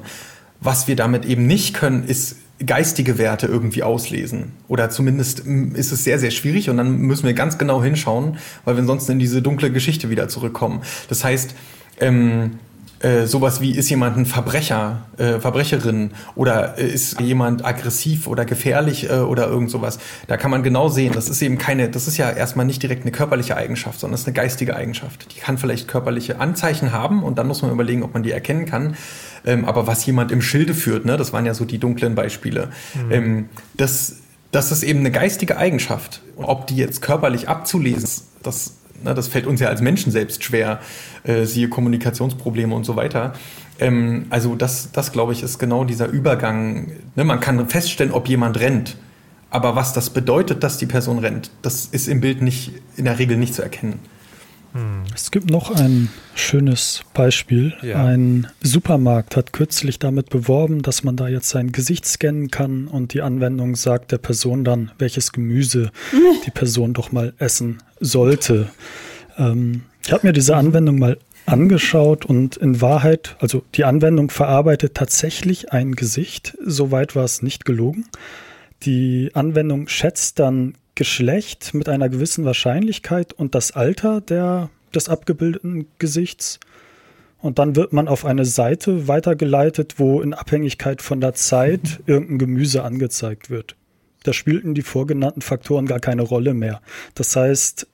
Was 0.61 0.87
wir 0.87 0.95
damit 0.95 1.25
eben 1.25 1.47
nicht 1.47 1.73
können, 1.73 2.05
ist 2.05 2.37
geistige 2.65 3.17
Werte 3.17 3.47
irgendwie 3.47 3.83
auslesen. 3.83 4.51
Oder 4.67 4.89
zumindest 4.89 5.39
ist 5.39 5.91
es 5.91 6.03
sehr, 6.03 6.19
sehr 6.19 6.31
schwierig 6.31 6.69
und 6.69 6.77
dann 6.77 6.97
müssen 6.99 7.25
wir 7.25 7.33
ganz 7.33 7.57
genau 7.57 7.81
hinschauen, 7.81 8.37
weil 8.65 8.75
wir 8.75 8.83
sonst 8.83 9.09
in 9.09 9.19
diese 9.19 9.41
dunkle 9.41 9.71
Geschichte 9.71 10.09
wieder 10.09 10.27
zurückkommen. 10.27 10.81
Das 11.07 11.23
heißt, 11.23 11.55
ähm, 11.99 12.59
äh, 13.01 13.27
sowas 13.27 13.61
wie 13.61 13.71
ist 13.71 13.89
jemand 13.89 14.17
ein 14.17 14.25
Verbrecher, 14.25 15.05
äh, 15.17 15.39
Verbrecherin 15.39 16.11
oder 16.35 16.77
äh, 16.77 16.85
ist 16.85 17.21
jemand 17.21 17.63
aggressiv 17.63 18.27
oder 18.27 18.43
gefährlich 18.43 19.09
äh, 19.09 19.19
oder 19.19 19.47
irgend 19.47 19.71
sowas. 19.71 19.99
Da 20.27 20.35
kann 20.35 20.51
man 20.51 20.63
genau 20.63 20.89
sehen, 20.89 21.13
das 21.13 21.29
ist 21.29 21.41
eben 21.41 21.57
keine, 21.57 21.89
das 21.89 22.07
ist 22.07 22.17
ja 22.17 22.29
erstmal 22.29 22.65
nicht 22.65 22.83
direkt 22.83 23.03
eine 23.03 23.11
körperliche 23.11 23.55
Eigenschaft, 23.55 24.01
sondern 24.01 24.15
es 24.15 24.21
ist 24.21 24.27
eine 24.27 24.33
geistige 24.33 24.75
Eigenschaft. 24.75 25.33
Die 25.33 25.39
kann 25.39 25.57
vielleicht 25.57 25.87
körperliche 25.87 26.41
Anzeichen 26.41 26.91
haben 26.91 27.23
und 27.23 27.37
dann 27.37 27.47
muss 27.47 27.61
man 27.61 27.71
überlegen, 27.71 28.03
ob 28.03 28.13
man 28.13 28.23
die 28.23 28.31
erkennen 28.31 28.65
kann. 28.65 28.97
Ähm, 29.45 29.63
aber 29.63 29.87
was 29.87 30.05
jemand 30.05 30.33
im 30.33 30.41
Schilde 30.41 30.73
führt, 30.73 31.05
ne, 31.05 31.15
das 31.15 31.31
waren 31.31 31.45
ja 31.45 31.53
so 31.53 31.63
die 31.63 31.77
dunklen 31.77 32.15
Beispiele, 32.15 32.69
mhm. 32.93 33.11
ähm, 33.11 33.49
das, 33.77 34.17
das 34.51 34.73
ist 34.73 34.83
eben 34.83 34.99
eine 34.99 35.11
geistige 35.11 35.55
Eigenschaft. 35.55 36.21
Ob 36.35 36.67
die 36.67 36.75
jetzt 36.75 37.01
körperlich 37.01 37.47
abzulesen, 37.47 38.09
das 38.43 38.78
na, 39.03 39.13
das 39.13 39.27
fällt 39.27 39.47
uns 39.47 39.59
ja 39.59 39.67
als 39.67 39.81
Menschen 39.81 40.11
selbst 40.11 40.43
schwer, 40.43 40.79
äh, 41.23 41.45
siehe 41.45 41.69
Kommunikationsprobleme 41.69 42.73
und 42.73 42.85
so 42.85 42.95
weiter. 42.95 43.33
Ähm, 43.79 44.25
also 44.29 44.55
das, 44.55 44.91
das 44.91 45.11
glaube 45.11 45.33
ich, 45.33 45.43
ist 45.43 45.59
genau 45.59 45.83
dieser 45.83 46.07
Übergang. 46.07 46.91
Ne, 47.15 47.23
man 47.23 47.39
kann 47.39 47.69
feststellen, 47.69 48.13
ob 48.13 48.27
jemand 48.27 48.59
rennt. 48.59 48.97
Aber 49.49 49.75
was 49.75 49.93
das 49.93 50.11
bedeutet, 50.11 50.63
dass 50.63 50.77
die 50.77 50.85
Person 50.85 51.19
rennt, 51.19 51.49
das 51.61 51.85
ist 51.85 52.07
im 52.07 52.21
Bild 52.21 52.41
nicht, 52.41 52.71
in 52.97 53.05
der 53.05 53.17
Regel 53.17 53.37
nicht 53.37 53.55
zu 53.55 53.63
erkennen. 53.63 53.99
Hm. 54.73 55.03
Es 55.15 55.31
gibt 55.31 55.49
noch 55.49 55.71
ein 55.71 56.09
schönes 56.35 57.01
Beispiel. 57.13 57.73
Ja. 57.81 58.05
Ein 58.05 58.47
Supermarkt 58.61 59.35
hat 59.35 59.53
kürzlich 59.53 59.99
damit 59.99 60.29
beworben, 60.29 60.81
dass 60.81 61.03
man 61.03 61.15
da 61.15 61.27
jetzt 61.27 61.49
sein 61.49 61.71
Gesicht 61.71 62.05
scannen 62.05 62.51
kann 62.51 62.87
und 62.87 63.13
die 63.13 63.21
Anwendung 63.21 63.75
sagt 63.75 64.11
der 64.11 64.19
Person 64.19 64.63
dann, 64.63 64.91
welches 64.99 65.31
Gemüse 65.31 65.91
die 66.45 66.51
Person 66.51 66.93
doch 66.93 67.11
mal 67.11 67.33
essen 67.37 67.79
sollte. 67.99 68.69
Ähm, 69.37 69.83
ich 70.05 70.11
habe 70.11 70.27
mir 70.27 70.33
diese 70.33 70.55
Anwendung 70.55 70.99
mal 70.99 71.17
angeschaut 71.45 72.25
und 72.25 72.57
in 72.57 72.79
Wahrheit, 72.79 73.35
also 73.39 73.63
die 73.75 73.83
Anwendung 73.83 74.29
verarbeitet 74.29 74.93
tatsächlich 74.93 75.71
ein 75.71 75.95
Gesicht. 75.95 76.57
Soweit 76.63 77.15
war 77.15 77.23
es 77.23 77.41
nicht 77.41 77.65
gelogen. 77.65 78.05
Die 78.83 79.31
Anwendung 79.33 79.87
schätzt 79.87 80.39
dann 80.39 80.75
Geschlecht 80.99 81.73
mit 81.73 81.87
einer 81.87 82.09
gewissen 82.09 82.43
Wahrscheinlichkeit 82.43 83.31
und 83.31 83.55
das 83.55 83.71
Alter 83.71 84.19
der, 84.19 84.69
des 84.93 85.07
abgebildeten 85.07 85.87
Gesichts. 85.97 86.59
Und 87.37 87.57
dann 87.57 87.77
wird 87.77 87.93
man 87.93 88.09
auf 88.09 88.25
eine 88.25 88.43
Seite 88.43 89.07
weitergeleitet, 89.07 89.93
wo 89.95 90.19
in 90.19 90.33
Abhängigkeit 90.33 91.01
von 91.01 91.21
der 91.21 91.33
Zeit 91.35 92.01
irgendein 92.05 92.37
Gemüse 92.37 92.83
angezeigt 92.83 93.49
wird. 93.49 93.77
Da 94.23 94.33
spielten 94.33 94.73
die 94.73 94.81
vorgenannten 94.81 95.39
Faktoren 95.41 95.85
gar 95.85 96.01
keine 96.01 96.23
Rolle 96.23 96.53
mehr. 96.53 96.81
Das 97.15 97.33
heißt, 97.33 97.87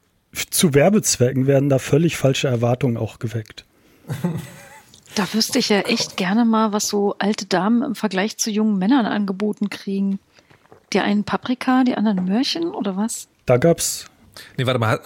zu 0.49 0.73
Werbezwecken 0.73 1.45
werden 1.45 1.69
da 1.69 1.77
völlig 1.77 2.17
falsche 2.17 2.47
Erwartungen 2.47 2.97
auch 2.97 3.19
geweckt. 3.19 3.65
Da 5.13 5.31
wüsste 5.31 5.59
ich 5.59 5.69
ja 5.69 5.81
echt 5.81 6.17
gerne 6.17 6.43
mal, 6.43 6.73
was 6.73 6.87
so 6.87 7.13
alte 7.19 7.45
Damen 7.45 7.83
im 7.83 7.93
Vergleich 7.93 8.37
zu 8.37 8.49
jungen 8.49 8.79
Männern 8.79 9.05
angeboten 9.05 9.69
kriegen. 9.69 10.17
Die 10.93 10.99
einen 10.99 11.23
Paprika, 11.23 11.83
die 11.83 11.95
anderen 11.95 12.25
Möhrchen 12.25 12.73
oder 12.73 12.95
was? 12.95 13.27
Da 13.45 13.57
gab's. 13.57 14.05
Nee, 14.57 14.65
warte 14.65 14.79
mal. 14.79 14.99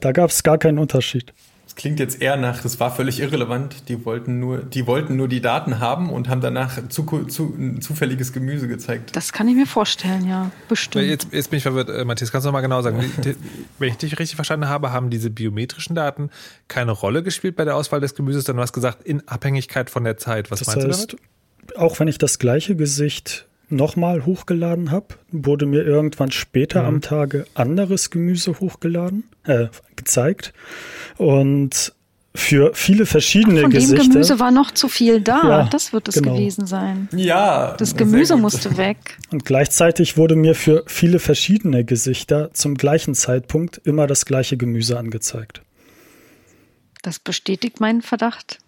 Da 0.00 0.12
gab's 0.12 0.42
gar 0.42 0.58
keinen 0.58 0.78
Unterschied. 0.78 1.32
Das 1.70 1.76
klingt 1.76 2.00
jetzt 2.00 2.20
eher 2.20 2.36
nach, 2.36 2.62
das 2.62 2.80
war 2.80 2.90
völlig 2.90 3.20
irrelevant. 3.20 3.88
Die 3.88 4.04
wollten 4.04 4.40
nur, 4.40 4.58
die 4.58 4.88
wollten 4.88 5.14
nur 5.14 5.28
die 5.28 5.40
Daten 5.40 5.78
haben 5.78 6.10
und 6.10 6.28
haben 6.28 6.40
danach 6.40 6.88
zu, 6.88 7.04
zu, 7.26 7.54
ein 7.56 7.80
zufälliges 7.80 8.32
Gemüse 8.32 8.66
gezeigt. 8.66 9.14
Das 9.14 9.32
kann 9.32 9.46
ich 9.46 9.54
mir 9.54 9.66
vorstellen, 9.66 10.26
ja, 10.26 10.50
bestimmt. 10.68 11.06
Jetzt, 11.06 11.28
jetzt 11.30 11.50
bin 11.50 11.58
ich 11.58 11.62
verwirrt, 11.62 11.88
äh, 11.88 12.04
Matthias, 12.04 12.32
kannst 12.32 12.44
du 12.44 12.48
noch 12.48 12.54
mal 12.54 12.60
genau 12.60 12.82
sagen, 12.82 12.98
wenn 13.78 13.88
ich 13.88 13.96
dich 13.98 14.18
richtig 14.18 14.34
verstanden 14.34 14.68
habe, 14.68 14.90
haben 14.90 15.10
diese 15.10 15.30
biometrischen 15.30 15.94
Daten 15.94 16.30
keine 16.66 16.90
Rolle 16.90 17.22
gespielt 17.22 17.54
bei 17.54 17.64
der 17.64 17.76
Auswahl 17.76 18.00
des 18.00 18.16
Gemüses, 18.16 18.44
sondern 18.44 18.58
du 18.58 18.62
hast 18.64 18.72
gesagt, 18.72 19.04
in 19.04 19.28
Abhängigkeit 19.28 19.90
von 19.90 20.02
der 20.02 20.16
Zeit. 20.16 20.50
Was 20.50 20.58
das 20.58 20.74
meinst 20.74 20.88
heißt, 20.88 21.12
du 21.12 21.16
damit? 21.16 21.78
Auch 21.78 22.00
wenn 22.00 22.08
ich 22.08 22.18
das 22.18 22.40
gleiche 22.40 22.74
Gesicht 22.74 23.46
nochmal 23.70 24.26
hochgeladen 24.26 24.90
habe, 24.90 25.06
wurde 25.30 25.66
mir 25.66 25.84
irgendwann 25.84 26.30
später 26.30 26.82
mhm. 26.82 26.88
am 26.88 27.00
Tage 27.00 27.46
anderes 27.54 28.10
Gemüse 28.10 28.60
hochgeladen, 28.60 29.24
äh, 29.44 29.66
gezeigt. 29.96 30.52
Und 31.16 31.92
für 32.34 32.72
viele 32.74 33.06
verschiedene 33.06 33.58
Ach, 33.58 33.62
von 33.62 33.70
Gesichter. 33.72 34.02
Dem 34.04 34.12
Gemüse 34.12 34.38
war 34.38 34.50
noch 34.50 34.70
zu 34.70 34.88
viel 34.88 35.20
da. 35.20 35.42
Ja, 35.42 35.64
das 35.64 35.92
wird 35.92 36.08
es 36.08 36.14
genau. 36.14 36.34
gewesen 36.34 36.66
sein. 36.66 37.08
Ja. 37.12 37.74
Das 37.76 37.96
Gemüse 37.96 38.36
musste 38.36 38.76
weg. 38.76 39.18
Und 39.32 39.44
gleichzeitig 39.44 40.16
wurde 40.16 40.36
mir 40.36 40.54
für 40.54 40.84
viele 40.86 41.18
verschiedene 41.18 41.84
Gesichter 41.84 42.50
zum 42.52 42.76
gleichen 42.76 43.14
Zeitpunkt 43.14 43.80
immer 43.84 44.06
das 44.06 44.26
gleiche 44.26 44.56
Gemüse 44.56 44.98
angezeigt. 44.98 45.62
Das 47.02 47.18
bestätigt 47.18 47.80
meinen 47.80 48.02
Verdacht. 48.02 48.58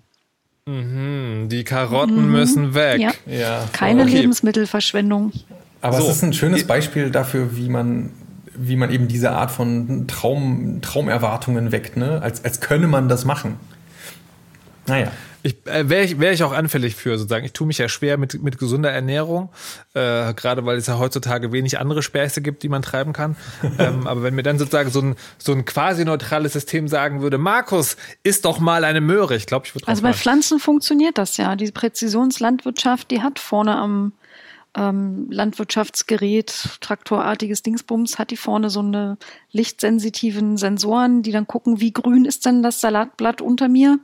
Mhm, 0.67 1.49
die 1.49 1.65
Karotten 1.65 2.27
mhm. 2.27 2.33
müssen 2.33 2.75
weg. 2.75 3.01
Ja. 3.01 3.13
ja. 3.27 3.69
Keine 3.73 4.03
okay. 4.03 4.19
Lebensmittelverschwendung. 4.19 5.33
Aber 5.81 6.01
so. 6.01 6.09
es 6.09 6.17
ist 6.17 6.23
ein 6.23 6.33
schönes 6.33 6.65
Beispiel 6.65 7.11
dafür, 7.11 7.57
wie 7.57 7.69
man, 7.69 8.11
wie 8.55 8.77
man 8.77 8.91
eben 8.91 9.09
diese 9.09 9.33
Art 9.33 9.51
von 9.51 10.07
Traum, 10.07 10.79
Traumerwartungen 10.81 11.73
weckt, 11.73 11.97
ne? 11.97 12.23
als, 12.23 12.45
als 12.45 12.61
könne 12.61 12.87
man 12.87 13.09
das 13.09 13.25
machen. 13.25 13.57
Naja. 14.87 15.11
Ich, 15.43 15.57
äh, 15.67 15.89
wäre 15.89 16.05
ich, 16.05 16.21
wär 16.21 16.33
ich 16.33 16.43
auch 16.45 16.53
anfällig 16.53 16.95
für, 16.95 17.19
sozusagen. 17.19 17.45
Ich 17.45 17.53
tue 17.53 17.67
mich 17.67 17.79
ja 17.79 17.89
schwer 17.89 18.17
mit, 18.17 18.43
mit 18.43 18.59
gesunder 18.59 18.91
Ernährung, 18.91 19.51
äh, 19.95 20.33
gerade 20.35 20.65
weil 20.65 20.77
es 20.77 20.87
ja 20.87 20.99
heutzutage 20.99 21.53
wenig 21.53 21.79
andere 21.79 22.03
Späße 22.03 22.43
gibt, 22.43 22.63
die 22.63 22.69
man 22.69 22.83
treiben 22.83 23.13
kann. 23.13 23.37
ähm, 23.79 24.07
aber 24.07 24.23
wenn 24.23 24.35
mir 24.35 24.43
dann 24.43 24.59
sozusagen 24.59 24.91
so 24.91 25.01
ein, 25.01 25.17
so 25.39 25.53
ein 25.53 25.65
quasi 25.65 26.05
neutrales 26.05 26.53
System 26.53 26.89
sagen 26.89 27.23
würde, 27.23 27.39
Markus, 27.39 27.97
isst 28.23 28.45
doch 28.45 28.61
mal 28.61 28.85
eine 28.85 29.01
Möhre, 29.01 29.35
ich 29.35 29.47
glaube, 29.47 29.67
ich 29.67 29.75
würde 29.75 29.89
Also 29.89 30.03
bei 30.03 30.13
Pflanzen 30.13 30.59
funktioniert 30.61 31.19
das 31.19 31.37
ja. 31.37 31.57
Die 31.57 31.71
Präzisionslandwirtschaft, 31.71 33.11
die 33.11 33.23
hat 33.23 33.39
vorne 33.39 33.77
am 33.77 34.13
ähm, 34.75 35.27
Landwirtschaftsgerät, 35.31 36.79
traktorartiges 36.81 37.63
Dingsbums, 37.63 38.19
hat 38.19 38.31
die 38.31 38.37
vorne 38.37 38.71
so 38.71 38.81
eine 38.81 39.19
lichtsensitiven 39.51 40.57
Sensoren, 40.57 41.23
die 41.23 41.33
dann 41.33 41.47
gucken, 41.47 41.81
wie 41.81 41.93
grün 41.93 42.25
ist 42.25 42.47
denn 42.47 42.63
das 42.63 42.81
Salatblatt 42.81 43.41
unter 43.41 43.69
mir 43.69 43.99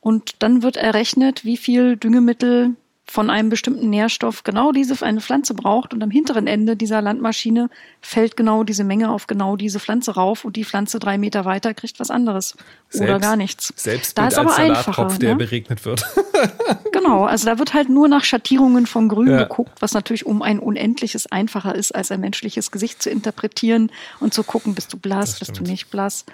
und 0.00 0.42
dann 0.42 0.62
wird 0.62 0.76
errechnet, 0.76 1.44
wie 1.44 1.56
viel 1.56 1.96
Düngemittel 1.96 2.74
von 3.10 3.28
einem 3.28 3.48
bestimmten 3.48 3.90
Nährstoff 3.90 4.44
genau 4.44 4.70
diese 4.70 5.04
eine 5.04 5.20
Pflanze 5.20 5.52
braucht 5.52 5.92
und 5.92 6.00
am 6.00 6.12
hinteren 6.12 6.46
Ende 6.46 6.76
dieser 6.76 7.02
Landmaschine 7.02 7.68
fällt 8.00 8.36
genau 8.36 8.62
diese 8.62 8.84
Menge 8.84 9.10
auf 9.10 9.26
genau 9.26 9.56
diese 9.56 9.80
Pflanze 9.80 10.14
rauf 10.14 10.44
und 10.44 10.54
die 10.54 10.64
Pflanze 10.64 11.00
drei 11.00 11.18
Meter 11.18 11.44
weiter 11.44 11.74
kriegt 11.74 11.98
was 11.98 12.12
anderes 12.12 12.56
selbst, 12.88 13.10
oder 13.10 13.18
gar 13.18 13.34
nichts. 13.34 13.72
Selbst 13.74 14.16
da 14.16 14.28
ist 14.28 14.38
aber 14.38 14.54
einfacher, 14.54 15.08
der 15.18 15.30
ne? 15.30 15.36
beregnet 15.36 15.84
wird. 15.84 16.04
genau, 16.92 17.24
also 17.24 17.46
da 17.46 17.58
wird 17.58 17.74
halt 17.74 17.88
nur 17.88 18.06
nach 18.06 18.22
Schattierungen 18.22 18.86
von 18.86 19.08
Grün 19.08 19.30
ja. 19.30 19.42
geguckt, 19.42 19.72
was 19.80 19.92
natürlich 19.92 20.24
um 20.24 20.40
ein 20.40 20.60
unendliches 20.60 21.26
einfacher 21.32 21.74
ist, 21.74 21.92
als 21.92 22.12
ein 22.12 22.20
menschliches 22.20 22.70
Gesicht 22.70 23.02
zu 23.02 23.10
interpretieren 23.10 23.90
und 24.20 24.32
zu 24.32 24.44
gucken, 24.44 24.76
bist 24.76 24.92
du 24.92 24.98
blass, 24.98 25.40
bist 25.40 25.58
du 25.58 25.64
nicht 25.64 25.90
blass, 25.90 26.26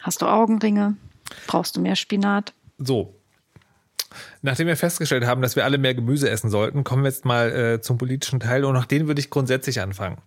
hast 0.00 0.22
du 0.22 0.26
Augenringe, 0.26 0.96
brauchst 1.46 1.76
du 1.76 1.80
mehr 1.80 1.94
Spinat. 1.94 2.52
So, 2.78 3.18
Nachdem 4.40 4.68
wir 4.68 4.76
festgestellt 4.76 5.26
haben, 5.26 5.42
dass 5.42 5.56
wir 5.56 5.64
alle 5.64 5.78
mehr 5.78 5.94
Gemüse 5.94 6.30
essen 6.30 6.48
sollten, 6.48 6.84
kommen 6.84 7.02
wir 7.02 7.10
jetzt 7.10 7.24
mal 7.24 7.50
äh, 7.50 7.80
zum 7.80 7.98
politischen 7.98 8.40
Teil 8.40 8.64
und 8.64 8.72
nach 8.72 8.86
den 8.86 9.06
würde 9.06 9.20
ich 9.20 9.30
grundsätzlich 9.30 9.80
anfangen. 9.80 10.18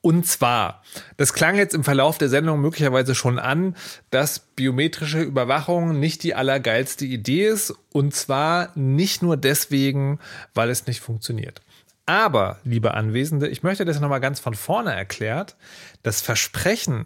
Und 0.00 0.26
zwar, 0.26 0.82
das 1.16 1.32
klang 1.32 1.56
jetzt 1.56 1.74
im 1.74 1.84
Verlauf 1.84 2.18
der 2.18 2.28
Sendung 2.28 2.60
möglicherweise 2.60 3.14
schon 3.14 3.38
an, 3.38 3.76
dass 4.10 4.40
biometrische 4.40 5.20
Überwachung 5.20 6.00
nicht 6.00 6.22
die 6.24 6.34
allergeilste 6.34 7.04
Idee 7.04 7.46
ist 7.46 7.74
und 7.92 8.14
zwar 8.14 8.72
nicht 8.74 9.22
nur 9.22 9.36
deswegen, 9.36 10.18
weil 10.54 10.70
es 10.70 10.86
nicht 10.86 11.00
funktioniert. 11.00 11.60
Aber, 12.06 12.58
liebe 12.64 12.94
Anwesende, 12.94 13.48
ich 13.48 13.62
möchte 13.62 13.84
das 13.84 14.00
nochmal 14.00 14.20
ganz 14.20 14.40
von 14.40 14.54
vorne 14.54 14.94
erklärt. 14.94 15.56
Das 16.02 16.22
Versprechen, 16.22 17.04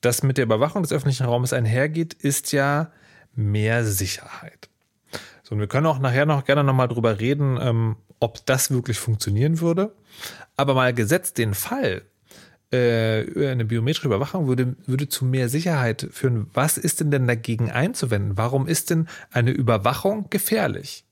das 0.00 0.22
mit 0.22 0.38
der 0.38 0.44
Überwachung 0.44 0.82
des 0.82 0.92
öffentlichen 0.92 1.26
Raumes 1.26 1.52
einhergeht, 1.52 2.14
ist 2.14 2.52
ja 2.52 2.92
mehr 3.34 3.84
Sicherheit. 3.84 4.68
So, 5.42 5.54
und 5.54 5.60
wir 5.60 5.66
können 5.66 5.86
auch 5.86 5.98
nachher 5.98 6.26
noch 6.26 6.44
gerne 6.44 6.64
nochmal 6.64 6.88
drüber 6.88 7.20
reden, 7.20 7.58
ähm, 7.60 7.96
ob 8.20 8.44
das 8.46 8.70
wirklich 8.70 8.98
funktionieren 8.98 9.60
würde. 9.60 9.94
Aber 10.56 10.74
mal 10.74 10.94
gesetzt 10.94 11.38
den 11.38 11.54
Fall, 11.54 12.02
äh, 12.72 13.48
eine 13.48 13.64
biometrische 13.64 14.06
Überwachung 14.06 14.46
würde, 14.46 14.76
würde 14.86 15.08
zu 15.08 15.24
mehr 15.24 15.48
Sicherheit 15.48 16.08
führen. 16.10 16.48
Was 16.54 16.78
ist 16.78 17.00
denn 17.00 17.10
denn 17.10 17.26
dagegen 17.26 17.70
einzuwenden? 17.70 18.36
Warum 18.36 18.66
ist 18.66 18.90
denn 18.90 19.08
eine 19.30 19.50
Überwachung 19.50 20.30
gefährlich? 20.30 21.04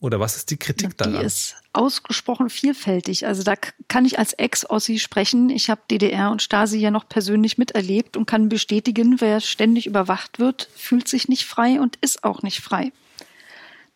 Oder 0.00 0.20
was 0.20 0.36
ist 0.36 0.50
die 0.50 0.56
Kritik 0.56 0.96
daran? 0.96 1.20
Die 1.20 1.26
ist 1.26 1.56
ausgesprochen 1.72 2.50
vielfältig. 2.50 3.26
Also 3.26 3.42
da 3.42 3.54
kann 3.88 4.04
ich 4.04 4.18
als 4.18 4.32
Ex-Ossi 4.32 4.98
sprechen. 4.98 5.50
Ich 5.50 5.70
habe 5.70 5.80
DDR 5.90 6.30
und 6.30 6.40
Stasi 6.40 6.78
ja 6.78 6.90
noch 6.90 7.08
persönlich 7.08 7.58
miterlebt 7.58 8.16
und 8.16 8.26
kann 8.26 8.48
bestätigen, 8.48 9.20
wer 9.20 9.40
ständig 9.40 9.86
überwacht 9.86 10.38
wird, 10.38 10.68
fühlt 10.76 11.08
sich 11.08 11.28
nicht 11.28 11.46
frei 11.46 11.80
und 11.80 11.96
ist 12.00 12.22
auch 12.22 12.42
nicht 12.42 12.60
frei. 12.60 12.92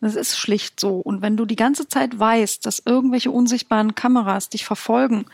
Das 0.01 0.15
ist 0.15 0.37
schlicht 0.37 0.81
so. 0.81 0.97
Und 0.97 1.21
wenn 1.21 1.37
du 1.37 1.45
die 1.45 1.55
ganze 1.55 1.87
Zeit 1.87 2.19
weißt, 2.19 2.65
dass 2.65 2.83
irgendwelche 2.85 3.31
unsichtbaren 3.31 3.95
Kameras 3.95 4.49
dich 4.49 4.65
verfolgen, 4.65 5.25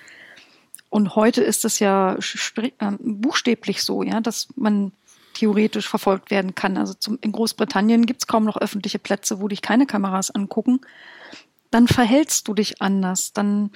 und 0.91 1.15
heute 1.15 1.43
ist 1.43 1.65
es 1.65 1.79
ja 1.79 2.17
ähm, 2.79 2.97
buchstäblich 2.99 3.83
so, 3.83 4.03
ja, 4.03 4.21
dass 4.21 4.47
man 4.55 4.91
theoretisch 5.39 5.87
verfolgt 5.87 6.31
werden 6.31 6.53
kann. 6.53 6.77
Also 6.77 6.93
zum, 6.93 7.17
in 7.21 7.31
Großbritannien 7.31 8.05
gibt 8.05 8.21
es 8.21 8.27
kaum 8.27 8.43
noch 8.43 8.57
öffentliche 8.57 8.99
Plätze, 8.99 9.39
wo 9.39 9.47
dich 9.47 9.61
keine 9.61 9.85
Kameras 9.85 10.31
angucken. 10.31 10.81
Dann 11.71 11.87
verhältst 11.87 12.47
du 12.47 12.53
dich 12.53 12.81
anders. 12.81 13.31
Dann 13.31 13.71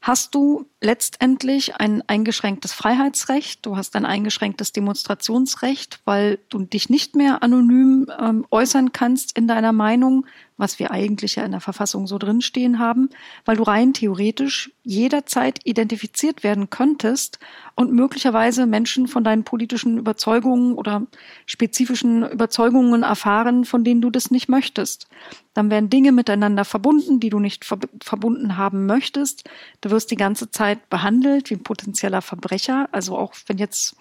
hast 0.00 0.34
du 0.34 0.66
letztendlich 0.80 1.76
ein 1.76 2.02
eingeschränktes 2.06 2.72
Freiheitsrecht, 2.72 3.66
du 3.66 3.76
hast 3.76 3.96
ein 3.96 4.06
eingeschränktes 4.06 4.72
Demonstrationsrecht, 4.72 6.00
weil 6.04 6.38
du 6.48 6.60
dich 6.60 6.88
nicht 6.88 7.16
mehr 7.16 7.42
anonym 7.42 8.06
ähm, 8.20 8.46
äußern 8.50 8.92
kannst 8.92 9.36
in 9.36 9.48
deiner 9.48 9.72
Meinung, 9.72 10.26
was 10.56 10.78
wir 10.78 10.90
eigentlich 10.90 11.36
ja 11.36 11.44
in 11.44 11.52
der 11.52 11.60
Verfassung 11.60 12.06
so 12.06 12.18
drinstehen 12.18 12.78
haben, 12.78 13.10
weil 13.44 13.56
du 13.56 13.62
rein 13.62 13.92
theoretisch 13.94 14.70
jederzeit 14.82 15.60
identifiziert 15.64 16.42
werden 16.42 16.70
könntest 16.70 17.38
und 17.74 17.92
möglicherweise 17.92 18.66
Menschen 18.66 19.08
von 19.08 19.24
deinen 19.24 19.44
politischen 19.44 19.98
Überzeugungen 19.98 20.74
oder 20.74 21.06
spezifischen 21.46 22.28
Überzeugungen 22.28 23.02
erfahren, 23.02 23.64
von 23.64 23.84
denen 23.84 24.00
du 24.00 24.10
das 24.10 24.30
nicht 24.30 24.48
möchtest. 24.48 25.08
Dann 25.54 25.70
werden 25.70 25.90
Dinge 25.90 26.12
miteinander 26.12 26.64
verbunden, 26.64 27.20
die 27.20 27.30
du 27.30 27.38
nicht 27.38 27.64
ver 27.64 27.78
verbunden 28.02 28.56
haben 28.56 28.86
möchtest. 28.86 29.48
Du 29.80 29.90
wirst 29.90 30.10
die 30.10 30.16
ganze 30.16 30.50
Zeit 30.50 30.88
behandelt 30.88 31.50
wie 31.50 31.54
ein 31.54 31.62
potenzieller 31.62 32.22
Verbrecher. 32.22 32.88
Also 32.92 33.18
auch 33.18 33.34
wenn 33.46 33.58
jetzt 33.58 33.96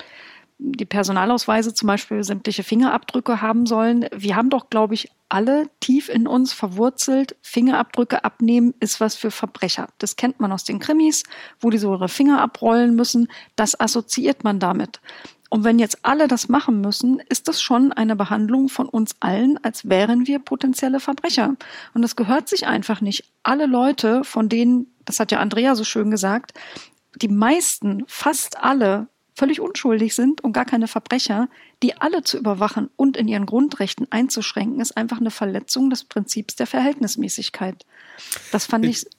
die 0.64 0.86
Personalausweise 0.86 1.74
zum 1.74 1.88
Beispiel 1.88 2.24
sämtliche 2.24 2.64
Fingerabdrücke 2.64 3.42
haben 3.42 3.66
sollen. 3.66 4.06
Wir 4.16 4.36
haben 4.36 4.52
doch, 4.52 4.70
glaube 4.70 4.94
ich, 4.94 5.10
alle 5.28 5.70
tief 5.80 6.08
in 6.08 6.28
uns 6.28 6.54
verwurzelt, 6.54 7.36
Fingerabdrücke 7.42 8.24
abnehmen 8.24 8.76
ist 8.80 9.00
was 9.00 9.16
für 9.16 9.32
Verbrecher. 9.32 9.88
Das 9.98 10.18
kennt 10.18 10.40
man 10.40 10.52
aus 10.52 10.64
den 10.64 10.78
Krimis, 10.80 11.24
wo 11.60 11.72
die 11.72 11.80
so 11.80 11.94
ihre 11.94 12.10
Finger 12.10 12.42
abrollen 12.42 12.96
müssen. 12.96 13.28
Das 13.56 13.80
assoziiert 13.80 14.44
man 14.44 14.60
damit. 14.60 15.02
Und 15.50 15.64
wenn 15.64 15.80
jetzt 15.80 16.00
alle 16.04 16.28
das 16.28 16.48
machen 16.48 16.80
müssen, 16.80 17.20
ist 17.28 17.48
das 17.48 17.62
schon 17.62 17.92
eine 17.92 18.16
Behandlung 18.16 18.70
von 18.70 18.88
uns 18.88 19.16
allen, 19.20 19.58
als 19.64 19.90
wären 19.90 20.28
wir 20.28 20.40
potenzielle 20.40 21.00
Verbrecher. 21.00 21.56
Und 21.94 22.04
das 22.04 22.16
gehört 22.16 22.48
sich 22.48 22.68
einfach 22.68 23.02
nicht. 23.02 23.26
Alle 23.42 23.66
Leute, 23.66 24.24
von 24.24 24.48
denen, 24.48 24.94
das 25.06 25.20
hat 25.20 25.32
ja 25.32 25.40
Andrea 25.40 25.76
so 25.76 25.84
schön 25.84 26.12
gesagt, 26.12 26.54
die 27.16 27.28
meisten, 27.28 28.04
fast 28.08 28.58
alle 28.64 29.08
völlig 29.36 29.62
unschuldig 29.62 30.14
sind 30.16 30.44
und 30.44 30.54
gar 30.54 30.66
keine 30.66 30.88
Verbrecher, 30.88 31.48
die 31.84 31.98
alle 31.98 32.24
zu 32.24 32.38
überwachen 32.38 32.90
und 32.96 33.18
in 33.18 33.28
ihren 33.28 33.46
Grundrechten 33.46 34.08
einzuschränken, 34.12 34.82
ist 34.82 34.98
einfach 34.98 35.20
eine 35.20 35.32
Verletzung 35.32 35.90
des 35.90 36.04
Prinzips 36.04 36.56
der 36.56 36.68
Verhältnismäßigkeit. 36.68 37.86
Das 38.52 38.66
fand 38.66 38.86
ich, 38.86 39.06
ich 39.06 39.12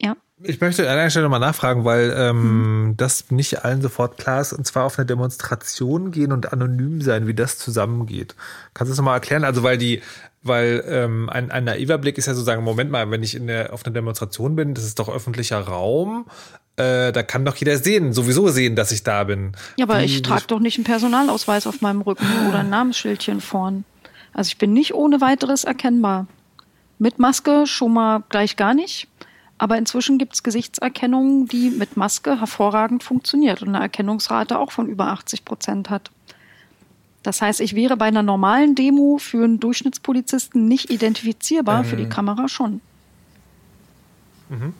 ja. 0.00 0.16
Ich 0.42 0.60
möchte 0.60 0.88
an 0.88 0.96
einer 0.96 1.10
Stelle 1.10 1.28
mal 1.28 1.40
nachfragen, 1.40 1.84
weil 1.84 2.14
ähm, 2.16 2.86
mhm. 2.88 2.96
das 2.96 3.30
nicht 3.30 3.64
allen 3.64 3.82
sofort 3.82 4.18
klar 4.18 4.40
ist, 4.40 4.52
und 4.52 4.64
zwar 4.66 4.84
auf 4.84 4.98
eine 4.98 5.06
Demonstration 5.06 6.12
gehen 6.12 6.30
und 6.30 6.52
anonym 6.52 7.02
sein, 7.02 7.26
wie 7.26 7.34
das 7.34 7.58
zusammengeht. 7.58 8.36
Kannst 8.72 8.88
du 8.88 8.92
das 8.92 8.98
nochmal 8.98 9.14
erklären? 9.14 9.42
Also, 9.42 9.64
weil 9.64 9.78
die, 9.78 10.00
weil 10.42 10.84
ähm, 10.86 11.28
ein, 11.28 11.50
ein 11.50 11.64
naiver 11.64 11.98
Blick 11.98 12.18
ist 12.18 12.26
ja 12.26 12.34
sozusagen, 12.34 12.62
Moment 12.62 12.90
mal, 12.92 13.10
wenn 13.10 13.24
ich 13.24 13.34
in 13.34 13.48
der, 13.48 13.72
auf 13.72 13.84
einer 13.84 13.92
Demonstration 13.92 14.54
bin, 14.54 14.74
das 14.74 14.84
ist 14.84 15.00
doch 15.00 15.08
öffentlicher 15.08 15.58
Raum, 15.58 16.26
äh, 16.78 17.12
da 17.12 17.22
kann 17.22 17.44
doch 17.44 17.56
jeder 17.56 17.76
sehen, 17.76 18.12
sowieso 18.12 18.48
sehen, 18.48 18.76
dass 18.76 18.92
ich 18.92 19.02
da 19.02 19.24
bin. 19.24 19.52
Ja, 19.76 19.84
aber 19.84 20.00
Wie, 20.00 20.04
ich 20.04 20.22
trage 20.22 20.44
doch 20.46 20.60
nicht 20.60 20.78
einen 20.78 20.84
Personalausweis 20.84 21.66
auf 21.66 21.80
meinem 21.80 22.00
Rücken 22.00 22.26
oder 22.48 22.60
ein 22.60 22.70
Namensschildchen 22.70 23.40
vorn. 23.40 23.84
Also 24.32 24.48
ich 24.48 24.58
bin 24.58 24.72
nicht 24.72 24.94
ohne 24.94 25.20
weiteres 25.20 25.64
erkennbar. 25.64 26.26
Mit 26.98 27.18
Maske 27.18 27.66
schon 27.66 27.92
mal 27.92 28.22
gleich 28.28 28.56
gar 28.56 28.74
nicht. 28.74 29.08
Aber 29.58 29.76
inzwischen 29.76 30.18
gibt 30.18 30.34
es 30.34 30.44
Gesichtserkennung, 30.44 31.48
die 31.48 31.70
mit 31.70 31.96
Maske 31.96 32.38
hervorragend 32.38 33.02
funktioniert 33.02 33.60
und 33.60 33.70
eine 33.70 33.80
Erkennungsrate 33.80 34.56
auch 34.56 34.70
von 34.70 34.86
über 34.86 35.08
80 35.08 35.44
Prozent 35.44 35.90
hat. 35.90 36.12
Das 37.24 37.42
heißt, 37.42 37.60
ich 37.60 37.74
wäre 37.74 37.96
bei 37.96 38.04
einer 38.04 38.22
normalen 38.22 38.76
Demo 38.76 39.18
für 39.18 39.42
einen 39.42 39.58
Durchschnittspolizisten 39.58 40.68
nicht 40.68 40.90
identifizierbar, 40.90 41.80
ähm. 41.80 41.84
für 41.84 41.96
die 41.96 42.04
ähm. 42.04 42.08
Kamera 42.08 42.48
schon. 42.48 42.80
Mhm. 44.48 44.74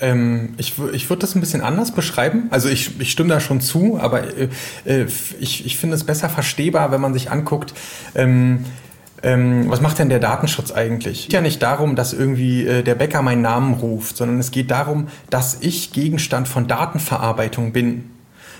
Ähm, 0.00 0.54
ich 0.58 0.74
ich 0.92 1.08
würde 1.08 1.20
das 1.20 1.34
ein 1.34 1.40
bisschen 1.40 1.62
anders 1.62 1.92
beschreiben. 1.92 2.48
Also 2.50 2.68
ich, 2.68 3.00
ich 3.00 3.10
stimme 3.10 3.30
da 3.30 3.40
schon 3.40 3.60
zu, 3.60 3.98
aber 3.98 4.24
äh, 4.24 4.48
äh, 4.84 5.06
ich, 5.40 5.66
ich 5.66 5.76
finde 5.76 5.96
es 5.96 6.04
besser 6.04 6.28
verstehbar, 6.28 6.92
wenn 6.92 7.00
man 7.00 7.14
sich 7.14 7.30
anguckt, 7.30 7.74
ähm, 8.14 8.64
ähm, 9.22 9.70
was 9.70 9.80
macht 9.80 9.98
denn 9.98 10.08
der 10.08 10.18
Datenschutz 10.18 10.70
eigentlich? 10.70 11.20
Es 11.20 11.24
geht 11.24 11.32
ja 11.32 11.40
nicht 11.40 11.62
darum, 11.62 11.96
dass 11.96 12.12
irgendwie 12.12 12.66
äh, 12.66 12.82
der 12.82 12.94
Bäcker 12.94 13.22
meinen 13.22 13.42
Namen 13.42 13.74
ruft, 13.74 14.16
sondern 14.16 14.38
es 14.38 14.50
geht 14.50 14.70
darum, 14.70 15.08
dass 15.30 15.58
ich 15.60 15.92
Gegenstand 15.92 16.48
von 16.48 16.68
Datenverarbeitung 16.68 17.72
bin. 17.72 18.10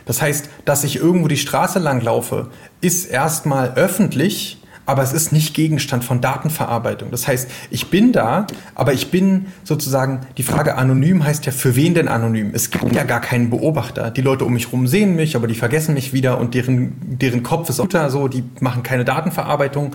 Das 0.06 0.22
heißt, 0.22 0.48
dass 0.64 0.84
ich 0.84 0.96
irgendwo 0.96 1.28
die 1.28 1.36
Straße 1.36 1.78
lang 1.78 2.00
laufe, 2.00 2.48
ist 2.80 3.04
erstmal 3.04 3.74
öffentlich, 3.74 4.62
aber 4.86 5.02
es 5.02 5.12
ist 5.12 5.32
nicht 5.32 5.54
Gegenstand 5.54 6.04
von 6.04 6.20
Datenverarbeitung. 6.20 7.10
Das 7.10 7.26
heißt, 7.26 7.50
ich 7.70 7.90
bin 7.90 8.12
da, 8.12 8.46
aber 8.74 8.92
ich 8.92 9.10
bin 9.10 9.46
sozusagen, 9.64 10.20
die 10.38 10.44
Frage 10.44 10.76
anonym 10.76 11.24
heißt 11.24 11.44
ja, 11.44 11.52
für 11.52 11.76
wen 11.76 11.94
denn 11.94 12.08
anonym? 12.08 12.52
Es 12.54 12.70
gibt 12.70 12.94
ja 12.94 13.02
gar 13.02 13.20
keinen 13.20 13.50
Beobachter. 13.50 14.10
Die 14.10 14.22
Leute 14.22 14.44
um 14.44 14.52
mich 14.52 14.72
rum 14.72 14.86
sehen 14.86 15.16
mich, 15.16 15.36
aber 15.36 15.48
die 15.48 15.54
vergessen 15.54 15.94
mich 15.94 16.12
wieder 16.12 16.38
und 16.38 16.54
deren, 16.54 17.18
deren 17.18 17.42
Kopf 17.42 17.68
ist 17.68 17.80
unter 17.80 18.08
so, 18.10 18.28
die 18.28 18.44
machen 18.60 18.82
keine 18.82 19.04
Datenverarbeitung. 19.04 19.94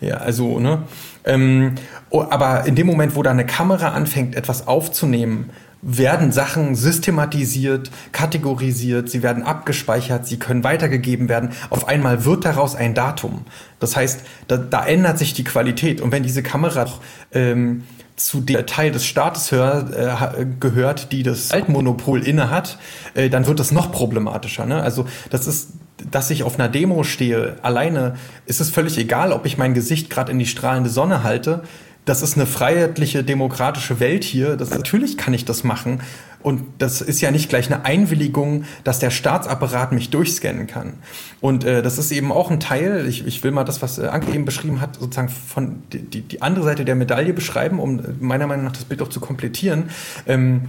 Ja, 0.00 0.16
also, 0.16 0.58
ne? 0.58 0.82
Ähm, 1.24 1.76
oh, 2.10 2.24
aber 2.28 2.66
in 2.66 2.74
dem 2.74 2.88
Moment, 2.88 3.14
wo 3.14 3.22
da 3.22 3.30
eine 3.30 3.46
Kamera 3.46 3.90
anfängt, 3.90 4.34
etwas 4.34 4.66
aufzunehmen, 4.66 5.50
werden 5.82 6.30
Sachen 6.30 6.76
systematisiert, 6.76 7.90
kategorisiert, 8.12 9.10
sie 9.10 9.22
werden 9.24 9.42
abgespeichert, 9.42 10.26
sie 10.26 10.38
können 10.38 10.62
weitergegeben 10.62 11.28
werden. 11.28 11.50
Auf 11.70 11.88
einmal 11.88 12.24
wird 12.24 12.44
daraus 12.44 12.76
ein 12.76 12.94
Datum. 12.94 13.42
Das 13.80 13.96
heißt, 13.96 14.20
da, 14.46 14.56
da 14.56 14.86
ändert 14.86 15.18
sich 15.18 15.34
die 15.34 15.42
Qualität. 15.42 16.00
Und 16.00 16.12
wenn 16.12 16.22
diese 16.22 16.44
Kamera 16.44 16.86
ähm, 17.32 17.82
zu 18.14 18.40
dem 18.40 18.64
Teil 18.66 18.92
des 18.92 19.04
Staates 19.04 19.50
hör, 19.50 20.38
äh, 20.38 20.46
gehört, 20.60 21.10
die 21.10 21.24
das 21.24 21.50
Altmonopol 21.50 22.22
innehat, 22.22 22.78
äh, 23.14 23.28
dann 23.28 23.46
wird 23.48 23.58
das 23.58 23.72
noch 23.72 23.90
problematischer. 23.90 24.66
Ne? 24.66 24.80
Also 24.80 25.06
das 25.30 25.48
ist, 25.48 25.70
dass 26.10 26.30
ich 26.30 26.44
auf 26.44 26.58
einer 26.58 26.68
Demo 26.68 27.02
stehe, 27.02 27.56
alleine 27.62 28.14
ist 28.46 28.60
es 28.60 28.70
völlig 28.70 28.98
egal, 28.98 29.32
ob 29.32 29.46
ich 29.46 29.58
mein 29.58 29.74
Gesicht 29.74 30.10
gerade 30.10 30.30
in 30.30 30.38
die 30.38 30.46
strahlende 30.46 30.90
Sonne 30.90 31.24
halte 31.24 31.62
das 32.04 32.22
ist 32.22 32.36
eine 32.36 32.46
freiheitliche, 32.46 33.22
demokratische 33.22 34.00
Welt 34.00 34.24
hier. 34.24 34.56
Das, 34.56 34.70
natürlich 34.70 35.16
kann 35.16 35.34
ich 35.34 35.44
das 35.44 35.62
machen. 35.62 36.00
Und 36.42 36.64
das 36.78 37.00
ist 37.00 37.20
ja 37.20 37.30
nicht 37.30 37.48
gleich 37.48 37.72
eine 37.72 37.84
Einwilligung, 37.84 38.64
dass 38.82 38.98
der 38.98 39.10
Staatsapparat 39.10 39.92
mich 39.92 40.10
durchscannen 40.10 40.66
kann. 40.66 40.94
Und 41.40 41.64
äh, 41.64 41.82
das 41.82 41.98
ist 41.98 42.10
eben 42.10 42.32
auch 42.32 42.50
ein 42.50 42.58
Teil, 42.58 43.06
ich, 43.06 43.24
ich 43.26 43.44
will 43.44 43.52
mal 43.52 43.62
das, 43.62 43.80
was 43.80 43.98
äh, 43.98 44.06
Anke 44.06 44.32
eben 44.32 44.44
beschrieben 44.44 44.80
hat, 44.80 44.96
sozusagen 44.96 45.28
von 45.28 45.82
die, 45.92 46.22
die 46.22 46.42
andere 46.42 46.64
Seite 46.64 46.84
der 46.84 46.96
Medaille 46.96 47.32
beschreiben, 47.32 47.78
um 47.78 48.00
äh, 48.00 48.02
meiner 48.18 48.48
Meinung 48.48 48.64
nach 48.64 48.72
das 48.72 48.84
Bild 48.84 49.00
auch 49.02 49.08
zu 49.08 49.20
komplettieren. 49.20 49.90
Ähm, 50.26 50.62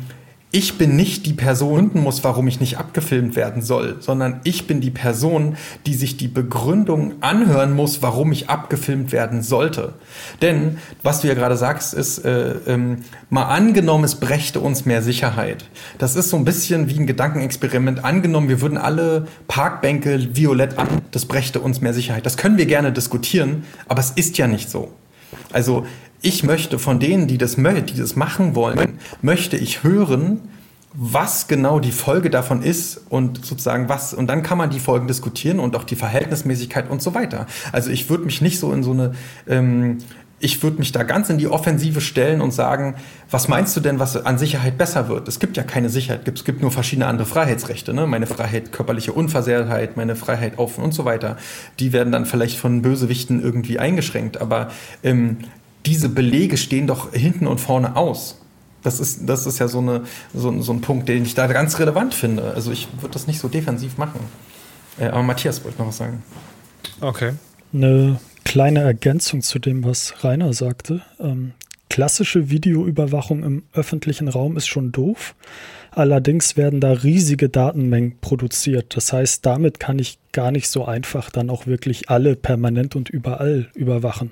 ich 0.55 0.77
bin 0.77 0.95
nicht 0.95 1.25
die 1.25 1.33
Person 1.33 1.89
muss, 1.95 2.23
warum 2.23 2.47
ich 2.47 2.59
nicht 2.59 2.77
abgefilmt 2.77 3.35
werden 3.35 3.63
soll, 3.63 3.97
sondern 4.01 4.39
ich 4.43 4.67
bin 4.67 4.81
die 4.81 4.91
Person, 4.91 5.57
die 5.87 5.95
sich 5.95 6.15
die 6.15 6.27
Begründung 6.27 7.15
anhören 7.21 7.75
muss, 7.75 8.03
warum 8.03 8.31
ich 8.31 8.51
abgefilmt 8.51 9.11
werden 9.11 9.41
sollte. 9.41 9.93
Denn 10.43 10.77
was 11.01 11.21
du 11.21 11.27
ja 11.27 11.33
gerade 11.33 11.57
sagst, 11.57 11.95
ist 11.95 12.19
äh, 12.19 12.51
ähm, 12.67 12.99
mal 13.31 13.45
angenommen, 13.45 14.03
es 14.03 14.13
brächte 14.13 14.59
uns 14.59 14.85
mehr 14.85 15.01
Sicherheit. 15.01 15.65
Das 15.97 16.15
ist 16.15 16.29
so 16.29 16.37
ein 16.37 16.45
bisschen 16.45 16.87
wie 16.87 16.99
ein 16.99 17.07
Gedankenexperiment. 17.07 18.05
Angenommen, 18.05 18.47
wir 18.47 18.61
würden 18.61 18.77
alle 18.77 19.25
Parkbänke 19.47 20.35
violett 20.35 20.77
an, 20.77 20.87
das 21.09 21.25
brächte 21.25 21.61
uns 21.61 21.81
mehr 21.81 21.95
Sicherheit. 21.95 22.27
Das 22.27 22.37
können 22.37 22.59
wir 22.59 22.67
gerne 22.67 22.91
diskutieren, 22.91 23.63
aber 23.87 24.01
es 24.01 24.11
ist 24.11 24.37
ja 24.37 24.45
nicht 24.45 24.69
so. 24.69 24.91
Also 25.51 25.85
ich 26.23 26.43
möchte 26.43 26.79
von 26.79 26.99
denen, 26.99 27.27
die 27.27 27.37
das, 27.37 27.57
die 27.57 27.97
das 27.97 28.15
machen 28.15 28.55
wollen, 28.55 28.97
möchte 29.21 29.57
ich 29.57 29.83
hören, 29.83 30.39
was 30.93 31.47
genau 31.47 31.79
die 31.79 31.91
Folge 31.91 32.29
davon 32.29 32.61
ist 32.63 33.01
und 33.09 33.45
sozusagen 33.45 33.89
was, 33.89 34.13
und 34.13 34.27
dann 34.27 34.41
kann 34.41 34.57
man 34.57 34.69
die 34.69 34.79
Folgen 34.79 35.07
diskutieren 35.07 35.59
und 35.59 35.75
auch 35.75 35.83
die 35.83 35.95
Verhältnismäßigkeit 35.95 36.89
und 36.89 37.01
so 37.01 37.13
weiter. 37.13 37.45
Also 37.73 37.89
ich 37.89 38.09
würde 38.09 38.23
mich 38.23 38.41
nicht 38.41 38.57
so 38.59 38.71
in 38.71 38.83
so 38.83 38.91
eine, 38.91 39.13
ähm, 39.47 39.97
ich 40.39 40.63
würde 40.63 40.77
mich 40.77 40.93
da 40.93 41.03
ganz 41.03 41.29
in 41.29 41.37
die 41.37 41.47
Offensive 41.47 41.99
stellen 41.99 42.41
und 42.41 42.51
sagen, 42.51 42.95
was 43.29 43.49
meinst 43.49 43.75
du 43.75 43.81
denn, 43.81 43.99
was 43.99 44.15
an 44.15 44.37
Sicherheit 44.37 44.77
besser 44.77 45.09
wird? 45.09 45.27
Es 45.27 45.39
gibt 45.39 45.57
ja 45.57 45.63
keine 45.63 45.89
Sicherheit, 45.89 46.25
es 46.27 46.45
gibt 46.45 46.61
nur 46.61 46.71
verschiedene 46.71 47.07
andere 47.07 47.27
Freiheitsrechte. 47.27 47.93
Ne? 47.93 48.07
Meine 48.07 48.27
Freiheit, 48.27 48.71
körperliche 48.71 49.11
Unversehrtheit, 49.11 49.97
meine 49.97 50.15
Freiheit 50.15 50.57
auf 50.57 50.77
und 50.77 50.93
so 50.93 51.03
weiter. 51.03 51.37
Die 51.79 51.91
werden 51.91 52.13
dann 52.13 52.25
vielleicht 52.25 52.59
von 52.59 52.81
Bösewichten 52.81 53.41
irgendwie 53.41 53.79
eingeschränkt. 53.79 54.39
Aber 54.39 54.69
ähm, 55.03 55.39
diese 55.85 56.09
Belege 56.09 56.57
stehen 56.57 56.87
doch 56.87 57.13
hinten 57.13 57.47
und 57.47 57.59
vorne 57.59 57.95
aus. 57.95 58.39
Das 58.83 58.99
ist, 58.99 59.27
das 59.27 59.45
ist 59.45 59.59
ja 59.59 59.67
so, 59.67 59.79
eine, 59.79 60.03
so, 60.33 60.61
so 60.61 60.73
ein 60.73 60.81
Punkt, 60.81 61.07
den 61.07 61.23
ich 61.23 61.35
da 61.35 61.47
ganz 61.47 61.79
relevant 61.79 62.13
finde. 62.13 62.53
Also 62.53 62.71
ich 62.71 62.87
würde 62.99 63.13
das 63.13 63.27
nicht 63.27 63.39
so 63.39 63.47
defensiv 63.47 63.97
machen. 63.97 64.19
Äh, 64.99 65.05
aber 65.05 65.23
Matthias 65.23 65.63
wollte 65.63 65.79
noch 65.79 65.87
was 65.87 65.97
sagen. 65.97 66.21
Okay. 66.99 67.31
Eine 67.73 68.19
kleine 68.43 68.81
Ergänzung 68.81 69.41
zu 69.41 69.59
dem, 69.59 69.83
was 69.85 70.23
Rainer 70.23 70.53
sagte. 70.53 71.01
Ähm, 71.19 71.53
klassische 71.89 72.49
Videoüberwachung 72.49 73.43
im 73.43 73.63
öffentlichen 73.73 74.27
Raum 74.27 74.57
ist 74.57 74.67
schon 74.67 74.91
doof. 74.91 75.35
Allerdings 75.91 76.57
werden 76.57 76.79
da 76.81 76.91
riesige 76.91 77.49
Datenmengen 77.49 78.17
produziert. 78.19 78.97
Das 78.97 79.13
heißt, 79.13 79.45
damit 79.45 79.79
kann 79.79 79.99
ich 79.99 80.17
gar 80.31 80.51
nicht 80.51 80.67
so 80.69 80.85
einfach 80.85 81.29
dann 81.29 81.49
auch 81.49 81.67
wirklich 81.67 82.09
alle 82.09 82.35
permanent 82.35 82.95
und 82.95 83.09
überall 83.09 83.69
überwachen. 83.75 84.31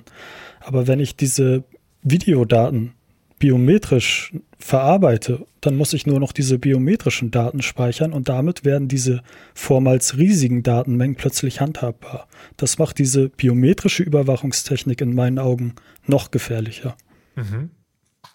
Aber 0.64 0.86
wenn 0.86 1.00
ich 1.00 1.16
diese 1.16 1.64
Videodaten 2.02 2.94
biometrisch 3.38 4.32
verarbeite, 4.58 5.44
dann 5.60 5.76
muss 5.76 5.92
ich 5.92 6.06
nur 6.06 6.20
noch 6.20 6.30
diese 6.30 6.60
biometrischen 6.60 7.32
Daten 7.32 7.60
speichern 7.60 8.12
und 8.12 8.28
damit 8.28 8.64
werden 8.64 8.86
diese 8.86 9.22
vormals 9.52 10.16
riesigen 10.16 10.62
Datenmengen 10.62 11.16
plötzlich 11.16 11.60
handhabbar. 11.60 12.28
Das 12.56 12.78
macht 12.78 12.98
diese 12.98 13.28
biometrische 13.30 14.04
Überwachungstechnik 14.04 15.00
in 15.00 15.14
meinen 15.16 15.40
Augen 15.40 15.74
noch 16.06 16.30
gefährlicher. 16.30 16.96
Mhm. 17.34 17.70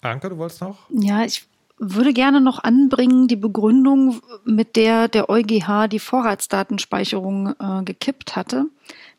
Anke, 0.02 0.30
du 0.30 0.38
wolltest 0.38 0.62
noch? 0.62 0.90
Ja, 0.90 1.24
ich 1.24 1.48
würde 1.80 2.12
gerne 2.12 2.41
noch 2.41 2.64
anbringen 2.64 3.28
die 3.28 3.36
Begründung, 3.36 4.22
mit 4.45 4.76
der 4.76 5.08
der 5.08 5.30
EuGH 5.30 5.88
die 5.88 5.99
Vorratsdatenspeicherung 5.99 7.54
äh, 7.60 7.84
gekippt 7.84 8.36
hatte. 8.36 8.66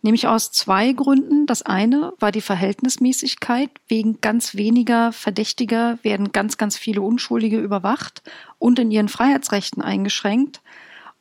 Nämlich 0.01 0.29
aus 0.29 0.53
zwei 0.53 0.93
Gründen. 0.93 1.47
Das 1.47 1.63
eine 1.63 2.13
war 2.21 2.31
die 2.31 2.41
Verhältnismäßigkeit. 2.41 3.71
Wegen 3.89 4.21
ganz 4.21 4.55
weniger 4.55 5.13
Verdächtiger 5.13 5.99
werden 6.03 6.33
ganz, 6.33 6.57
ganz 6.57 6.77
viele 6.77 7.03
Unschuldige 7.03 7.59
überwacht 7.59 8.23
und 8.59 8.79
in 8.79 8.91
ihren 8.91 9.09
Freiheitsrechten 9.09 9.83
eingeschränkt. 9.83 10.61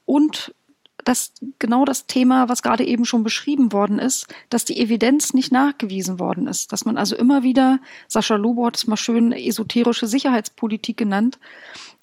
Und 0.06 0.54
das 1.08 1.32
genau 1.60 1.86
das 1.86 2.06
Thema, 2.06 2.50
was 2.50 2.62
gerade 2.62 2.86
eben 2.86 3.06
schon 3.06 3.24
beschrieben 3.24 3.72
worden 3.72 3.98
ist, 3.98 4.28
dass 4.50 4.66
die 4.66 4.80
Evidenz 4.80 5.34
nicht 5.34 5.52
nachgewiesen 5.52 6.20
worden 6.20 6.48
ist. 6.48 6.74
Dass 6.74 6.86
man 6.86 6.98
also 6.98 7.16
immer 7.16 7.44
wieder, 7.44 7.80
Sascha 8.08 8.36
Lobo 8.36 8.66
hat 8.66 8.78
es 8.78 8.88
mal 8.88 8.98
schön 8.98 9.32
esoterische 9.32 10.08
Sicherheitspolitik 10.08 10.98
genannt, 10.98 11.40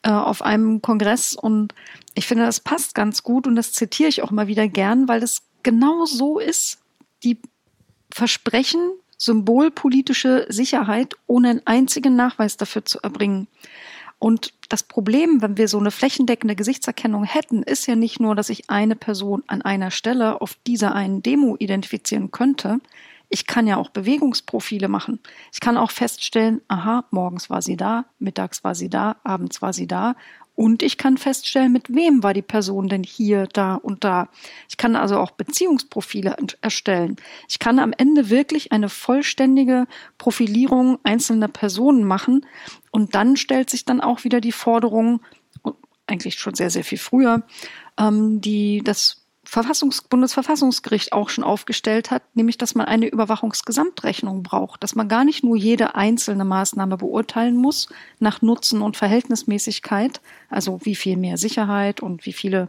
äh, 0.03 0.11
auf 0.11 0.43
einem 0.43 0.81
Kongress. 0.81 1.35
Und 1.35 1.75
ich 2.15 2.27
finde, 2.27 2.47
das 2.47 2.61
passt 2.61 2.95
ganz 2.95 3.23
gut 3.23 3.47
und 3.47 3.57
das 3.57 3.73
zitiere 3.73 4.09
ich 4.09 4.23
auch 4.23 4.31
mal 4.31 4.47
wieder 4.47 4.69
gern, 4.69 5.07
weil 5.07 5.23
es 5.23 5.43
genau 5.65 6.05
so 6.05 6.39
ist. 6.39 6.79
Die 7.25 7.39
versprechen 8.13 8.93
symbolpolitische 9.19 10.47
Sicherheit, 10.49 11.15
ohne 11.27 11.51
einen 11.51 11.67
einzigen 11.67 12.15
Nachweis 12.15 12.57
dafür 12.57 12.85
zu 12.85 13.01
erbringen. 13.01 13.49
Und 14.19 14.55
das 14.69 14.83
Problem, 14.83 15.43
wenn 15.43 15.57
wir 15.57 15.69
so 15.69 15.79
eine 15.79 15.91
flächendeckende 15.91 16.57
Gesichtserkennung 16.57 17.25
hätten, 17.25 17.63
ist 17.63 17.87
ja 17.87 17.97
nicht 17.97 18.21
nur, 18.21 18.35
dass 18.35 18.49
ich 18.49 18.71
eine 18.71 18.97
Person 18.97 19.43
an 19.47 19.63
einer 19.63 19.91
Stelle 19.91 20.41
auf 20.41 20.57
dieser 20.67 20.95
einen 20.95 21.23
Demo 21.23 21.57
identifizieren 21.59 22.31
könnte. 22.31 22.79
Ich 23.29 23.47
kann 23.47 23.67
ja 23.67 23.77
auch 23.77 23.91
Bewegungsprofile 23.91 24.89
machen. 24.89 25.19
Ich 25.53 25.61
kann 25.61 25.77
auch 25.77 25.91
feststellen, 25.91 26.61
aha, 26.69 27.05
morgens 27.11 27.51
war 27.51 27.63
sie 27.63 27.77
da, 27.77 28.05
mittags 28.19 28.65
war 28.65 28.75
sie 28.75 28.89
da, 28.89 29.17
abends 29.25 29.61
war 29.61 29.73
sie 29.73 29.87
da 29.87 30.15
und 30.57 30.83
ich 30.83 30.99
kann 30.99 31.17
feststellen, 31.19 31.73
mit 31.73 31.93
wem 31.95 32.23
war 32.23 32.33
die 32.33 32.43
Person 32.43 32.89
denn 32.89 33.03
hier, 33.03 33.49
da 33.53 33.75
und 33.75 34.05
da. 34.05 34.29
Ich 34.69 34.77
kann 34.77 34.95
also 34.95 35.19
auch 35.19 35.33
Beziehungsprofile 35.33 36.37
erstellen. 36.61 37.17
Ich 37.49 37.59
kann 37.59 37.81
am 37.81 37.93
Ende 37.93 38.31
wirklich 38.31 38.71
eine 38.71 38.89
vollständige 38.89 39.87
Profilierung 40.17 40.99
einzelner 41.03 41.49
Personen 41.49 42.05
machen. 42.05 42.47
Und 42.93 43.17
dann 43.17 43.37
stellt 43.37 43.69
sich 43.69 43.85
dann 43.85 44.01
auch 44.01 44.23
wieder 44.23 44.41
die 44.41 44.53
Forderung, 44.53 45.21
eigentlich 46.07 46.37
schon 46.37 46.55
sehr, 46.55 46.71
sehr 46.71 46.85
viel 46.85 46.99
früher, 46.99 47.43
ähm, 47.99 48.41
die 48.41 48.83
das 48.85 49.25
Verfassungs 49.47 50.03
Bundesverfassungsgericht 50.03 51.13
auch 51.13 51.29
schon 51.29 51.45
aufgestellt 51.45 52.11
hat, 52.11 52.23
nämlich 52.35 52.59
dass 52.59 52.75
man 52.75 52.87
eine 52.87 53.07
Überwachungsgesamtrechnung 53.07 54.43
braucht, 54.43 54.83
dass 54.83 54.95
man 54.95 55.09
gar 55.09 55.25
nicht 55.25 55.45
nur 55.45 55.57
jede 55.57 55.95
einzelne 55.95 56.45
Maßnahme 56.45 56.97
beurteilen 56.97 57.57
muss 57.57 57.89
nach 58.19 58.43
Nutzen 58.43 58.81
und 58.81 58.97
Verhältnismäßigkeit, 58.97 60.21
also 60.55 60.81
wie 60.85 60.95
viel 60.95 61.17
mehr 61.17 61.37
Sicherheit 61.37 62.01
und 62.01 62.27
wie 62.27 62.33
viele 62.33 62.69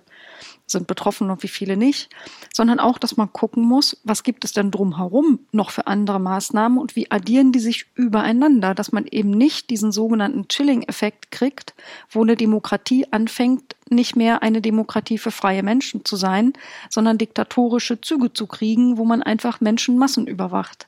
sind 0.67 0.87
betroffen 0.87 1.29
und 1.29 1.43
wie 1.43 1.47
viele 1.47 1.77
nicht, 1.77 2.09
sondern 2.53 2.79
auch, 2.79 2.97
dass 2.97 3.17
man 3.17 3.31
gucken 3.31 3.63
muss, 3.63 4.01
was 4.03 4.23
gibt 4.23 4.43
es 4.45 4.53
denn 4.53 4.71
drumherum 4.71 5.39
noch 5.51 5.69
für 5.69 5.87
andere 5.87 6.19
Maßnahmen 6.19 6.77
und 6.77 6.95
wie 6.95 7.11
addieren 7.11 7.51
die 7.51 7.59
sich 7.59 7.85
übereinander, 7.93 8.73
dass 8.73 8.91
man 8.91 9.05
eben 9.05 9.29
nicht 9.29 9.69
diesen 9.69 9.91
sogenannten 9.91 10.47
Chilling-Effekt 10.47 11.31
kriegt, 11.31 11.75
wo 12.09 12.23
eine 12.23 12.35
Demokratie 12.35 13.05
anfängt, 13.11 13.75
nicht 13.89 14.15
mehr 14.15 14.41
eine 14.41 14.61
Demokratie 14.61 15.19
für 15.19 15.31
freie 15.31 15.61
Menschen 15.61 16.03
zu 16.03 16.15
sein, 16.15 16.53
sondern 16.89 17.19
diktatorische 17.19 18.01
Züge 18.01 18.33
zu 18.33 18.47
kriegen, 18.47 18.97
wo 18.97 19.05
man 19.05 19.21
einfach 19.21 19.61
Menschenmassen 19.61 20.25
überwacht. 20.25 20.87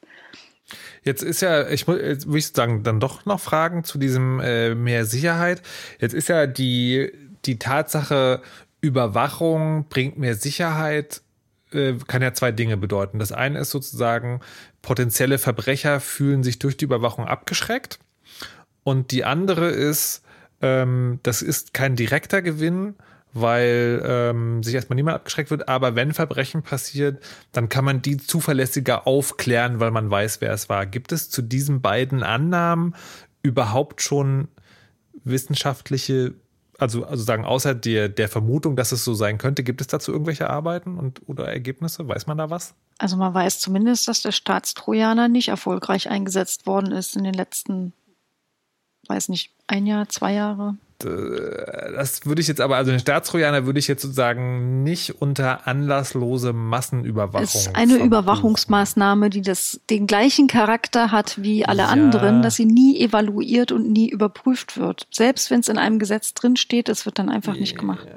Jetzt 1.03 1.23
ist 1.23 1.41
ja, 1.41 1.67
ich 1.69 1.87
muss, 1.87 1.99
jetzt 2.01 2.27
würde 2.27 2.37
ich 2.39 2.47
sagen, 2.47 2.83
dann 2.83 2.99
doch 2.99 3.25
noch 3.25 3.39
Fragen 3.39 3.83
zu 3.83 3.97
diesem 3.97 4.39
äh, 4.39 4.75
mehr 4.75 5.05
Sicherheit. 5.05 5.61
Jetzt 5.99 6.13
ist 6.13 6.29
ja 6.29 6.47
die, 6.47 7.11
die 7.45 7.59
Tatsache, 7.59 8.41
Überwachung 8.81 9.87
bringt 9.89 10.17
mehr 10.17 10.35
Sicherheit, 10.35 11.21
äh, 11.71 11.93
kann 12.07 12.21
ja 12.21 12.33
zwei 12.33 12.51
Dinge 12.51 12.77
bedeuten. 12.77 13.19
Das 13.19 13.31
eine 13.31 13.59
ist 13.59 13.71
sozusagen, 13.71 14.41
potenzielle 14.81 15.37
Verbrecher 15.37 15.99
fühlen 15.99 16.43
sich 16.43 16.59
durch 16.59 16.77
die 16.77 16.85
Überwachung 16.85 17.25
abgeschreckt. 17.25 17.99
Und 18.83 19.11
die 19.11 19.25
andere 19.25 19.69
ist, 19.69 20.23
ähm, 20.61 21.19
das 21.23 21.41
ist 21.41 21.73
kein 21.73 21.95
direkter 21.95 22.41
Gewinn, 22.41 22.95
weil 23.41 24.01
ähm, 24.05 24.63
sich 24.63 24.75
erstmal 24.75 24.95
niemand 24.95 25.15
abgeschreckt 25.15 25.49
wird. 25.51 25.67
Aber 25.67 25.95
wenn 25.95 26.13
Verbrechen 26.13 26.63
passiert, 26.63 27.23
dann 27.51 27.69
kann 27.69 27.85
man 27.85 28.01
die 28.01 28.17
zuverlässiger 28.17 29.07
aufklären, 29.07 29.79
weil 29.79 29.91
man 29.91 30.09
weiß, 30.09 30.41
wer 30.41 30.51
es 30.51 30.69
war. 30.69 30.85
Gibt 30.85 31.11
es 31.11 31.29
zu 31.29 31.41
diesen 31.41 31.81
beiden 31.81 32.23
Annahmen 32.23 32.95
überhaupt 33.41 34.01
schon 34.01 34.47
wissenschaftliche 35.23 36.35
also, 36.79 37.05
also 37.05 37.23
sagen, 37.23 37.45
außer 37.45 37.73
der, 37.73 38.09
der 38.09 38.29
Vermutung, 38.29 38.75
dass 38.75 38.91
es 38.91 39.03
so 39.03 39.13
sein 39.13 39.37
könnte, 39.37 39.63
gibt 39.63 39.81
es 39.81 39.87
dazu 39.87 40.11
irgendwelche 40.11 40.49
Arbeiten 40.49 40.97
und 40.97 41.27
oder 41.27 41.47
Ergebnisse? 41.47 42.07
Weiß 42.07 42.27
man 42.27 42.37
da 42.37 42.49
was? 42.49 42.75
Also 42.99 43.17
man 43.17 43.33
weiß 43.33 43.59
zumindest, 43.59 44.07
dass 44.07 44.21
der 44.21 44.31
Staatstrojaner 44.31 45.27
nicht 45.27 45.47
erfolgreich 45.49 46.09
eingesetzt 46.09 46.67
worden 46.67 46.91
ist 46.91 47.15
in 47.15 47.23
den 47.23 47.33
letzten, 47.33 47.93
weiß 49.07 49.29
nicht, 49.29 49.53
ein 49.67 49.85
Jahr, 49.85 50.07
zwei 50.09 50.33
Jahre. 50.33 50.75
Äh, 51.05 51.91
das 51.93 52.25
würde 52.25 52.41
ich 52.41 52.47
jetzt 52.47 52.61
aber, 52.61 52.77
also 52.77 52.91
den 52.91 52.99
Staatstrojaner 52.99 53.65
würde 53.65 53.79
ich 53.79 53.87
jetzt 53.87 54.01
sozusagen 54.01 54.83
nicht 54.83 55.21
unter 55.21 55.67
anlasslose 55.67 56.53
Massenüberwachung. 56.53 57.43
Es 57.43 57.55
ist 57.55 57.75
eine 57.75 57.93
verbuchen. 57.93 58.07
Überwachungsmaßnahme, 58.07 59.29
die 59.29 59.41
das, 59.41 59.79
den 59.89 60.07
gleichen 60.07 60.47
Charakter 60.47 61.11
hat 61.11 61.41
wie 61.41 61.65
alle 61.65 61.83
ja. 61.83 61.87
anderen, 61.89 62.41
dass 62.41 62.55
sie 62.55 62.65
nie 62.65 62.99
evaluiert 62.99 63.71
und 63.71 63.91
nie 63.91 64.09
überprüft 64.09 64.77
wird. 64.77 65.07
Selbst 65.11 65.51
wenn 65.51 65.59
es 65.59 65.69
in 65.69 65.77
einem 65.77 65.99
Gesetz 65.99 66.33
drinsteht, 66.33 66.89
es 66.89 67.05
wird 67.05 67.19
dann 67.19 67.29
einfach 67.29 67.53
yeah. 67.53 67.61
nicht 67.61 67.77
gemacht. 67.77 68.07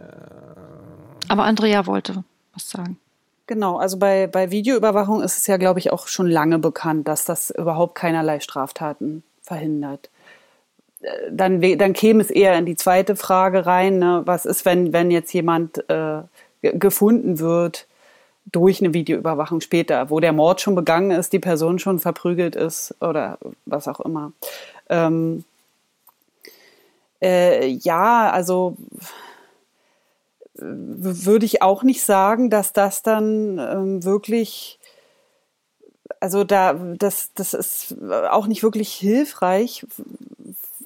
Aber 1.28 1.44
Andrea 1.44 1.86
wollte 1.86 2.24
was 2.54 2.68
sagen. 2.68 2.98
Genau, 3.46 3.78
also 3.78 3.98
bei, 3.98 4.26
bei 4.26 4.50
Videoüberwachung 4.50 5.22
ist 5.22 5.36
es 5.36 5.46
ja, 5.46 5.56
glaube 5.56 5.80
ich, 5.80 5.92
auch 5.92 6.06
schon 6.06 6.28
lange 6.28 6.58
bekannt, 6.58 7.08
dass 7.08 7.24
das 7.24 7.50
überhaupt 7.50 7.96
keinerlei 7.96 8.40
Straftaten 8.40 9.24
verhindert 9.42 10.08
dann, 11.30 11.60
dann 11.78 11.92
käme 11.92 12.22
es 12.22 12.30
eher 12.30 12.56
in 12.58 12.66
die 12.66 12.76
zweite 12.76 13.16
Frage 13.16 13.66
rein, 13.66 13.98
ne? 13.98 14.22
was 14.26 14.44
ist, 14.44 14.64
wenn, 14.64 14.92
wenn 14.92 15.10
jetzt 15.10 15.32
jemand 15.32 15.88
äh, 15.88 16.22
gefunden 16.62 17.38
wird 17.38 17.86
durch 18.46 18.80
eine 18.80 18.92
Videoüberwachung 18.92 19.60
später, 19.60 20.10
wo 20.10 20.20
der 20.20 20.32
Mord 20.32 20.60
schon 20.60 20.74
begangen 20.74 21.10
ist, 21.10 21.32
die 21.32 21.38
Person 21.38 21.78
schon 21.78 21.98
verprügelt 21.98 22.56
ist 22.56 22.94
oder 23.00 23.38
was 23.64 23.88
auch 23.88 24.00
immer. 24.00 24.32
Ähm, 24.88 25.44
äh, 27.22 27.66
ja, 27.66 28.30
also 28.30 28.76
würde 30.54 31.46
ich 31.46 31.62
auch 31.62 31.82
nicht 31.82 32.02
sagen, 32.04 32.50
dass 32.50 32.72
das 32.72 33.02
dann 33.02 33.58
ähm, 33.58 34.04
wirklich 34.04 34.78
also 36.18 36.44
da 36.44 36.74
das 36.74 37.30
das 37.34 37.54
ist 37.54 37.94
auch 38.30 38.46
nicht 38.46 38.62
wirklich 38.62 38.92
hilfreich 38.92 39.86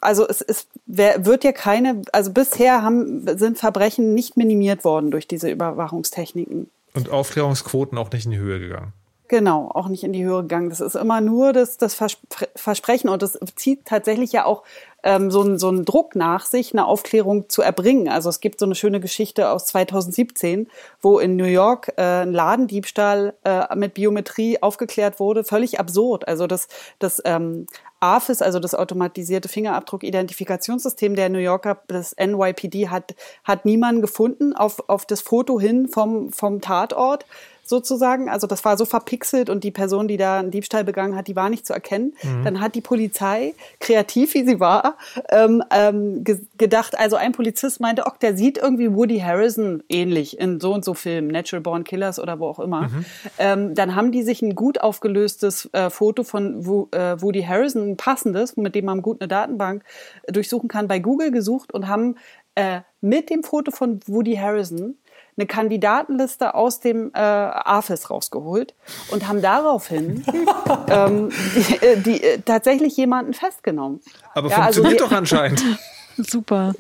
also 0.05 0.29
es, 0.29 0.41
es 0.43 0.69
wird 0.87 1.45
ja 1.45 1.53
keine, 1.53 2.03
also 2.13 2.33
bisher 2.33 2.83
haben, 2.83 3.27
sind 3.39 3.59
Verbrechen 3.59 4.15
nicht 4.15 4.37
minimiert 4.37 4.85
worden 4.85 5.11
durch 5.11 5.27
diese 5.27 5.51
Überwachungstechniken. 5.51 6.71
Und 6.95 7.11
Aufklärungsquoten 7.11 7.99
auch 7.99 8.11
nicht 8.13 8.25
in 8.27 8.31
die 8.31 8.39
Höhe 8.39 8.61
gegangen. 8.61 8.93
Genau, 9.27 9.71
auch 9.73 9.89
nicht 9.89 10.05
in 10.05 10.13
die 10.13 10.23
Höhe 10.23 10.43
gegangen. 10.43 10.69
Das 10.69 10.81
ist 10.81 10.95
immer 10.95 11.23
nur 11.23 11.55
das, 11.55 11.79
das 11.79 11.95
Versprechen 11.95 13.09
und 13.09 13.23
das 13.23 13.39
zieht 13.57 13.87
tatsächlich 13.87 14.33
ja 14.33 14.45
auch 14.45 14.65
ähm, 15.03 15.31
so, 15.31 15.43
ein, 15.43 15.59
so 15.59 15.69
einen 15.69 15.87
Druck 15.87 16.15
nach 16.15 16.45
sich, 16.45 16.73
eine 16.73 16.87
Aufklärung 16.87 17.49
zu 17.49 17.63
erbringen. 17.63 18.09
Also 18.09 18.29
es 18.29 18.41
gibt 18.41 18.61
so 18.61 18.67
eine 18.67 18.75
schöne 18.75 19.01
Geschichte 19.01 19.49
aus 19.49 19.67
2017, 19.67 20.69
wo 21.01 21.19
in 21.19 21.37
New 21.37 21.45
York 21.45 21.95
äh, 21.97 22.03
ein 22.23 22.33
Ladendiebstahl 22.33 23.35
äh, 23.45 23.75
mit 23.77 23.95
Biometrie 23.95 24.63
aufgeklärt 24.63 25.19
wurde. 25.21 25.43
Völlig 25.43 25.81
absurd. 25.81 26.29
Also 26.29 26.47
das, 26.47 26.69
das 26.99 27.23
ähm, 27.25 27.67
AFIS, 28.05 28.43
also 28.43 28.61
das 28.61 28.75
automatisierte 28.75 29.49
Fingerabdruck-Identifikationssystem 29.49 31.17
der 31.17 31.31
New 31.31 31.39
Yorker, 31.39 31.79
das 31.87 32.15
NYPD, 32.19 32.89
hat, 32.89 33.15
hat 33.45 33.65
niemanden 33.65 34.03
gefunden 34.03 34.53
auf, 34.55 34.89
auf 34.89 35.07
das 35.07 35.23
Foto 35.23 35.59
hin 35.59 35.89
vom, 35.89 36.31
vom 36.31 36.61
Tatort 36.61 37.25
sozusagen. 37.65 38.29
Also 38.29 38.47
das 38.47 38.65
war 38.65 38.77
so 38.77 38.85
verpixelt 38.85 39.51
und 39.51 39.65
die 39.65 39.71
Person, 39.71 40.09
die 40.09 40.17
da 40.17 40.39
einen 40.39 40.51
Diebstahl 40.51 40.85
begangen 40.85 41.17
hat, 41.17 41.29
die 41.29 41.37
war 41.37 41.51
nicht 41.51 41.67
zu 41.67 41.73
erkennen. 41.73 42.15
Mhm. 42.23 42.45
Dann 42.45 42.61
hat 42.61 42.75
die 42.75 42.81
Polizei, 42.81 43.55
kreativ 43.81 44.35
wie 44.35 44.45
sie 44.45 44.61
war, 44.61 44.97
ähm, 45.31 45.63
ähm, 45.71 46.25
ge 46.25 46.41
gedacht, 46.59 46.99
also 46.99 47.17
ein 47.17 47.33
Polizist 47.33 47.81
meinte, 47.81 48.07
ok, 48.07 48.21
der 48.21 48.37
sieht 48.37 48.59
irgendwie 48.59 48.95
Woody 48.95 49.19
Harrison 49.21 49.83
ähnlich 49.89 50.39
in 50.39 50.61
so 50.61 50.73
und 50.73 50.85
so 50.85 50.95
Filmen, 50.95 51.29
Natural 51.29 51.63
Born 51.63 51.85
Killers 51.85 52.19
oder 52.19 52.39
wo 52.39 52.47
auch 52.47 52.59
immer. 52.59 52.83
Mhm. 52.83 53.05
Ähm, 53.39 53.75
dann 53.75 53.95
haben 53.95 54.13
die 54.13 54.23
sich 54.23 54.43
ein 54.43 54.55
gut 54.55 54.81
aufgelöstes 54.81 55.69
äh, 55.73 55.91
Foto 55.91 56.23
von 56.23 56.67
Wo 56.67 56.89
äh, 56.93 57.21
Woody 57.21 57.43
Harrison, 57.43 57.91
ein 57.91 57.97
passendes, 57.97 58.57
mit 58.57 58.75
dem 58.75 58.85
man 58.85 59.03
gut 59.03 59.21
eine 59.21 59.29
Datenbank 59.29 59.85
durchsuchen 60.29 60.69
kann, 60.69 60.89
bei 60.89 60.99
Google 60.99 61.31
gesucht 61.31 61.73
und 61.73 61.89
haben 61.89 62.17
äh, 62.55 62.81
mit 63.01 63.31
dem 63.31 63.43
Foto 63.43 63.71
von 63.71 64.01
Woody 64.07 64.37
Harrison 64.37 64.97
eine 65.37 65.47
Kandidatenliste 65.47 66.55
aus 66.55 66.81
dem 66.81 67.11
äh, 67.15 67.19
AFIS 67.19 68.11
rausgeholt 68.11 68.75
und 69.11 69.27
haben 69.29 69.43
daraufhin 69.43 70.25
ähm, 70.89 71.31
die, 71.57 71.87
äh, 71.87 71.97
die, 71.97 72.23
äh, 72.23 72.39
tatsächlich 72.41 72.97
jemanden 72.97 73.35
festgenommen. 73.35 74.01
Aber 74.35 74.49
ja, 74.49 74.59
also 74.59 74.83
funktioniert 74.83 75.03
also, 75.03 75.11
doch 75.11 75.17
anscheinend. 75.17 75.65
Super. 76.17 76.75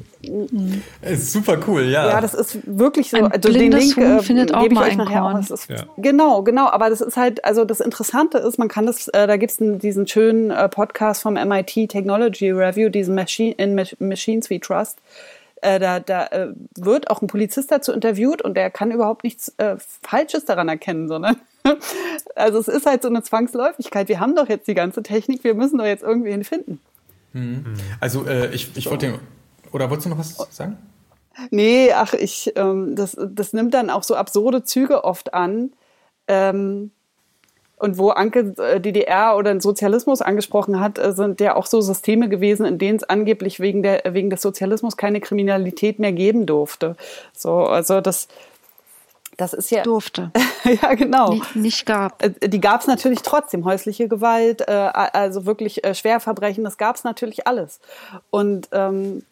Ist 1.02 1.32
super 1.32 1.58
cool, 1.66 1.82
ja. 1.82 2.08
Ja, 2.08 2.20
das 2.20 2.34
ist 2.34 2.58
wirklich 2.66 3.10
so. 3.10 3.16
Ein 3.16 3.32
also 3.32 3.52
den 3.52 3.72
Link 3.72 3.96
äh, 3.98 4.22
findet 4.22 4.54
auch 4.54 4.68
mal 4.70 4.84
ein 4.88 5.04
Korn. 5.04 5.40
Ist, 5.40 5.68
ja. 5.68 5.84
Genau, 5.96 6.42
genau. 6.42 6.68
Aber 6.68 6.88
das 6.88 7.00
ist 7.00 7.16
halt, 7.16 7.44
also 7.44 7.64
das 7.64 7.80
Interessante 7.80 8.38
ist, 8.38 8.58
man 8.58 8.68
kann 8.68 8.86
das, 8.86 9.08
äh, 9.08 9.26
da 9.26 9.36
gibt's 9.36 9.56
diesen 9.58 10.06
schönen 10.06 10.50
äh, 10.50 10.68
Podcast 10.68 11.22
vom 11.22 11.34
MIT 11.34 11.88
Technology 11.88 12.50
Review, 12.50 12.88
diesen 12.88 13.14
Machine 13.14 13.54
in 13.56 13.74
Machines 13.98 14.50
We 14.50 14.60
Trust 14.60 14.98
äh, 15.64 15.78
da, 15.78 15.98
da 15.98 16.26
äh, 16.26 16.48
wird 16.76 17.10
auch 17.10 17.22
ein 17.22 17.26
Polizist 17.26 17.70
dazu 17.70 17.92
interviewt 17.92 18.42
und 18.42 18.54
der 18.54 18.70
kann 18.70 18.90
überhaupt 18.90 19.24
nichts 19.24 19.54
äh, 19.56 19.76
Falsches 20.02 20.44
daran 20.44 20.68
erkennen, 20.68 21.08
sondern 21.08 21.36
also 22.36 22.58
es 22.58 22.68
ist 22.68 22.86
halt 22.86 23.02
so 23.02 23.08
eine 23.08 23.22
Zwangsläufigkeit. 23.22 24.08
Wir 24.08 24.20
haben 24.20 24.36
doch 24.36 24.48
jetzt 24.48 24.68
die 24.68 24.74
ganze 24.74 25.02
Technik, 25.02 25.42
wir 25.42 25.54
müssen 25.54 25.78
doch 25.78 25.86
jetzt 25.86 26.02
irgendwie 26.02 26.30
ihn 26.30 26.44
finden. 26.44 26.80
Mhm. 27.32 27.64
Also 27.98 28.26
äh, 28.26 28.54
ich, 28.54 28.76
ich 28.76 28.84
so. 28.84 28.90
wollte, 28.90 29.18
oder 29.72 29.88
wolltest 29.88 30.06
du 30.06 30.10
noch 30.10 30.18
was 30.18 30.36
sagen? 30.50 30.76
Nee, 31.50 31.92
ach, 31.92 32.12
ich, 32.12 32.52
ähm, 32.56 32.94
das, 32.94 33.16
das 33.18 33.52
nimmt 33.52 33.74
dann 33.74 33.90
auch 33.90 34.04
so 34.04 34.14
absurde 34.14 34.62
Züge 34.62 35.02
oft 35.02 35.34
an. 35.34 35.72
Ähm, 36.28 36.92
und 37.76 37.98
wo 37.98 38.10
Anke 38.10 38.54
äh, 38.58 38.80
DDR 38.80 39.36
oder 39.36 39.52
den 39.52 39.60
Sozialismus 39.60 40.22
angesprochen 40.22 40.80
hat, 40.80 40.98
äh, 40.98 41.12
sind 41.12 41.40
ja 41.40 41.56
auch 41.56 41.66
so 41.66 41.80
Systeme 41.80 42.28
gewesen, 42.28 42.66
in 42.66 42.78
denen 42.78 42.96
es 42.96 43.04
angeblich 43.04 43.60
wegen, 43.60 43.82
der, 43.82 44.02
wegen 44.10 44.30
des 44.30 44.42
Sozialismus 44.42 44.96
keine 44.96 45.20
Kriminalität 45.20 45.98
mehr 45.98 46.12
geben 46.12 46.46
durfte. 46.46 46.96
So, 47.32 47.58
also 47.58 48.00
das, 48.00 48.28
das 49.36 49.52
ist 49.52 49.70
ja. 49.70 49.82
Durfte. 49.82 50.30
ja, 50.82 50.94
genau. 50.94 51.30
Nicht, 51.30 51.56
nicht 51.56 51.86
gab. 51.86 52.22
Äh, 52.22 52.48
die 52.48 52.60
gab 52.60 52.80
es 52.80 52.86
natürlich 52.86 53.22
trotzdem. 53.22 53.64
Häusliche 53.64 54.08
Gewalt, 54.08 54.68
also 54.68 55.44
wirklich 55.44 55.82
Schwerverbrechen, 55.92 56.62
das 56.62 56.78
gab 56.78 56.96
es 56.96 57.04
natürlich 57.04 57.46
alles. 57.46 57.80
Und 58.30 58.68
ähm, 58.72 59.24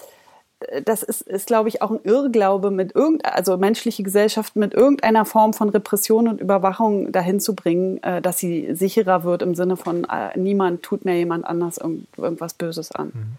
das 0.84 1.02
ist, 1.02 1.22
ist 1.22 1.46
glaube 1.46 1.68
ich, 1.68 1.82
auch 1.82 1.90
ein 1.90 2.00
Irrglaube, 2.04 2.70
mit 2.70 2.94
irgend, 2.94 3.24
also 3.24 3.56
menschliche 3.56 4.02
Gesellschaft 4.02 4.56
mit 4.56 4.74
irgendeiner 4.74 5.24
Form 5.24 5.52
von 5.52 5.68
Repression 5.68 6.28
und 6.28 6.40
Überwachung 6.40 7.12
dahin 7.12 7.40
zu 7.40 7.54
bringen, 7.54 8.02
äh, 8.02 8.20
dass 8.20 8.38
sie 8.38 8.74
sicherer 8.74 9.24
wird 9.24 9.42
im 9.42 9.54
Sinne 9.54 9.76
von 9.76 10.04
äh, 10.04 10.38
niemand 10.38 10.82
tut 10.82 11.04
mir 11.04 11.16
jemand 11.16 11.44
anders 11.44 11.78
irgendwas 12.16 12.54
Böses 12.54 12.92
an. 12.92 13.12
Mhm. 13.14 13.38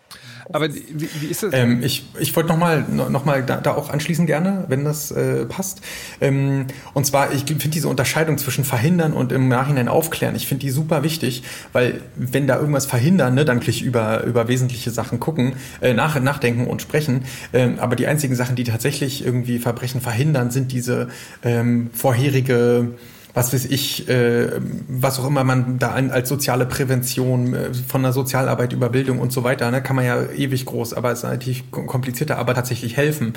Aber 0.51 0.73
wie, 0.73 1.09
wie, 1.21 1.27
ist 1.27 1.43
das? 1.43 1.53
Ähm, 1.53 1.81
ich 1.83 2.05
ich 2.19 2.35
wollte 2.35 2.49
nochmal 2.49 2.85
noch 2.89 3.25
mal 3.25 3.43
da, 3.43 3.57
da, 3.57 3.73
auch 3.75 3.89
anschließen 3.89 4.25
gerne, 4.25 4.65
wenn 4.67 4.83
das 4.83 5.11
äh, 5.11 5.45
passt. 5.45 5.81
Ähm, 6.19 6.65
und 6.93 7.05
zwar, 7.05 7.31
ich 7.31 7.45
finde 7.45 7.69
diese 7.69 7.87
Unterscheidung 7.87 8.37
zwischen 8.37 8.63
verhindern 8.63 9.13
und 9.13 9.31
im 9.31 9.47
Nachhinein 9.47 9.87
aufklären, 9.87 10.35
ich 10.35 10.47
finde 10.47 10.61
die 10.65 10.71
super 10.71 11.03
wichtig, 11.03 11.43
weil 11.71 12.01
wenn 12.15 12.47
da 12.47 12.59
irgendwas 12.59 12.85
verhindern, 12.85 13.35
ne, 13.35 13.45
dann 13.45 13.59
gleich 13.59 13.81
über, 13.81 14.23
über 14.23 14.47
wesentliche 14.47 14.91
Sachen 14.91 15.19
gucken, 15.19 15.53
äh, 15.81 15.93
nach, 15.93 16.19
nachdenken 16.19 16.67
und 16.67 16.81
sprechen. 16.81 17.25
Ähm, 17.53 17.79
aber 17.79 17.95
die 17.95 18.07
einzigen 18.07 18.35
Sachen, 18.35 18.55
die 18.55 18.63
tatsächlich 18.63 19.25
irgendwie 19.25 19.59
Verbrechen 19.59 20.01
verhindern, 20.01 20.51
sind 20.51 20.71
diese 20.71 21.09
ähm, 21.43 21.89
vorherige 21.93 22.91
was 23.33 23.51
weiß 23.51 23.65
ich, 23.65 24.07
äh, 24.09 24.51
was 24.87 25.19
auch 25.19 25.27
immer 25.27 25.43
man 25.43 25.79
da 25.79 25.93
als 25.93 26.29
soziale 26.29 26.65
Prävention 26.65 27.53
äh, 27.53 27.73
von 27.87 28.03
der 28.03 28.13
Sozialarbeit 28.13 28.73
über 28.73 28.89
Bildung 28.89 29.19
und 29.19 29.31
so 29.31 29.43
weiter, 29.43 29.71
ne, 29.71 29.81
kann 29.81 29.95
man 29.95 30.05
ja 30.05 30.21
ewig 30.31 30.65
groß, 30.65 30.93
aber 30.93 31.11
es 31.11 31.19
ist 31.19 31.23
natürlich 31.23 31.71
komplizierter, 31.71 32.37
aber 32.37 32.53
tatsächlich 32.53 32.95
helfen. 32.95 33.33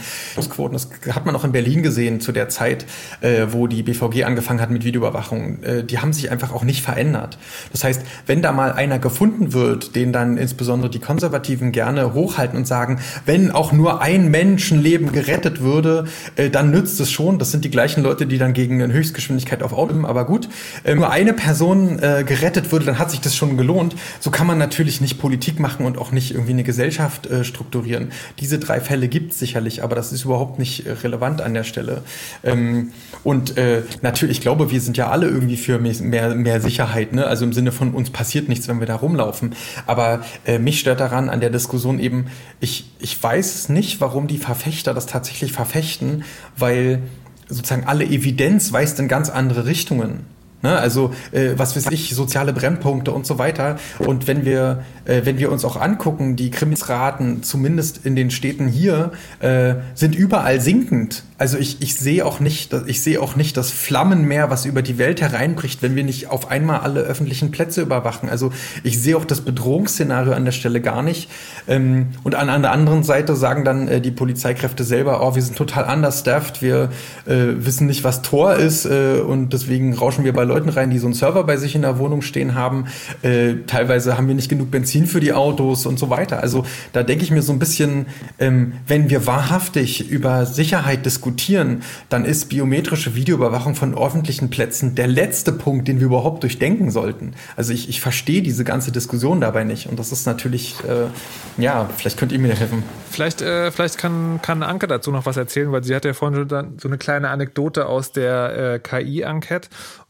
Quoten, 0.51 0.74
das 0.74 0.90
hat 1.14 1.24
man 1.27 1.35
auch 1.35 1.44
in 1.44 1.52
Berlin 1.52 1.82
gesehen 1.82 2.20
zu 2.20 2.32
der 2.32 2.48
Zeit, 2.48 2.85
äh, 3.20 3.47
wo 3.51 3.66
die 3.66 3.82
BVG 3.82 4.24
angefangen 4.24 4.60
hat 4.60 4.70
mit 4.70 4.85
Videoüberwachung. 4.85 5.62
Äh, 5.62 5.85
die 5.85 5.98
haben 5.98 6.12
sich 6.12 6.31
einfach 6.31 6.52
auch 6.52 6.62
nicht 6.62 6.82
verändert. 6.82 7.39
Das 7.73 7.82
heißt, 7.82 8.02
wenn 8.27 8.43
da 8.43 8.52
mal 8.52 8.73
einer 8.73 8.98
gefunden 8.98 9.55
wird, 9.55 9.97
den 9.97 10.12
dann 10.12 10.36
insbesondere 10.36 10.90
die 10.90 10.98
Konservativen 10.98 11.73
gerne 11.73 12.12
hochhalten 12.12 12.59
und 12.59 12.66
sagen, 12.66 13.01
wenn 13.24 13.51
auch 13.51 13.73
nur 13.73 14.02
ein 14.02 14.31
Menschenleben 14.31 15.10
gerettet 15.12 15.62
würde, 15.62 16.05
äh, 16.36 16.51
dann 16.51 16.70
nützt 16.70 17.01
es 17.01 17.10
schon. 17.10 17.39
Das 17.39 17.51
sind 17.51 17.64
die 17.64 17.70
gleichen 17.70 18.02
Leute, 18.02 18.27
die 18.27 18.36
dann 18.39 18.52
gegen 18.52 18.82
eine 18.82 18.93
Höchstgeschwindigkeit 18.93 19.62
auf 19.62 19.73
Auto 19.73 19.86
Auto, 19.87 20.07
aber 20.07 20.25
gut, 20.25 20.49
äh, 20.85 20.95
nur 20.95 21.11
eine 21.11 21.33
Person 21.33 21.99
äh, 21.99 22.25
gerettet 22.27 22.73
würde, 22.73 22.87
dann 22.87 22.99
hat 22.99 23.11
sich 23.11 23.21
das 23.21 23.37
schon 23.37 23.57
gelohnt. 23.57 23.97
So 24.21 24.31
kann 24.31 24.47
man 24.47 24.59
natürlich 24.59 25.01
nicht 25.01 25.19
Politik 25.19 25.61
machen 25.61 25.87
und 25.87 25.99
auch 25.99 26.13
nicht 26.13 26.33
irgendwie 26.33 26.53
eine 26.53 26.65
Gesellschaft 26.65 27.27
äh, 27.27 27.45
strukturieren. 27.45 28.13
Diese 28.41 28.59
drei 28.59 28.81
Fälle 28.81 29.09
gibt 29.09 29.33
es 29.33 29.39
sicherlich, 29.39 29.83
aber 29.83 29.97
das 29.97 30.13
ist 30.13 30.25
überhaupt 30.25 30.59
nicht 30.59 30.87
äh, 30.87 30.93
relevant 30.93 31.41
an 31.41 31.55
der 31.55 31.65
Stelle. 31.65 32.03
Ähm, 32.45 32.93
und 33.25 33.57
äh, 33.57 33.83
natürlich, 34.03 34.39
ich 34.39 34.43
glaube, 34.43 34.71
wir 34.71 34.81
sind 34.81 34.97
ja 34.97 35.11
alle 35.11 35.29
irgendwie 35.29 35.57
für 35.57 35.79
mehr, 35.79 36.35
mehr 36.35 36.61
Sicherheit, 36.61 37.13
ne? 37.13 37.27
also 37.27 37.45
im 37.45 37.53
Sinne 37.53 37.73
von 37.73 37.95
uns 37.95 38.11
passiert 38.11 38.49
nichts, 38.49 38.69
wenn 38.69 38.81
wir 38.81 38.87
da 38.87 38.97
rumlaufen. 38.97 39.55
Aber 39.87 40.21
äh, 40.47 40.59
mich 40.59 40.81
stört 40.81 41.01
daran 41.01 41.29
an 41.29 41.41
der 41.41 41.51
Diskussion 41.51 41.99
eben, 41.99 42.27
ich, 42.61 42.91
ich 42.99 43.23
weiß 43.23 43.69
nicht, 43.69 44.01
warum 44.01 44.27
die 44.27 44.39
Verfechter 44.39 44.95
das 44.95 45.07
tatsächlich 45.07 45.53
verfechten, 45.53 46.25
weil 46.57 47.03
sozusagen 47.48 47.86
alle 47.86 48.05
Evidenz 48.05 48.73
weist 48.73 48.98
in 48.98 49.09
ganz 49.09 49.31
andere 49.31 49.66
Richtungen. 49.66 50.36
Ne? 50.67 50.77
Also 50.77 51.13
äh, 51.31 51.53
was 51.57 51.77
weiß 51.77 51.93
ich, 51.93 52.13
soziale 52.13 52.53
Brennpunkte 52.53 53.13
und 53.13 53.25
so 53.25 53.39
weiter. 53.39 53.77
Und 53.99 54.27
wenn 54.27 54.45
wir, 54.45 54.83
äh, 55.05 55.21
wenn 55.23 55.39
wir 55.39 55.53
uns 55.53 55.65
auch 55.65 55.81
angucken, 55.81 56.35
die 56.35 56.51
Krimisraten, 56.51 57.45
zumindest 57.45 58.05
in 58.05 58.17
den 58.17 58.33
Städten 58.33 58.67
hier, 58.67 59.13
äh, 59.39 59.75
sind 59.95 60.17
überall 60.17 60.61
sinkend. 60.61 61.23
Also 61.39 61.59
ich, 61.59 61.83
ich 61.83 61.95
sehe 61.95 62.25
auch 62.25 62.41
nicht, 62.41 62.75
ich 62.87 63.03
sehe 63.03 63.21
auch 63.23 63.37
nicht 63.37 63.57
das 63.57 63.71
Flammenmeer, 63.71 64.51
was 64.51 64.65
über 64.65 64.83
die 64.83 64.99
Welt 64.99 65.21
hereinbricht, 65.21 65.83
wenn 65.83 65.95
wir 65.95 66.03
nicht 66.03 66.31
auf 66.31 66.51
einmal 66.51 66.81
alle 66.81 67.01
öffentlichen 67.01 67.51
Plätze 67.51 67.83
überwachen. 67.83 68.29
Also 68.29 68.53
ich 68.83 69.01
sehe 69.01 69.17
auch 69.17 69.25
das 69.25 69.43
Bedrohungsszenario 69.43 70.33
an 70.33 70.47
der 70.47 70.53
Stelle 70.53 70.81
gar 70.81 71.03
nicht. 71.03 71.31
Ähm, 71.69 72.09
und 72.25 72.35
an, 72.35 72.49
an 72.49 72.63
der 72.63 72.73
anderen 72.73 73.05
Seite 73.05 73.37
sagen 73.37 73.65
dann 73.65 73.87
äh, 73.87 74.01
die 74.01 74.11
Polizeikräfte 74.11 74.83
selber, 74.83 75.23
oh, 75.23 75.37
wir 75.37 75.43
sind 75.43 75.57
total 75.57 75.85
understaffed, 75.95 76.63
wir 76.63 76.89
äh, 77.27 77.35
wissen 77.59 77.87
nicht, 77.87 78.03
was 78.03 78.23
Tor 78.23 78.55
ist 78.55 78.87
äh, 78.87 79.21
und 79.21 79.53
deswegen 79.53 79.95
rauschen 79.95 80.25
wir 80.25 80.33
bei 80.33 80.43
Leuten 80.45 80.56
rein, 80.65 80.91
die 80.91 80.99
so 80.99 81.07
einen 81.07 81.15
Server 81.15 81.45
bei 81.45 81.57
sich 81.57 81.74
in 81.74 81.83
der 81.83 81.99
Wohnung 81.99 82.23
stehen 82.23 82.55
haben. 82.55 82.87
Äh, 83.23 83.55
teilweise 83.66 84.16
haben 84.16 84.28
wir 84.28 84.35
nicht 84.35 84.49
genug 84.49 84.70
Benzin 84.70 85.07
für 85.07 85.20
die 85.20 85.33
Autos 85.33 85.87
und 85.87 85.99
so 85.99 86.11
weiter. 86.11 86.41
Also 86.41 86.65
da 86.93 87.03
denke 87.03 87.24
ich 87.24 87.31
mir 87.31 87.43
so 87.43 87.53
ein 87.53 87.59
bisschen, 87.59 88.07
ähm, 88.39 88.74
wenn 88.87 89.11
wir 89.11 89.27
wahrhaftig 89.27 90.11
über 90.11 90.47
Sicherheit 90.47 91.05
diskutieren, 91.05 91.83
dann 92.09 92.24
ist 92.24 92.49
biometrische 92.49 93.15
Videoüberwachung 93.15 93.74
von 93.74 93.97
öffentlichen 93.97 94.51
Plätzen 94.51 94.95
der 94.95 95.07
letzte 95.07 95.53
Punkt, 95.53 95.89
den 95.89 96.01
wir 96.01 96.07
überhaupt 96.07 96.43
durchdenken 96.43 96.91
sollten. 96.91 97.35
Also 97.57 97.73
ich, 97.73 97.89
ich 97.89 98.01
verstehe 98.01 98.43
diese 98.43 98.65
ganze 98.65 98.93
Diskussion 98.93 99.41
dabei 99.41 99.65
nicht 99.65 99.89
und 99.89 99.99
das 99.99 100.12
ist 100.12 100.27
natürlich, 100.27 100.77
äh, 100.85 101.62
ja, 101.62 101.89
vielleicht 101.97 102.19
könnt 102.19 102.33
ihr 102.33 102.39
mir 102.39 102.55
helfen. 102.55 102.83
Vielleicht, 103.11 103.43
äh, 103.43 103.70
vielleicht 103.70 103.99
kann, 103.99 104.41
kann 104.43 104.62
Anke 104.62 104.87
dazu 104.87 105.11
noch 105.11 105.27
was 105.27 105.37
erzählen, 105.37 105.73
weil 105.73 105.85
sie 105.85 105.95
hat 105.95 106.05
ja 106.05 106.12
vorhin 106.12 106.49
so 106.78 106.89
eine 106.89 106.99
kleine 106.99 107.31
Anekdote 107.31 107.87
aus 107.87 108.12
der 108.12 108.74
äh, 108.74 108.78
KI-Enquete 108.78 109.69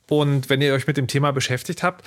und 0.08 0.48
wenn 0.48 0.60
ihr 0.60 0.74
euch 0.74 0.86
mit 0.86 0.96
dem 0.96 1.06
Thema 1.06 1.32
beschäftigt 1.32 1.82
habt, 1.82 2.04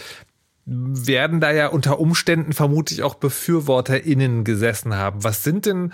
werden 0.72 1.40
da 1.40 1.52
ja 1.52 1.68
unter 1.68 2.00
Umständen 2.00 2.54
vermutlich 2.54 3.02
auch 3.02 3.16
BefürworterInnen 3.16 4.44
gesessen 4.44 4.96
haben. 4.96 5.24
Was 5.24 5.44
sind 5.44 5.66
denn, 5.66 5.94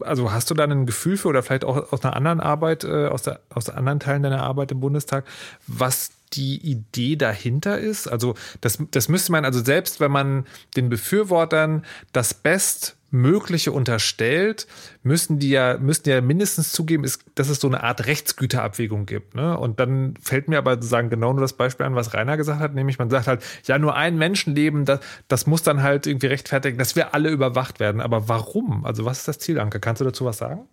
also 0.00 0.30
hast 0.30 0.50
du 0.50 0.54
da 0.54 0.64
ein 0.64 0.84
Gefühl 0.84 1.16
für 1.16 1.28
oder 1.28 1.42
vielleicht 1.42 1.64
auch 1.64 1.90
aus 1.90 2.04
einer 2.04 2.14
anderen 2.14 2.40
Arbeit, 2.40 2.84
äh, 2.84 3.06
aus, 3.06 3.22
der, 3.22 3.40
aus 3.48 3.70
anderen 3.70 4.00
Teilen 4.00 4.22
deiner 4.22 4.42
Arbeit 4.42 4.72
im 4.72 4.80
Bundestag, 4.80 5.24
was 5.66 6.10
die 6.34 6.56
Idee 6.58 7.16
dahinter 7.16 7.78
ist? 7.78 8.06
Also 8.06 8.34
das, 8.60 8.78
das 8.90 9.08
müsste 9.08 9.32
man, 9.32 9.46
also 9.46 9.64
selbst 9.64 10.00
wenn 10.00 10.10
man 10.10 10.44
den 10.76 10.90
Befürwortern 10.90 11.82
das 12.12 12.34
Best 12.34 12.96
Mögliche 13.14 13.70
unterstellt, 13.72 14.66
müssen 15.02 15.38
die 15.38 15.50
ja, 15.50 15.78
müssten 15.78 16.10
ja 16.10 16.20
mindestens 16.20 16.72
zugeben, 16.72 17.04
ist, 17.04 17.24
dass 17.36 17.48
es 17.48 17.60
so 17.60 17.68
eine 17.68 17.82
Art 17.82 18.06
Rechtsgüterabwägung 18.06 19.06
gibt. 19.06 19.34
Ne? 19.34 19.56
Und 19.56 19.78
dann 19.78 20.14
fällt 20.20 20.48
mir 20.48 20.58
aber 20.58 20.74
sozusagen 20.74 21.10
genau 21.10 21.32
nur 21.32 21.40
das 21.40 21.52
Beispiel 21.52 21.86
an, 21.86 21.94
was 21.94 22.12
Rainer 22.12 22.36
gesagt 22.36 22.60
hat, 22.60 22.74
nämlich 22.74 22.98
man 22.98 23.10
sagt 23.10 23.28
halt, 23.28 23.42
ja, 23.66 23.78
nur 23.78 23.94
ein 23.94 24.18
Menschenleben, 24.18 24.84
das, 24.84 25.00
das 25.28 25.46
muss 25.46 25.62
dann 25.62 25.82
halt 25.82 26.06
irgendwie 26.06 26.26
rechtfertigen, 26.26 26.76
dass 26.76 26.96
wir 26.96 27.14
alle 27.14 27.30
überwacht 27.30 27.78
werden. 27.78 28.00
Aber 28.00 28.28
warum? 28.28 28.84
Also 28.84 29.04
was 29.04 29.20
ist 29.20 29.28
das 29.28 29.38
Ziel, 29.38 29.60
Anke? 29.60 29.78
Kannst 29.78 30.00
du 30.00 30.04
dazu 30.04 30.24
was 30.24 30.38
sagen? 30.38 30.66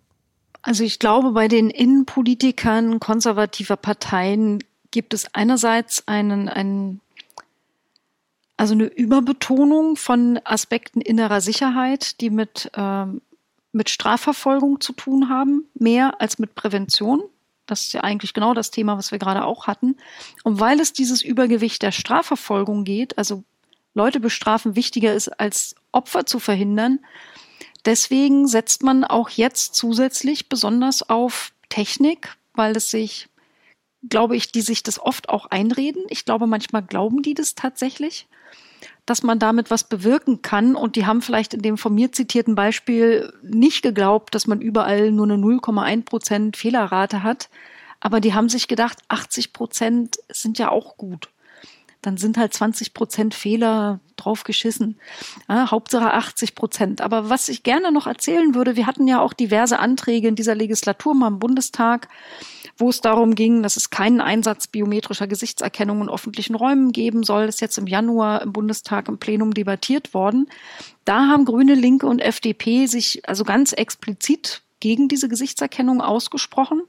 Also 0.62 0.82
ich 0.84 0.98
glaube, 0.98 1.32
bei 1.32 1.48
den 1.48 1.70
Innenpolitikern 1.70 3.00
konservativer 3.00 3.76
Parteien 3.76 4.62
gibt 4.90 5.14
es 5.14 5.32
einerseits 5.32 6.06
einen, 6.06 6.48
einen 6.48 7.00
also 8.56 8.74
eine 8.74 8.84
Überbetonung 8.84 9.96
von 9.96 10.40
Aspekten 10.44 11.00
innerer 11.00 11.40
Sicherheit, 11.40 12.20
die 12.20 12.30
mit, 12.30 12.70
ähm, 12.74 13.22
mit 13.72 13.90
Strafverfolgung 13.90 14.80
zu 14.80 14.92
tun 14.92 15.28
haben, 15.28 15.64
mehr 15.74 16.20
als 16.20 16.38
mit 16.38 16.54
Prävention. 16.54 17.22
Das 17.66 17.82
ist 17.82 17.92
ja 17.92 18.02
eigentlich 18.02 18.34
genau 18.34 18.54
das 18.54 18.70
Thema, 18.70 18.98
was 18.98 19.10
wir 19.10 19.18
gerade 19.18 19.44
auch 19.44 19.66
hatten. 19.66 19.96
Und 20.44 20.60
weil 20.60 20.80
es 20.80 20.92
dieses 20.92 21.22
Übergewicht 21.22 21.82
der 21.82 21.92
Strafverfolgung 21.92 22.84
geht, 22.84 23.16
also 23.18 23.44
Leute 23.94 24.20
bestrafen 24.20 24.76
wichtiger 24.76 25.14
ist, 25.14 25.28
als 25.40 25.74
Opfer 25.90 26.26
zu 26.26 26.38
verhindern, 26.38 26.98
deswegen 27.84 28.46
setzt 28.46 28.82
man 28.82 29.04
auch 29.04 29.30
jetzt 29.30 29.74
zusätzlich 29.74 30.48
besonders 30.48 31.08
auf 31.08 31.52
Technik, 31.68 32.36
weil 32.54 32.76
es 32.76 32.90
sich, 32.90 33.28
glaube 34.08 34.36
ich, 34.36 34.52
die 34.52 34.62
sich 34.62 34.82
das 34.82 34.98
oft 34.98 35.28
auch 35.28 35.46
einreden. 35.46 36.04
Ich 36.08 36.24
glaube, 36.24 36.46
manchmal 36.46 36.82
glauben 36.82 37.22
die 37.22 37.34
das 37.34 37.54
tatsächlich 37.54 38.26
dass 39.06 39.22
man 39.22 39.38
damit 39.38 39.70
was 39.70 39.84
bewirken 39.84 40.42
kann. 40.42 40.76
Und 40.76 40.96
die 40.96 41.06
haben 41.06 41.22
vielleicht 41.22 41.54
in 41.54 41.62
dem 41.62 41.78
von 41.78 41.94
mir 41.94 42.12
zitierten 42.12 42.54
Beispiel 42.54 43.32
nicht 43.42 43.82
geglaubt, 43.82 44.34
dass 44.34 44.46
man 44.46 44.60
überall 44.60 45.10
nur 45.10 45.26
eine 45.26 45.34
0,1 45.34 46.04
Prozent 46.04 46.56
Fehlerrate 46.56 47.22
hat. 47.22 47.48
Aber 48.00 48.20
die 48.20 48.34
haben 48.34 48.48
sich 48.48 48.68
gedacht, 48.68 48.98
80 49.08 49.52
Prozent 49.52 50.18
sind 50.28 50.58
ja 50.58 50.70
auch 50.70 50.96
gut. 50.96 51.28
Dann 52.02 52.16
sind 52.16 52.36
halt 52.36 52.52
20 52.52 52.94
Prozent 52.94 53.34
Fehler 53.34 54.00
drauf 54.16 54.44
geschissen. 54.44 54.98
Ja, 55.48 55.70
Hauptsache 55.70 56.12
80 56.12 56.54
Prozent. 56.54 57.00
Aber 57.00 57.30
was 57.30 57.48
ich 57.48 57.62
gerne 57.62 57.92
noch 57.92 58.06
erzählen 58.06 58.54
würde, 58.54 58.76
wir 58.76 58.86
hatten 58.86 59.08
ja 59.08 59.20
auch 59.20 59.32
diverse 59.32 59.78
Anträge 59.78 60.28
in 60.28 60.36
dieser 60.36 60.54
Legislatur 60.54 61.14
mal 61.14 61.28
im 61.28 61.38
Bundestag, 61.38 62.08
wo 62.76 62.88
es 62.88 63.00
darum 63.00 63.34
ging, 63.34 63.62
dass 63.62 63.76
es 63.76 63.90
keinen 63.90 64.20
Einsatz 64.20 64.66
biometrischer 64.66 65.26
Gesichtserkennung 65.26 66.02
in 66.02 66.08
öffentlichen 66.08 66.54
Räumen 66.54 66.92
geben 66.92 67.22
soll. 67.22 67.46
Das 67.46 67.56
ist 67.56 67.60
jetzt 67.60 67.78
im 67.78 67.86
Januar 67.86 68.42
im 68.42 68.52
Bundestag 68.52 69.08
im 69.08 69.18
Plenum 69.18 69.54
debattiert 69.54 70.14
worden. 70.14 70.48
Da 71.04 71.28
haben 71.28 71.44
Grüne, 71.44 71.74
Linke 71.74 72.06
und 72.06 72.20
FDP 72.20 72.86
sich 72.86 73.28
also 73.28 73.44
ganz 73.44 73.72
explizit 73.72 74.62
gegen 74.80 75.06
diese 75.06 75.28
Gesichtserkennung 75.28 76.00
ausgesprochen. 76.00 76.82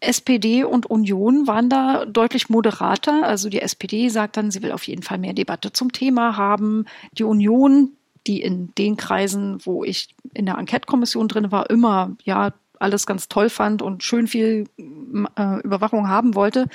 SPD 0.00 0.64
und 0.64 0.86
Union 0.86 1.46
waren 1.46 1.70
da 1.70 2.04
deutlich 2.04 2.48
moderater. 2.48 3.24
Also 3.24 3.48
die 3.48 3.62
SPD 3.62 4.08
sagt 4.08 4.36
dann, 4.36 4.50
sie 4.50 4.62
will 4.62 4.72
auf 4.72 4.86
jeden 4.86 5.02
Fall 5.02 5.18
mehr 5.18 5.32
Debatte 5.32 5.72
zum 5.72 5.92
Thema 5.92 6.36
haben. 6.36 6.84
Die 7.12 7.24
Union, 7.24 7.92
die 8.26 8.42
in 8.42 8.74
den 8.76 8.96
Kreisen, 8.96 9.58
wo 9.64 9.84
ich 9.84 10.14
in 10.34 10.46
der 10.46 10.58
Enquete-Kommission 10.58 11.28
drin 11.28 11.50
war, 11.50 11.70
immer 11.70 12.16
ja 12.24 12.52
alles 12.80 13.06
ganz 13.06 13.28
toll 13.28 13.50
fand 13.50 13.82
und 13.82 14.02
schön 14.02 14.26
viel 14.26 14.64
äh, 14.78 15.60
Überwachung 15.62 16.08
haben 16.08 16.34
wollte, 16.34 16.66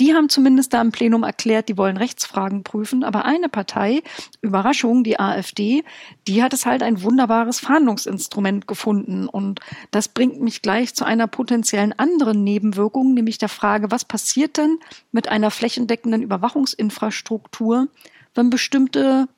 die 0.00 0.14
haben 0.14 0.28
zumindest 0.28 0.72
da 0.72 0.80
im 0.80 0.92
Plenum 0.92 1.22
erklärt, 1.22 1.68
die 1.68 1.76
wollen 1.76 1.96
Rechtsfragen 1.96 2.62
prüfen. 2.62 3.04
Aber 3.04 3.24
eine 3.24 3.48
Partei, 3.48 4.02
Überraschung, 4.40 5.04
die 5.04 5.18
AfD, 5.18 5.84
die 6.26 6.42
hat 6.42 6.52
es 6.52 6.66
halt 6.66 6.82
ein 6.82 7.02
wunderbares 7.02 7.60
Fahndungsinstrument 7.60 8.66
gefunden. 8.68 9.28
Und 9.28 9.60
das 9.90 10.08
bringt 10.08 10.40
mich 10.40 10.62
gleich 10.62 10.94
zu 10.94 11.04
einer 11.04 11.26
potenziellen 11.26 11.98
anderen 11.98 12.44
Nebenwirkung, 12.44 13.14
nämlich 13.14 13.38
der 13.38 13.48
Frage, 13.48 13.90
was 13.90 14.04
passiert 14.04 14.56
denn 14.56 14.78
mit 15.12 15.28
einer 15.28 15.50
flächendeckenden 15.50 16.22
Überwachungsinfrastruktur, 16.22 17.88
wenn 18.34 18.50
bestimmte 18.50 19.28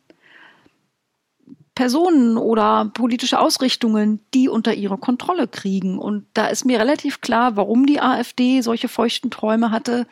Personen 1.81 2.37
oder 2.37 2.91
politische 2.93 3.41
Ausrichtungen, 3.41 4.21
die 4.35 4.51
unter 4.51 4.75
ihre 4.75 4.99
Kontrolle 4.99 5.49
kriegen. 5.49 5.99
Und 5.99 6.27
da 6.35 6.49
ist 6.49 6.67
mir 6.67 6.79
relativ 6.79 7.23
klar, 7.23 7.57
warum 7.57 7.87
die 7.87 8.03
AfD 8.03 8.61
solche 8.61 8.89
feuchten 8.89 9.31
Träume 9.31 9.71
hatte, 9.71 10.07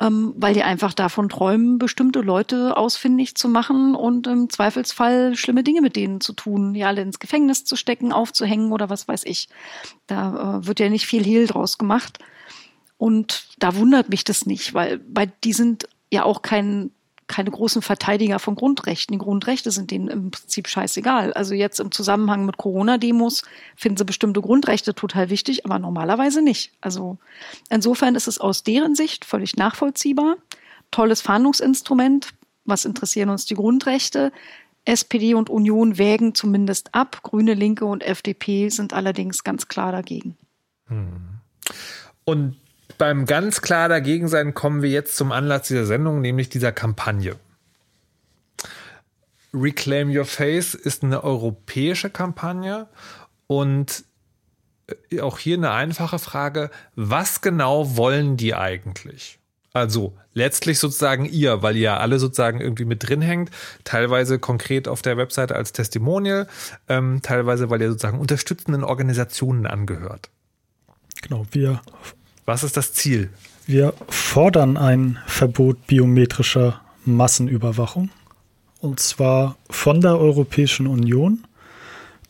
ähm, 0.00 0.32
weil 0.38 0.54
die 0.54 0.62
einfach 0.62 0.94
davon 0.94 1.28
träumen, 1.28 1.76
bestimmte 1.76 2.22
Leute 2.22 2.78
ausfindig 2.78 3.34
zu 3.34 3.46
machen 3.50 3.94
und 3.94 4.26
im 4.26 4.48
Zweifelsfall 4.48 5.36
schlimme 5.36 5.62
Dinge 5.62 5.82
mit 5.82 5.96
denen 5.96 6.22
zu 6.22 6.32
tun, 6.32 6.72
die 6.72 6.84
alle 6.84 7.02
ins 7.02 7.18
Gefängnis 7.18 7.66
zu 7.66 7.76
stecken, 7.76 8.10
aufzuhängen 8.10 8.72
oder 8.72 8.88
was 8.88 9.06
weiß 9.06 9.24
ich. 9.26 9.50
Da 10.06 10.60
äh, 10.60 10.66
wird 10.66 10.80
ja 10.80 10.88
nicht 10.88 11.04
viel 11.04 11.24
Hehl 11.24 11.46
draus 11.46 11.76
gemacht. 11.76 12.20
Und 12.96 13.48
da 13.58 13.76
wundert 13.76 14.08
mich 14.08 14.24
das 14.24 14.46
nicht, 14.46 14.72
weil 14.72 14.96
bei 14.96 15.26
die 15.26 15.52
sind 15.52 15.90
ja 16.10 16.24
auch 16.24 16.40
kein 16.40 16.90
keine 17.26 17.50
großen 17.50 17.82
Verteidiger 17.82 18.38
von 18.38 18.54
Grundrechten. 18.54 19.12
Die 19.12 19.18
Grundrechte 19.18 19.70
sind 19.70 19.90
denen 19.90 20.08
im 20.08 20.30
Prinzip 20.30 20.68
scheißegal. 20.68 21.32
Also 21.32 21.54
jetzt 21.54 21.80
im 21.80 21.90
Zusammenhang 21.90 22.46
mit 22.46 22.56
Corona-Demos 22.56 23.42
finden 23.74 23.98
sie 23.98 24.04
bestimmte 24.04 24.40
Grundrechte 24.40 24.94
total 24.94 25.30
wichtig, 25.30 25.64
aber 25.64 25.78
normalerweise 25.78 26.42
nicht. 26.42 26.72
Also 26.80 27.18
insofern 27.68 28.14
ist 28.14 28.28
es 28.28 28.38
aus 28.38 28.62
deren 28.62 28.94
Sicht 28.94 29.24
völlig 29.24 29.56
nachvollziehbar. 29.56 30.36
Tolles 30.90 31.20
Fahndungsinstrument. 31.20 32.30
Was 32.64 32.84
interessieren 32.84 33.30
uns 33.30 33.44
die 33.44 33.54
Grundrechte? 33.54 34.32
SPD 34.84 35.34
und 35.34 35.50
Union 35.50 35.98
wägen 35.98 36.34
zumindest 36.34 36.94
ab. 36.94 37.20
Grüne, 37.22 37.54
Linke 37.54 37.84
und 37.86 38.04
FDP 38.04 38.68
sind 38.68 38.92
allerdings 38.92 39.42
ganz 39.42 39.66
klar 39.66 39.90
dagegen. 39.90 40.36
Hm. 40.86 41.40
Und 42.24 42.56
beim 42.98 43.26
ganz 43.26 43.60
klar 43.60 43.88
dagegen 43.88 44.28
sein 44.28 44.54
kommen 44.54 44.82
wir 44.82 44.90
jetzt 44.90 45.16
zum 45.16 45.32
Anlass 45.32 45.68
dieser 45.68 45.86
Sendung, 45.86 46.20
nämlich 46.20 46.48
dieser 46.48 46.72
Kampagne. 46.72 47.36
Reclaim 49.52 50.14
Your 50.14 50.24
Face 50.24 50.74
ist 50.74 51.02
eine 51.02 51.24
europäische 51.24 52.10
Kampagne 52.10 52.88
und 53.46 54.04
äh, 55.10 55.20
auch 55.20 55.38
hier 55.38 55.56
eine 55.56 55.70
einfache 55.70 56.18
Frage, 56.18 56.70
was 56.94 57.40
genau 57.40 57.96
wollen 57.96 58.36
die 58.36 58.54
eigentlich? 58.54 59.38
Also 59.72 60.16
letztlich 60.32 60.78
sozusagen 60.78 61.26
ihr, 61.26 61.62
weil 61.62 61.76
ihr 61.76 61.82
ja 61.82 61.96
alle 61.98 62.18
sozusagen 62.18 62.60
irgendwie 62.60 62.86
mit 62.86 63.06
drin 63.06 63.20
hängt, 63.20 63.50
teilweise 63.84 64.38
konkret 64.38 64.88
auf 64.88 65.02
der 65.02 65.18
Webseite 65.18 65.54
als 65.54 65.72
Testimonial, 65.72 66.48
ähm, 66.88 67.20
teilweise 67.22 67.68
weil 67.68 67.82
ihr 67.82 67.90
sozusagen 67.90 68.18
unterstützenden 68.18 68.84
Organisationen 68.84 69.66
angehört. 69.66 70.30
Genau, 71.20 71.46
wir 71.50 71.82
was 72.46 72.64
ist 72.64 72.76
das 72.76 72.92
Ziel? 72.92 73.30
Wir 73.66 73.92
fordern 74.08 74.76
ein 74.76 75.18
Verbot 75.26 75.86
biometrischer 75.86 76.80
Massenüberwachung. 77.04 78.10
Und 78.80 79.00
zwar 79.00 79.56
von 79.68 80.00
der 80.00 80.18
Europäischen 80.18 80.86
Union, 80.86 81.44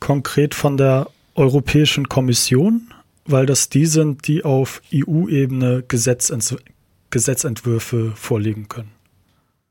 konkret 0.01 0.55
von 0.55 0.77
der 0.77 1.09
Europäischen 1.35 2.09
Kommission, 2.09 2.93
weil 3.27 3.45
das 3.47 3.69
die 3.69 3.87
sind, 3.87 4.27
die 4.27 4.45
auf 4.45 4.81
EU-Ebene 4.93 5.85
Gesetzent 5.87 6.57
Gesetzentwürfe 7.11 8.13
vorlegen 8.17 8.69
können. 8.69 8.91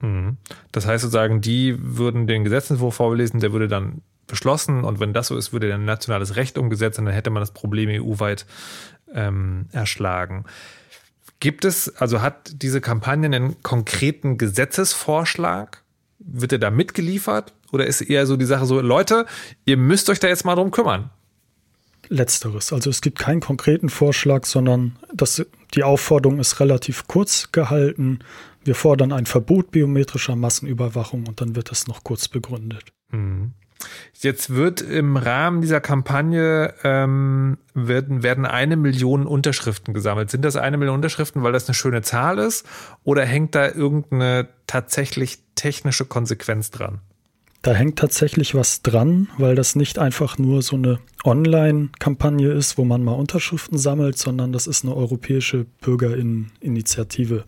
Mhm. 0.01 0.38
Das 0.72 0.85
heißt 0.85 1.01
sozusagen, 1.01 1.41
die 1.41 1.76
würden 1.80 2.27
den 2.27 2.43
Gesetzentwurf 2.43 2.95
vorlesen, 2.95 3.39
der 3.39 3.51
würde 3.51 3.67
dann 3.67 4.01
beschlossen 4.27 4.84
und 4.84 4.99
wenn 4.99 5.13
das 5.13 5.27
so 5.27 5.38
ist, 5.38 5.53
würde 5.53 5.69
dann 5.69 5.85
nationales 5.85 6.35
Recht 6.35 6.57
umgesetzt 6.57 6.97
und 6.99 7.05
dann 7.05 7.13
hätte 7.13 7.30
man 7.30 7.41
das 7.41 7.51
Problem 7.51 7.89
EU-weit 7.89 8.45
ähm, 9.16 9.68
erschlagen. 9.72 10.46
Gibt 11.40 11.66
es, 11.66 11.96
also 11.98 12.22
hat 12.22 12.62
diese 12.62 12.82
Kampagne 12.82 13.26
einen 13.26 13.62
konkreten 13.64 14.38
Gesetzesvorschlag? 14.38 15.84
Wird 16.20 16.52
er 16.54 16.60
da 16.60 16.72
mitgeliefert? 16.72 17.54
Oder 17.72 17.88
ist 17.88 18.02
eher 18.02 18.26
so 18.26 18.38
die 18.38 18.46
Sache 18.46 18.66
so, 18.66 18.80
Leute, 18.80 19.26
ihr 19.66 19.78
müsst 19.78 20.10
euch 20.10 20.20
da 20.20 20.28
jetzt 20.28 20.46
mal 20.46 20.56
drum 20.56 20.72
kümmern? 20.72 21.10
Letzteres. 22.08 22.72
Also 22.72 22.90
es 22.90 23.02
gibt 23.02 23.20
keinen 23.20 23.42
konkreten 23.42 23.90
Vorschlag, 23.90 24.46
sondern 24.46 24.96
das, 25.14 25.46
die 25.74 25.84
Aufforderung 25.84 26.40
ist 26.40 26.60
relativ 26.60 27.08
kurz 27.08 27.52
gehalten. 27.52 28.20
Wir 28.64 28.76
fordern 28.76 29.12
ein 29.12 29.26
Verbot 29.26 29.72
biometrischer 29.72 30.36
Massenüberwachung 30.36 31.28
und 31.28 31.42
dann 31.42 31.56
wird 31.56 31.72
das 31.72 31.88
noch 31.88 32.04
kurz 32.04 32.28
begründet. 32.28 32.86
Mhm. 33.12 33.54
Jetzt 34.14 34.49
wird 34.49 34.82
im 34.82 35.18
Rahmen 35.18 35.62
dieser 35.62 35.82
Kampagne 35.82 36.74
ähm, 36.84 37.57
werden, 37.74 38.24
werden 38.24 38.45
eine 38.45 38.76
Million 38.78 39.28
Unterschriften 39.28 39.94
gesammelt. 39.94 40.32
Sind 40.32 40.44
das 40.44 40.56
eine 40.56 40.78
Million 40.78 40.95
Unterschriften, 40.95 41.44
weil 41.44 41.52
das 41.52 41.68
eine 41.68 41.76
schöne 41.76 42.02
Zahl 42.02 42.40
ist? 42.40 42.66
Oder 43.03 43.26
hängt 43.26 43.56
da 43.56 43.68
irgendeine 43.68 44.48
tatsächlich 44.68 45.40
technische 45.56 46.06
Konsequenz 46.06 46.72
dran? 46.72 46.99
Da 47.66 47.74
hängt 47.74 47.98
tatsächlich 47.98 48.53
was 48.53 48.84
dran, 48.84 49.28
weil 49.40 49.56
das 49.56 49.76
nicht 49.76 49.98
einfach 49.98 50.38
nur 50.38 50.62
so 50.62 50.76
eine 50.76 50.99
Online-Kampagne 51.24 52.52
ist, 52.52 52.78
wo 52.78 52.86
man 52.86 53.03
mal 53.03 53.14
Unterschriften 53.14 53.80
sammelt, 53.80 54.20
sondern 54.20 54.53
das 54.53 54.68
ist 54.68 54.86
eine 54.86 54.95
europäische 54.95 55.66
Bürgerinitiative. 55.82 57.44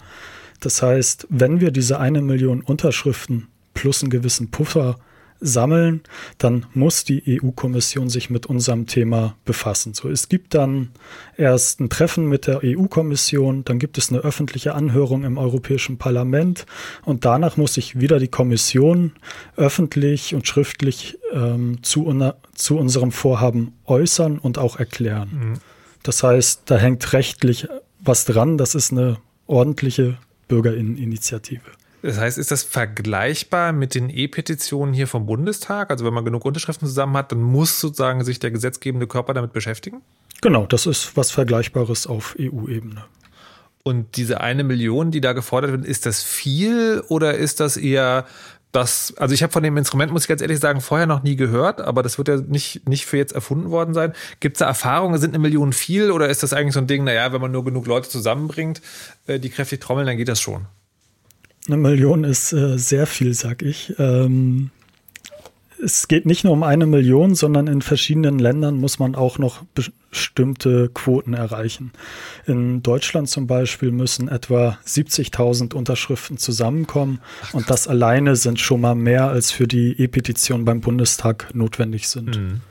Das 0.59 0.81
heißt, 0.81 1.27
wenn 1.30 1.59
wir 1.61 1.69
diese 1.69 1.99
eine 1.99 2.23
Million 2.23 2.61
Unterschriften 2.61 3.47
plus 3.76 4.01
einen 4.01 4.09
gewissen 4.09 4.49
Puffer 4.49 4.97
sammeln, 5.39 6.01
dann 6.38 6.65
muss 6.73 7.03
die 7.03 7.41
EU-Kommission 7.41 8.09
sich 8.09 8.30
mit 8.30 8.45
unserem 8.45 8.88
Thema 8.88 9.35
befassen. 9.45 9.93
So, 9.93 10.09
es 10.09 10.30
gibt 10.30 10.53
dann 10.53 10.89
erst 11.38 11.80
ein 11.80 11.89
Treffen 11.89 12.27
mit 12.27 12.47
der 12.47 12.61
EU-Kommission, 12.64 13.64
dann 13.65 13.80
gibt 13.80 13.97
es 13.97 14.09
eine 14.09 14.19
öffentliche 14.19 14.73
Anhörung 14.76 15.23
im 15.23 15.38
Europäischen 15.38 15.97
Parlament 15.97 16.65
und 17.05 17.26
danach 17.26 17.57
muss 17.57 17.76
sich 17.76 17.99
wieder 17.99 18.19
die 18.19 18.27
Kommission 18.27 19.14
öffentlich 19.55 20.35
und 20.35 20.47
schriftlich 20.47 21.18
ähm, 21.34 21.84
zu, 21.84 22.34
zu 22.55 22.77
unserem 22.77 23.11
Vorhaben 23.11 23.73
äußern 23.85 24.39
und 24.39 24.57
auch 24.57 24.77
erklären. 24.77 25.30
Mhm. 25.34 25.53
Das 26.03 26.23
heißt, 26.23 26.64
da 26.65 26.77
hängt 26.77 27.14
rechtlich 27.14 27.68
was 27.99 28.26
dran. 28.26 28.57
Das 28.57 28.76
ist 28.76 28.91
eine 28.91 29.18
ordentliche 29.45 30.18
Bürgerinneninitiative. 30.47 31.61
Das 32.01 32.19
heißt, 32.19 32.37
ist 32.37 32.51
das 32.51 32.63
vergleichbar 32.63 33.73
mit 33.73 33.95
den 33.95 34.09
E-Petitionen 34.09 34.93
hier 34.93 35.07
vom 35.07 35.25
Bundestag? 35.25 35.89
Also 35.89 36.05
wenn 36.05 36.13
man 36.13 36.25
genug 36.25 36.45
Unterschriften 36.45 36.87
zusammen 36.87 37.17
hat, 37.17 37.31
dann 37.31 37.41
muss 37.41 37.79
sozusagen 37.79 38.23
sich 38.23 38.39
der 38.39 38.51
gesetzgebende 38.51 39.07
Körper 39.07 39.33
damit 39.33 39.53
beschäftigen? 39.53 40.01
Genau, 40.41 40.65
das 40.67 40.85
ist 40.85 41.17
was 41.17 41.31
Vergleichbares 41.31 42.05
auf 42.05 42.35
EU-Ebene. 42.39 43.03
Und 43.83 44.17
diese 44.17 44.41
eine 44.41 44.63
Million, 44.63 45.11
die 45.11 45.21
da 45.21 45.33
gefordert 45.33 45.71
wird, 45.71 45.85
ist 45.85 46.05
das 46.05 46.21
viel 46.21 47.01
oder 47.07 47.35
ist 47.35 47.59
das 47.59 47.77
eher 47.77 48.25
das, 48.73 49.13
also 49.17 49.33
ich 49.33 49.43
habe 49.43 49.53
von 49.53 49.63
dem 49.63 49.77
Instrument, 49.77 50.11
muss 50.11 50.23
ich 50.23 50.27
ganz 50.27 50.41
ehrlich 50.41 50.59
sagen, 50.59 50.81
vorher 50.81 51.07
noch 51.07 51.23
nie 51.23 51.35
gehört, 51.35 51.79
aber 51.81 52.03
das 52.03 52.17
wird 52.17 52.27
ja 52.27 52.35
nicht, 52.35 52.87
nicht 52.87 53.05
für 53.05 53.17
jetzt 53.17 53.31
erfunden 53.31 53.71
worden 53.71 53.93
sein. 53.93 54.13
Gibt 54.39 54.57
es 54.57 54.59
da 54.59 54.65
Erfahrungen, 54.67 55.19
sind 55.19 55.31
eine 55.31 55.39
Million 55.39 55.73
viel 55.73 56.11
oder 56.11 56.27
ist 56.27 56.43
das 56.43 56.53
eigentlich 56.53 56.73
so 56.73 56.81
ein 56.81 56.87
Ding, 56.87 57.05
naja, 57.05 57.31
wenn 57.31 57.41
man 57.41 57.51
nur 57.51 57.63
genug 57.63 57.87
Leute 57.87 58.09
zusammenbringt, 58.09 58.81
äh, 59.25 59.39
die 59.39 59.49
kräftig 59.49 59.81
trommeln, 59.81 60.05
dann 60.05 60.17
geht 60.17 60.27
das 60.27 60.41
schon? 60.41 60.67
Eine 61.68 61.77
Million 61.77 62.23
ist 62.23 62.53
äh, 62.53 62.77
sehr 62.77 63.06
viel, 63.07 63.34
sag 63.34 63.61
ich. 63.61 63.94
Ähm, 63.99 64.72
es 65.84 66.07
geht 66.07 66.26
nicht 66.26 66.44
nur 66.44 66.53
um 66.53 66.64
eine 66.64 66.85
Million, 66.85 67.35
sondern 67.35 67.68
in 67.68 67.81
verschiedenen 67.81 68.39
Ländern 68.39 68.77
muss 68.77 68.99
man 68.99 69.15
auch 69.15 69.38
noch 69.38 69.64
bestimmte 69.76 70.89
Quoten 70.89 71.34
erreichen. 71.34 71.91
In 72.45 72.81
Deutschland 72.81 73.30
zum 73.30 73.48
Beispiel 73.48 73.91
müssen 73.91 74.27
etwa 74.27 74.77
70.000 74.85 75.73
Unterschriften 75.76 76.38
zusammenkommen 76.38 77.19
und 77.53 77.69
das 77.69 77.88
alleine 77.88 78.35
sind 78.35 78.60
schon 78.60 78.81
mal 78.81 78.95
mehr, 78.95 79.27
als 79.27 79.52
für 79.52 79.68
die 79.68 80.02
E-Petition 80.02 80.65
beim 80.65 80.81
Bundestag 80.81 81.53
notwendig 81.53 82.07
sind. 82.07 82.38
Mhm. 82.38 82.61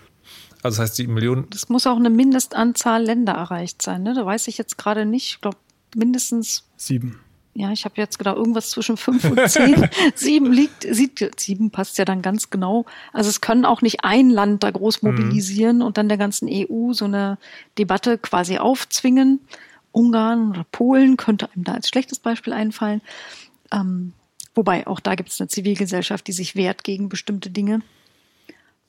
Also 0.62 0.78
das 0.78 0.90
heißt, 0.90 0.98
die 0.98 1.06
Millionen. 1.06 1.46
Das 1.50 1.68
muss 1.68 1.86
auch 1.86 1.96
eine 1.96 2.10
Mindestanzahl 2.10 3.04
Länder 3.04 3.34
erreicht 3.34 3.82
sein. 3.82 4.02
Ne? 4.02 4.14
Da 4.14 4.26
weiß 4.26 4.48
ich 4.48 4.58
jetzt 4.58 4.78
gerade 4.78 5.04
nicht. 5.04 5.34
Ich 5.34 5.40
glaube, 5.40 5.58
mindestens 5.94 6.64
sieben 6.76 7.20
ja, 7.58 7.72
ich 7.72 7.86
habe 7.86 7.94
jetzt 7.96 8.18
gedacht, 8.18 8.36
irgendwas 8.36 8.68
zwischen 8.68 8.98
fünf 8.98 9.24
und 9.24 9.48
zehn. 9.48 9.88
sieben 10.14 10.52
liegt, 10.52 10.82
sieht, 10.82 11.40
sieben 11.40 11.70
passt 11.70 11.96
ja 11.96 12.04
dann 12.04 12.20
ganz 12.20 12.50
genau. 12.50 12.84
Also 13.14 13.30
es 13.30 13.40
können 13.40 13.64
auch 13.64 13.80
nicht 13.80 14.04
ein 14.04 14.28
Land 14.28 14.62
da 14.62 14.70
groß 14.70 15.02
mhm. 15.02 15.10
mobilisieren 15.10 15.76
mhm. 15.76 15.82
und 15.82 15.96
dann 15.96 16.08
der 16.08 16.18
ganzen 16.18 16.48
EU 16.50 16.92
so 16.92 17.06
eine 17.06 17.38
Debatte 17.78 18.18
quasi 18.18 18.58
aufzwingen. 18.58 19.40
Ungarn 19.90 20.50
oder 20.50 20.66
Polen 20.70 21.16
könnte 21.16 21.48
einem 21.50 21.64
da 21.64 21.72
als 21.72 21.88
schlechtes 21.88 22.18
Beispiel 22.18 22.52
einfallen. 22.52 23.00
Ähm, 23.72 24.12
wobei 24.54 24.86
auch 24.86 25.00
da 25.00 25.14
gibt 25.14 25.30
es 25.30 25.40
eine 25.40 25.48
Zivilgesellschaft, 25.48 26.26
die 26.26 26.32
sich 26.32 26.56
wehrt 26.56 26.84
gegen 26.84 27.08
bestimmte 27.08 27.48
Dinge. 27.48 27.80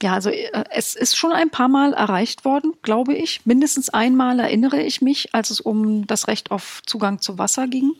Ja, 0.03 0.14
also 0.14 0.30
äh, 0.30 0.65
es 0.72 0.94
ist 0.94 1.15
schon 1.15 1.31
ein 1.31 1.52
paar 1.52 1.69
Mal 1.69 1.94
erreicht 1.94 2.44
worden, 2.44 2.73
glaube 2.81 3.14
ich. 3.14 3.45
Mindestens 3.45 3.88
einmal 3.89 4.41
erinnere 4.41 4.81
ich 4.81 5.02
mich, 5.02 5.34
als 5.34 5.52
es 5.52 5.61
um 5.61 6.06
das 6.06 6.27
Recht 6.27 6.52
auf 6.52 6.81
Zugang 6.85 7.22
zu 7.22 7.38
Wasser 7.38 7.68
ging. 7.68 7.94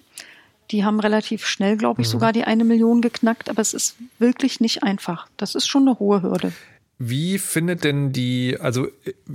Die 0.72 0.84
haben 0.84 1.00
relativ 1.00 1.46
schnell, 1.46 1.78
glaube 1.78 2.02
ich, 2.02 2.08
mhm. 2.08 2.12
sogar 2.12 2.34
die 2.34 2.44
eine 2.44 2.64
Million 2.64 3.02
geknackt, 3.02 3.50
aber 3.50 3.62
es 3.62 3.74
ist 3.74 3.96
wirklich 4.20 4.60
nicht 4.60 4.84
einfach. 4.84 5.28
Das 5.38 5.56
ist 5.56 5.68
schon 5.68 5.88
eine 5.88 6.00
hohe 6.00 6.22
Hürde. 6.22 6.52
Wie 7.00 7.38
findet 7.38 7.84
denn 7.84 8.12
die, 8.12 8.58
also 8.60 8.88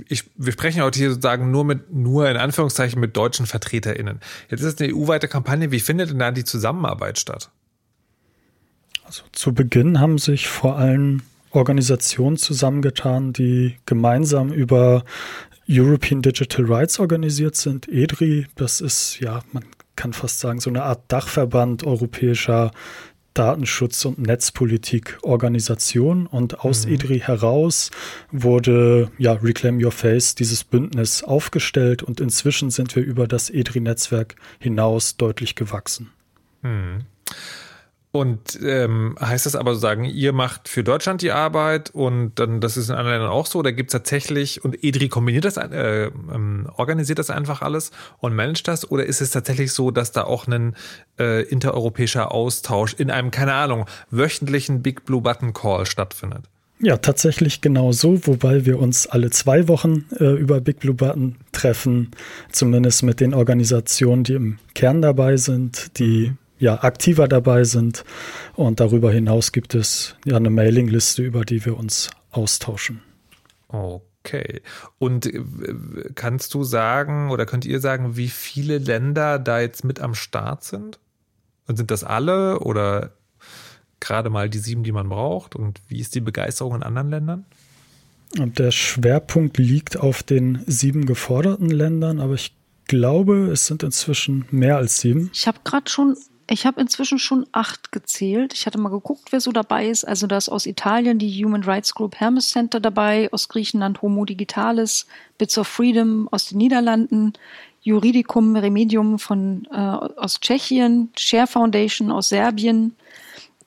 ich, 0.09 0.25
wir 0.35 0.51
sprechen 0.51 0.81
heute 0.83 0.99
hier 0.99 1.09
sozusagen 1.09 1.49
nur 1.49 1.63
mit, 1.63 1.93
nur 1.93 2.29
in 2.29 2.35
Anführungszeichen 2.35 2.99
mit 2.99 3.15
deutschen 3.15 3.45
VertreterInnen. 3.45 4.19
Jetzt 4.49 4.61
ist 4.61 4.73
es 4.73 4.81
eine 4.81 4.93
EU-weite 4.93 5.29
Kampagne. 5.29 5.71
Wie 5.71 5.79
findet 5.79 6.09
denn 6.09 6.19
da 6.19 6.31
die 6.31 6.43
Zusammenarbeit 6.43 7.19
statt? 7.19 7.49
Also 9.05 9.23
zu 9.31 9.53
Beginn 9.53 9.99
haben 9.99 10.17
sich 10.17 10.49
vor 10.49 10.77
allem 10.77 11.21
Organisationen 11.51 12.35
zusammengetan, 12.35 13.31
die 13.31 13.77
gemeinsam 13.85 14.51
über 14.51 15.05
European 15.69 16.21
Digital 16.21 16.65
Rights 16.65 16.99
organisiert 16.99 17.55
sind. 17.55 17.87
EDRI, 17.87 18.47
das 18.55 18.81
ist, 18.81 19.19
ja, 19.19 19.41
man 19.53 19.63
kann 19.95 20.13
fast 20.13 20.39
sagen, 20.39 20.59
so 20.59 20.69
eine 20.69 20.83
Art 20.83 21.01
Dachverband 21.07 21.83
europäischer 21.83 22.71
Datenschutz- 23.33 24.05
und 24.05 24.19
Netzpolitik-Organisation. 24.19 26.27
Und 26.27 26.59
aus 26.59 26.85
mhm. 26.85 26.93
IDRI 26.93 27.19
heraus 27.19 27.91
wurde 28.31 29.11
ja 29.17 29.33
Reclaim 29.33 29.83
Your 29.83 29.91
Face, 29.91 30.35
dieses 30.35 30.63
Bündnis, 30.63 31.23
aufgestellt. 31.23 32.03
Und 32.03 32.19
inzwischen 32.19 32.69
sind 32.69 32.95
wir 32.95 33.03
über 33.03 33.27
das 33.27 33.49
IDRI-Netzwerk 33.49 34.35
hinaus 34.59 35.17
deutlich 35.17 35.55
gewachsen. 35.55 36.11
Mhm. 36.61 37.05
Und 38.15 38.59
ähm, 38.63 39.15
heißt 39.19 39.47
das 39.47 39.55
aber 39.55 39.71
sozusagen, 39.73 40.05
ihr 40.05 40.33
macht 40.33 40.69
für 40.69 40.83
Deutschland 40.83 41.23
die 41.23 41.31
Arbeit 41.31 41.89
und 41.89 42.33
dann 42.35 42.61
das 42.61 42.77
ist 42.77 42.89
in 42.89 42.95
anderen 42.95 43.13
Ländern 43.15 43.31
auch 43.31 43.47
so? 43.47 43.57
Oder 43.57 43.71
gibt 43.71 43.89
es 43.89 43.93
tatsächlich, 43.93 44.63
und 44.63 44.83
EDRI 44.83 45.09
kombiniert 45.09 45.45
das, 45.45 45.57
äh, 45.57 46.11
ähm, 46.31 46.69
organisiert 46.77 47.17
das 47.17 47.31
einfach 47.31 47.63
alles 47.63 47.89
und 48.19 48.35
managt 48.35 48.67
das? 48.67 48.91
Oder 48.91 49.07
ist 49.07 49.19
es 49.19 49.31
tatsächlich 49.31 49.71
so, 49.71 49.89
dass 49.89 50.11
da 50.11 50.25
auch 50.25 50.45
ein 50.45 50.75
äh, 51.17 51.41
intereuropäischer 51.41 52.31
Austausch 52.31 52.93
in 52.93 53.09
einem, 53.09 53.31
keine 53.31 53.55
Ahnung, 53.55 53.87
wöchentlichen 54.11 54.83
Big 54.83 55.05
Blue 55.05 55.21
Button 55.21 55.53
Call 55.53 55.87
stattfindet? 55.87 56.43
Ja, 56.81 56.97
tatsächlich 56.97 57.61
genau 57.61 57.93
so, 57.93 58.27
wobei 58.27 58.67
wir 58.67 58.77
uns 58.77 59.07
alle 59.07 59.31
zwei 59.31 59.67
Wochen 59.67 60.05
äh, 60.19 60.33
über 60.33 60.61
Big 60.61 60.81
Blue 60.81 60.93
Button 60.93 61.37
treffen, 61.51 62.11
zumindest 62.51 63.01
mit 63.01 63.21
den 63.21 63.33
Organisationen, 63.33 64.23
die 64.23 64.33
im 64.33 64.59
Kern 64.75 65.01
dabei 65.01 65.37
sind, 65.37 65.97
die 65.97 66.33
ja, 66.63 66.81
aktiver 66.81 67.27
dabei 67.27 67.65
sind. 67.65 68.05
Und 68.55 68.79
darüber 68.79 69.11
hinaus 69.11 69.51
gibt 69.51 69.75
es 69.75 70.15
ja 70.25 70.37
eine 70.37 70.49
Mailingliste, 70.49 71.21
über 71.21 71.43
die 71.43 71.65
wir 71.65 71.77
uns 71.77 72.09
austauschen. 72.31 73.01
Okay. 73.67 74.61
Und 74.97 75.25
äh, 75.25 75.43
kannst 76.15 76.53
du 76.53 76.63
sagen 76.63 77.31
oder 77.31 77.45
könnt 77.45 77.65
ihr 77.65 77.81
sagen, 77.81 78.15
wie 78.15 78.29
viele 78.29 78.77
Länder 78.77 79.39
da 79.39 79.59
jetzt 79.59 79.83
mit 79.83 79.99
am 79.99 80.15
Start 80.15 80.63
sind? 80.63 80.99
Und 81.67 81.75
sind 81.75 81.91
das 81.91 82.05
alle 82.05 82.59
oder 82.59 83.11
gerade 83.99 84.29
mal 84.29 84.49
die 84.49 84.59
sieben, 84.59 84.83
die 84.83 84.93
man 84.93 85.09
braucht? 85.09 85.57
Und 85.57 85.81
wie 85.89 85.99
ist 85.99 86.15
die 86.15 86.21
Begeisterung 86.21 86.75
in 86.75 86.83
anderen 86.83 87.09
Ländern? 87.09 87.45
Der 88.35 88.71
Schwerpunkt 88.71 89.57
liegt 89.57 89.97
auf 89.97 90.23
den 90.23 90.63
sieben 90.65 91.05
geforderten 91.05 91.69
Ländern, 91.69 92.19
aber 92.19 92.33
ich 92.35 92.55
glaube, 92.87 93.51
es 93.51 93.67
sind 93.67 93.83
inzwischen 93.83 94.45
mehr 94.49 94.77
als 94.77 94.99
sieben. 94.99 95.29
Ich 95.33 95.45
habe 95.45 95.59
gerade 95.63 95.89
schon 95.89 96.15
ich 96.47 96.65
habe 96.65 96.81
inzwischen 96.81 97.19
schon 97.19 97.47
acht 97.51 97.91
gezählt. 97.91 98.53
Ich 98.53 98.65
hatte 98.65 98.77
mal 98.77 98.89
geguckt, 98.89 99.31
wer 99.31 99.39
so 99.39 99.51
dabei 99.51 99.87
ist. 99.87 100.03
Also 100.05 100.27
da 100.27 100.37
ist 100.37 100.49
aus 100.49 100.65
Italien 100.65 101.17
die 101.17 101.43
Human 101.43 101.63
Rights 101.63 101.95
Group 101.95 102.19
Hermes 102.19 102.49
Center 102.49 102.79
dabei, 102.79 103.29
aus 103.31 103.47
Griechenland 103.47 104.01
Homo 104.01 104.25
Digitalis, 104.25 105.07
Bits 105.37 105.57
of 105.57 105.67
Freedom 105.67 106.27
aus 106.31 106.47
den 106.47 106.57
Niederlanden, 106.57 107.33
Juridicum 107.81 108.55
Remedium 108.55 109.19
von, 109.19 109.67
äh, 109.71 109.77
aus 109.77 110.39
Tschechien, 110.39 111.11
Share 111.17 111.47
Foundation 111.47 112.11
aus 112.11 112.29
Serbien. 112.29 112.95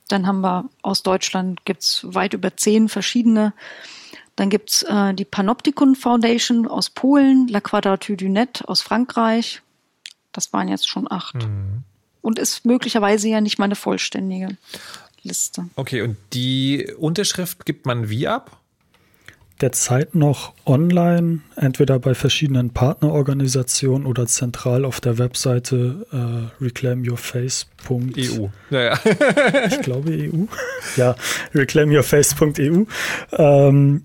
Dann 0.08 0.26
haben 0.26 0.40
wir 0.40 0.68
aus 0.82 1.02
Deutschland 1.02 1.64
gibt's 1.64 2.06
weit 2.08 2.34
über 2.34 2.56
zehn 2.56 2.88
verschiedene. 2.88 3.54
Dann 4.36 4.50
gibt's 4.50 4.82
äh, 4.82 5.14
die 5.14 5.24
Panopticon 5.24 5.96
Foundation 5.96 6.68
aus 6.68 6.90
Polen, 6.90 7.48
La 7.48 7.60
Quadrature 7.60 8.16
du 8.16 8.28
Net 8.28 8.64
aus 8.66 8.82
Frankreich. 8.82 9.62
Das 10.32 10.52
waren 10.52 10.68
jetzt 10.68 10.88
schon 10.88 11.10
acht. 11.10 11.34
Mhm 11.36 11.84
und 12.26 12.40
ist 12.40 12.66
möglicherweise 12.66 13.28
ja 13.28 13.40
nicht 13.40 13.60
mal 13.60 13.66
eine 13.66 13.76
vollständige 13.76 14.48
Liste. 15.22 15.66
Okay, 15.76 16.02
und 16.02 16.16
die 16.32 16.92
Unterschrift 16.98 17.64
gibt 17.64 17.86
man 17.86 18.10
wie 18.10 18.26
ab? 18.26 18.58
Derzeit 19.60 20.16
noch 20.16 20.52
online, 20.66 21.42
entweder 21.54 22.00
bei 22.00 22.14
verschiedenen 22.14 22.70
Partnerorganisationen 22.70 24.08
oder 24.08 24.26
zentral 24.26 24.84
auf 24.84 25.00
der 25.00 25.18
Webseite 25.18 26.04
äh, 26.60 26.62
reclaimyourface.eu. 26.64 28.48
Naja. 28.70 28.98
ich 29.68 29.80
glaube 29.82 30.10
EU. 30.10 30.46
Ja, 30.96 31.14
reclaimyourface.eu. 31.54 32.86
Ähm, 33.32 34.02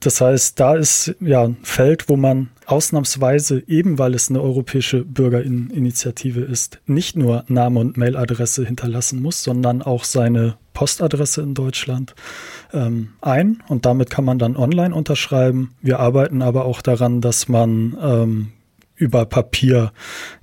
das 0.00 0.20
heißt, 0.20 0.60
da 0.60 0.76
ist 0.76 1.14
ja 1.20 1.44
ein 1.44 1.56
Feld, 1.62 2.10
wo 2.10 2.16
man 2.16 2.50
ausnahmsweise, 2.66 3.62
eben 3.66 3.98
weil 3.98 4.14
es 4.14 4.28
eine 4.30 4.40
europäische 4.40 5.04
Bürgerinitiative 5.04 6.40
ist, 6.40 6.80
nicht 6.86 7.16
nur 7.16 7.44
Name 7.48 7.80
und 7.80 7.96
Mailadresse 7.96 8.64
hinterlassen 8.64 9.22
muss, 9.22 9.42
sondern 9.42 9.82
auch 9.82 10.04
seine 10.04 10.56
Postadresse 10.72 11.42
in 11.42 11.54
Deutschland 11.54 12.14
ähm, 12.72 13.10
ein. 13.20 13.62
Und 13.68 13.86
damit 13.86 14.10
kann 14.10 14.24
man 14.24 14.38
dann 14.38 14.56
online 14.56 14.94
unterschreiben. 14.94 15.74
Wir 15.80 16.00
arbeiten 16.00 16.42
aber 16.42 16.64
auch 16.64 16.82
daran, 16.82 17.20
dass 17.20 17.48
man 17.48 17.96
ähm, 18.02 18.52
über 18.96 19.26
Papier 19.26 19.92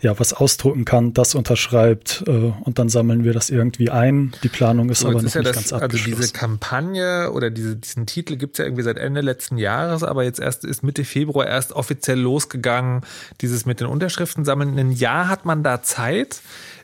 ja 0.02 0.20
was 0.20 0.34
ausdrucken 0.34 0.84
kann, 0.84 1.14
das 1.14 1.36
unterschreibt 1.36 2.24
äh, 2.28 2.32
und 2.32 2.80
dann 2.80 2.90
sammeln 2.90 3.24
wir 3.24 3.34
das 3.34 3.50
irgendwie 3.50 3.90
ein. 3.90 4.34
Die 4.44 4.50
Planung 4.50 4.90
ist 4.90 5.00
so, 5.00 5.08
aber 5.08 5.20
noch 5.20 5.24
ist 5.24 5.36
ja 5.36 5.42
nicht 5.42 5.50
das, 5.50 5.56
ganz 5.56 5.74
abgeschlossen. 5.74 6.12
Also 6.12 6.22
diese 6.22 6.34
Kampagne 6.34 7.32
oder 7.32 7.50
diese, 7.50 7.78
diesen 7.78 8.06
Titel 8.06 8.36
gibt 8.36 8.56
es 8.56 8.60
ja 8.60 8.66
irgendwie 8.66 8.84
seit 8.84 8.98
Ende 8.98 9.22
letzten 9.22 9.58
Jahres, 9.58 10.04
aber 10.04 10.24
jetzt 10.24 10.40
erst 10.40 10.66
ist 10.66 10.84
Mitte 10.84 11.06
Februar 11.06 11.48
erst 11.48 11.72
offiziell 11.72 12.20
losgegangen, 12.20 13.02
dieses 13.40 13.66
mit 13.66 13.80
den 13.80 13.88
Unterschriften 13.88 14.44
sammeln. 14.44 14.78
Ein 14.78 14.92
Jahr 14.92 15.30
hat 15.30 15.46
man 15.46 15.64
da 15.64 15.82
Zeit. 15.82 16.42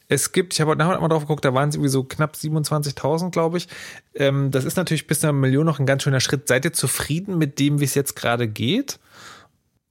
Es 0.09 0.31
gibt, 0.31 0.53
ich 0.53 0.61
habe 0.61 0.71
heute 0.71 0.79
Nachmittag 0.79 1.01
mal 1.01 1.09
drauf 1.09 1.23
geguckt, 1.23 1.43
da 1.43 1.53
waren 1.53 1.67
es 1.67 1.75
irgendwie 1.75 1.89
so 1.89 2.05
knapp 2.05 2.35
27.000, 2.35 3.31
glaube 3.31 3.57
ich. 3.57 3.67
Ähm, 4.15 4.51
das 4.51 4.63
ist 4.63 4.77
natürlich 4.77 5.05
bis 5.05 5.19
zu 5.19 5.27
einer 5.27 5.33
Million 5.33 5.65
noch 5.65 5.79
ein 5.79 5.85
ganz 5.85 6.03
schöner 6.03 6.21
Schritt. 6.21 6.47
Seid 6.47 6.63
ihr 6.63 6.71
zufrieden 6.71 7.37
mit 7.37 7.59
dem, 7.59 7.81
wie 7.81 7.83
es 7.83 7.93
jetzt 7.93 8.15
gerade 8.15 8.47
geht? 8.47 8.99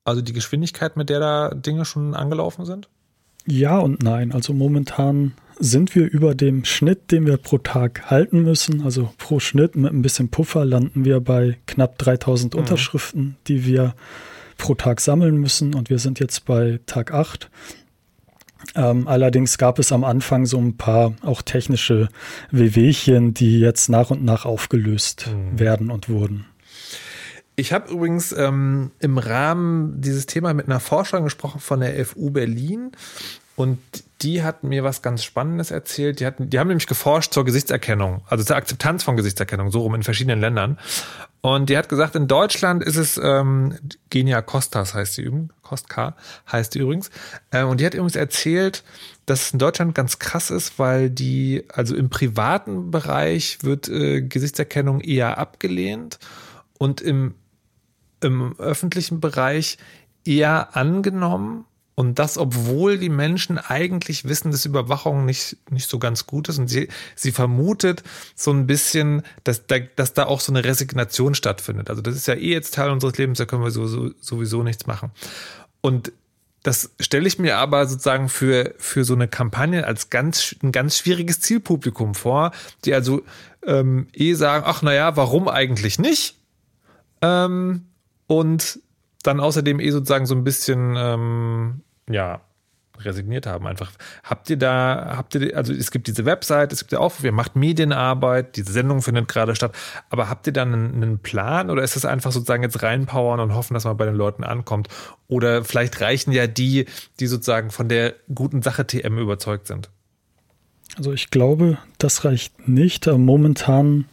Also 0.06 0.22
die 0.22 0.32
Geschwindigkeit, 0.32 0.96
mit 0.96 1.10
der 1.10 1.18
da 1.18 1.50
Dinge 1.50 1.84
schon 1.84 2.14
angelaufen 2.14 2.64
sind? 2.64 2.88
Ja 3.44 3.78
und 3.78 4.02
nein. 4.02 4.30
Also 4.32 4.52
momentan 4.52 5.34
sind 5.58 5.94
wir 5.96 6.08
über 6.08 6.34
dem 6.34 6.64
Schnitt, 6.64 7.10
den 7.10 7.26
wir 7.26 7.38
pro 7.38 7.58
Tag 7.58 8.08
halten 8.08 8.42
müssen. 8.42 8.82
Also 8.82 9.10
pro 9.18 9.40
Schnitt 9.40 9.74
mit 9.74 9.92
ein 9.92 10.02
bisschen 10.02 10.28
Puffer 10.28 10.64
landen 10.64 11.04
wir 11.04 11.20
bei 11.20 11.58
knapp 11.66 11.98
3000 11.98 12.54
mhm. 12.54 12.60
Unterschriften, 12.60 13.36
die 13.48 13.64
wir 13.64 13.94
pro 14.58 14.76
Tag 14.76 15.00
sammeln 15.00 15.38
müssen. 15.38 15.74
Und 15.74 15.90
wir 15.90 15.98
sind 15.98 16.20
jetzt 16.20 16.44
bei 16.44 16.78
Tag 16.86 17.12
8. 17.12 17.50
Ähm, 18.76 19.08
allerdings 19.08 19.58
gab 19.58 19.80
es 19.80 19.90
am 19.90 20.04
Anfang 20.04 20.46
so 20.46 20.58
ein 20.58 20.76
paar 20.76 21.14
auch 21.22 21.42
technische 21.42 22.08
Wehwehchen, 22.52 23.34
die 23.34 23.58
jetzt 23.58 23.88
nach 23.88 24.10
und 24.10 24.24
nach 24.24 24.44
aufgelöst 24.44 25.30
mhm. 25.32 25.58
werden 25.58 25.90
und 25.90 26.08
wurden. 26.08 26.46
Ich 27.56 27.72
habe 27.72 27.90
übrigens 27.90 28.32
ähm, 28.32 28.90
im 29.00 29.16
Rahmen 29.16 30.00
dieses 30.00 30.26
Thema 30.26 30.52
mit 30.52 30.66
einer 30.66 30.78
Forscherin 30.78 31.24
gesprochen 31.24 31.58
von 31.58 31.80
der 31.80 32.04
FU 32.04 32.30
Berlin 32.30 32.92
und 33.56 33.78
die 34.20 34.42
hat 34.42 34.62
mir 34.62 34.84
was 34.84 35.00
ganz 35.00 35.24
Spannendes 35.24 35.70
erzählt. 35.70 36.20
Die, 36.20 36.26
hatten, 36.26 36.50
die 36.50 36.58
haben 36.58 36.68
nämlich 36.68 36.86
geforscht 36.86 37.32
zur 37.32 37.46
Gesichtserkennung, 37.46 38.20
also 38.28 38.44
zur 38.44 38.56
Akzeptanz 38.56 39.02
von 39.02 39.16
Gesichtserkennung, 39.16 39.70
so 39.70 39.80
rum 39.80 39.94
in 39.94 40.02
verschiedenen 40.02 40.40
Ländern. 40.40 40.78
Und 41.40 41.70
die 41.70 41.78
hat 41.78 41.88
gesagt, 41.88 42.14
in 42.14 42.28
Deutschland 42.28 42.82
ist 42.82 42.96
es 42.96 43.18
ähm, 43.22 43.78
Genia 44.10 44.42
Costas 44.42 44.94
heißt 44.94 45.16
die 45.16 45.22
übrigens, 45.22 45.52
Kostka 45.62 46.16
heißt 46.50 46.74
die 46.74 46.80
übrigens. 46.80 47.10
Äh, 47.50 47.62
und 47.62 47.80
die 47.80 47.86
hat 47.86 47.94
übrigens 47.94 48.16
erzählt, 48.16 48.84
dass 49.24 49.46
es 49.46 49.52
in 49.54 49.58
Deutschland 49.58 49.94
ganz 49.94 50.18
krass 50.18 50.50
ist, 50.50 50.78
weil 50.78 51.08
die, 51.08 51.64
also 51.72 51.96
im 51.96 52.10
privaten 52.10 52.90
Bereich 52.90 53.62
wird 53.62 53.88
äh, 53.88 54.20
Gesichtserkennung 54.20 55.00
eher 55.00 55.38
abgelehnt 55.38 56.18
und 56.78 57.00
im 57.00 57.34
im 58.26 58.58
öffentlichen 58.58 59.20
Bereich 59.20 59.78
eher 60.24 60.76
angenommen. 60.76 61.64
Und 61.94 62.18
das, 62.18 62.36
obwohl 62.36 62.98
die 62.98 63.08
Menschen 63.08 63.56
eigentlich 63.56 64.28
wissen, 64.28 64.50
dass 64.50 64.66
Überwachung 64.66 65.24
nicht, 65.24 65.56
nicht 65.70 65.88
so 65.88 65.98
ganz 65.98 66.26
gut 66.26 66.50
ist. 66.50 66.58
Und 66.58 66.68
sie, 66.68 66.88
sie 67.14 67.32
vermutet 67.32 68.02
so 68.34 68.50
ein 68.50 68.66
bisschen, 68.66 69.22
dass 69.44 69.66
da, 69.66 69.78
dass 69.78 70.12
da 70.12 70.26
auch 70.26 70.40
so 70.40 70.52
eine 70.52 70.62
Resignation 70.62 71.34
stattfindet. 71.34 71.88
Also 71.88 72.02
das 72.02 72.14
ist 72.14 72.26
ja 72.26 72.34
eh 72.34 72.52
jetzt 72.52 72.74
Teil 72.74 72.90
unseres 72.90 73.16
Lebens, 73.16 73.38
da 73.38 73.46
können 73.46 73.62
wir 73.62 73.70
sowieso, 73.70 74.10
sowieso 74.20 74.62
nichts 74.62 74.86
machen. 74.86 75.10
Und 75.80 76.12
das 76.62 76.90
stelle 77.00 77.28
ich 77.28 77.38
mir 77.38 77.58
aber 77.58 77.86
sozusagen 77.86 78.28
für, 78.28 78.74
für 78.76 79.04
so 79.04 79.14
eine 79.14 79.28
Kampagne 79.28 79.86
als 79.86 80.10
ganz, 80.10 80.54
ein 80.62 80.72
ganz 80.72 80.98
schwieriges 80.98 81.40
Zielpublikum 81.40 82.14
vor, 82.14 82.50
die 82.84 82.92
also 82.92 83.22
ähm, 83.64 84.08
eh 84.12 84.34
sagen, 84.34 84.64
ach 84.66 84.82
naja, 84.82 85.16
warum 85.16 85.48
eigentlich 85.48 85.98
nicht? 85.98 86.36
Ähm, 87.22 87.86
und 88.26 88.80
dann 89.22 89.40
außerdem 89.40 89.80
eh 89.80 89.90
sozusagen 89.90 90.26
so 90.26 90.34
ein 90.34 90.44
bisschen, 90.44 90.94
ähm, 90.96 91.82
ja, 92.08 92.40
resigniert 93.04 93.46
haben 93.46 93.66
einfach. 93.66 93.92
Habt 94.24 94.48
ihr 94.50 94.56
da, 94.56 95.14
habt 95.16 95.34
ihr, 95.34 95.56
also 95.56 95.72
es 95.72 95.90
gibt 95.90 96.06
diese 96.06 96.24
Website, 96.24 96.72
es 96.72 96.80
gibt 96.80 96.92
ja 96.92 96.98
auch, 96.98 97.20
ihr 97.22 97.32
macht 97.32 97.56
Medienarbeit, 97.56 98.56
diese 98.56 98.72
Sendung 98.72 99.02
findet 99.02 99.28
gerade 99.28 99.54
statt, 99.54 99.74
aber 100.08 100.28
habt 100.28 100.46
ihr 100.46 100.52
da 100.52 100.62
einen, 100.62 100.94
einen 100.94 101.18
Plan 101.18 101.70
oder 101.70 101.82
ist 101.82 101.96
es 101.96 102.04
einfach 102.04 102.32
sozusagen 102.32 102.62
jetzt 102.62 102.82
reinpowern 102.82 103.40
und 103.40 103.54
hoffen, 103.54 103.74
dass 103.74 103.84
man 103.84 103.96
bei 103.96 104.06
den 104.06 104.14
Leuten 104.14 104.44
ankommt? 104.44 104.88
Oder 105.28 105.64
vielleicht 105.64 106.00
reichen 106.00 106.32
ja 106.32 106.46
die, 106.46 106.86
die 107.20 107.26
sozusagen 107.26 107.70
von 107.70 107.88
der 107.88 108.14
guten 108.34 108.62
Sache 108.62 108.86
TM 108.86 109.18
überzeugt 109.18 109.66
sind? 109.66 109.90
Also 110.96 111.12
ich 111.12 111.30
glaube, 111.30 111.78
das 111.98 112.24
reicht 112.24 112.68
nicht. 112.68 113.06
Momentan 113.06 114.06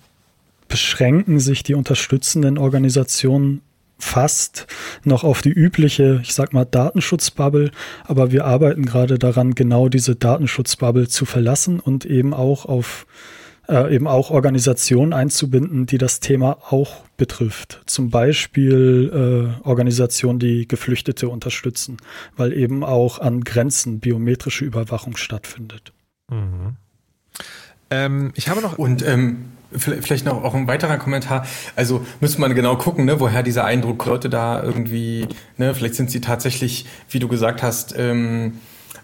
beschränken 0.67 1.39
sich 1.39 1.63
die 1.63 1.75
unterstützenden 1.75 2.57
Organisationen 2.57 3.61
fast 4.03 4.67
noch 5.03 5.23
auf 5.23 5.41
die 5.41 5.51
übliche, 5.51 6.19
ich 6.23 6.33
sag 6.33 6.53
mal, 6.53 6.65
Datenschutzbubble, 6.65 7.71
aber 8.03 8.31
wir 8.31 8.45
arbeiten 8.45 8.85
gerade 8.85 9.17
daran, 9.17 9.55
genau 9.55 9.89
diese 9.89 10.15
Datenschutzbubble 10.15 11.07
zu 11.07 11.25
verlassen 11.25 11.79
und 11.79 12.05
eben 12.05 12.33
auch 12.33 12.65
auf 12.65 13.05
äh, 13.69 13.95
eben 13.95 14.07
auch 14.07 14.29
Organisationen 14.29 15.13
einzubinden, 15.13 15.85
die 15.85 15.97
das 15.97 16.19
Thema 16.19 16.57
auch 16.69 17.03
betrifft. 17.15 17.81
Zum 17.85 18.09
Beispiel 18.09 19.55
äh, 19.63 19.67
Organisationen, 19.67 20.39
die 20.39 20.67
Geflüchtete 20.67 21.29
unterstützen, 21.29 21.97
weil 22.35 22.51
eben 22.53 22.83
auch 22.83 23.19
an 23.19 23.41
Grenzen 23.41 23.99
biometrische 23.99 24.65
Überwachung 24.65 25.15
stattfindet. 25.15 25.93
Mhm. 26.29 26.75
Ähm, 27.89 28.31
ich 28.35 28.49
habe 28.49 28.61
noch. 28.61 28.77
Und 28.77 29.05
ähm, 29.05 29.52
vielleicht 29.75 30.25
noch 30.25 30.43
auch 30.43 30.53
ein 30.53 30.67
weiterer 30.67 30.97
Kommentar. 30.97 31.45
Also 31.75 32.05
müsste 32.19 32.41
man 32.41 32.53
genau 32.55 32.75
gucken, 32.75 33.05
ne, 33.05 33.19
woher 33.19 33.43
dieser 33.43 33.65
Eindruck 33.65 34.05
Leute 34.05 34.29
da 34.29 34.61
irgendwie, 34.61 35.27
ne, 35.57 35.73
vielleicht 35.73 35.95
sind 35.95 36.11
sie 36.11 36.21
tatsächlich, 36.21 36.85
wie 37.09 37.19
du 37.19 37.27
gesagt 37.27 37.63
hast, 37.63 37.95
ähm, 37.97 38.59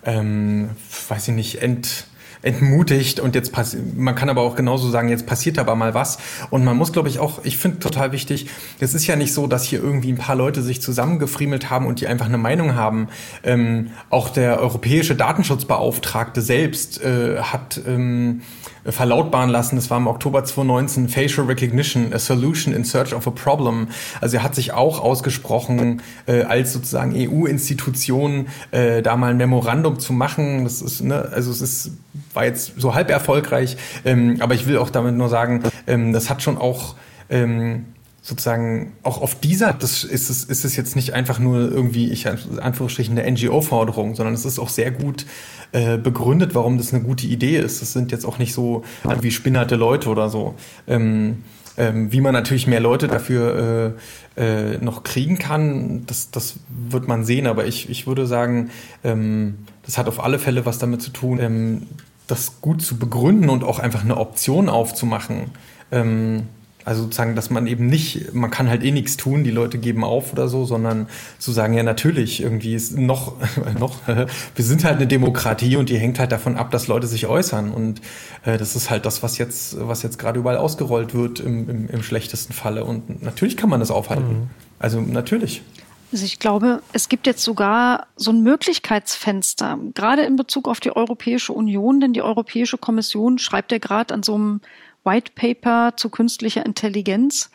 ähm, 0.05 0.69
weiß 1.07 1.27
ich 1.29 1.33
nicht, 1.33 1.61
ent 1.61 2.05
entmutigt 2.41 3.19
und 3.19 3.35
jetzt 3.35 3.51
passiert, 3.51 3.97
man 3.97 4.15
kann 4.15 4.29
aber 4.29 4.41
auch 4.41 4.55
genauso 4.55 4.89
sagen, 4.89 5.09
jetzt 5.09 5.25
passiert 5.25 5.59
aber 5.59 5.75
mal 5.75 5.93
was 5.93 6.19
und 6.49 6.63
man 6.63 6.77
muss, 6.77 6.93
glaube 6.93 7.09
ich, 7.09 7.19
auch, 7.19 7.43
ich 7.43 7.57
finde 7.57 7.79
total 7.79 8.11
wichtig, 8.11 8.47
es 8.79 8.93
ist 8.93 9.07
ja 9.07 9.15
nicht 9.15 9.33
so, 9.33 9.47
dass 9.47 9.65
hier 9.65 9.83
irgendwie 9.83 10.11
ein 10.11 10.17
paar 10.17 10.35
Leute 10.35 10.61
sich 10.61 10.81
zusammengefriemelt 10.81 11.69
haben 11.69 11.85
und 11.85 11.99
die 11.99 12.07
einfach 12.07 12.27
eine 12.27 12.37
Meinung 12.37 12.75
haben. 12.75 13.09
Ähm, 13.43 13.91
auch 14.09 14.29
der 14.29 14.59
europäische 14.59 15.15
Datenschutzbeauftragte 15.15 16.41
selbst 16.41 17.03
äh, 17.03 17.39
hat 17.41 17.81
ähm, 17.85 18.41
verlautbaren 18.91 19.49
lassen, 19.49 19.75
das 19.75 19.89
war 19.89 19.97
im 19.97 20.07
Oktober 20.07 20.43
2019, 20.43 21.09
Facial 21.09 21.47
Recognition, 21.47 22.13
a 22.13 22.19
Solution 22.19 22.73
in 22.73 22.83
Search 22.83 23.13
of 23.13 23.27
a 23.27 23.31
Problem. 23.31 23.87
Also 24.21 24.37
er 24.37 24.43
hat 24.43 24.55
sich 24.55 24.73
auch 24.73 24.99
ausgesprochen, 24.99 26.01
äh, 26.25 26.43
als 26.43 26.73
sozusagen 26.73 27.13
EU-Institution 27.15 28.47
äh, 28.71 29.01
da 29.01 29.15
mal 29.15 29.31
ein 29.31 29.37
Memorandum 29.37 29.99
zu 29.99 30.13
machen. 30.13 30.63
Das 30.63 30.81
ist, 30.81 31.01
ne, 31.01 31.29
also 31.33 31.51
es 31.51 31.61
ist 31.61 31.91
war 32.33 32.45
jetzt 32.45 32.73
so 32.77 32.93
halb 32.93 33.09
erfolgreich, 33.09 33.77
ähm, 34.05 34.37
aber 34.39 34.53
ich 34.53 34.67
will 34.67 34.77
auch 34.77 34.89
damit 34.89 35.15
nur 35.15 35.29
sagen, 35.29 35.63
ähm, 35.87 36.13
das 36.13 36.29
hat 36.29 36.41
schon 36.41 36.57
auch 36.57 36.95
ähm, 37.29 37.85
sozusagen 38.21 38.93
auch 39.03 39.21
auf 39.21 39.35
dieser, 39.39 39.73
das 39.73 40.03
ist 40.03 40.29
es, 40.29 40.43
ist 40.43 40.65
es 40.65 40.75
jetzt 40.75 40.95
nicht 40.95 41.13
einfach 41.13 41.39
nur 41.39 41.71
irgendwie, 41.71 42.11
ich 42.11 42.27
Anführungsstrichen, 42.27 43.17
eine 43.17 43.29
NGO-Forderung, 43.31 44.15
sondern 44.15 44.33
es 44.33 44.45
ist 44.45 44.59
auch 44.59 44.69
sehr 44.69 44.91
gut 44.91 45.25
äh, 45.71 45.97
begründet, 45.97 46.55
warum 46.55 46.77
das 46.77 46.93
eine 46.93 47.03
gute 47.03 47.27
Idee 47.27 47.57
ist. 47.57 47.81
Das 47.81 47.93
sind 47.93 48.11
jetzt 48.11 48.25
auch 48.25 48.39
nicht 48.39 48.53
so 48.53 48.83
wie 49.21 49.31
spinnerte 49.31 49.75
Leute 49.75 50.09
oder 50.09 50.29
so. 50.29 50.55
Ähm, 50.87 51.43
ähm, 51.77 52.11
wie 52.11 52.19
man 52.19 52.33
natürlich 52.33 52.67
mehr 52.67 52.81
Leute 52.81 53.07
dafür 53.07 53.95
äh, 54.37 54.73
äh, 54.73 54.77
noch 54.79 55.03
kriegen 55.03 55.39
kann, 55.39 56.05
das, 56.07 56.29
das 56.29 56.55
wird 56.69 57.07
man 57.07 57.23
sehen. 57.23 57.47
Aber 57.47 57.65
ich, 57.65 57.89
ich 57.89 58.05
würde 58.05 58.27
sagen, 58.27 58.69
ähm, 59.03 59.59
das 59.85 59.97
hat 59.97 60.07
auf 60.07 60.21
alle 60.21 60.39
Fälle 60.39 60.65
was 60.65 60.77
damit 60.77 61.01
zu 61.01 61.11
tun, 61.11 61.39
ähm, 61.39 61.87
das 62.27 62.61
gut 62.61 62.81
zu 62.81 62.97
begründen 62.97 63.49
und 63.49 63.63
auch 63.63 63.79
einfach 63.79 64.03
eine 64.03 64.17
Option 64.17 64.69
aufzumachen. 64.69 65.51
Also 66.89 67.03
sozusagen, 67.03 67.35
dass 67.35 67.51
man 67.51 67.67
eben 67.67 67.85
nicht, 67.85 68.33
man 68.33 68.49
kann 68.49 68.67
halt 68.67 68.83
eh 68.83 68.89
nichts 68.89 69.15
tun, 69.15 69.43
die 69.43 69.51
Leute 69.51 69.77
geben 69.77 70.03
auf 70.03 70.33
oder 70.33 70.47
so, 70.47 70.65
sondern 70.65 71.07
zu 71.37 71.51
sagen, 71.51 71.75
ja 71.75 71.83
natürlich, 71.83 72.41
irgendwie 72.41 72.73
ist 72.73 72.97
noch, 72.97 73.35
noch, 73.79 73.95
wir 74.07 74.65
sind 74.65 74.83
halt 74.83 74.95
eine 74.95 75.05
Demokratie 75.05 75.75
und 75.75 75.89
die 75.89 75.99
hängt 75.99 76.17
halt 76.17 76.31
davon 76.31 76.57
ab, 76.57 76.71
dass 76.71 76.87
Leute 76.87 77.05
sich 77.05 77.27
äußern. 77.27 77.69
Und 77.69 78.01
äh, 78.43 78.57
das 78.57 78.75
ist 78.75 78.89
halt 78.89 79.05
das, 79.05 79.21
was 79.21 79.37
jetzt, 79.37 79.77
was 79.79 80.01
jetzt 80.01 80.17
gerade 80.17 80.39
überall 80.39 80.57
ausgerollt 80.57 81.13
wird 81.13 81.39
im, 81.39 81.69
im, 81.69 81.89
im, 81.89 82.01
schlechtesten 82.01 82.53
Falle. 82.53 82.83
Und 82.83 83.21
natürlich 83.21 83.55
kann 83.55 83.69
man 83.69 83.81
das 83.81 83.91
aufhalten. 83.91 84.27
Mhm. 84.27 84.49
Also 84.79 84.99
natürlich. 84.99 85.61
Also 86.11 86.25
ich 86.25 86.39
glaube, 86.39 86.81
es 86.91 87.07
gibt 87.07 87.27
jetzt 87.27 87.43
sogar 87.43 88.07
so 88.15 88.31
ein 88.31 88.41
Möglichkeitsfenster, 88.41 89.77
gerade 89.93 90.23
in 90.23 90.37
Bezug 90.37 90.67
auf 90.67 90.79
die 90.79 90.95
Europäische 90.95 91.53
Union, 91.53 91.99
denn 91.99 92.13
die 92.13 92.23
Europäische 92.23 92.79
Kommission 92.79 93.37
schreibt 93.37 93.71
ja 93.71 93.77
gerade 93.77 94.11
an 94.15 94.23
so 94.23 94.33
einem 94.33 94.61
White 95.03 95.31
Paper 95.35 95.95
zu 95.95 96.09
künstlicher 96.09 96.65
Intelligenz. 96.65 97.49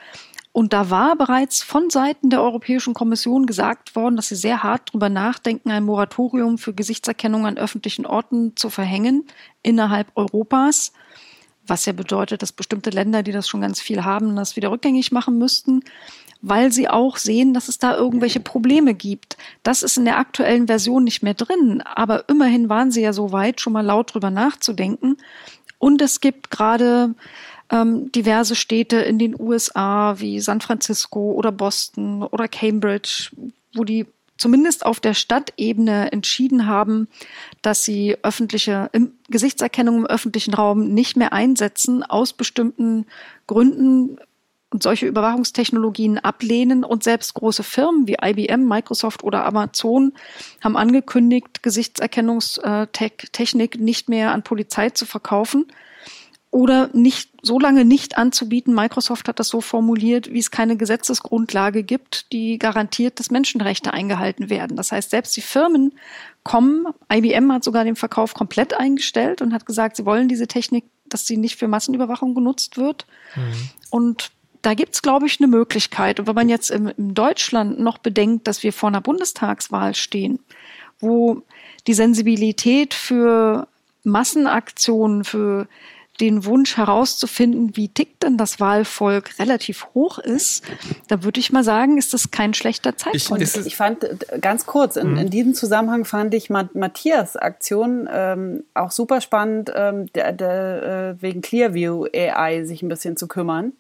Und 0.53 0.73
da 0.73 0.89
war 0.89 1.17
bereits 1.17 1.65
von 1.65 1.91
Seiten 1.91 2.31
der 2.31 2.41
Europäischen 2.41 2.95
Kommission 2.95 3.45
gesagt 3.45 3.97
worden, 3.97 4.15
dass 4.15 4.29
sie 4.29 4.37
sehr 4.37 4.63
hart 4.63 4.91
darüber 4.91 5.09
nachdenken, 5.09 5.73
ein 5.73 5.83
Moratorium 5.83 6.59
für 6.59 6.73
Gesichtserkennung 6.73 7.45
an 7.45 7.59
öffentlichen 7.59 8.07
Orten 8.07 8.55
zu 8.55 8.71
verhängen 8.71 9.25
innerhalb 9.65 10.13
Europas. 10.15 10.93
Was 11.67 11.87
ja 11.87 11.93
bedeutet, 11.93 12.43
dass 12.43 12.53
bestimmte 12.53 12.91
Länder, 12.91 13.25
die 13.25 13.33
das 13.33 13.49
schon 13.49 13.63
ganz 13.63 13.81
viel 13.81 14.05
haben, 14.05 14.37
das 14.37 14.55
wieder 14.55 14.71
rückgängig 14.71 15.11
machen 15.11 15.39
müssten, 15.39 15.83
weil 16.41 16.71
sie 16.71 16.89
auch 16.89 17.17
sehen, 17.17 17.55
dass 17.55 17.69
es 17.69 17.79
da 17.79 17.97
irgendwelche 17.97 18.41
Probleme 18.41 18.95
gibt. 18.95 19.37
Das 19.63 19.83
ist 19.83 19.97
in 19.97 20.05
der 20.05 20.19
aktuellen 20.19 20.67
Version 20.67 21.03
nicht 21.03 21.23
mehr 21.23 21.35
drin, 21.35 21.83
aber 21.83 22.29
immerhin 22.29 22.69
waren 22.69 22.91
sie 22.91 23.01
ja 23.01 23.13
so 23.13 23.33
weit, 23.33 23.61
schon 23.61 23.73
mal 23.73 23.85
laut 23.85 24.15
drüber 24.15 24.31
nachzudenken. 24.31 25.17
Und 25.85 26.01
es 26.01 26.21
gibt 26.21 26.51
gerade 26.51 27.15
ähm, 27.69 28.11
diverse 28.11 28.55
Städte 28.55 28.97
in 29.01 29.19
den 29.19 29.39
USA 29.39 30.19
wie 30.19 30.41
San 30.41 30.63
Francisco 30.63 31.33
oder 31.33 31.53
Boston 31.53 32.23
oder 32.23 32.49
Cambridge, 32.49 33.31
wo 33.75 33.85
die 33.85 34.07
zumindest 34.39 34.87
auf 34.87 34.99
der 34.99 35.13
Stadtebene 35.13 36.11
entschieden 36.11 36.67
haben, 36.67 37.07
dass 37.61 37.85
sie 37.85 38.17
öffentliche 38.23 38.91
Gesichtserkennung 39.29 39.99
im 39.99 40.07
öffentlichen 40.07 40.55
Raum 40.55 40.89
nicht 40.95 41.19
mehr 41.19 41.35
einsetzen, 41.35 42.03
aus 42.03 42.33
bestimmten 42.33 43.05
Gründen 43.47 44.17
und 44.75 44.83
solche 44.83 45.07
Überwachungstechnologien 45.07 46.19
ablehnen. 46.19 46.83
Und 46.83 47.05
selbst 47.05 47.35
große 47.35 47.63
Firmen 47.63 48.09
wie 48.09 48.17
IBM, 48.21 48.67
Microsoft 48.67 49.23
oder 49.23 49.47
Amazon 49.47 50.13
haben 50.61 50.77
angekündigt, 50.77 51.63
Gesichtserkennungstechnik 51.63 53.79
nicht 53.79 54.09
mehr 54.09 54.33
an 54.33 54.43
Polizei 54.43 54.91
zu 54.91 55.07
verkaufen 55.07 55.67
oder 56.51 56.91
nicht 56.93 57.31
so 57.43 57.61
lange 57.61 57.85
nicht 57.85 58.19
anzubieten. 58.19 58.75
Microsoft 58.75 59.29
hat 59.29 59.39
das 59.39 59.47
so 59.47 59.61
formuliert, 59.61 60.33
wie 60.33 60.41
es 60.41 60.51
keine 60.51 60.77
Gesetzesgrundlage 60.77 61.85
gibt, 61.85 62.33
die 62.33 62.59
garantiert, 62.59 63.21
dass 63.21 63.31
Menschenrechte 63.31 63.93
eingehalten 63.93 64.51
werden. 64.51 64.77
Das 64.77 64.91
heißt, 64.91 65.11
selbst 65.11 65.37
die 65.37 65.41
Firmen 65.41 65.93
kommen, 66.43 66.87
IBM 67.13 67.53
hat 67.53 67.63
sogar 67.63 67.85
den 67.85 67.95
Verkauf 67.95 68.35
komplett 68.35 68.75
eingestellt 68.75 69.41
und 69.41 69.55
hat 69.55 69.67
gesagt, 69.67 69.95
sie 69.95 70.05
wollen 70.05 70.27
diese 70.27 70.49
Technik, 70.49 70.87
dass 71.07 71.27
sie 71.27 71.37
nicht 71.37 71.61
für 71.61 71.69
Massenüberwachung 71.69 72.35
genutzt 72.35 72.77
wird. 72.77 73.07
Mhm. 73.37 73.71
Und 73.91 74.33
da 74.65 74.75
gibt's, 74.75 75.03
glaube 75.03 75.27
ich, 75.27 75.41
eine 75.41 75.47
Möglichkeit. 75.47 76.19
Und 76.19 76.27
wenn 76.27 76.35
man 76.35 76.49
jetzt 76.49 76.71
in, 76.71 76.89
in 76.89 77.15
Deutschland 77.15 77.79
noch 77.79 77.99
bedenkt, 77.99 78.49
dass 78.49 78.63
wir 78.63 78.73
vor 78.73 78.89
einer 78.89 79.03
Bundestagswahl 79.03 79.95
stehen, 79.95 80.39
wo 81.01 81.43
die 81.87 81.95
Sensibilität 81.95 82.95
für 82.95 83.69
Massenaktionen, 84.05 85.25
für 85.25 85.69
den 86.21 86.45
Wunsch 86.45 86.77
herauszufinden, 86.77 87.77
wie 87.77 87.89
tickt 87.89 88.23
denn 88.23 88.39
das 88.39 88.61
Wahlvolk, 88.61 89.39
relativ 89.39 89.89
hoch 89.95 90.19
ist, 90.19 90.65
da 91.09 91.25
würde 91.25 91.41
ich 91.41 91.53
mal 91.53 91.65
sagen, 91.65 91.99
ist 91.99 92.15
das 92.15 92.31
kein 92.31 92.55
schlechter 92.55 92.97
Zeitpunkt. 92.97 93.43
Ich, 93.43 93.67
ich 93.67 93.77
fand 93.77 94.07
ganz 94.41 94.65
kurz, 94.65 94.97
in, 94.97 95.13
mhm. 95.13 95.19
in, 95.19 95.31
diesem 95.31 95.55
Zusammenhang 95.55 96.05
fand 96.05 96.33
ich 96.33 96.51
Matthias 96.51 97.37
Aktion 97.37 98.09
ähm, 98.11 98.63
auch 98.75 98.93
super 98.93 99.21
spannend, 99.21 99.73
ähm, 99.75 100.07
der, 100.15 100.33
der, 100.33 101.17
äh, 101.19 101.23
wegen 101.23 101.43
Clearview 101.43 102.07
AI 102.15 102.65
sich 102.65 102.83
ein 102.83 102.89
bisschen 102.89 103.17
zu 103.17 103.27
kümmern. 103.27 103.73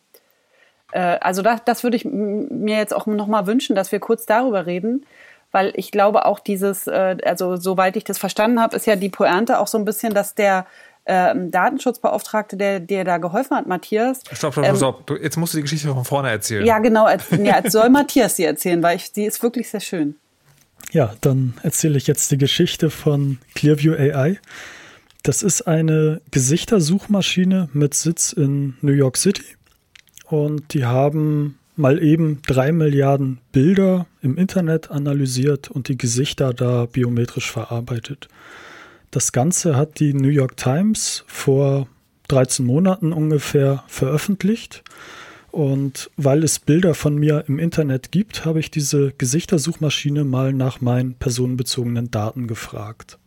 Äh, 0.93 1.19
also 1.21 1.43
das, 1.43 1.61
das 1.65 1.83
würde 1.83 1.97
ich 1.97 2.05
mir 2.05 2.79
jetzt 2.79 2.95
auch 2.95 3.07
noch 3.07 3.27
mal 3.27 3.47
wünschen, 3.47 3.77
dass 3.77 3.93
wir 3.93 4.01
kurz 4.01 4.27
darüber 4.27 4.67
reden, 4.67 5.07
weil 5.53 5.73
ich 5.77 5.91
glaube 5.91 6.27
auch 6.27 6.41
dieses, 6.41 6.87
äh, 6.87 7.17
also 7.25 7.57
soweit 7.57 7.97
ich 7.97 8.05
das 8.05 8.19
verstanden 8.19 8.61
habe, 8.61 8.77
ist 8.77 8.87
ja 8.87 8.97
die 8.97 9.09
Pointe 9.09 9.59
auch 9.59 9.69
so 9.69 9.79
ein 9.79 9.85
bisschen, 9.85 10.15
dass 10.15 10.35
der 10.35 10.67
ähm, 11.07 11.51
Datenschutzbeauftragte, 11.51 12.57
der 12.57 12.81
dir 12.81 13.05
da 13.05 13.19
geholfen 13.19 13.57
hat, 13.57 13.67
Matthias. 13.67 14.21
Stopp, 14.33 14.53
stopp, 14.53 14.65
ähm, 14.65 14.77
stopp. 14.77 15.07
Du, 15.07 15.17
jetzt 15.17 15.37
musst 15.37 15.53
du 15.53 15.59
die 15.59 15.63
Geschichte 15.63 15.93
von 15.93 16.05
vorne 16.05 16.31
erzählen. 16.31 16.65
Ja, 16.65 16.79
genau. 16.79 17.05
Als, 17.05 17.25
ja, 17.31 17.55
als 17.57 17.73
soll 17.73 17.91
Matthias 17.91 18.37
sie 18.37 18.45
erzählen, 18.45 18.83
weil 18.83 18.97
ich, 18.97 19.11
sie 19.13 19.25
ist 19.25 19.43
wirklich 19.43 19.69
sehr 19.69 19.81
schön. 19.81 20.17
Ja, 20.93 21.15
dann 21.21 21.55
erzähle 21.63 21.99
ich 21.99 22.07
jetzt 22.07 22.31
die 22.31 22.39
Geschichte 22.39 22.91
von 22.91 23.39
Clearview 23.55 23.95
AI. 23.95 24.39
Das 25.23 25.43
ist 25.43 25.63
eine 25.63 26.21
Gesichtersuchmaschine 26.31 27.69
mit 27.73 27.95
Sitz 27.95 28.33
in 28.33 28.77
New 28.81 28.93
York 28.93 29.17
City 29.17 29.45
und 30.25 30.75
die 30.75 30.85
haben 30.85 31.59
mal 31.77 32.03
eben 32.03 32.41
drei 32.47 32.73
Milliarden 32.73 33.39
Bilder 33.53 34.07
im 34.23 34.37
Internet 34.37 34.91
analysiert 34.91 35.71
und 35.71 35.89
die 35.89 35.99
Gesichter 35.99 36.53
da 36.55 36.87
biometrisch 36.87 37.51
verarbeitet. 37.51 38.29
Das 39.11 39.33
Ganze 39.33 39.77
hat 39.77 40.01
die 40.01 40.15
New 40.15 40.29
York 40.29 40.57
Times 40.57 41.25
vor 41.27 41.89
13 42.29 42.65
Monaten 42.65 43.13
ungefähr 43.13 43.85
veröffentlicht. 43.87 44.83
Und 45.51 46.11
weil 46.17 46.43
es 46.43 46.59
Bilder 46.59 46.95
von 46.95 47.15
mir 47.15 47.45
im 47.47 47.61
Internet 47.61 48.11
gibt, 48.11 48.45
habe 48.45 48.59
ich 48.59 48.73
diese 48.73 49.13
Gesichtersuchmaschine 49.17 50.25
mal 50.25 50.53
nach 50.53 50.81
meinen 50.81 51.15
personenbezogenen 51.15 52.11
Daten 52.11 52.49
gefragt. 52.49 53.19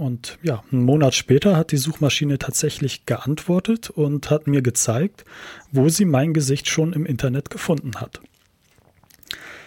Und 0.00 0.38
ja, 0.42 0.64
einen 0.72 0.86
Monat 0.86 1.14
später 1.14 1.58
hat 1.58 1.72
die 1.72 1.76
Suchmaschine 1.76 2.38
tatsächlich 2.38 3.04
geantwortet 3.04 3.90
und 3.90 4.30
hat 4.30 4.46
mir 4.46 4.62
gezeigt, 4.62 5.26
wo 5.72 5.90
sie 5.90 6.06
mein 6.06 6.32
Gesicht 6.32 6.70
schon 6.70 6.94
im 6.94 7.04
Internet 7.04 7.50
gefunden 7.50 7.96
hat. 7.96 8.22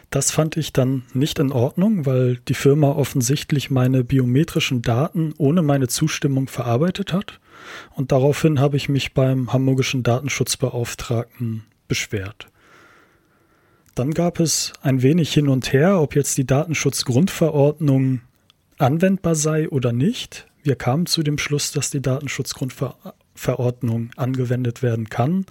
Das 0.10 0.32
fand 0.32 0.58
ich 0.58 0.74
dann 0.74 1.04
nicht 1.14 1.38
in 1.38 1.52
Ordnung, 1.52 2.08
weil 2.08 2.38
die 2.48 2.56
Firma 2.56 2.94
offensichtlich 2.94 3.70
meine 3.70 4.04
biometrischen 4.04 4.82
Daten 4.82 5.36
ohne 5.38 5.62
meine 5.62 5.88
Zustimmung 5.88 6.48
verarbeitet 6.48 7.14
hat. 7.14 7.40
Und 7.94 8.12
daraufhin 8.12 8.60
habe 8.60 8.76
ich 8.76 8.90
mich 8.90 9.14
beim 9.14 9.54
hamburgischen 9.54 10.02
Datenschutzbeauftragten 10.02 11.64
beschwert. 11.88 12.48
Dann 13.94 14.16
gab 14.16 14.40
es 14.40 14.74
ein 14.82 15.04
wenig 15.04 15.32
hin 15.32 15.48
und 15.48 15.72
her, 15.72 16.02
ob 16.02 16.16
jetzt 16.16 16.40
die 16.40 16.48
Datenschutzgrundverordnung 16.48 18.22
anwendbar 18.84 19.36
sei 19.36 19.70
oder 19.70 19.94
nicht. 19.94 20.48
Wir 20.62 20.76
kamen 20.76 21.06
zu 21.06 21.24
dem 21.24 21.38
Schluss, 21.38 21.72
dass 21.72 21.90
die 21.90 22.02
Datenschutzgrundverordnung 22.02 24.12
angewendet 24.16 24.84
werden 24.84 25.10
kann, 25.10 25.46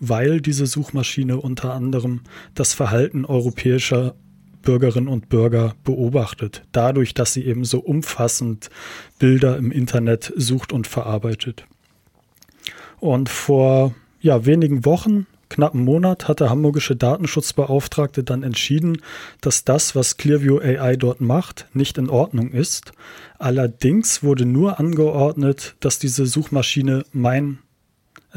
weil 0.00 0.40
diese 0.40 0.66
Suchmaschine 0.66 1.38
unter 1.38 1.74
anderem 1.74 2.22
das 2.54 2.72
Verhalten 2.72 3.24
europäischer 3.24 4.14
Bürgerinnen 4.62 5.08
und 5.08 5.28
Bürger 5.28 5.74
beobachtet, 5.84 6.64
dadurch, 6.72 7.14
dass 7.14 7.32
sie 7.32 7.44
eben 7.44 7.64
so 7.64 7.78
umfassend 7.78 8.70
Bilder 9.18 9.56
im 9.56 9.70
Internet 9.70 10.32
sucht 10.36 10.72
und 10.72 10.88
verarbeitet. 10.88 11.66
Und 12.98 13.28
vor 13.28 13.94
ja, 14.20 14.44
wenigen 14.44 14.84
Wochen 14.84 15.26
knappen 15.48 15.84
Monat 15.84 16.28
hat 16.28 16.40
der 16.40 16.50
hamburgische 16.50 16.96
Datenschutzbeauftragte 16.96 18.24
dann 18.24 18.42
entschieden, 18.42 18.98
dass 19.40 19.64
das, 19.64 19.94
was 19.94 20.16
Clearview 20.16 20.58
AI 20.58 20.96
dort 20.96 21.20
macht, 21.20 21.66
nicht 21.72 21.98
in 21.98 22.10
Ordnung 22.10 22.50
ist. 22.50 22.92
Allerdings 23.38 24.22
wurde 24.22 24.46
nur 24.46 24.78
angeordnet, 24.80 25.76
dass 25.80 25.98
diese 25.98 26.26
Suchmaschine 26.26 27.04
mein 27.12 27.58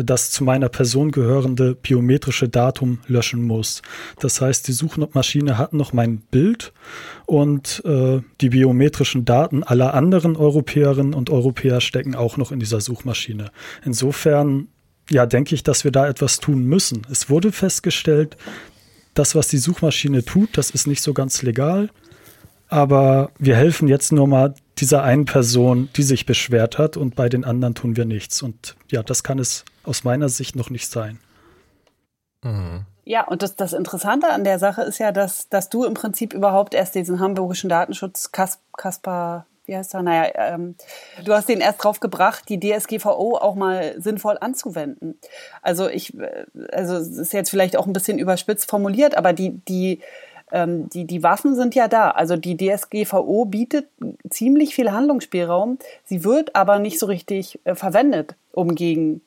das 0.04 0.32
zu 0.32 0.44
meiner 0.44 0.70
Person 0.70 1.12
gehörende 1.12 1.76
biometrische 1.76 2.48
Datum 2.48 3.00
löschen 3.08 3.44
muss. 3.44 3.82
Das 4.20 4.42
heißt, 4.42 4.68
die 4.68 4.74
Suchmaschine 4.74 5.58
hat 5.58 5.74
noch 5.74 5.94
mein 5.94 6.20
Bild 6.20 6.74
und 7.26 7.84
äh, 7.86 8.22
die 8.42 8.50
biometrischen 8.50 9.26
Daten 9.26 9.64
aller 9.64 9.94
anderen 9.94 10.36
Europäerinnen 10.36 11.14
und 11.14 11.30
Europäer 11.30 11.82
stecken 11.82 12.16
auch 12.16 12.38
noch 12.38 12.52
in 12.52 12.60
dieser 12.60 12.82
Suchmaschine. 12.82 13.52
Insofern 13.84 14.68
ja, 15.10 15.26
denke 15.26 15.56
ich, 15.56 15.64
dass 15.64 15.84
wir 15.84 15.92
da 15.92 16.08
etwas 16.08 16.40
tun 16.40 16.66
müssen. 16.66 17.06
Es 17.10 17.30
wurde 17.30 17.52
festgestellt, 17.52 18.38
das, 19.14 19.36
was 19.36 19.48
die 19.48 19.58
Suchmaschine 19.58 20.24
tut, 20.24 20.58
das 20.58 20.70
ist 20.70 20.88
nicht 20.88 21.02
so 21.02 21.14
ganz 21.14 21.42
legal. 21.42 21.90
Aber 22.68 23.32
wir 23.40 23.56
helfen 23.56 23.88
jetzt 23.88 24.12
nur 24.12 24.28
mal 24.28 24.54
dieser 24.78 25.04
einen 25.04 25.26
Person, 25.26 25.90
die 25.96 26.04
sich 26.04 26.26
beschwert 26.26 26.78
hat 26.78 26.98
und 26.98 27.16
bei 27.16 27.28
den 27.28 27.44
anderen 27.44 27.74
tun 27.74 27.96
wir 27.96 28.06
nichts. 28.06 28.42
Und 28.42 28.76
ja, 28.92 29.02
das 29.02 29.24
kann 29.24 29.40
es 29.40 29.66
aus 29.84 30.04
meiner 30.04 30.30
Sicht 30.30 30.56
noch 30.56 30.70
nicht 30.70 30.90
sein. 30.90 31.20
Mhm. 32.44 32.86
Ja, 33.04 33.26
und 33.26 33.42
das, 33.42 33.56
das 33.56 33.74
Interessante 33.74 34.30
an 34.30 34.44
der 34.44 34.60
Sache 34.60 34.84
ist 34.84 35.00
ja, 35.00 35.12
dass, 35.12 35.50
dass 35.50 35.70
du 35.70 35.84
im 35.84 35.96
Prinzip 35.96 36.32
überhaupt 36.32 36.76
erst 36.76 36.94
diesen 36.94 37.20
hamburgischen 37.20 37.68
Datenschutz 37.68 38.32
Kaspar 38.32 39.48
wie 39.70 39.78
heißt 39.78 39.94
er? 39.94 40.02
Naja, 40.02 40.32
ähm, 40.36 40.76
du 41.24 41.34
hast 41.34 41.48
den 41.48 41.62
erst 41.62 41.84
drauf 41.84 42.00
gebracht, 42.00 42.50
die 42.50 42.60
DSGVO 42.60 43.38
auch 43.38 43.56
mal 43.56 43.96
sinnvoll 44.02 44.38
anzuwenden. 44.42 45.18
Also 45.62 45.88
ich, 45.88 46.18
äh, 46.18 46.46
also 46.72 46.96
es 46.96 47.18
ist 47.18 47.34
jetzt 47.34 47.52
vielleicht 47.52 47.78
auch 47.78 47.86
ein 47.86 47.94
bisschen 47.94 48.18
überspitzt 48.18 48.70
formuliert, 48.70 49.16
aber 49.16 49.32
die, 49.32 49.52
die, 49.68 50.00
ähm, 50.52 50.90
die, 50.90 51.06
die 51.06 51.22
Waffen 51.22 51.56
sind 51.56 51.76
ja 51.76 51.88
da. 51.88 52.10
Also 52.10 52.36
die 52.36 52.58
DSGVO 52.58 53.46
bietet 53.46 53.88
ziemlich 54.30 54.74
viel 54.74 54.92
Handlungsspielraum. 54.92 55.78
Sie 56.04 56.24
wird 56.24 56.56
aber 56.56 56.80
nicht 56.80 56.98
so 56.98 57.06
richtig 57.06 57.60
äh, 57.64 57.76
verwendet, 57.76 58.36
um 58.52 58.74
gegen 58.74 59.22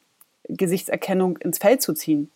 Gesichtserkennung 0.49 1.37
ins 1.37 1.59
Feld 1.59 1.83
zu 1.83 1.95
ziehen. 1.95 2.31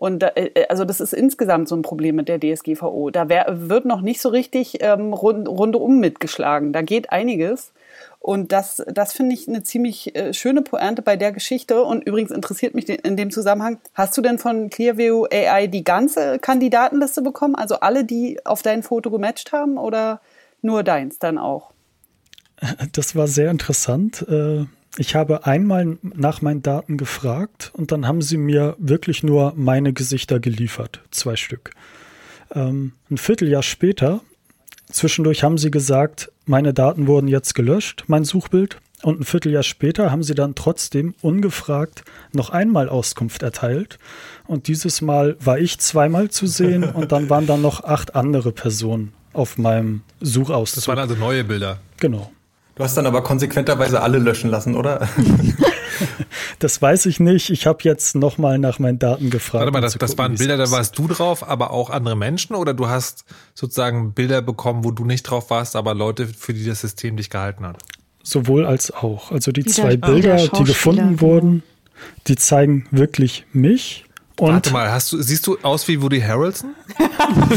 Und 0.00 0.22
äh, 0.22 0.64
also 0.70 0.86
das 0.86 0.98
ist 0.98 1.12
insgesamt 1.12 1.68
so 1.68 1.76
ein 1.76 1.82
Problem 1.82 2.16
mit 2.16 2.26
der 2.26 2.40
DSGVO. 2.40 3.10
Da 3.10 3.28
wär, 3.28 3.44
wird 3.68 3.84
noch 3.84 4.00
nicht 4.00 4.22
so 4.22 4.30
richtig 4.30 4.78
ähm, 4.80 5.12
rund, 5.12 5.46
rundum 5.46 6.00
mitgeschlagen. 6.00 6.72
Da 6.72 6.80
geht 6.80 7.12
einiges. 7.12 7.74
Und 8.18 8.50
das, 8.50 8.82
das 8.86 9.12
finde 9.12 9.34
ich 9.34 9.46
eine 9.46 9.62
ziemlich 9.62 10.16
äh, 10.16 10.32
schöne 10.32 10.62
Pointe 10.62 11.02
bei 11.02 11.16
der 11.16 11.32
Geschichte. 11.32 11.82
Und 11.82 12.02
übrigens 12.06 12.30
interessiert 12.30 12.74
mich 12.74 12.88
in 12.88 13.18
dem 13.18 13.30
Zusammenhang, 13.30 13.76
hast 13.92 14.16
du 14.16 14.22
denn 14.22 14.38
von 14.38 14.70
Clearview 14.70 15.26
AI 15.30 15.66
die 15.66 15.84
ganze 15.84 16.38
Kandidatenliste 16.38 17.20
bekommen? 17.20 17.54
Also 17.54 17.80
alle, 17.80 18.06
die 18.06 18.40
auf 18.46 18.62
dein 18.62 18.82
Foto 18.82 19.10
gematcht 19.10 19.52
haben 19.52 19.76
oder 19.76 20.22
nur 20.62 20.82
deins 20.82 21.18
dann 21.18 21.36
auch? 21.36 21.72
Das 22.92 23.14
war 23.16 23.26
sehr 23.26 23.50
interessant. 23.50 24.24
Äh 24.30 24.64
ich 25.00 25.14
habe 25.14 25.46
einmal 25.46 25.96
nach 26.02 26.42
meinen 26.42 26.60
Daten 26.60 26.98
gefragt 26.98 27.70
und 27.72 27.90
dann 27.90 28.06
haben 28.06 28.20
sie 28.20 28.36
mir 28.36 28.76
wirklich 28.78 29.22
nur 29.22 29.54
meine 29.56 29.94
Gesichter 29.94 30.40
geliefert, 30.40 31.00
zwei 31.10 31.36
Stück. 31.36 31.70
Ähm, 32.54 32.92
ein 33.10 33.16
Vierteljahr 33.16 33.62
später, 33.62 34.20
zwischendurch 34.92 35.42
haben 35.42 35.56
sie 35.56 35.70
gesagt, 35.70 36.30
meine 36.44 36.74
Daten 36.74 37.06
wurden 37.06 37.28
jetzt 37.28 37.54
gelöscht, 37.54 38.04
mein 38.08 38.24
Suchbild. 38.24 38.76
Und 39.02 39.20
ein 39.20 39.24
Vierteljahr 39.24 39.62
später 39.62 40.10
haben 40.10 40.22
sie 40.22 40.34
dann 40.34 40.54
trotzdem 40.54 41.14
ungefragt 41.22 42.04
noch 42.34 42.50
einmal 42.50 42.90
Auskunft 42.90 43.42
erteilt. 43.42 43.98
Und 44.46 44.68
dieses 44.68 45.00
Mal 45.00 45.38
war 45.40 45.58
ich 45.58 45.78
zweimal 45.78 46.28
zu 46.28 46.46
sehen 46.46 46.84
und 46.84 47.10
dann 47.10 47.30
waren 47.30 47.46
dann 47.46 47.62
noch 47.62 47.84
acht 47.84 48.14
andere 48.14 48.52
Personen 48.52 49.14
auf 49.32 49.56
meinem 49.56 50.02
Suchauszug. 50.20 50.74
Das 50.74 50.88
waren 50.88 50.98
also 50.98 51.14
neue 51.14 51.42
Bilder. 51.42 51.80
Genau. 51.96 52.30
Du 52.80 52.84
hast 52.84 52.96
dann 52.96 53.04
aber 53.04 53.22
konsequenterweise 53.22 54.00
alle 54.00 54.16
löschen 54.16 54.48
lassen, 54.48 54.74
oder? 54.74 55.06
das 56.60 56.80
weiß 56.80 57.04
ich 57.04 57.20
nicht. 57.20 57.50
Ich 57.50 57.66
habe 57.66 57.80
jetzt 57.82 58.16
nochmal 58.16 58.58
nach 58.58 58.78
meinen 58.78 58.98
Daten 58.98 59.28
gefragt. 59.28 59.66
Warte 59.66 59.70
mal, 59.70 59.82
das, 59.82 59.98
das 59.98 60.16
waren 60.16 60.36
Bilder, 60.36 60.56
da 60.56 60.70
warst 60.70 60.96
du 60.96 61.06
drauf, 61.06 61.46
aber 61.46 61.72
auch 61.72 61.90
andere 61.90 62.16
Menschen? 62.16 62.56
Oder 62.56 62.72
du 62.72 62.88
hast 62.88 63.26
sozusagen 63.52 64.14
Bilder 64.14 64.40
bekommen, 64.40 64.82
wo 64.82 64.92
du 64.92 65.04
nicht 65.04 65.24
drauf 65.24 65.50
warst, 65.50 65.76
aber 65.76 65.92
Leute, 65.92 66.26
für 66.26 66.54
die 66.54 66.64
das 66.64 66.80
System 66.80 67.18
dich 67.18 67.28
gehalten 67.28 67.66
hat? 67.66 67.76
Sowohl 68.22 68.64
als 68.64 68.90
auch. 68.90 69.30
Also 69.30 69.52
die, 69.52 69.62
die 69.62 69.68
zwei 69.68 69.98
Bilder, 69.98 70.48
die 70.48 70.64
gefunden 70.64 71.20
wurden, 71.20 71.62
die 72.28 72.36
zeigen 72.36 72.86
wirklich 72.90 73.44
mich. 73.52 74.06
Und 74.38 74.54
Warte 74.54 74.70
mal, 74.70 74.90
hast 74.90 75.12
du, 75.12 75.20
siehst 75.20 75.46
du 75.46 75.58
aus 75.60 75.86
wie 75.86 76.00
Woody 76.00 76.22
Harrelson? 76.22 76.70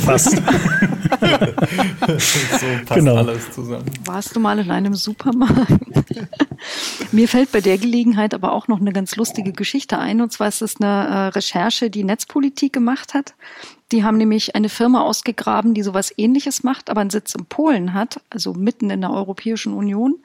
Fast. 0.04 0.36
so 2.18 2.66
passt 2.86 3.00
genau. 3.00 3.16
alles 3.18 3.52
zusammen. 3.52 3.86
Warst 4.06 4.36
du 4.36 4.40
mal 4.40 4.60
in 4.60 4.72
einem 4.72 4.94
Supermarkt? 4.96 5.72
Mir 7.12 7.28
fällt 7.28 7.52
bei 7.52 7.62
der 7.62 7.78
Gelegenheit 7.78 8.34
aber 8.34 8.54
auch 8.54 8.68
noch 8.68 8.80
eine 8.80 8.94
ganz 8.94 9.16
lustige 9.16 9.52
Geschichte 9.52 10.00
ein. 10.00 10.22
Und 10.22 10.32
zwar 10.32 10.48
ist 10.48 10.62
es 10.62 10.80
eine 10.80 11.08
äh, 11.08 11.28
Recherche, 11.28 11.90
die 11.90 12.04
Netzpolitik 12.04 12.74
gemacht 12.74 13.14
hat. 13.14 13.34
Die 13.92 14.04
haben 14.04 14.18
nämlich 14.18 14.56
eine 14.56 14.70
Firma 14.70 15.02
ausgegraben, 15.02 15.76
die 15.76 15.84
sowas 15.84 16.12
ähnliches 16.18 16.64
macht, 16.64 16.90
aber 16.90 17.02
einen 17.02 17.12
Sitz 17.12 17.36
in 17.36 17.46
Polen 17.46 17.94
hat, 17.94 18.20
also 18.32 18.54
mitten 18.54 18.90
in 18.90 19.02
der 19.02 19.12
Europäischen 19.12 19.74
Union. 19.74 20.16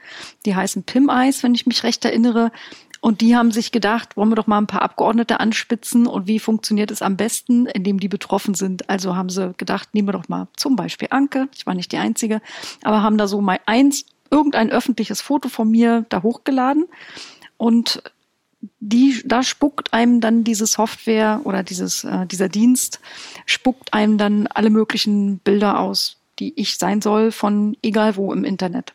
Die 0.47 0.57
heißen 0.57 0.85
PIM-Eis, 0.85 1.43
wenn 1.43 1.55
ich 1.55 1.67
mich 1.67 1.83
recht 1.83 2.05
erinnere. 2.05 2.51
Und 3.01 3.21
die 3.21 3.37
haben 3.37 3.53
sich 3.53 3.71
gedacht, 3.71 4.17
wollen 4.17 4.31
wir 4.31 4.37
doch 4.37 4.47
mal 4.47 4.59
ein 4.59 4.67
paar 4.67 4.83
Abgeordnete 4.83 5.41
anspitzen 5.41 6.07
und 6.07 6.27
wie 6.27 6.39
funktioniert 6.39 6.91
es 6.91 7.03
am 7.03 7.17
besten, 7.17 7.67
indem 7.67 8.01
die 8.01 8.09
betroffen 8.09 8.55
sind. 8.55 8.89
Also 8.91 9.15
haben 9.15 9.31
sie 9.31 9.55
gedacht, 9.57 9.91
nehmen 9.95 10.09
wir 10.09 10.13
doch 10.13 10.29
mal 10.29 10.49
zum 10.57 10.75
Beispiel 10.75 11.09
Anke, 11.11 11.49
ich 11.55 11.67
war 11.67 11.75
nicht 11.75 11.93
die 11.93 11.99
Einzige, 11.99 12.41
aber 12.83 13.03
haben 13.03 13.19
da 13.19 13.29
so 13.29 13.41
mal 13.41 13.61
eins, 13.67 14.05
irgendein 14.31 14.71
öffentliches 14.71 15.21
Foto 15.21 15.49
von 15.49 15.71
mir 15.71 16.05
da 16.09 16.23
hochgeladen 16.23 16.87
und 17.57 18.03
die, 18.81 19.23
da 19.25 19.43
spuckt 19.43 19.93
einem 19.93 20.21
dann 20.21 20.45
diese 20.45 20.67
Software 20.67 21.41
oder 21.45 21.63
dieses, 21.63 22.05
äh, 22.05 22.27
dieser 22.27 22.49
Dienst 22.49 23.01
spuckt 23.47 23.95
einem 23.95 24.19
dann 24.19 24.47
alle 24.49 24.71
möglichen 24.71 25.39
Bilder 25.39 25.79
aus, 25.79 26.17
die 26.39 26.59
ich 26.59 26.77
sein 26.77 27.01
soll 27.01 27.31
von 27.31 27.77
egal 27.83 28.17
wo 28.17 28.33
im 28.33 28.45
Internet. 28.45 28.95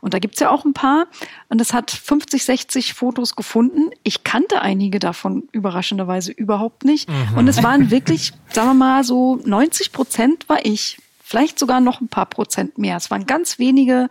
Und 0.00 0.14
da 0.14 0.18
gibt's 0.18 0.40
ja 0.40 0.50
auch 0.50 0.64
ein 0.64 0.72
paar. 0.72 1.06
Und 1.48 1.60
es 1.60 1.72
hat 1.72 1.90
50, 1.90 2.44
60 2.44 2.94
Fotos 2.94 3.36
gefunden. 3.36 3.90
Ich 4.02 4.24
kannte 4.24 4.62
einige 4.62 4.98
davon 4.98 5.48
überraschenderweise 5.52 6.32
überhaupt 6.32 6.84
nicht. 6.84 7.08
Mhm. 7.08 7.38
Und 7.38 7.48
es 7.48 7.62
waren 7.62 7.90
wirklich, 7.90 8.32
sagen 8.50 8.68
wir 8.68 8.74
mal, 8.74 9.04
so 9.04 9.40
90 9.44 9.92
Prozent 9.92 10.48
war 10.48 10.64
ich. 10.64 10.98
Vielleicht 11.22 11.58
sogar 11.58 11.80
noch 11.80 12.00
ein 12.00 12.08
paar 12.08 12.26
Prozent 12.26 12.78
mehr. 12.78 12.96
Es 12.96 13.10
waren 13.10 13.24
ganz 13.26 13.58
wenige 13.58 14.08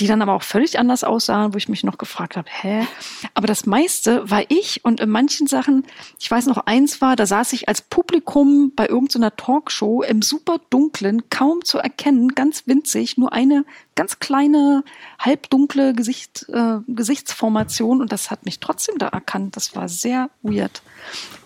die 0.00 0.08
dann 0.08 0.22
aber 0.22 0.32
auch 0.32 0.42
völlig 0.42 0.78
anders 0.78 1.04
aussahen, 1.04 1.54
wo 1.54 1.58
ich 1.58 1.68
mich 1.68 1.84
noch 1.84 1.98
gefragt 1.98 2.36
habe, 2.36 2.48
hä? 2.50 2.86
Aber 3.34 3.46
das 3.46 3.64
meiste 3.64 4.28
war 4.28 4.42
ich 4.48 4.84
und 4.84 5.00
in 5.00 5.08
manchen 5.08 5.46
Sachen, 5.46 5.86
ich 6.18 6.28
weiß 6.28 6.46
noch, 6.46 6.58
eins 6.58 7.00
war, 7.00 7.14
da 7.14 7.26
saß 7.26 7.52
ich 7.52 7.68
als 7.68 7.80
Publikum 7.80 8.72
bei 8.74 8.88
irgendeiner 8.88 9.36
Talkshow 9.36 10.02
im 10.02 10.20
super 10.20 10.58
dunklen, 10.70 11.30
kaum 11.30 11.64
zu 11.64 11.78
erkennen, 11.78 12.34
ganz 12.34 12.66
winzig, 12.66 13.16
nur 13.18 13.32
eine 13.32 13.64
ganz 13.94 14.18
kleine, 14.18 14.82
halbdunkle 15.20 15.94
Gesicht, 15.94 16.46
äh, 16.48 16.78
Gesichtsformation 16.88 18.00
und 18.00 18.10
das 18.10 18.32
hat 18.32 18.44
mich 18.44 18.58
trotzdem 18.58 18.98
da 18.98 19.08
erkannt. 19.08 19.56
Das 19.56 19.76
war 19.76 19.88
sehr 19.88 20.28
weird. 20.42 20.82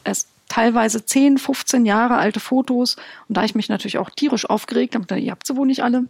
Es 0.05 0.27
teilweise 0.49 1.05
10, 1.05 1.37
15 1.37 1.85
Jahre 1.85 2.17
alte 2.17 2.41
Fotos 2.41 2.97
und 3.29 3.37
da 3.37 3.45
ich 3.45 3.55
mich 3.55 3.69
natürlich 3.69 3.99
auch 3.99 4.09
tierisch 4.09 4.49
aufgeregt 4.49 4.95
habe, 4.95 5.19
ihr 5.19 5.31
habt 5.31 5.47
sie 5.47 5.57
wohl 5.57 5.67
nicht 5.67 5.83
alle, 5.83 6.07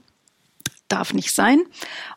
darf 0.89 1.13
nicht 1.15 1.35
sein 1.35 1.63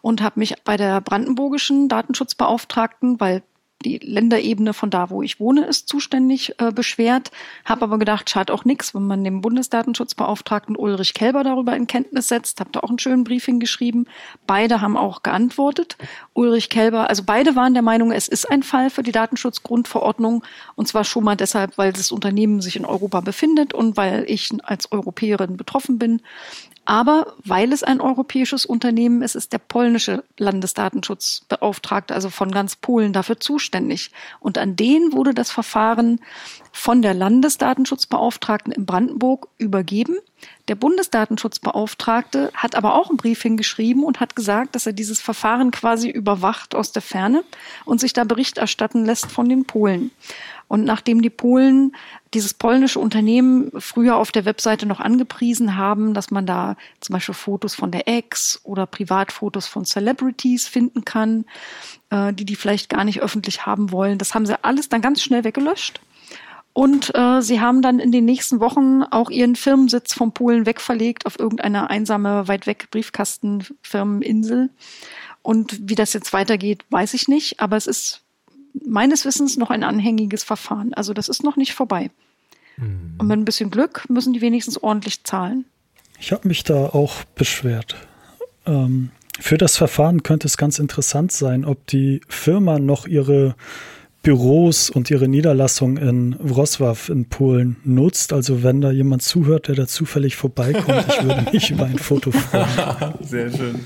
und 0.01 0.21
habe 0.21 0.39
mich 0.39 0.55
bei 0.63 0.77
der 0.77 1.01
brandenburgischen 1.01 1.89
Datenschutzbeauftragten, 1.89 3.19
weil 3.19 3.43
die 3.81 3.97
Länderebene 3.97 4.73
von 4.73 4.89
da, 4.89 5.09
wo 5.09 5.21
ich 5.21 5.39
wohne, 5.39 5.65
ist 5.65 5.87
zuständig 5.87 6.53
äh, 6.59 6.71
beschwert. 6.71 7.31
Habe 7.65 7.83
aber 7.83 7.97
gedacht, 7.97 8.29
schadet 8.29 8.51
auch 8.51 8.65
nichts, 8.65 8.93
wenn 8.93 9.07
man 9.07 9.23
dem 9.23 9.41
Bundesdatenschutzbeauftragten 9.41 10.75
Ulrich 10.75 11.13
Kelber 11.13 11.43
darüber 11.43 11.75
in 11.75 11.87
Kenntnis 11.87 12.27
setzt. 12.27 12.59
Habe 12.59 12.71
da 12.71 12.81
auch 12.81 12.89
einen 12.89 12.99
schönen 12.99 13.23
Briefing 13.23 13.59
geschrieben. 13.59 14.05
Beide 14.47 14.81
haben 14.81 14.97
auch 14.97 15.23
geantwortet. 15.23 15.97
Ulrich 16.33 16.69
Kelber, 16.69 17.09
also 17.09 17.23
beide 17.25 17.55
waren 17.55 17.73
der 17.73 17.83
Meinung, 17.83 18.11
es 18.11 18.27
ist 18.27 18.49
ein 18.49 18.63
Fall 18.63 18.89
für 18.89 19.03
die 19.03 19.11
Datenschutzgrundverordnung. 19.11 20.43
Und 20.75 20.87
zwar 20.87 21.03
schon 21.03 21.23
mal 21.23 21.35
deshalb, 21.35 21.77
weil 21.77 21.93
das 21.93 22.11
Unternehmen 22.11 22.61
sich 22.61 22.75
in 22.75 22.85
Europa 22.85 23.21
befindet 23.21 23.73
und 23.73 23.97
weil 23.97 24.25
ich 24.27 24.49
als 24.63 24.91
Europäerin 24.91 25.57
betroffen 25.57 25.97
bin. 25.97 26.21
Aber 26.85 27.35
weil 27.45 27.73
es 27.73 27.83
ein 27.83 28.01
europäisches 28.01 28.65
Unternehmen 28.65 29.21
ist, 29.21 29.35
ist 29.35 29.53
der 29.53 29.59
polnische 29.59 30.23
Landesdatenschutzbeauftragte, 30.37 32.13
also 32.13 32.29
von 32.29 32.51
ganz 32.51 32.75
Polen, 32.75 33.13
dafür 33.13 33.39
zuständig. 33.39 34.11
Und 34.39 34.57
an 34.57 34.75
den 34.75 35.13
wurde 35.13 35.33
das 35.33 35.51
Verfahren 35.51 36.19
von 36.71 37.01
der 37.01 37.13
Landesdatenschutzbeauftragten 37.13 38.73
in 38.73 38.85
Brandenburg 38.85 39.47
übergeben. 39.59 40.17
Der 40.67 40.75
Bundesdatenschutzbeauftragte 40.75 42.51
hat 42.55 42.75
aber 42.75 42.95
auch 42.95 43.09
einen 43.09 43.17
Brief 43.17 43.41
hingeschrieben 43.43 44.03
und 44.03 44.19
hat 44.19 44.35
gesagt, 44.35 44.73
dass 44.73 44.87
er 44.87 44.93
dieses 44.93 45.21
Verfahren 45.21 45.69
quasi 45.69 46.09
überwacht 46.09 46.73
aus 46.73 46.91
der 46.91 47.03
Ferne 47.03 47.43
und 47.85 47.99
sich 47.99 48.13
da 48.13 48.23
Bericht 48.23 48.57
erstatten 48.57 49.05
lässt 49.05 49.27
von 49.31 49.47
den 49.47 49.65
Polen. 49.65 50.11
Und 50.71 50.85
nachdem 50.85 51.21
die 51.21 51.29
Polen 51.29 51.91
dieses 52.33 52.53
polnische 52.53 52.97
Unternehmen 52.97 53.73
früher 53.77 54.15
auf 54.15 54.31
der 54.31 54.45
Webseite 54.45 54.85
noch 54.85 55.01
angepriesen 55.01 55.75
haben, 55.75 56.13
dass 56.13 56.31
man 56.31 56.45
da 56.45 56.77
zum 57.01 57.11
Beispiel 57.11 57.35
Fotos 57.35 57.75
von 57.75 57.91
der 57.91 58.07
Ex 58.07 58.61
oder 58.63 58.85
Privatfotos 58.85 59.67
von 59.67 59.83
Celebrities 59.83 60.69
finden 60.69 61.03
kann, 61.03 61.43
äh, 62.09 62.31
die 62.31 62.45
die 62.45 62.55
vielleicht 62.55 62.87
gar 62.87 63.03
nicht 63.03 63.19
öffentlich 63.21 63.65
haben 63.65 63.91
wollen, 63.91 64.17
das 64.17 64.33
haben 64.33 64.45
sie 64.45 64.63
alles 64.63 64.87
dann 64.87 65.01
ganz 65.01 65.21
schnell 65.21 65.43
weggelöscht. 65.43 65.99
Und 66.71 67.13
äh, 67.15 67.41
sie 67.41 67.59
haben 67.59 67.81
dann 67.81 67.99
in 67.99 68.13
den 68.13 68.23
nächsten 68.23 68.61
Wochen 68.61 69.03
auch 69.03 69.29
ihren 69.29 69.57
Firmensitz 69.57 70.13
von 70.13 70.31
Polen 70.31 70.65
wegverlegt 70.65 71.25
auf 71.25 71.37
irgendeine 71.37 71.89
einsame, 71.89 72.47
weit 72.47 72.65
weg 72.65 72.87
Briefkastenfirmeninsel. 72.91 74.69
Und 75.41 75.89
wie 75.89 75.95
das 75.95 76.13
jetzt 76.13 76.31
weitergeht, 76.31 76.85
weiß 76.91 77.13
ich 77.13 77.27
nicht. 77.27 77.59
Aber 77.59 77.75
es 77.75 77.87
ist 77.87 78.23
meines 78.85 79.25
Wissens 79.25 79.57
noch 79.57 79.69
ein 79.69 79.83
anhängiges 79.83 80.43
Verfahren. 80.43 80.93
Also 80.93 81.13
das 81.13 81.29
ist 81.29 81.43
noch 81.43 81.55
nicht 81.55 81.73
vorbei. 81.73 82.09
Mhm. 82.77 83.15
Und 83.17 83.27
mit 83.27 83.37
ein 83.37 83.45
bisschen 83.45 83.71
Glück 83.71 84.09
müssen 84.09 84.33
die 84.33 84.41
wenigstens 84.41 84.81
ordentlich 84.81 85.23
zahlen. 85.23 85.65
Ich 86.19 86.31
habe 86.31 86.47
mich 86.47 86.63
da 86.63 86.85
auch 86.85 87.23
beschwert. 87.35 87.95
Ähm, 88.65 89.11
für 89.39 89.57
das 89.57 89.77
Verfahren 89.77 90.23
könnte 90.23 90.47
es 90.47 90.57
ganz 90.57 90.77
interessant 90.77 91.31
sein, 91.31 91.65
ob 91.65 91.87
die 91.87 92.21
Firma 92.27 92.79
noch 92.79 93.07
ihre 93.07 93.55
Büros 94.23 94.91
und 94.91 95.09
ihre 95.09 95.27
Niederlassung 95.27 95.97
in 95.97 96.35
Wrocław 96.35 97.11
in 97.11 97.25
Polen 97.25 97.77
nutzt. 97.83 98.33
Also 98.33 98.61
wenn 98.61 98.81
da 98.81 98.91
jemand 98.91 99.23
zuhört, 99.23 99.67
der 99.67 99.75
da 99.75 99.87
zufällig 99.87 100.35
vorbeikommt, 100.35 101.05
ich 101.07 101.23
würde 101.23 101.45
mich 101.53 101.71
über 101.71 101.85
ein 101.85 101.97
Foto 101.97 102.31
freuen. 102.31 103.15
Sehr 103.21 103.51
schön. 103.51 103.79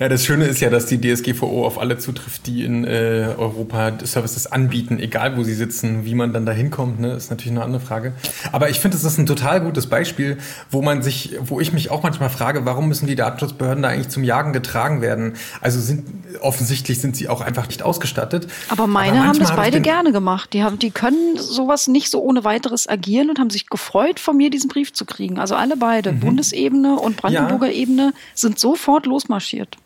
Ja, 0.00 0.08
das 0.08 0.24
Schöne 0.24 0.46
ist 0.46 0.60
ja, 0.60 0.70
dass 0.70 0.86
die 0.86 0.98
DSGVO 0.98 1.66
auf 1.66 1.78
alle 1.78 1.98
zutrifft, 1.98 2.46
die 2.46 2.64
in 2.64 2.84
äh, 2.84 3.34
Europa 3.36 3.92
Services 4.02 4.46
anbieten, 4.46 4.98
egal 4.98 5.36
wo 5.36 5.42
sie 5.42 5.52
sitzen, 5.52 6.06
wie 6.06 6.14
man 6.14 6.32
dann 6.32 6.46
da 6.46 6.52
hinkommt, 6.52 7.00
ne, 7.00 7.12
ist 7.12 7.28
natürlich 7.28 7.52
eine 7.52 7.62
andere 7.62 7.82
Frage. 7.82 8.14
Aber 8.50 8.70
ich 8.70 8.80
finde, 8.80 8.96
es 8.96 9.04
ist 9.04 9.18
ein 9.18 9.26
total 9.26 9.60
gutes 9.60 9.88
Beispiel, 9.88 10.38
wo 10.70 10.80
man 10.80 11.02
sich, 11.02 11.36
wo 11.42 11.60
ich 11.60 11.74
mich 11.74 11.90
auch 11.90 12.02
manchmal 12.02 12.30
frage, 12.30 12.64
warum 12.64 12.88
müssen 12.88 13.08
die 13.08 13.14
Datenschutzbehörden 13.14 13.82
da 13.82 13.90
eigentlich 13.90 14.08
zum 14.08 14.24
Jagen 14.24 14.54
getragen 14.54 15.02
werden? 15.02 15.34
Also 15.60 15.78
sind 15.78 16.06
offensichtlich 16.40 16.98
sind 16.98 17.14
sie 17.14 17.28
auch 17.28 17.42
einfach 17.42 17.68
nicht 17.68 17.82
ausgestattet. 17.82 18.48
Aber 18.70 18.86
meine 18.86 19.18
Aber 19.18 19.28
haben 19.28 19.38
das 19.38 19.54
beide 19.54 19.76
hab 19.76 19.84
gerne 19.84 20.12
gemacht. 20.12 20.54
Die 20.54 20.62
haben, 20.62 20.78
die 20.78 20.92
können 20.92 21.36
sowas 21.36 21.88
nicht 21.88 22.10
so 22.10 22.22
ohne 22.22 22.42
weiteres 22.44 22.88
agieren 22.88 23.28
und 23.28 23.38
haben 23.38 23.50
sich 23.50 23.66
gefreut, 23.66 24.18
von 24.18 24.38
mir 24.38 24.48
diesen 24.48 24.68
Brief 24.68 24.94
zu 24.94 25.04
kriegen. 25.04 25.38
Also 25.38 25.56
alle 25.56 25.76
beide, 25.76 26.12
mhm. 26.12 26.20
Bundesebene 26.20 26.98
und 26.98 27.18
Brandenburger 27.18 27.66
ja. 27.66 27.74
Ebene, 27.74 28.14
sind 28.34 28.58
sofort 28.58 29.04
losmarschiert. 29.04 29.76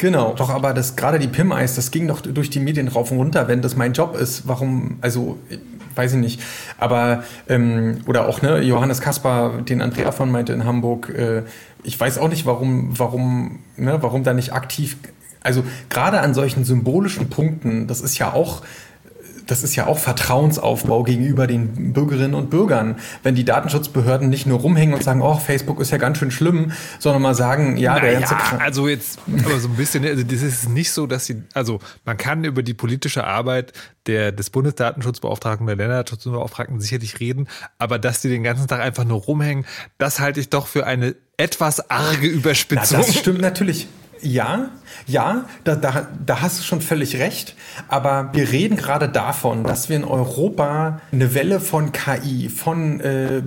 Genau, 0.00 0.32
doch 0.32 0.48
aber 0.48 0.72
das 0.72 0.96
gerade 0.96 1.18
die 1.18 1.28
PIM-Eis, 1.28 1.74
das 1.74 1.90
ging 1.90 2.08
doch 2.08 2.22
durch 2.22 2.48
die 2.48 2.58
Medien 2.58 2.88
rauf 2.88 3.10
und 3.10 3.18
runter, 3.18 3.48
wenn 3.48 3.60
das 3.60 3.76
mein 3.76 3.92
Job 3.92 4.16
ist. 4.16 4.48
Warum, 4.48 4.96
also 5.02 5.36
weiß 5.94 6.14
ich 6.14 6.18
nicht. 6.18 6.40
Aber 6.78 7.22
ähm, 7.50 7.98
oder 8.06 8.26
auch 8.26 8.40
ne, 8.40 8.62
Johannes 8.62 9.02
Kaspar, 9.02 9.60
den 9.60 9.82
Andrea 9.82 10.10
von 10.10 10.30
meinte 10.30 10.54
in 10.54 10.64
Hamburg, 10.64 11.10
äh, 11.10 11.42
ich 11.82 12.00
weiß 12.00 12.16
auch 12.16 12.30
nicht, 12.30 12.46
warum, 12.46 12.98
warum, 12.98 13.58
ne, 13.76 13.98
warum 14.00 14.24
da 14.24 14.32
nicht 14.32 14.54
aktiv, 14.54 14.96
also 15.42 15.64
gerade 15.90 16.20
an 16.22 16.32
solchen 16.32 16.64
symbolischen 16.64 17.28
Punkten, 17.28 17.86
das 17.86 18.00
ist 18.00 18.16
ja 18.16 18.32
auch 18.32 18.62
das 19.50 19.62
ist 19.62 19.74
ja 19.76 19.86
auch 19.86 19.98
Vertrauensaufbau 19.98 21.02
gegenüber 21.02 21.46
den 21.46 21.92
Bürgerinnen 21.92 22.34
und 22.34 22.50
Bürgern. 22.50 22.96
Wenn 23.22 23.34
die 23.34 23.44
Datenschutzbehörden 23.44 24.28
nicht 24.28 24.46
nur 24.46 24.60
rumhängen 24.60 24.94
und 24.94 25.02
sagen, 25.02 25.22
oh, 25.22 25.36
Facebook 25.36 25.80
ist 25.80 25.90
ja 25.90 25.98
ganz 25.98 26.18
schön 26.18 26.30
schlimm, 26.30 26.72
sondern 26.98 27.22
mal 27.22 27.34
sagen, 27.34 27.76
ja, 27.76 27.94
naja, 27.94 28.02
der 28.02 28.20
ganze 28.20 28.34
Kram 28.34 28.60
Also 28.60 28.88
jetzt, 28.88 29.18
aber 29.44 29.58
so 29.58 29.68
ein 29.68 29.76
bisschen, 29.76 30.04
also 30.04 30.22
das 30.22 30.42
ist 30.42 30.68
nicht 30.68 30.92
so, 30.92 31.06
dass 31.06 31.26
sie, 31.26 31.42
also 31.54 31.80
man 32.04 32.16
kann 32.16 32.44
über 32.44 32.62
die 32.62 32.74
politische 32.74 33.24
Arbeit 33.24 33.72
der, 34.06 34.32
des 34.32 34.50
Bundesdatenschutzbeauftragten, 34.50 35.66
der 35.66 35.76
Länderdatenschutzbeauftragten 35.76 36.80
sicherlich 36.80 37.20
reden, 37.20 37.48
aber 37.78 37.98
dass 37.98 38.22
die 38.22 38.28
den 38.28 38.42
ganzen 38.42 38.68
Tag 38.68 38.80
einfach 38.80 39.04
nur 39.04 39.20
rumhängen, 39.20 39.66
das 39.98 40.20
halte 40.20 40.40
ich 40.40 40.48
doch 40.48 40.66
für 40.66 40.86
eine 40.86 41.16
etwas 41.36 41.90
arge 41.90 42.26
Überspitzung. 42.26 42.98
Na, 43.00 43.06
das 43.06 43.16
stimmt 43.16 43.40
natürlich. 43.40 43.88
Ja, 44.22 44.70
ja, 45.06 45.46
da, 45.64 45.76
da, 45.76 46.08
da 46.24 46.42
hast 46.42 46.58
du 46.58 46.62
schon 46.62 46.80
völlig 46.80 47.18
recht. 47.18 47.56
Aber 47.88 48.30
wir 48.32 48.50
reden 48.52 48.76
gerade 48.76 49.08
davon, 49.08 49.64
dass 49.64 49.88
wir 49.88 49.96
in 49.96 50.04
Europa 50.04 51.00
eine 51.12 51.34
Welle 51.34 51.60
von 51.60 51.92
KI, 51.92 52.48
von 52.48 53.00
äh, 53.00 53.42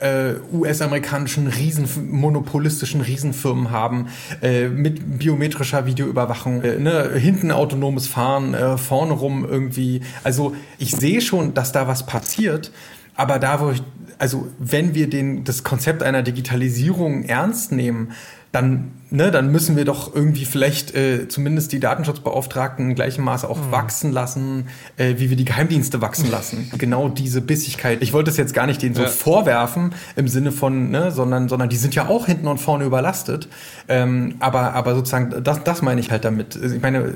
äh, 0.00 0.34
US-amerikanischen 0.52 1.46
Riesen, 1.48 1.88
monopolistischen 2.10 3.00
Riesenfirmen 3.00 3.70
haben, 3.70 4.08
äh, 4.42 4.68
mit 4.68 5.18
biometrischer 5.18 5.86
Videoüberwachung, 5.86 6.62
äh, 6.62 6.78
ne, 6.78 7.10
hinten 7.14 7.50
autonomes 7.50 8.06
Fahren, 8.06 8.54
äh, 8.54 8.78
vorne 8.78 9.12
rum 9.12 9.46
irgendwie. 9.48 10.02
Also 10.24 10.54
ich 10.78 10.92
sehe 10.92 11.20
schon, 11.20 11.54
dass 11.54 11.72
da 11.72 11.88
was 11.88 12.06
passiert, 12.06 12.72
aber 13.14 13.38
da, 13.38 13.60
wo 13.60 13.70
ich, 13.70 13.82
also 14.18 14.48
wenn 14.58 14.94
wir 14.94 15.08
den, 15.08 15.44
das 15.44 15.64
Konzept 15.64 16.02
einer 16.02 16.22
Digitalisierung 16.22 17.24
ernst 17.24 17.72
nehmen, 17.72 18.12
dann, 18.50 18.92
ne, 19.10 19.30
dann 19.30 19.52
müssen 19.52 19.76
wir 19.76 19.84
doch 19.84 20.14
irgendwie 20.14 20.46
vielleicht 20.46 20.94
äh, 20.94 21.28
zumindest 21.28 21.70
die 21.72 21.80
Datenschutzbeauftragten 21.80 22.88
in 22.88 22.94
gleichem 22.94 23.22
Maße 23.22 23.48
auch 23.48 23.58
mhm. 23.58 23.72
wachsen 23.72 24.10
lassen, 24.10 24.68
äh, 24.96 25.16
wie 25.18 25.28
wir 25.28 25.36
die 25.36 25.44
Geheimdienste 25.44 26.00
wachsen 26.00 26.30
lassen. 26.30 26.70
genau 26.78 27.10
diese 27.10 27.42
Bissigkeit. 27.42 28.02
Ich 28.02 28.14
wollte 28.14 28.30
es 28.30 28.38
jetzt 28.38 28.54
gar 28.54 28.66
nicht 28.66 28.80
denen 28.80 28.94
so 28.94 29.02
ja. 29.02 29.08
vorwerfen 29.08 29.94
im 30.16 30.28
Sinne 30.28 30.50
von, 30.50 30.90
ne, 30.90 31.10
sondern, 31.10 31.48
sondern 31.50 31.68
die 31.68 31.76
sind 31.76 31.94
ja 31.94 32.08
auch 32.08 32.24
hinten 32.24 32.48
und 32.48 32.56
vorne 32.56 32.84
überlastet. 32.84 33.48
Ähm, 33.86 34.36
aber, 34.38 34.72
aber 34.72 34.94
sozusagen, 34.94 35.44
das, 35.44 35.62
das 35.62 35.82
meine 35.82 36.00
ich 36.00 36.10
halt 36.10 36.24
damit. 36.24 36.56
Ich 36.56 36.80
meine, 36.80 37.12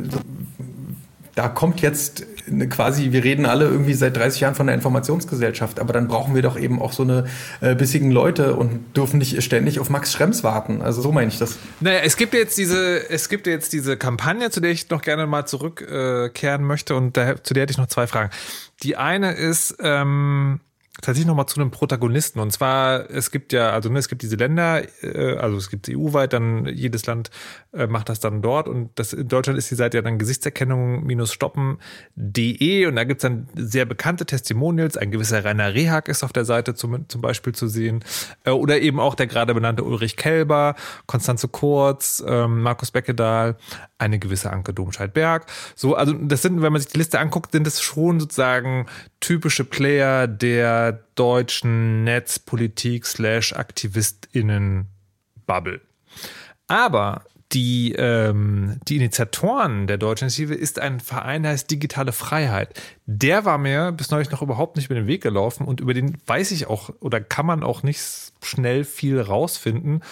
da 1.35 1.49
kommt 1.49 1.81
jetzt 1.81 2.27
eine 2.47 2.69
quasi, 2.69 3.13
wir 3.13 3.25
reden 3.25 3.47
alle 3.47 3.65
irgendwie 3.65 3.95
seit 3.95 4.17
30 4.17 4.41
Jahren 4.41 4.55
von 4.55 4.67
der 4.67 4.75
Informationsgesellschaft, 4.75 5.81
aber 5.81 5.93
dann 5.93 6.09
brauchen 6.09 6.35
wir 6.35 6.43
doch 6.43 6.59
eben 6.59 6.81
auch 6.81 6.93
so 6.93 7.03
eine 7.03 7.27
äh, 7.61 7.75
bissigen 7.75 8.11
Leute 8.11 8.55
und 8.55 8.97
dürfen 8.97 9.19
nicht 9.19 9.43
ständig 9.43 9.81
auf 9.81 9.89
Max 9.89 10.13
Schrems 10.13 10.45
warten. 10.45 10.83
Also 10.83 11.01
so 11.01 11.13
meine 11.13 11.29
ich 11.29 11.39
das. 11.39 11.59
Naja, 11.81 12.01
es 12.05 12.17
gibt 12.17 12.35
jetzt 12.35 12.59
diese, 12.59 13.09
es 13.09 13.29
gibt 13.29 13.47
jetzt 13.47 13.73
diese 13.73 13.97
Kampagne, 13.97 14.51
zu 14.51 14.61
der 14.61 14.71
ich 14.71 14.91
noch 14.91 15.03
gerne 15.03 15.27
mal 15.27 15.47
zurückkehren 15.47 16.63
äh, 16.63 16.65
möchte 16.65 16.95
und 16.97 17.17
da, 17.17 17.43
zu 17.43 17.55
der 17.55 17.63
hätte 17.63 17.73
ich 17.73 17.79
noch 17.79 17.87
zwei 17.87 18.07
Fragen. 18.07 18.31
Die 18.83 18.97
eine 18.97 19.33
ist, 19.33 19.77
ähm, 19.81 20.61
tatsächlich 21.01 21.27
nochmal 21.27 21.47
zu 21.47 21.61
einem 21.61 21.71
Protagonisten. 21.71 22.39
Und 22.39 22.53
zwar, 22.53 23.11
es 23.11 23.31
gibt 23.31 23.53
ja, 23.53 23.71
also 23.71 23.89
ne, 23.89 23.99
es 23.99 24.09
gibt 24.09 24.23
diese 24.23 24.37
Länder, 24.37 24.83
äh, 25.03 25.37
also 25.37 25.57
es 25.57 25.71
gibt 25.71 25.89
EU-weit, 25.89 26.33
dann 26.33 26.67
jedes 26.67 27.07
Land 27.07 27.31
äh, 27.73 27.87
macht 27.87 28.11
das 28.11 28.21
dann 28.21 28.43
dort. 28.43 28.69
Und 28.69 28.91
das 28.97 29.15
in 29.15 29.29
Deutschland 29.29 29.59
ist 29.59 29.71
die 29.71 29.75
Seite 29.75 29.97
ja 29.97 30.03
dann 30.03 30.19
Gesichtserkennung-stoppen.de 30.19 32.87
und 32.87 32.97
da 32.97 33.05
gibt's 33.05 33.23
dann 33.23 33.49
sehr 33.55 33.87
bekannte 33.87 34.27
Testimonials. 34.27 34.99
Ein 34.99 35.11
gewisser 35.11 35.43
Rainer 35.45 35.73
Rehag 35.73 36.09
ist 36.09 36.23
auf 36.23 36.33
der 36.33 36.45
Seite 36.45 36.75
zum, 36.75 37.09
zum 37.09 37.23
Beispiel 37.23 37.55
zu 37.55 37.69
sehen. 37.69 38.05
Äh, 38.45 38.51
oder 38.51 38.81
eben 38.81 39.01
auch 39.01 39.15
der 39.15 39.27
gerade 39.27 39.55
benannte 39.55 39.85
Ulrich 39.85 40.17
Kelber, 40.17 40.75
Konstanze 41.07 41.49
Kurz, 41.49 42.23
ähm, 42.27 42.61
Markus 42.63 42.91
Beckedahl, 42.91 43.57
eine 43.99 44.19
gewisse 44.19 44.51
Anke 44.51 44.75
Domscheit-Berg. 44.75 45.47
So, 45.75 45.95
also 45.95 46.13
das 46.13 46.43
sind, 46.43 46.61
wenn 46.61 46.73
man 46.73 46.83
sich 46.83 46.93
die 46.93 46.99
Liste 46.99 47.21
anguckt, 47.21 47.53
sind 47.53 47.67
das 47.67 47.81
schon 47.81 48.21
sozusagen 48.21 48.85
typische 49.21 49.65
Player 49.65 50.27
der 50.27 51.05
deutschen 51.15 52.05
Netzpolitik 52.05 53.07
slash 53.07 53.55
AktivistInnen 53.55 54.89
Bubble. 55.47 55.81
Aber 56.67 57.25
die, 57.53 57.93
ähm, 57.93 58.79
die 58.89 58.97
Initiatoren 58.97 59.87
der 59.87 59.99
Deutschen 59.99 60.25
Initiative 60.25 60.55
ist 60.55 60.79
ein 60.79 61.01
Verein, 61.01 61.43
der 61.43 61.53
heißt 61.53 61.71
Digitale 61.71 62.13
Freiheit. 62.13 62.81
Der 63.07 63.45
war 63.45 63.59
mir 63.59 63.93
bis 63.93 64.11
neulich 64.11 64.31
noch 64.31 64.43
überhaupt 64.43 64.77
nicht 64.77 64.87
über 64.87 64.95
den 64.95 65.07
Weg 65.07 65.23
gelaufen 65.23 65.67
und 65.67 65.81
über 65.81 65.95
den 65.95 66.17
weiß 66.27 66.51
ich 66.53 66.67
auch 66.67 66.91
oder 67.01 67.21
kann 67.21 67.47
man 67.47 67.63
auch 67.63 67.83
nicht 67.83 68.01
schnell 68.43 68.85
viel 68.85 69.21
rausfinden. 69.21 70.03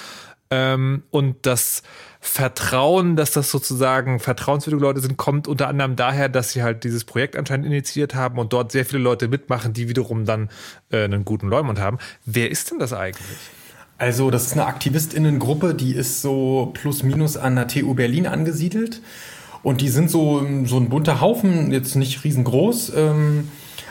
Ähm, 0.53 1.05
und 1.11 1.47
das 1.47 1.83
Vertrauen, 2.21 3.17
dass 3.17 3.31
das 3.31 3.51
sozusagen 3.51 4.19
vertrauenswürdige 4.19 4.83
Leute 4.83 5.01
sind, 5.01 5.17
kommt 5.17 5.47
unter 5.47 5.69
anderem 5.69 5.95
daher, 5.97 6.29
dass 6.29 6.51
sie 6.51 6.63
halt 6.63 6.83
dieses 6.85 7.05
Projekt 7.05 7.37
anscheinend 7.37 7.67
initiiert 7.67 8.15
haben 8.15 8.39
und 8.39 8.53
dort 8.53 8.73
sehr 8.73 8.85
viele 8.85 9.03
Leute 9.03 9.29
mitmachen, 9.29 9.73
die 9.73 9.89
wiederum 9.89 10.25
dann 10.27 10.51
äh, 10.91 11.05
einen 11.05 11.25
guten 11.25 11.49
Leumund 11.49 11.79
haben. 11.79 11.99
Wer 12.27 12.51
ist 12.51 12.71
denn 12.71 12.81
das 12.81 12.93
eigentlich? 12.93 13.39
Also, 14.01 14.31
das 14.31 14.47
ist 14.47 14.55
eine 14.55 14.65
Aktivistinnengruppe, 14.65 15.75
die 15.75 15.95
ist 15.95 16.23
so 16.23 16.71
plus 16.73 17.03
minus 17.03 17.37
an 17.37 17.55
der 17.55 17.69
TU 17.69 17.93
Berlin 17.93 18.27
angesiedelt. 18.27 19.03
Und 19.63 19.83
die 19.83 19.91
sind 19.91 20.11
so, 20.11 20.43
so 20.65 20.79
ein 20.79 20.89
bunter 20.89 21.21
Haufen, 21.21 21.71
jetzt 21.71 21.97
nicht 21.97 22.25
riesengroß. 22.25 22.93
Ähm, 22.97 23.49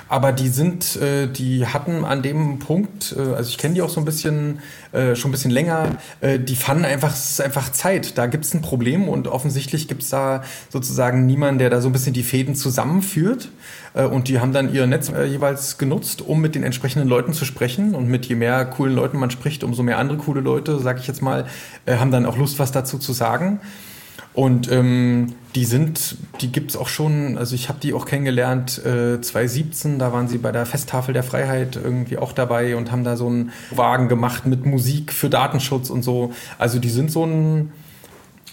aber 0.10 0.32
die 0.32 0.50
sind, 0.50 0.96
äh, 0.96 1.28
die 1.28 1.68
hatten 1.68 2.04
an 2.04 2.24
dem 2.24 2.58
Punkt, 2.58 3.16
äh, 3.16 3.22
also 3.36 3.50
ich 3.50 3.60
kenne 3.60 3.76
die 3.76 3.82
auch 3.84 3.90
so 3.90 4.02
ein 4.02 4.06
bisschen, 4.06 4.60
äh, 4.92 5.16
schon 5.16 5.30
ein 5.30 5.32
bisschen 5.32 5.52
länger, 5.52 5.98
äh, 6.20 6.40
die 6.40 6.56
fanden 6.56 6.84
einfach, 6.84 7.14
es 7.14 7.32
ist 7.32 7.42
einfach 7.42 7.72
Zeit. 7.72 8.18
Da 8.18 8.26
gibt 8.26 8.44
es 8.44 8.54
ein 8.56 8.62
Problem 8.62 9.08
und 9.08 9.28
offensichtlich 9.28 9.88
gibt 9.88 10.02
es 10.02 10.10
da 10.10 10.44
sozusagen 10.70 11.28
niemanden, 11.28 11.60
der 11.60 11.70
da 11.70 11.80
so 11.80 11.90
ein 11.90 11.92
bisschen 11.94 12.14
die 12.14 12.24
Fäden 12.24 12.56
zusammenführt. 12.56 13.50
Äh, 13.94 14.06
und 14.06 14.28
die 14.28 14.40
haben 14.40 14.52
dann 14.52 14.74
ihr 14.74 14.88
Netz 14.88 15.10
äh, 15.10 15.26
jeweils 15.26 15.78
genutzt, 15.78 16.22
um 16.22 16.42
mit 16.42 16.56
den 16.56 16.64
entsprechenden 16.64 17.08
Leuten 17.08 17.34
zu 17.34 17.46
sprechen. 17.46 17.94
Und 17.94 18.08
mit 18.10 18.26
je 18.26 18.36
mehr 18.36 18.66
coolen 18.66 18.96
Leuten 18.96 19.20
man 19.20 19.30
spricht, 19.30 19.64
umso 19.64 19.84
mehr 19.84 20.00
andere 20.00 20.18
coole 20.18 20.42
Leute, 20.42 20.80
sage 20.80 21.00
ich 21.00 21.08
jetzt 21.08 21.22
mal, 21.22 21.46
äh, 21.86 21.98
haben 21.98 22.12
dann 22.12 22.26
auch 22.26 22.38
Lust, 22.38 22.58
was 22.58 22.72
dazu 22.72 22.98
zu 22.98 23.14
sagen. 23.14 23.60
Und 24.34 24.72
ähm, 24.72 25.36
die 25.56 25.66
sind, 25.66 26.18
die 26.42 26.52
gibt's 26.52 26.76
auch 26.76 26.88
schon, 26.88 27.38
also 27.38 27.56
ich 27.56 27.70
habe 27.70 27.80
die 27.80 27.94
auch 27.94 28.06
kennengelernt, 28.06 28.84
äh, 28.86 29.20
2017, 29.20 29.98
da 29.98 30.14
waren 30.14 30.28
sie 30.28 30.38
bei 30.38 30.52
der 30.52 30.66
Festtafel 30.66 31.14
der 31.14 31.24
Freiheit 31.24 31.76
irgendwie 31.76 32.18
auch 32.18 32.34
dabei 32.34 32.76
und 32.76 32.92
haben 32.92 33.04
da 33.04 33.18
so 33.18 33.28
einen 33.28 33.52
Wagen 33.72 34.10
gemacht 34.10 34.46
mit 34.46 34.66
Musik 34.66 35.12
für 35.12 35.30
Datenschutz 35.30 35.90
und 35.90 36.04
so. 36.04 36.34
Also 36.60 36.80
die 36.80 36.90
sind 36.90 37.12
so 37.12 37.26
ein, 37.26 37.72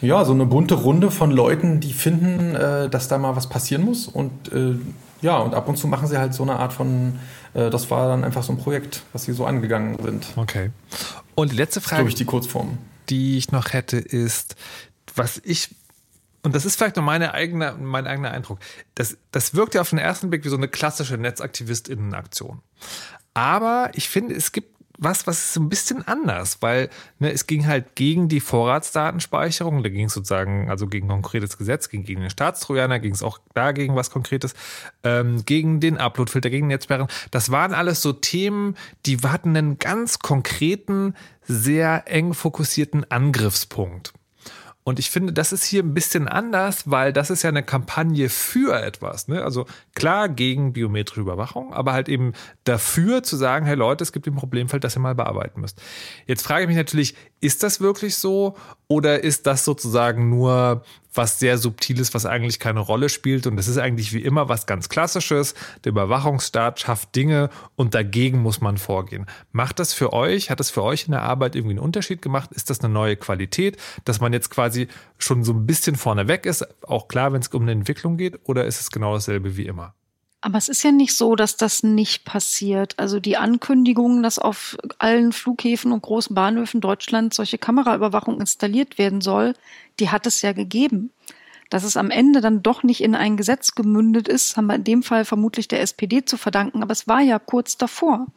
ja, 0.01 0.25
so 0.25 0.33
eine 0.33 0.47
bunte 0.47 0.75
Runde 0.75 1.11
von 1.11 1.31
Leuten, 1.31 1.81
die 1.81 1.93
finden, 1.93 2.55
äh, 2.55 2.89
dass 2.89 3.09
da 3.09 3.19
mal 3.19 3.37
was 3.37 3.49
passieren 3.49 3.85
muss. 3.85 4.07
Und 4.07 4.53
äh, 4.53 4.77
ja, 5.21 5.39
und 5.39 5.55
ab 5.55 5.69
und 5.69 5.77
zu 5.77 5.89
machen 5.89 6.09
sie 6.09 6.19
halt 6.19 6.33
so 6.33 6.43
eine 6.43 6.59
Art 6.59 6.73
von, 6.73 7.19
äh, 7.53 7.69
das 7.69 7.91
war 7.91 8.09
dann 8.09 8.25
einfach 8.25 8.43
so 8.43 8.53
ein 8.53 8.59
Projekt, 8.59 9.03
was 9.13 9.25
sie 9.25 9.33
so 9.33 9.45
angegangen 9.45 9.97
sind. 10.03 10.27
Okay. 10.37 10.71
Und 11.35 11.53
die 11.53 11.57
letzte 11.57 11.83
Frage. 11.83 11.97
Glaube 11.97 12.11
ich, 12.11 12.15
die 12.15 12.25
Kurzform. 12.25 12.79
Die 13.11 13.37
ich 13.37 13.53
noch 13.53 13.73
hätte, 13.73 13.99
ist, 13.99 14.57
was 15.15 15.41
ich 15.45 15.71
und 16.47 16.55
das 16.55 16.65
ist 16.65 16.77
vielleicht 16.77 16.95
nur 16.95 17.05
meine 17.05 17.35
eigene, 17.35 17.73
mein 17.73 18.07
eigener 18.07 18.31
Eindruck, 18.31 18.61
das, 18.95 19.19
das 19.33 19.57
wirkt 19.57 19.75
ja 19.75 19.81
auf 19.81 19.91
den 19.91 19.99
ersten 19.99 20.31
Blick 20.31 20.45
wie 20.45 20.49
so 20.49 20.57
eine 20.57 20.69
klassische 20.69 21.19
Netzaktivistinnenaktion. 21.19 22.63
Aber 23.35 23.91
ich 23.95 24.09
finde, 24.09 24.37
es 24.37 24.53
gibt 24.53 24.77
was, 24.97 25.27
was 25.27 25.39
ist 25.39 25.55
so 25.55 25.61
ein 25.61 25.69
bisschen 25.69 26.07
anders, 26.07 26.59
weil 26.63 26.89
ne, 27.19 27.33
es 27.33 27.49
ging 27.49 27.67
halt 27.67 27.97
gegen 27.97 28.29
die 28.29 28.39
Vorratsdatenspeicherung, 28.39 29.83
da 29.83 29.89
ging 29.89 30.07
es 30.07 30.15
sozusagen, 30.15 30.71
also 30.71 30.87
gegen 30.87 31.09
konkretes 31.09 31.59
Gesetz, 31.59 31.89
ging 31.89 32.05
gegen 32.05 32.21
den 32.21 32.31
Staatstrojaner, 32.31 33.01
ging 33.01 33.13
es 33.13 33.25
auch 33.25 33.41
dagegen 33.53 33.97
was 33.97 34.13
Konkretes, 34.13 34.55
ähm, 35.03 35.45
gegen 35.45 35.81
den 35.81 35.99
Uploadfilter, 35.99 36.49
gegen 36.49 36.69
Netzsperren. 36.69 37.09
Das 37.33 37.51
waren 37.51 37.75
alles 37.75 38.03
so 38.03 38.13
Themen, 38.13 38.77
die 39.05 39.19
hatten 39.19 39.57
einen 39.57 39.81
ganz 39.81 40.21
konkreten, 40.21 41.15
sehr 41.43 42.05
eng 42.07 42.35
fokussierten 42.35 43.11
Angriffspunkt. 43.11 44.13
Und 44.89 45.01
ich 45.01 45.11
finde, 45.11 45.33
das 45.33 45.51
ist 45.51 45.65
hier 45.65 45.83
ein 45.83 45.95
bisschen 45.95 46.29
anders, 46.29 46.89
weil 46.89 47.13
das 47.13 47.29
ist 47.31 47.43
ja 47.43 47.49
eine 47.49 47.65
Kampagne 47.65 48.29
für 48.29 48.81
etwas. 48.81 49.27
Ne? 49.27 49.43
Also 49.43 49.67
klar 49.97 50.29
gegen 50.29 50.75
biometrische 50.75 51.23
Überwachung, 51.23 51.75
aber 51.75 51.93
halt 51.93 52.09
eben 52.09 52.35
dafür 52.63 53.25
zu 53.25 53.35
sagen, 53.35 53.67
hey 53.67 53.75
Leute, 53.75 54.05
es 54.05 54.13
gibt 54.13 54.29
ein 54.29 54.37
Problemfeld, 54.37 54.85
das 54.85 54.97
ihr 54.97 55.01
mal 55.01 55.17
bearbeiten 55.17 55.61
müsst. 55.61 55.83
Jetzt 56.27 56.43
frage 56.43 56.63
ich 56.63 56.69
mich 56.69 56.77
natürlich, 56.77 57.17
ist 57.41 57.63
das 57.63 57.81
wirklich 57.81 58.17
so 58.17 58.57
oder 58.89 59.23
ist 59.23 59.47
das 59.47 59.65
sozusagen 59.65 60.31
nur 60.31 60.83
was 61.17 61.39
sehr 61.39 61.59
subtiles, 61.59 62.15
was 62.15 62.27
eigentlich 62.27 62.59
keine 62.59 62.81
Rolle 62.81 63.09
spielt. 63.09 63.47
Und 63.47 63.57
das 63.57 63.69
ist 63.69 63.79
eigentlich 63.79 64.13
wie 64.13 64.23
immer 64.23 64.49
was 64.49 64.67
ganz 64.67 64.89
Klassisches. 64.89 65.55
Der 65.85 65.93
Überwachungsstaat 65.93 66.81
schafft 66.81 67.15
Dinge 67.17 67.51
und 67.75 67.95
dagegen 67.95 68.41
muss 68.41 68.61
man 68.61 68.79
vorgehen. 68.79 69.27
Macht 69.53 69.79
das 69.79 69.93
für 69.93 70.13
euch, 70.13 70.51
hat 70.51 70.61
das 70.61 70.71
für 70.71 70.83
euch 70.83 71.07
in 71.07 71.13
der 71.13 71.23
Arbeit 71.23 71.57
irgendwie 71.57 71.75
einen 71.75 71.85
Unterschied 71.85 72.23
gemacht? 72.23 72.53
Ist 72.53 72.71
das 72.71 72.81
eine 72.81 72.93
neue 72.93 73.17
Qualität, 73.17 73.77
dass 74.05 74.21
man 74.21 74.33
jetzt 74.33 74.51
quasi 74.51 74.89
schon 75.19 75.45
so 75.45 75.53
ein 75.53 75.67
bisschen 75.67 75.97
vorne 75.97 76.29
weg 76.29 76.47
ist? 76.47 76.67
Auch 76.87 77.09
klar, 77.09 77.33
wenn 77.33 77.41
es 77.41 77.49
um 77.49 77.63
eine 77.63 77.73
Entwicklung 77.73 78.17
geht, 78.17 78.39
oder 78.45 78.65
ist 78.65 78.81
es 78.81 78.91
genau 78.91 79.15
dasselbe 79.15 79.57
wie 79.57 79.67
immer? 79.67 79.95
Aber 80.47 80.59
es 80.59 80.69
ist 80.69 80.85
ja 80.85 80.93
nicht 80.93 81.17
so, 81.17 81.35
dass 81.35 81.57
das 81.57 81.83
nicht 81.83 82.25
passiert. 82.25 82.97
Also 83.01 83.19
die 83.19 83.37
Ankündigung, 83.37 84.23
dass 84.23 84.39
auf 84.39 84.77
allen 84.97 85.33
Flughäfen 85.33 85.91
und 85.91 86.03
großen 86.03 86.37
Bahnhöfen 86.37 86.81
Deutschlands 86.81 87.35
solche 87.35 87.59
Kameraüberwachung 87.59 88.39
installiert 88.39 88.97
werden 88.97 89.21
soll, 89.21 89.55
die 89.99 90.11
hat 90.11 90.25
es 90.25 90.43
ja 90.43 90.53
gegeben. 90.53 91.11
Dass 91.69 91.83
es 91.83 91.97
am 91.97 92.13
Ende 92.13 92.41
dann 92.41 92.63
doch 92.63 92.85
nicht 92.85 93.03
in 93.03 93.17
ein 93.17 93.37
Gesetz 93.37 93.75
gemündet 93.75 94.29
ist, 94.29 94.57
haben 94.57 94.69
wir 94.69 94.77
in 94.77 94.85
dem 94.85 95.03
Fall 95.03 95.25
vermutlich 95.25 95.67
der 95.67 95.81
SPD 95.81 96.25
zu 96.25 96.37
verdanken, 96.37 96.81
aber 96.81 96.93
es 96.93 97.09
war 97.09 97.23
ja 97.23 97.41
kurz 97.41 97.77
davor. 97.77 98.29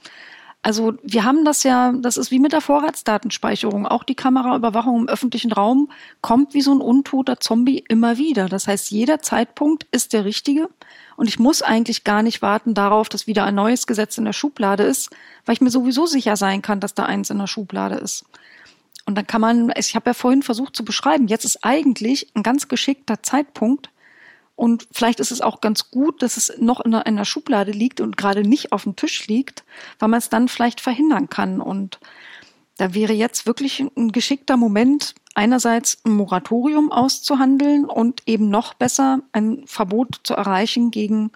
Also 0.61 0.95
wir 1.03 1.23
haben 1.23 1.45
das 1.45 1.63
ja, 1.63 1.93
das 1.93 2.17
ist 2.17 2.31
wie 2.31 2.39
mit 2.39 2.51
der 2.51 2.59
Vorratsdatenspeicherung. 2.59 3.87
Auch 3.87 4.03
die 4.03 4.15
Kameraüberwachung 4.15 5.01
im 5.01 5.07
öffentlichen 5.07 5.53
Raum 5.53 5.89
kommt 6.21 6.53
wie 6.53 6.61
so 6.61 6.73
ein 6.73 6.81
untoter 6.81 7.39
Zombie 7.39 7.83
immer 7.87 8.17
wieder. 8.17 8.49
Das 8.49 8.67
heißt, 8.67 8.91
jeder 8.91 9.21
Zeitpunkt 9.21 9.87
ist 9.91 10.11
der 10.11 10.25
richtige. 10.25 10.69
Und 11.15 11.29
ich 11.29 11.39
muss 11.39 11.61
eigentlich 11.61 12.03
gar 12.03 12.23
nicht 12.23 12.41
warten 12.41 12.73
darauf, 12.73 13.07
dass 13.07 13.25
wieder 13.25 13.45
ein 13.45 13.55
neues 13.55 13.87
Gesetz 13.87 14.17
in 14.17 14.25
der 14.25 14.33
Schublade 14.33 14.83
ist, 14.83 15.09
weil 15.45 15.53
ich 15.53 15.61
mir 15.61 15.69
sowieso 15.69 16.05
sicher 16.05 16.35
sein 16.35 16.61
kann, 16.61 16.81
dass 16.81 16.93
da 16.93 17.05
eins 17.05 17.29
in 17.29 17.37
der 17.37 17.47
Schublade 17.47 17.95
ist. 17.95 18.25
Und 19.05 19.15
dann 19.15 19.25
kann 19.25 19.41
man, 19.41 19.71
ich 19.77 19.95
habe 19.95 20.09
ja 20.09 20.13
vorhin 20.13 20.43
versucht 20.43 20.75
zu 20.75 20.83
beschreiben, 20.83 21.27
jetzt 21.27 21.45
ist 21.45 21.63
eigentlich 21.63 22.29
ein 22.35 22.43
ganz 22.43 22.67
geschickter 22.67 23.23
Zeitpunkt. 23.23 23.89
Und 24.59 24.89
vielleicht 24.91 25.21
ist 25.21 25.31
es 25.31 25.39
auch 25.39 25.61
ganz 25.61 25.89
gut, 25.89 26.21
dass 26.21 26.35
es 26.35 26.51
noch 26.59 26.81
in 26.81 26.93
einer 26.93 27.23
Schublade 27.23 27.71
liegt 27.71 28.01
und 28.01 28.17
gerade 28.17 28.41
nicht 28.41 28.73
auf 28.73 28.83
dem 28.83 28.97
Tisch 28.97 29.25
liegt, 29.27 29.63
weil 29.99 30.09
man 30.09 30.17
es 30.17 30.27
dann 30.27 30.49
vielleicht 30.49 30.81
verhindern 30.81 31.29
kann. 31.29 31.61
Und 31.61 31.97
da 32.75 32.93
wäre 32.93 33.13
jetzt 33.13 33.45
wirklich 33.45 33.79
ein 33.79 34.11
geschickter 34.11 34.57
Moment, 34.57 35.15
einerseits 35.33 35.99
ein 36.03 36.11
Moratorium 36.11 36.91
auszuhandeln 36.91 37.85
und 37.85 38.23
eben 38.25 38.49
noch 38.49 38.73
besser 38.73 39.21
ein 39.31 39.63
Verbot 39.65 40.19
zu 40.23 40.33
erreichen 40.33 40.91
gegen 40.91 41.31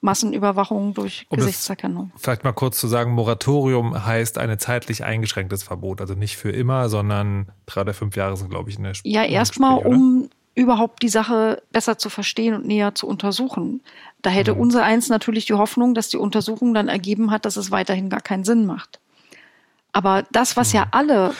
Massenüberwachung 0.00 0.94
durch 0.94 1.26
um 1.28 1.36
Gesichtserkennung. 1.36 2.12
Vielleicht 2.16 2.44
mal 2.44 2.52
kurz 2.52 2.78
zu 2.78 2.86
sagen, 2.86 3.12
Moratorium 3.12 4.06
heißt 4.06 4.38
ein 4.38 4.58
zeitlich 4.58 5.04
eingeschränktes 5.04 5.64
Verbot, 5.64 6.00
also 6.00 6.14
nicht 6.14 6.38
für 6.38 6.50
immer, 6.50 6.88
sondern 6.88 7.52
drei 7.66 7.82
oder 7.82 7.92
fünf 7.92 8.16
Jahre 8.16 8.38
sind, 8.38 8.48
glaube 8.48 8.70
ich, 8.70 8.78
in 8.78 8.84
der 8.84 8.92
Sp 8.96 9.04
Ja, 9.04 9.24
erstmal, 9.24 9.78
um 9.78 10.27
überhaupt 10.58 11.04
die 11.04 11.08
Sache 11.08 11.62
besser 11.70 11.98
zu 11.98 12.10
verstehen 12.10 12.52
und 12.52 12.66
näher 12.66 12.92
zu 12.92 13.06
untersuchen. 13.06 13.80
Da 14.22 14.30
hätte 14.30 14.54
mhm. 14.54 14.60
unser 14.60 14.82
eins 14.82 15.08
natürlich 15.08 15.46
die 15.46 15.54
Hoffnung, 15.54 15.94
dass 15.94 16.08
die 16.08 16.16
Untersuchung 16.16 16.74
dann 16.74 16.88
ergeben 16.88 17.30
hat, 17.30 17.44
dass 17.44 17.56
es 17.56 17.70
weiterhin 17.70 18.10
gar 18.10 18.20
keinen 18.20 18.42
Sinn 18.42 18.66
macht. 18.66 18.98
Aber 19.92 20.24
das, 20.32 20.56
was 20.56 20.72
ja 20.72 20.86
mhm. 20.86 20.90
alle, 20.90 21.34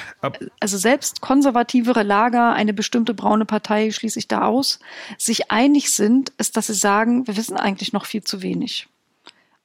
also 0.61 0.79
selbst 0.79 1.21
konservativere 1.21 2.05
Lager, 2.05 2.53
eine 2.53 2.73
bestimmte 2.73 3.13
braune 3.13 3.45
Partei 3.45 3.91
schließe 3.91 4.21
ich 4.21 4.29
da 4.29 4.43
aus, 4.43 4.79
sich 5.19 5.51
einig 5.51 5.93
sind, 5.93 6.31
ist, 6.39 6.57
dass 6.57 6.69
sie 6.69 6.75
sagen, 6.75 7.27
wir 7.27 7.37
wissen 7.37 7.57
eigentlich 7.57 7.93
noch 7.93 8.07
viel 8.07 8.23
zu 8.23 8.41
wenig. 8.43 8.89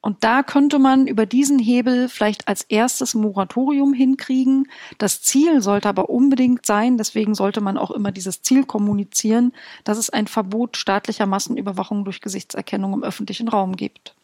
Und 0.04 0.22
da 0.22 0.42
könnte 0.42 0.78
man 0.78 1.06
über 1.06 1.24
diesen 1.24 1.58
Hebel 1.58 2.10
vielleicht 2.10 2.46
als 2.46 2.60
erstes 2.60 3.14
Moratorium 3.14 3.94
hinkriegen. 3.94 4.68
Das 4.98 5.22
Ziel 5.22 5.62
sollte 5.62 5.88
aber 5.88 6.10
unbedingt 6.10 6.66
sein, 6.66 6.98
deswegen 6.98 7.34
sollte 7.34 7.62
man 7.62 7.78
auch 7.78 7.90
immer 7.90 8.12
dieses 8.12 8.42
Ziel 8.42 8.66
kommunizieren, 8.66 9.54
dass 9.82 9.96
es 9.96 10.10
ein 10.10 10.26
Verbot 10.26 10.76
staatlicher 10.76 11.24
Massenüberwachung 11.24 12.04
durch 12.04 12.20
Gesichtserkennung 12.20 12.92
im 12.92 13.02
öffentlichen 13.02 13.48
Raum 13.48 13.76
gibt. 13.76 14.14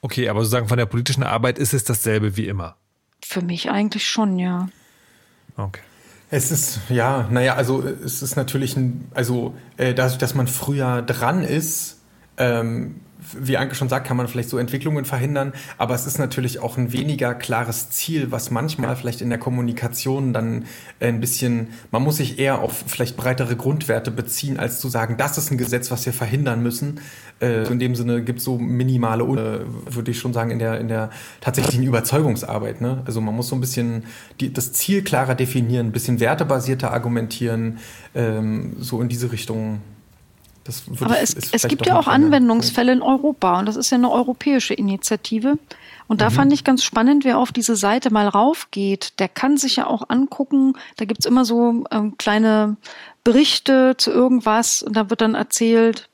Okay, 0.00 0.28
aber 0.28 0.42
sozusagen 0.42 0.68
von 0.68 0.78
der 0.78 0.86
politischen 0.86 1.24
Arbeit 1.24 1.58
ist 1.58 1.74
es 1.74 1.82
dasselbe 1.82 2.36
wie 2.36 2.46
immer. 2.46 2.76
Für 3.20 3.42
mich 3.42 3.68
eigentlich 3.68 4.06
schon, 4.06 4.38
ja. 4.38 4.68
Okay. 5.56 5.80
Es 6.30 6.52
ist, 6.52 6.78
ja, 6.88 7.26
naja, 7.32 7.56
also 7.56 7.82
es 7.82 8.22
ist 8.22 8.36
natürlich 8.36 8.76
ein, 8.76 9.10
also 9.12 9.56
äh, 9.76 9.92
dadurch, 9.92 10.18
dass 10.18 10.36
man 10.36 10.46
früher 10.46 11.02
dran 11.02 11.42
ist, 11.42 11.98
ähm, 12.36 13.00
wie 13.38 13.56
Anke 13.56 13.74
schon 13.74 13.88
sagt, 13.88 14.06
kann 14.06 14.16
man 14.16 14.28
vielleicht 14.28 14.48
so 14.48 14.58
Entwicklungen 14.58 15.04
verhindern, 15.04 15.52
aber 15.78 15.94
es 15.94 16.06
ist 16.06 16.18
natürlich 16.18 16.60
auch 16.60 16.76
ein 16.76 16.92
weniger 16.92 17.34
klares 17.34 17.90
Ziel, 17.90 18.30
was 18.30 18.50
manchmal 18.50 18.96
vielleicht 18.96 19.20
in 19.20 19.30
der 19.30 19.38
Kommunikation 19.38 20.32
dann 20.32 20.64
ein 21.00 21.20
bisschen, 21.20 21.68
man 21.90 22.02
muss 22.02 22.16
sich 22.16 22.38
eher 22.38 22.60
auf 22.60 22.84
vielleicht 22.86 23.16
breitere 23.16 23.56
Grundwerte 23.56 24.10
beziehen, 24.10 24.58
als 24.58 24.80
zu 24.80 24.88
sagen, 24.88 25.16
das 25.16 25.38
ist 25.38 25.50
ein 25.50 25.58
Gesetz, 25.58 25.90
was 25.90 26.06
wir 26.06 26.12
verhindern 26.12 26.62
müssen. 26.62 27.00
Äh, 27.40 27.66
in 27.68 27.78
dem 27.78 27.94
Sinne 27.94 28.22
gibt 28.22 28.40
es 28.40 28.44
so 28.44 28.58
minimale, 28.58 29.24
äh, 29.24 29.94
würde 29.94 30.10
ich 30.10 30.18
schon 30.18 30.32
sagen, 30.32 30.50
in 30.50 30.58
der, 30.58 30.78
in 30.78 30.88
der 30.88 31.10
tatsächlichen 31.40 31.84
Überzeugungsarbeit. 31.84 32.80
Ne? 32.80 33.02
Also 33.06 33.20
man 33.20 33.34
muss 33.34 33.48
so 33.48 33.56
ein 33.56 33.60
bisschen 33.60 34.04
die, 34.40 34.52
das 34.52 34.72
Ziel 34.72 35.02
klarer 35.02 35.34
definieren, 35.34 35.88
ein 35.88 35.92
bisschen 35.92 36.20
wertebasierter 36.20 36.92
argumentieren, 36.92 37.78
ähm, 38.14 38.76
so 38.78 39.00
in 39.00 39.08
diese 39.08 39.32
Richtung 39.32 39.80
aber 41.00 41.20
es, 41.20 41.34
es 41.34 41.68
gibt 41.68 41.86
ja 41.86 41.98
auch 41.98 42.06
Anwendungsfälle 42.06 42.92
in 42.92 43.02
Europa 43.02 43.58
und 43.58 43.66
das 43.66 43.76
ist 43.76 43.90
ja 43.90 43.98
eine 43.98 44.10
europäische 44.10 44.74
Initiative. 44.74 45.58
Und 46.06 46.20
da 46.20 46.28
mhm. 46.28 46.34
fand 46.34 46.52
ich 46.52 46.64
ganz 46.64 46.82
spannend, 46.82 47.24
wer 47.24 47.38
auf 47.38 47.52
diese 47.52 47.76
Seite 47.76 48.12
mal 48.12 48.26
raufgeht, 48.26 49.20
der 49.20 49.28
kann 49.28 49.56
sich 49.56 49.76
ja 49.76 49.86
auch 49.86 50.08
angucken, 50.08 50.74
da 50.96 51.04
gibt's 51.04 51.24
immer 51.24 51.44
so 51.44 51.84
ähm, 51.92 52.16
kleine 52.18 52.76
Berichte 53.22 53.94
zu 53.96 54.10
irgendwas 54.10 54.82
und 54.82 54.96
da 54.96 55.08
wird 55.08 55.20
dann 55.20 55.34
erzählt, 55.34 56.08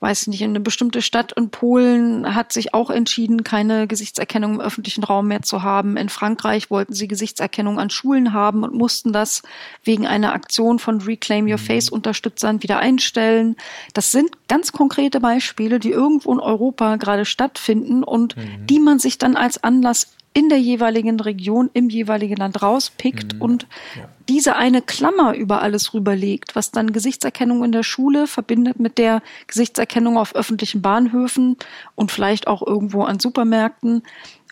weiß 0.00 0.28
nicht, 0.28 0.42
eine 0.42 0.60
bestimmte 0.60 1.02
Stadt 1.02 1.32
in 1.32 1.50
Polen 1.50 2.34
hat 2.34 2.52
sich 2.52 2.72
auch 2.72 2.88
entschieden, 2.88 3.44
keine 3.44 3.86
Gesichtserkennung 3.86 4.54
im 4.54 4.60
öffentlichen 4.60 5.04
Raum 5.04 5.28
mehr 5.28 5.42
zu 5.42 5.62
haben. 5.62 5.98
In 5.98 6.08
Frankreich 6.08 6.70
wollten 6.70 6.94
sie 6.94 7.06
Gesichtserkennung 7.06 7.78
an 7.78 7.90
Schulen 7.90 8.32
haben 8.32 8.64
und 8.64 8.74
mussten 8.74 9.12
das 9.12 9.42
wegen 9.84 10.06
einer 10.06 10.32
Aktion 10.32 10.78
von 10.78 11.02
Reclaim 11.02 11.46
Your 11.46 11.58
Face 11.58 11.90
Unterstützern 11.90 12.62
wieder 12.62 12.78
einstellen. 12.78 13.56
Das 13.92 14.10
sind 14.10 14.30
ganz 14.48 14.72
konkrete 14.72 15.20
Beispiele, 15.20 15.78
die 15.78 15.90
irgendwo 15.90 16.32
in 16.32 16.40
Europa 16.40 16.96
gerade 16.96 17.26
stattfinden 17.26 18.02
und 18.02 18.36
mhm. 18.36 18.66
die 18.66 18.80
man 18.80 18.98
sich 18.98 19.18
dann 19.18 19.36
als 19.36 19.62
Anlass 19.62 20.16
in 20.32 20.48
der 20.48 20.60
jeweiligen 20.60 21.18
Region, 21.18 21.70
im 21.72 21.90
jeweiligen 21.90 22.36
Land 22.36 22.62
rauspickt 22.62 23.34
mhm. 23.34 23.42
und 23.42 23.66
ja. 23.96 24.08
diese 24.28 24.56
eine 24.56 24.80
Klammer 24.80 25.34
über 25.34 25.60
alles 25.60 25.92
rüberlegt, 25.92 26.54
was 26.54 26.70
dann 26.70 26.92
Gesichtserkennung 26.92 27.64
in 27.64 27.72
der 27.72 27.82
Schule 27.82 28.26
verbindet 28.26 28.78
mit 28.78 28.98
der 28.98 29.22
Gesichtserkennung 29.48 30.16
auf 30.16 30.34
öffentlichen 30.34 30.82
Bahnhöfen 30.82 31.56
und 31.96 32.12
vielleicht 32.12 32.46
auch 32.46 32.64
irgendwo 32.64 33.02
an 33.02 33.18
Supermärkten 33.18 34.02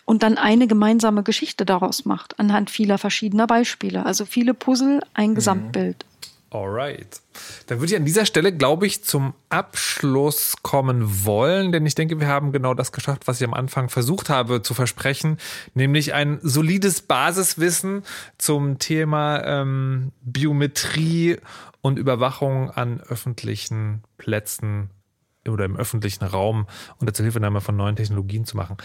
und 0.03 0.23
dann 0.23 0.37
eine 0.37 0.67
gemeinsame 0.67 1.23
Geschichte 1.23 1.65
daraus 1.65 2.03
macht, 2.03 2.39
anhand 2.39 2.69
vieler 2.69 2.97
verschiedener 2.97 3.47
Beispiele. 3.47 4.05
Also 4.05 4.25
viele 4.25 4.53
Puzzle, 4.53 5.01
ein 5.13 5.31
mhm. 5.31 5.35
Gesamtbild. 5.35 6.05
Alright. 6.51 7.21
Dann 7.67 7.79
würde 7.79 7.93
ich 7.93 7.99
an 7.99 8.05
dieser 8.05 8.25
Stelle, 8.25 8.51
glaube 8.51 8.87
ich, 8.87 9.03
zum 9.03 9.33
Abschluss 9.49 10.55
kommen 10.63 11.25
wollen, 11.25 11.71
denn 11.71 11.85
ich 11.85 11.93
denke, 11.93 12.19
wir 12.19 12.27
haben 12.27 12.51
genau 12.51 12.73
das 12.73 12.91
geschafft, 12.91 13.27
was 13.27 13.39
ich 13.39 13.47
am 13.47 13.53
Anfang 13.53 13.89
versucht 13.89 14.29
habe 14.29 14.63
zu 14.63 14.73
versprechen, 14.73 15.37
nämlich 15.75 16.13
ein 16.13 16.39
solides 16.41 17.01
Basiswissen 17.01 18.03
zum 18.39 18.79
Thema 18.79 19.43
ähm, 19.45 20.11
Biometrie 20.21 21.37
und 21.81 21.99
Überwachung 21.99 22.71
an 22.71 22.99
öffentlichen 23.01 24.03
Plätzen 24.17 24.89
oder 25.47 25.65
im 25.65 25.77
öffentlichen 25.77 26.25
Raum 26.25 26.67
unter 26.99 27.13
Zuhilfenahme 27.13 27.61
von 27.61 27.75
neuen 27.75 27.95
Technologien 27.95 28.45
zu 28.45 28.57
machen. 28.57 28.77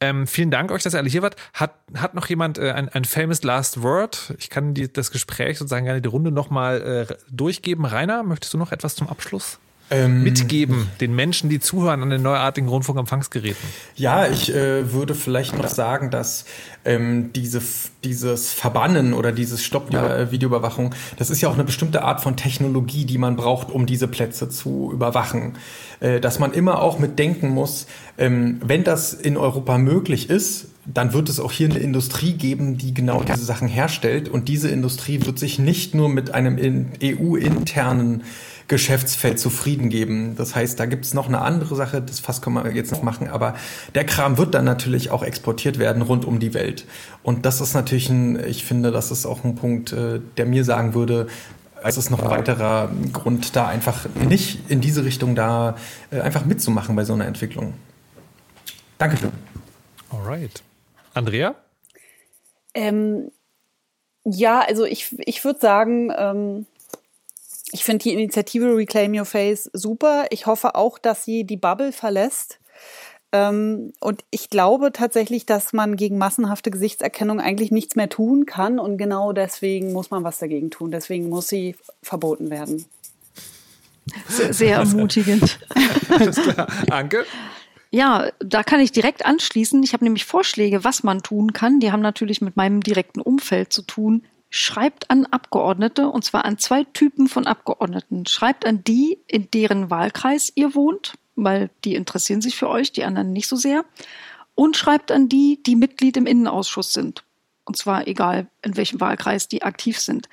Ähm, 0.00 0.26
vielen 0.26 0.50
Dank 0.50 0.70
euch, 0.70 0.82
dass 0.82 0.94
ihr 0.94 0.98
alle 0.98 1.08
hier 1.08 1.22
wart. 1.22 1.36
Hat, 1.54 1.74
hat 1.94 2.14
noch 2.14 2.26
jemand 2.26 2.58
äh, 2.58 2.72
ein, 2.72 2.88
ein 2.88 3.04
famous 3.04 3.42
last 3.42 3.82
word? 3.82 4.34
Ich 4.38 4.50
kann 4.50 4.74
die, 4.74 4.92
das 4.92 5.10
Gespräch 5.10 5.58
sozusagen 5.58 5.84
gerne 5.84 6.02
die 6.02 6.08
Runde 6.08 6.30
nochmal 6.32 7.06
äh, 7.08 7.14
durchgeben. 7.30 7.84
Rainer, 7.84 8.22
möchtest 8.22 8.52
du 8.52 8.58
noch 8.58 8.72
etwas 8.72 8.94
zum 8.94 9.08
Abschluss? 9.08 9.58
Ähm, 9.92 10.22
mitgeben, 10.22 10.88
den 11.00 11.14
Menschen, 11.14 11.50
die 11.50 11.60
zuhören 11.60 12.02
an 12.02 12.10
den 12.10 12.22
neuartigen 12.22 12.68
Rundfunkempfangsgeräten? 12.68 13.68
Ja, 13.94 14.26
ich 14.26 14.52
äh, 14.54 14.92
würde 14.92 15.14
vielleicht 15.14 15.56
noch 15.56 15.68
sagen, 15.68 16.10
dass 16.10 16.46
ähm, 16.84 17.32
diese, 17.34 17.60
dieses 18.02 18.52
Verbannen 18.52 19.12
oder 19.12 19.32
dieses 19.32 19.62
Stopp 19.62 19.90
der 19.90 20.18
ja. 20.18 20.32
Videoüberwachung, 20.32 20.94
das 21.18 21.30
ist 21.30 21.40
ja 21.40 21.48
auch 21.48 21.54
eine 21.54 21.64
bestimmte 21.64 22.02
Art 22.02 22.20
von 22.20 22.36
Technologie, 22.36 23.04
die 23.04 23.18
man 23.18 23.36
braucht, 23.36 23.70
um 23.70 23.86
diese 23.86 24.08
Plätze 24.08 24.48
zu 24.48 24.90
überwachen. 24.92 25.54
Äh, 26.00 26.20
dass 26.20 26.38
man 26.38 26.52
immer 26.52 26.80
auch 26.80 26.98
mitdenken 26.98 27.50
muss, 27.50 27.86
ähm, 28.18 28.60
wenn 28.64 28.84
das 28.84 29.12
in 29.12 29.36
Europa 29.36 29.78
möglich 29.78 30.30
ist, 30.30 30.68
dann 30.84 31.12
wird 31.12 31.28
es 31.28 31.38
auch 31.38 31.52
hier 31.52 31.68
eine 31.68 31.78
Industrie 31.78 32.32
geben, 32.32 32.76
die 32.76 32.92
genau 32.92 33.22
diese 33.22 33.44
Sachen 33.44 33.68
herstellt. 33.68 34.28
Und 34.28 34.48
diese 34.48 34.68
Industrie 34.68 35.24
wird 35.24 35.38
sich 35.38 35.58
nicht 35.58 35.94
nur 35.94 36.08
mit 36.08 36.34
einem 36.34 36.58
EU-internen 37.00 38.24
Geschäftsfeld 38.68 39.38
zufrieden 39.38 39.88
geben. 39.88 40.36
Das 40.36 40.54
heißt, 40.54 40.78
da 40.78 40.86
gibt 40.86 41.04
es 41.04 41.14
noch 41.14 41.28
eine 41.28 41.40
andere 41.40 41.74
Sache, 41.76 42.00
das 42.00 42.20
Fass 42.20 42.42
können 42.42 42.62
wir 42.62 42.72
jetzt 42.72 42.92
noch 42.92 43.02
machen, 43.02 43.28
aber 43.28 43.54
der 43.94 44.04
Kram 44.04 44.38
wird 44.38 44.54
dann 44.54 44.64
natürlich 44.64 45.10
auch 45.10 45.22
exportiert 45.22 45.78
werden 45.78 46.02
rund 46.02 46.24
um 46.24 46.40
die 46.40 46.54
Welt. 46.54 46.86
Und 47.22 47.46
das 47.46 47.60
ist 47.60 47.74
natürlich 47.74 48.08
ein, 48.08 48.42
ich 48.46 48.64
finde, 48.64 48.90
das 48.90 49.10
ist 49.10 49.26
auch 49.26 49.44
ein 49.44 49.54
Punkt, 49.54 49.92
äh, 49.92 50.20
der 50.36 50.46
mir 50.46 50.64
sagen 50.64 50.94
würde, 50.94 51.28
es 51.84 51.96
ist 51.96 52.10
noch 52.10 52.22
ein 52.22 52.30
weiterer 52.30 52.90
Grund, 53.12 53.56
da 53.56 53.66
einfach 53.66 54.06
nicht 54.28 54.70
in 54.70 54.80
diese 54.80 55.04
Richtung 55.04 55.34
da 55.34 55.76
äh, 56.10 56.20
einfach 56.20 56.44
mitzumachen 56.44 56.94
bei 56.94 57.04
so 57.04 57.12
einer 57.12 57.26
Entwicklung. 57.26 57.74
Dankeschön. 58.98 59.32
Alright. 60.10 60.62
Andrea? 61.14 61.54
Ähm, 62.74 63.30
ja, 64.24 64.60
also 64.60 64.84
ich, 64.84 65.16
ich 65.18 65.44
würde 65.44 65.58
sagen, 65.58 66.12
ähm, 66.16 66.66
ich 67.72 67.84
finde 67.84 68.04
die 68.04 68.12
Initiative 68.12 68.76
Reclaim 68.76 69.14
Your 69.14 69.24
Face 69.24 69.70
super. 69.72 70.26
Ich 70.30 70.46
hoffe 70.46 70.74
auch, 70.74 70.98
dass 70.98 71.24
sie 71.24 71.44
die 71.44 71.56
Bubble 71.56 71.92
verlässt. 71.92 72.60
Ähm, 73.32 73.94
und 73.98 74.24
ich 74.30 74.50
glaube 74.50 74.92
tatsächlich, 74.92 75.46
dass 75.46 75.72
man 75.72 75.96
gegen 75.96 76.18
massenhafte 76.18 76.70
Gesichtserkennung 76.70 77.40
eigentlich 77.40 77.70
nichts 77.70 77.96
mehr 77.96 78.10
tun 78.10 78.44
kann. 78.44 78.78
Und 78.78 78.98
genau 78.98 79.32
deswegen 79.32 79.92
muss 79.94 80.10
man 80.10 80.22
was 80.22 80.38
dagegen 80.38 80.70
tun. 80.70 80.90
Deswegen 80.90 81.30
muss 81.30 81.48
sie 81.48 81.74
verboten 82.02 82.50
werden. 82.50 82.84
Sehr, 84.28 84.52
sehr 84.52 84.76
ermutigend. 84.76 85.58
Alles 86.10 86.36
klar. 86.36 86.68
Anke? 86.90 87.24
Ja, 87.90 88.30
da 88.40 88.62
kann 88.62 88.80
ich 88.80 88.92
direkt 88.92 89.24
anschließen. 89.24 89.82
Ich 89.82 89.94
habe 89.94 90.04
nämlich 90.04 90.26
Vorschläge, 90.26 90.84
was 90.84 91.02
man 91.02 91.22
tun 91.22 91.54
kann. 91.54 91.80
Die 91.80 91.90
haben 91.90 92.02
natürlich 92.02 92.42
mit 92.42 92.56
meinem 92.56 92.82
direkten 92.82 93.20
Umfeld 93.20 93.72
zu 93.72 93.82
tun 93.82 94.24
schreibt 94.54 95.10
an 95.10 95.24
Abgeordnete, 95.24 96.08
und 96.08 96.24
zwar 96.24 96.44
an 96.44 96.58
zwei 96.58 96.84
Typen 96.84 97.26
von 97.26 97.46
Abgeordneten. 97.46 98.26
Schreibt 98.26 98.66
an 98.66 98.84
die, 98.84 99.18
in 99.26 99.50
deren 99.50 99.88
Wahlkreis 99.88 100.52
ihr 100.54 100.74
wohnt, 100.74 101.14
weil 101.36 101.70
die 101.84 101.94
interessieren 101.94 102.42
sich 102.42 102.54
für 102.54 102.68
euch, 102.68 102.92
die 102.92 103.02
anderen 103.04 103.32
nicht 103.32 103.48
so 103.48 103.56
sehr. 103.56 103.86
Und 104.54 104.76
schreibt 104.76 105.10
an 105.10 105.30
die, 105.30 105.62
die 105.62 105.74
Mitglied 105.74 106.18
im 106.18 106.26
Innenausschuss 106.26 106.92
sind. 106.92 107.24
Und 107.64 107.78
zwar 107.78 108.06
egal, 108.06 108.46
in 108.62 108.76
welchem 108.76 109.00
Wahlkreis 109.00 109.48
die 109.48 109.62
aktiv 109.62 109.98
sind. 109.98 110.28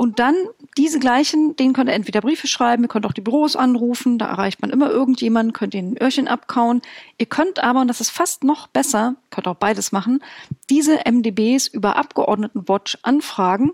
Und 0.00 0.18
dann 0.18 0.34
diese 0.78 0.98
gleichen, 0.98 1.56
denen 1.56 1.74
könnt 1.74 1.90
ihr 1.90 1.94
entweder 1.94 2.22
Briefe 2.22 2.46
schreiben, 2.46 2.84
ihr 2.84 2.88
könnt 2.88 3.04
auch 3.04 3.12
die 3.12 3.20
Büros 3.20 3.54
anrufen, 3.54 4.16
da 4.16 4.28
erreicht 4.28 4.62
man 4.62 4.70
immer 4.70 4.88
irgendjemanden, 4.88 5.52
könnt 5.52 5.74
ihnen 5.74 5.92
ein 5.92 6.02
Öhrchen 6.02 6.26
abkauen. 6.26 6.80
Ihr 7.18 7.26
könnt 7.26 7.62
aber, 7.62 7.82
und 7.82 7.88
das 7.88 8.00
ist 8.00 8.08
fast 8.08 8.42
noch 8.42 8.66
besser, 8.66 9.16
könnt 9.28 9.46
auch 9.46 9.56
beides 9.56 9.92
machen, 9.92 10.24
diese 10.70 11.00
MDBs 11.04 11.66
über 11.66 11.96
Abgeordnetenwatch 11.96 12.96
anfragen. 13.02 13.72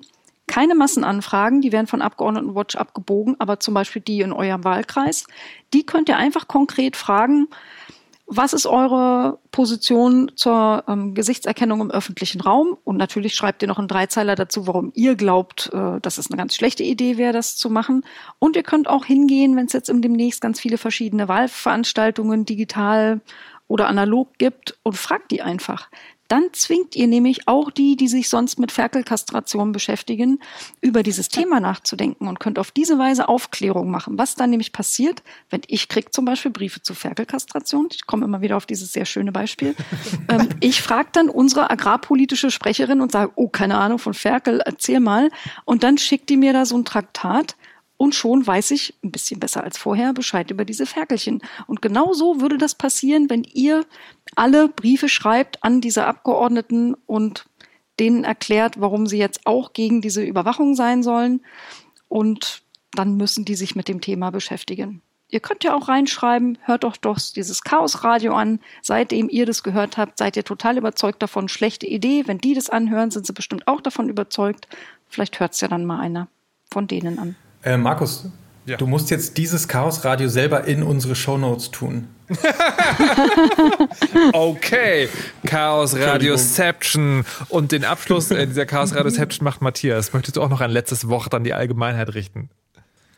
Keine 0.48 0.74
Massenanfragen, 0.74 1.60
die 1.60 1.70
werden 1.70 1.86
von 1.86 2.02
Abgeordnetenwatch 2.02 2.74
abgebogen, 2.74 3.36
aber 3.38 3.60
zum 3.60 3.74
Beispiel 3.74 4.02
die 4.02 4.20
in 4.20 4.32
eurem 4.32 4.64
Wahlkreis. 4.64 5.28
Die 5.72 5.86
könnt 5.86 6.08
ihr 6.08 6.16
einfach 6.16 6.48
konkret 6.48 6.96
fragen, 6.96 7.46
was 8.26 8.52
ist 8.52 8.66
eure 8.66 9.38
Position 9.52 10.32
zur 10.34 10.82
ähm, 10.88 11.14
Gesichtserkennung 11.14 11.80
im 11.80 11.90
öffentlichen 11.92 12.40
Raum? 12.40 12.76
Und 12.82 12.96
natürlich 12.96 13.34
schreibt 13.34 13.62
ihr 13.62 13.68
noch 13.68 13.78
einen 13.78 13.86
Dreizeiler 13.86 14.34
dazu, 14.34 14.66
warum 14.66 14.90
ihr 14.94 15.14
glaubt, 15.14 15.70
äh, 15.72 16.00
dass 16.00 16.18
es 16.18 16.28
eine 16.28 16.36
ganz 16.36 16.56
schlechte 16.56 16.82
Idee 16.82 17.18
wäre, 17.18 17.32
das 17.32 17.56
zu 17.56 17.70
machen. 17.70 18.04
Und 18.40 18.56
ihr 18.56 18.64
könnt 18.64 18.88
auch 18.88 19.04
hingehen, 19.04 19.54
wenn 19.54 19.66
es 19.66 19.72
jetzt 19.72 19.88
im 19.88 20.02
demnächst 20.02 20.40
ganz 20.40 20.58
viele 20.58 20.76
verschiedene 20.76 21.28
Wahlveranstaltungen 21.28 22.44
digital 22.44 23.20
oder 23.68 23.86
analog 23.86 24.36
gibt 24.38 24.76
und 24.82 24.96
fragt 24.96 25.30
die 25.30 25.42
einfach 25.42 25.88
dann 26.28 26.44
zwingt 26.52 26.96
ihr 26.96 27.06
nämlich 27.06 27.48
auch 27.48 27.70
die, 27.70 27.96
die 27.96 28.08
sich 28.08 28.28
sonst 28.28 28.58
mit 28.58 28.72
Ferkelkastration 28.72 29.72
beschäftigen, 29.72 30.40
über 30.80 31.02
dieses 31.02 31.28
Thema 31.28 31.60
nachzudenken 31.60 32.28
und 32.28 32.40
könnt 32.40 32.58
auf 32.58 32.70
diese 32.70 32.98
Weise 32.98 33.28
Aufklärung 33.28 33.90
machen. 33.90 34.18
Was 34.18 34.34
dann 34.34 34.50
nämlich 34.50 34.72
passiert, 34.72 35.22
wenn 35.50 35.62
ich 35.66 35.88
krieg 35.88 36.12
zum 36.12 36.24
Beispiel 36.24 36.50
Briefe 36.50 36.82
zu 36.82 36.94
Ferkelkastration, 36.94 37.88
ich 37.92 38.06
komme 38.06 38.24
immer 38.24 38.40
wieder 38.40 38.56
auf 38.56 38.66
dieses 38.66 38.92
sehr 38.92 39.04
schöne 39.04 39.32
Beispiel, 39.32 39.74
ähm, 40.28 40.48
ich 40.60 40.82
frage 40.82 41.08
dann 41.12 41.28
unsere 41.28 41.70
agrarpolitische 41.70 42.50
Sprecherin 42.50 43.00
und 43.00 43.12
sage, 43.12 43.32
oh, 43.36 43.48
keine 43.48 43.78
Ahnung 43.78 43.98
von 43.98 44.14
Ferkel, 44.14 44.60
erzähl 44.64 45.00
mal. 45.00 45.30
Und 45.64 45.82
dann 45.82 45.98
schickt 45.98 46.28
die 46.28 46.36
mir 46.36 46.52
da 46.52 46.66
so 46.66 46.76
ein 46.76 46.84
Traktat, 46.84 47.56
und 47.96 48.14
schon 48.14 48.46
weiß 48.46 48.72
ich 48.72 48.94
ein 49.02 49.10
bisschen 49.10 49.40
besser 49.40 49.64
als 49.64 49.78
vorher 49.78 50.12
Bescheid 50.12 50.50
über 50.50 50.64
diese 50.64 50.86
Ferkelchen. 50.86 51.40
Und 51.66 51.80
genau 51.80 52.12
so 52.12 52.40
würde 52.40 52.58
das 52.58 52.74
passieren, 52.74 53.30
wenn 53.30 53.44
ihr 53.44 53.86
alle 54.34 54.68
Briefe 54.68 55.08
schreibt 55.08 55.62
an 55.64 55.80
diese 55.80 56.06
Abgeordneten 56.06 56.94
und 57.06 57.46
denen 57.98 58.24
erklärt, 58.24 58.80
warum 58.80 59.06
sie 59.06 59.18
jetzt 59.18 59.46
auch 59.46 59.72
gegen 59.72 60.02
diese 60.02 60.22
Überwachung 60.22 60.74
sein 60.74 61.02
sollen. 61.02 61.40
Und 62.08 62.62
dann 62.92 63.16
müssen 63.16 63.44
die 63.44 63.54
sich 63.54 63.74
mit 63.74 63.88
dem 63.88 64.00
Thema 64.00 64.30
beschäftigen. 64.30 65.00
Ihr 65.28 65.40
könnt 65.40 65.64
ja 65.64 65.74
auch 65.74 65.88
reinschreiben, 65.88 66.58
hört 66.62 66.84
doch 66.84 66.96
doch 66.96 67.18
dieses 67.18 67.62
Chaosradio 67.62 68.32
an. 68.34 68.60
Seitdem 68.80 69.28
ihr 69.28 69.44
das 69.44 69.62
gehört 69.64 69.96
habt, 69.96 70.18
seid 70.18 70.36
ihr 70.36 70.44
total 70.44 70.78
überzeugt 70.78 71.20
davon. 71.20 71.48
Schlechte 71.48 71.86
Idee. 71.86 72.24
Wenn 72.26 72.38
die 72.38 72.54
das 72.54 72.70
anhören, 72.70 73.10
sind 73.10 73.26
sie 73.26 73.32
bestimmt 73.32 73.66
auch 73.66 73.80
davon 73.80 74.08
überzeugt. 74.08 74.68
Vielleicht 75.08 75.40
hört 75.40 75.54
es 75.54 75.60
ja 75.60 75.68
dann 75.68 75.84
mal 75.84 75.98
einer 75.98 76.28
von 76.70 76.86
denen 76.86 77.18
an. 77.18 77.36
Äh, 77.66 77.76
Markus, 77.76 78.30
ja. 78.64 78.76
du 78.76 78.86
musst 78.86 79.10
jetzt 79.10 79.36
dieses 79.36 79.66
Chaosradio 79.66 80.28
selber 80.28 80.64
in 80.64 80.84
unsere 80.84 81.16
Shownotes 81.16 81.72
tun. 81.72 82.06
okay, 84.32 85.08
Chaos 85.44 85.96
Radioception. 85.96 87.24
Und 87.48 87.72
den 87.72 87.84
Abschluss 87.84 88.30
äh, 88.30 88.46
dieser 88.46 88.66
Chaos 88.66 88.94
Radioception 88.94 89.44
macht 89.44 89.62
Matthias. 89.62 90.12
Möchtest 90.12 90.36
du 90.36 90.42
auch 90.42 90.48
noch 90.48 90.60
ein 90.60 90.70
letztes 90.70 91.08
Wort 91.08 91.34
an 91.34 91.42
die 91.42 91.54
Allgemeinheit 91.54 92.14
richten? 92.14 92.50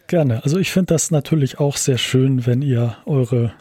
Gerne. 0.07 0.43
Also 0.45 0.59
ich 0.59 0.73
finde 0.73 0.95
das 0.95 1.11
natürlich 1.11 1.61
auch 1.61 1.77
sehr 1.77 1.99
schön, 1.99 2.47
wenn 2.47 2.63
ihr 2.63 2.97
eure 3.05 3.53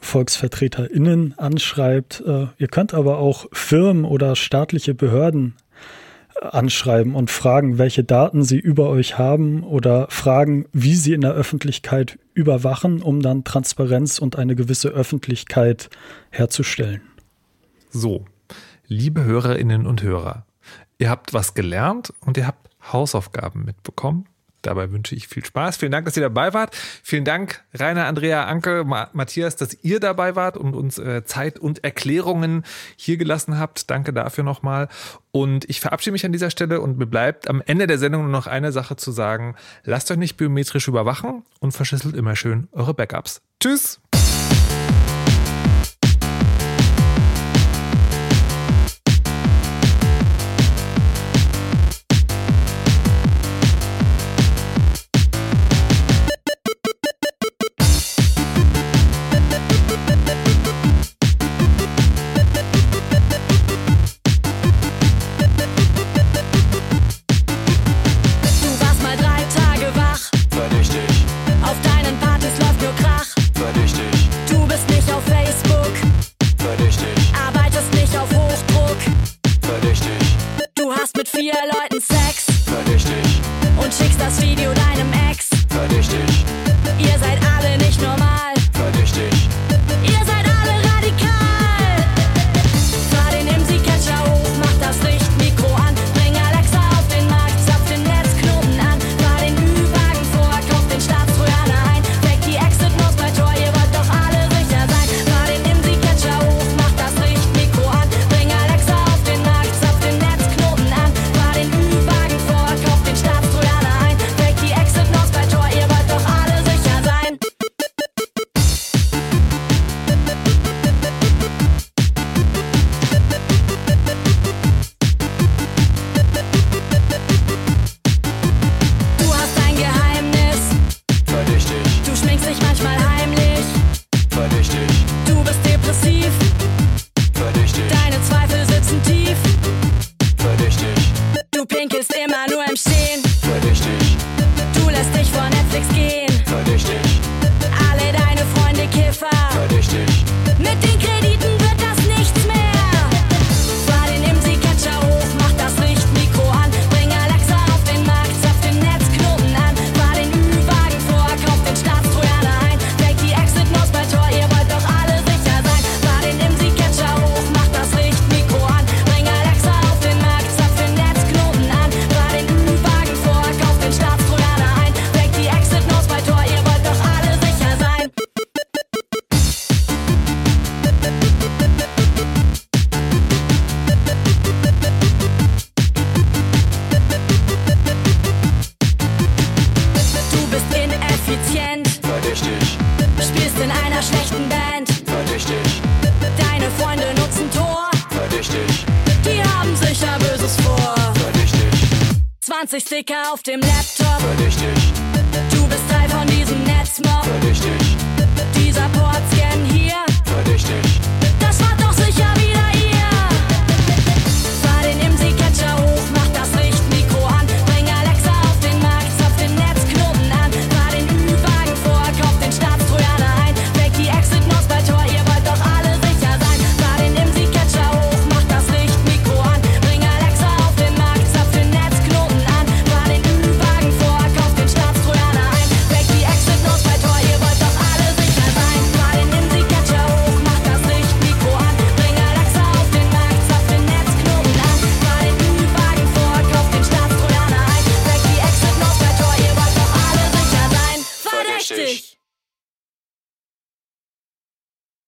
VolksvertreterInnen 0.00 1.38
anschreibt. 1.38 2.22
Äh, 2.26 2.48
ihr 2.58 2.68
könnt 2.68 2.92
aber 2.92 3.16
auch 3.16 3.46
Firmen 3.52 4.04
oder 4.04 4.36
staatliche 4.36 4.92
Behörden 4.94 5.54
anschreiben 6.42 7.14
und 7.14 7.30
fragen, 7.30 7.78
welche 7.78 8.04
Daten 8.04 8.42
sie 8.42 8.58
über 8.58 8.88
euch 8.88 9.18
haben 9.18 9.62
oder 9.64 10.06
fragen, 10.10 10.66
wie 10.72 10.94
sie 10.94 11.12
in 11.12 11.20
der 11.20 11.32
Öffentlichkeit 11.32 12.18
überwachen, 12.34 13.02
um 13.02 13.20
dann 13.20 13.44
Transparenz 13.44 14.18
und 14.18 14.36
eine 14.36 14.54
gewisse 14.54 14.88
Öffentlichkeit 14.88 15.90
herzustellen. 16.30 17.02
So, 17.90 18.24
liebe 18.86 19.24
Hörerinnen 19.24 19.86
und 19.86 20.02
Hörer, 20.02 20.46
ihr 20.98 21.10
habt 21.10 21.34
was 21.34 21.54
gelernt 21.54 22.12
und 22.20 22.36
ihr 22.36 22.46
habt 22.46 22.68
Hausaufgaben 22.92 23.64
mitbekommen. 23.64 24.26
Dabei 24.62 24.90
wünsche 24.90 25.14
ich 25.14 25.28
viel 25.28 25.44
Spaß. 25.44 25.76
Vielen 25.76 25.92
Dank, 25.92 26.04
dass 26.04 26.16
ihr 26.16 26.22
dabei 26.22 26.52
wart. 26.54 26.76
Vielen 27.02 27.24
Dank, 27.24 27.64
Rainer, 27.74 28.06
Andrea, 28.06 28.44
Anke, 28.44 28.84
Ma 28.84 29.08
Matthias, 29.12 29.56
dass 29.56 29.76
ihr 29.82 30.00
dabei 30.00 30.36
wart 30.36 30.56
und 30.56 30.74
uns 30.74 30.98
äh, 30.98 31.24
Zeit 31.24 31.58
und 31.58 31.84
Erklärungen 31.84 32.64
hier 32.96 33.16
gelassen 33.16 33.58
habt. 33.58 33.90
Danke 33.90 34.12
dafür 34.12 34.44
nochmal. 34.44 34.88
Und 35.30 35.68
ich 35.68 35.80
verabschiede 35.80 36.12
mich 36.12 36.26
an 36.26 36.32
dieser 36.32 36.50
Stelle 36.50 36.80
und 36.80 36.98
mir 36.98 37.06
bleibt 37.06 37.48
am 37.48 37.62
Ende 37.64 37.86
der 37.86 37.98
Sendung 37.98 38.22
nur 38.22 38.32
noch 38.32 38.46
eine 38.46 38.72
Sache 38.72 38.96
zu 38.96 39.12
sagen. 39.12 39.54
Lasst 39.84 40.10
euch 40.10 40.16
nicht 40.16 40.36
biometrisch 40.36 40.88
überwachen 40.88 41.44
und 41.60 41.72
verschlüsselt 41.72 42.16
immer 42.16 42.34
schön 42.34 42.68
eure 42.72 42.94
Backups. 42.94 43.40
Tschüss! 43.60 44.00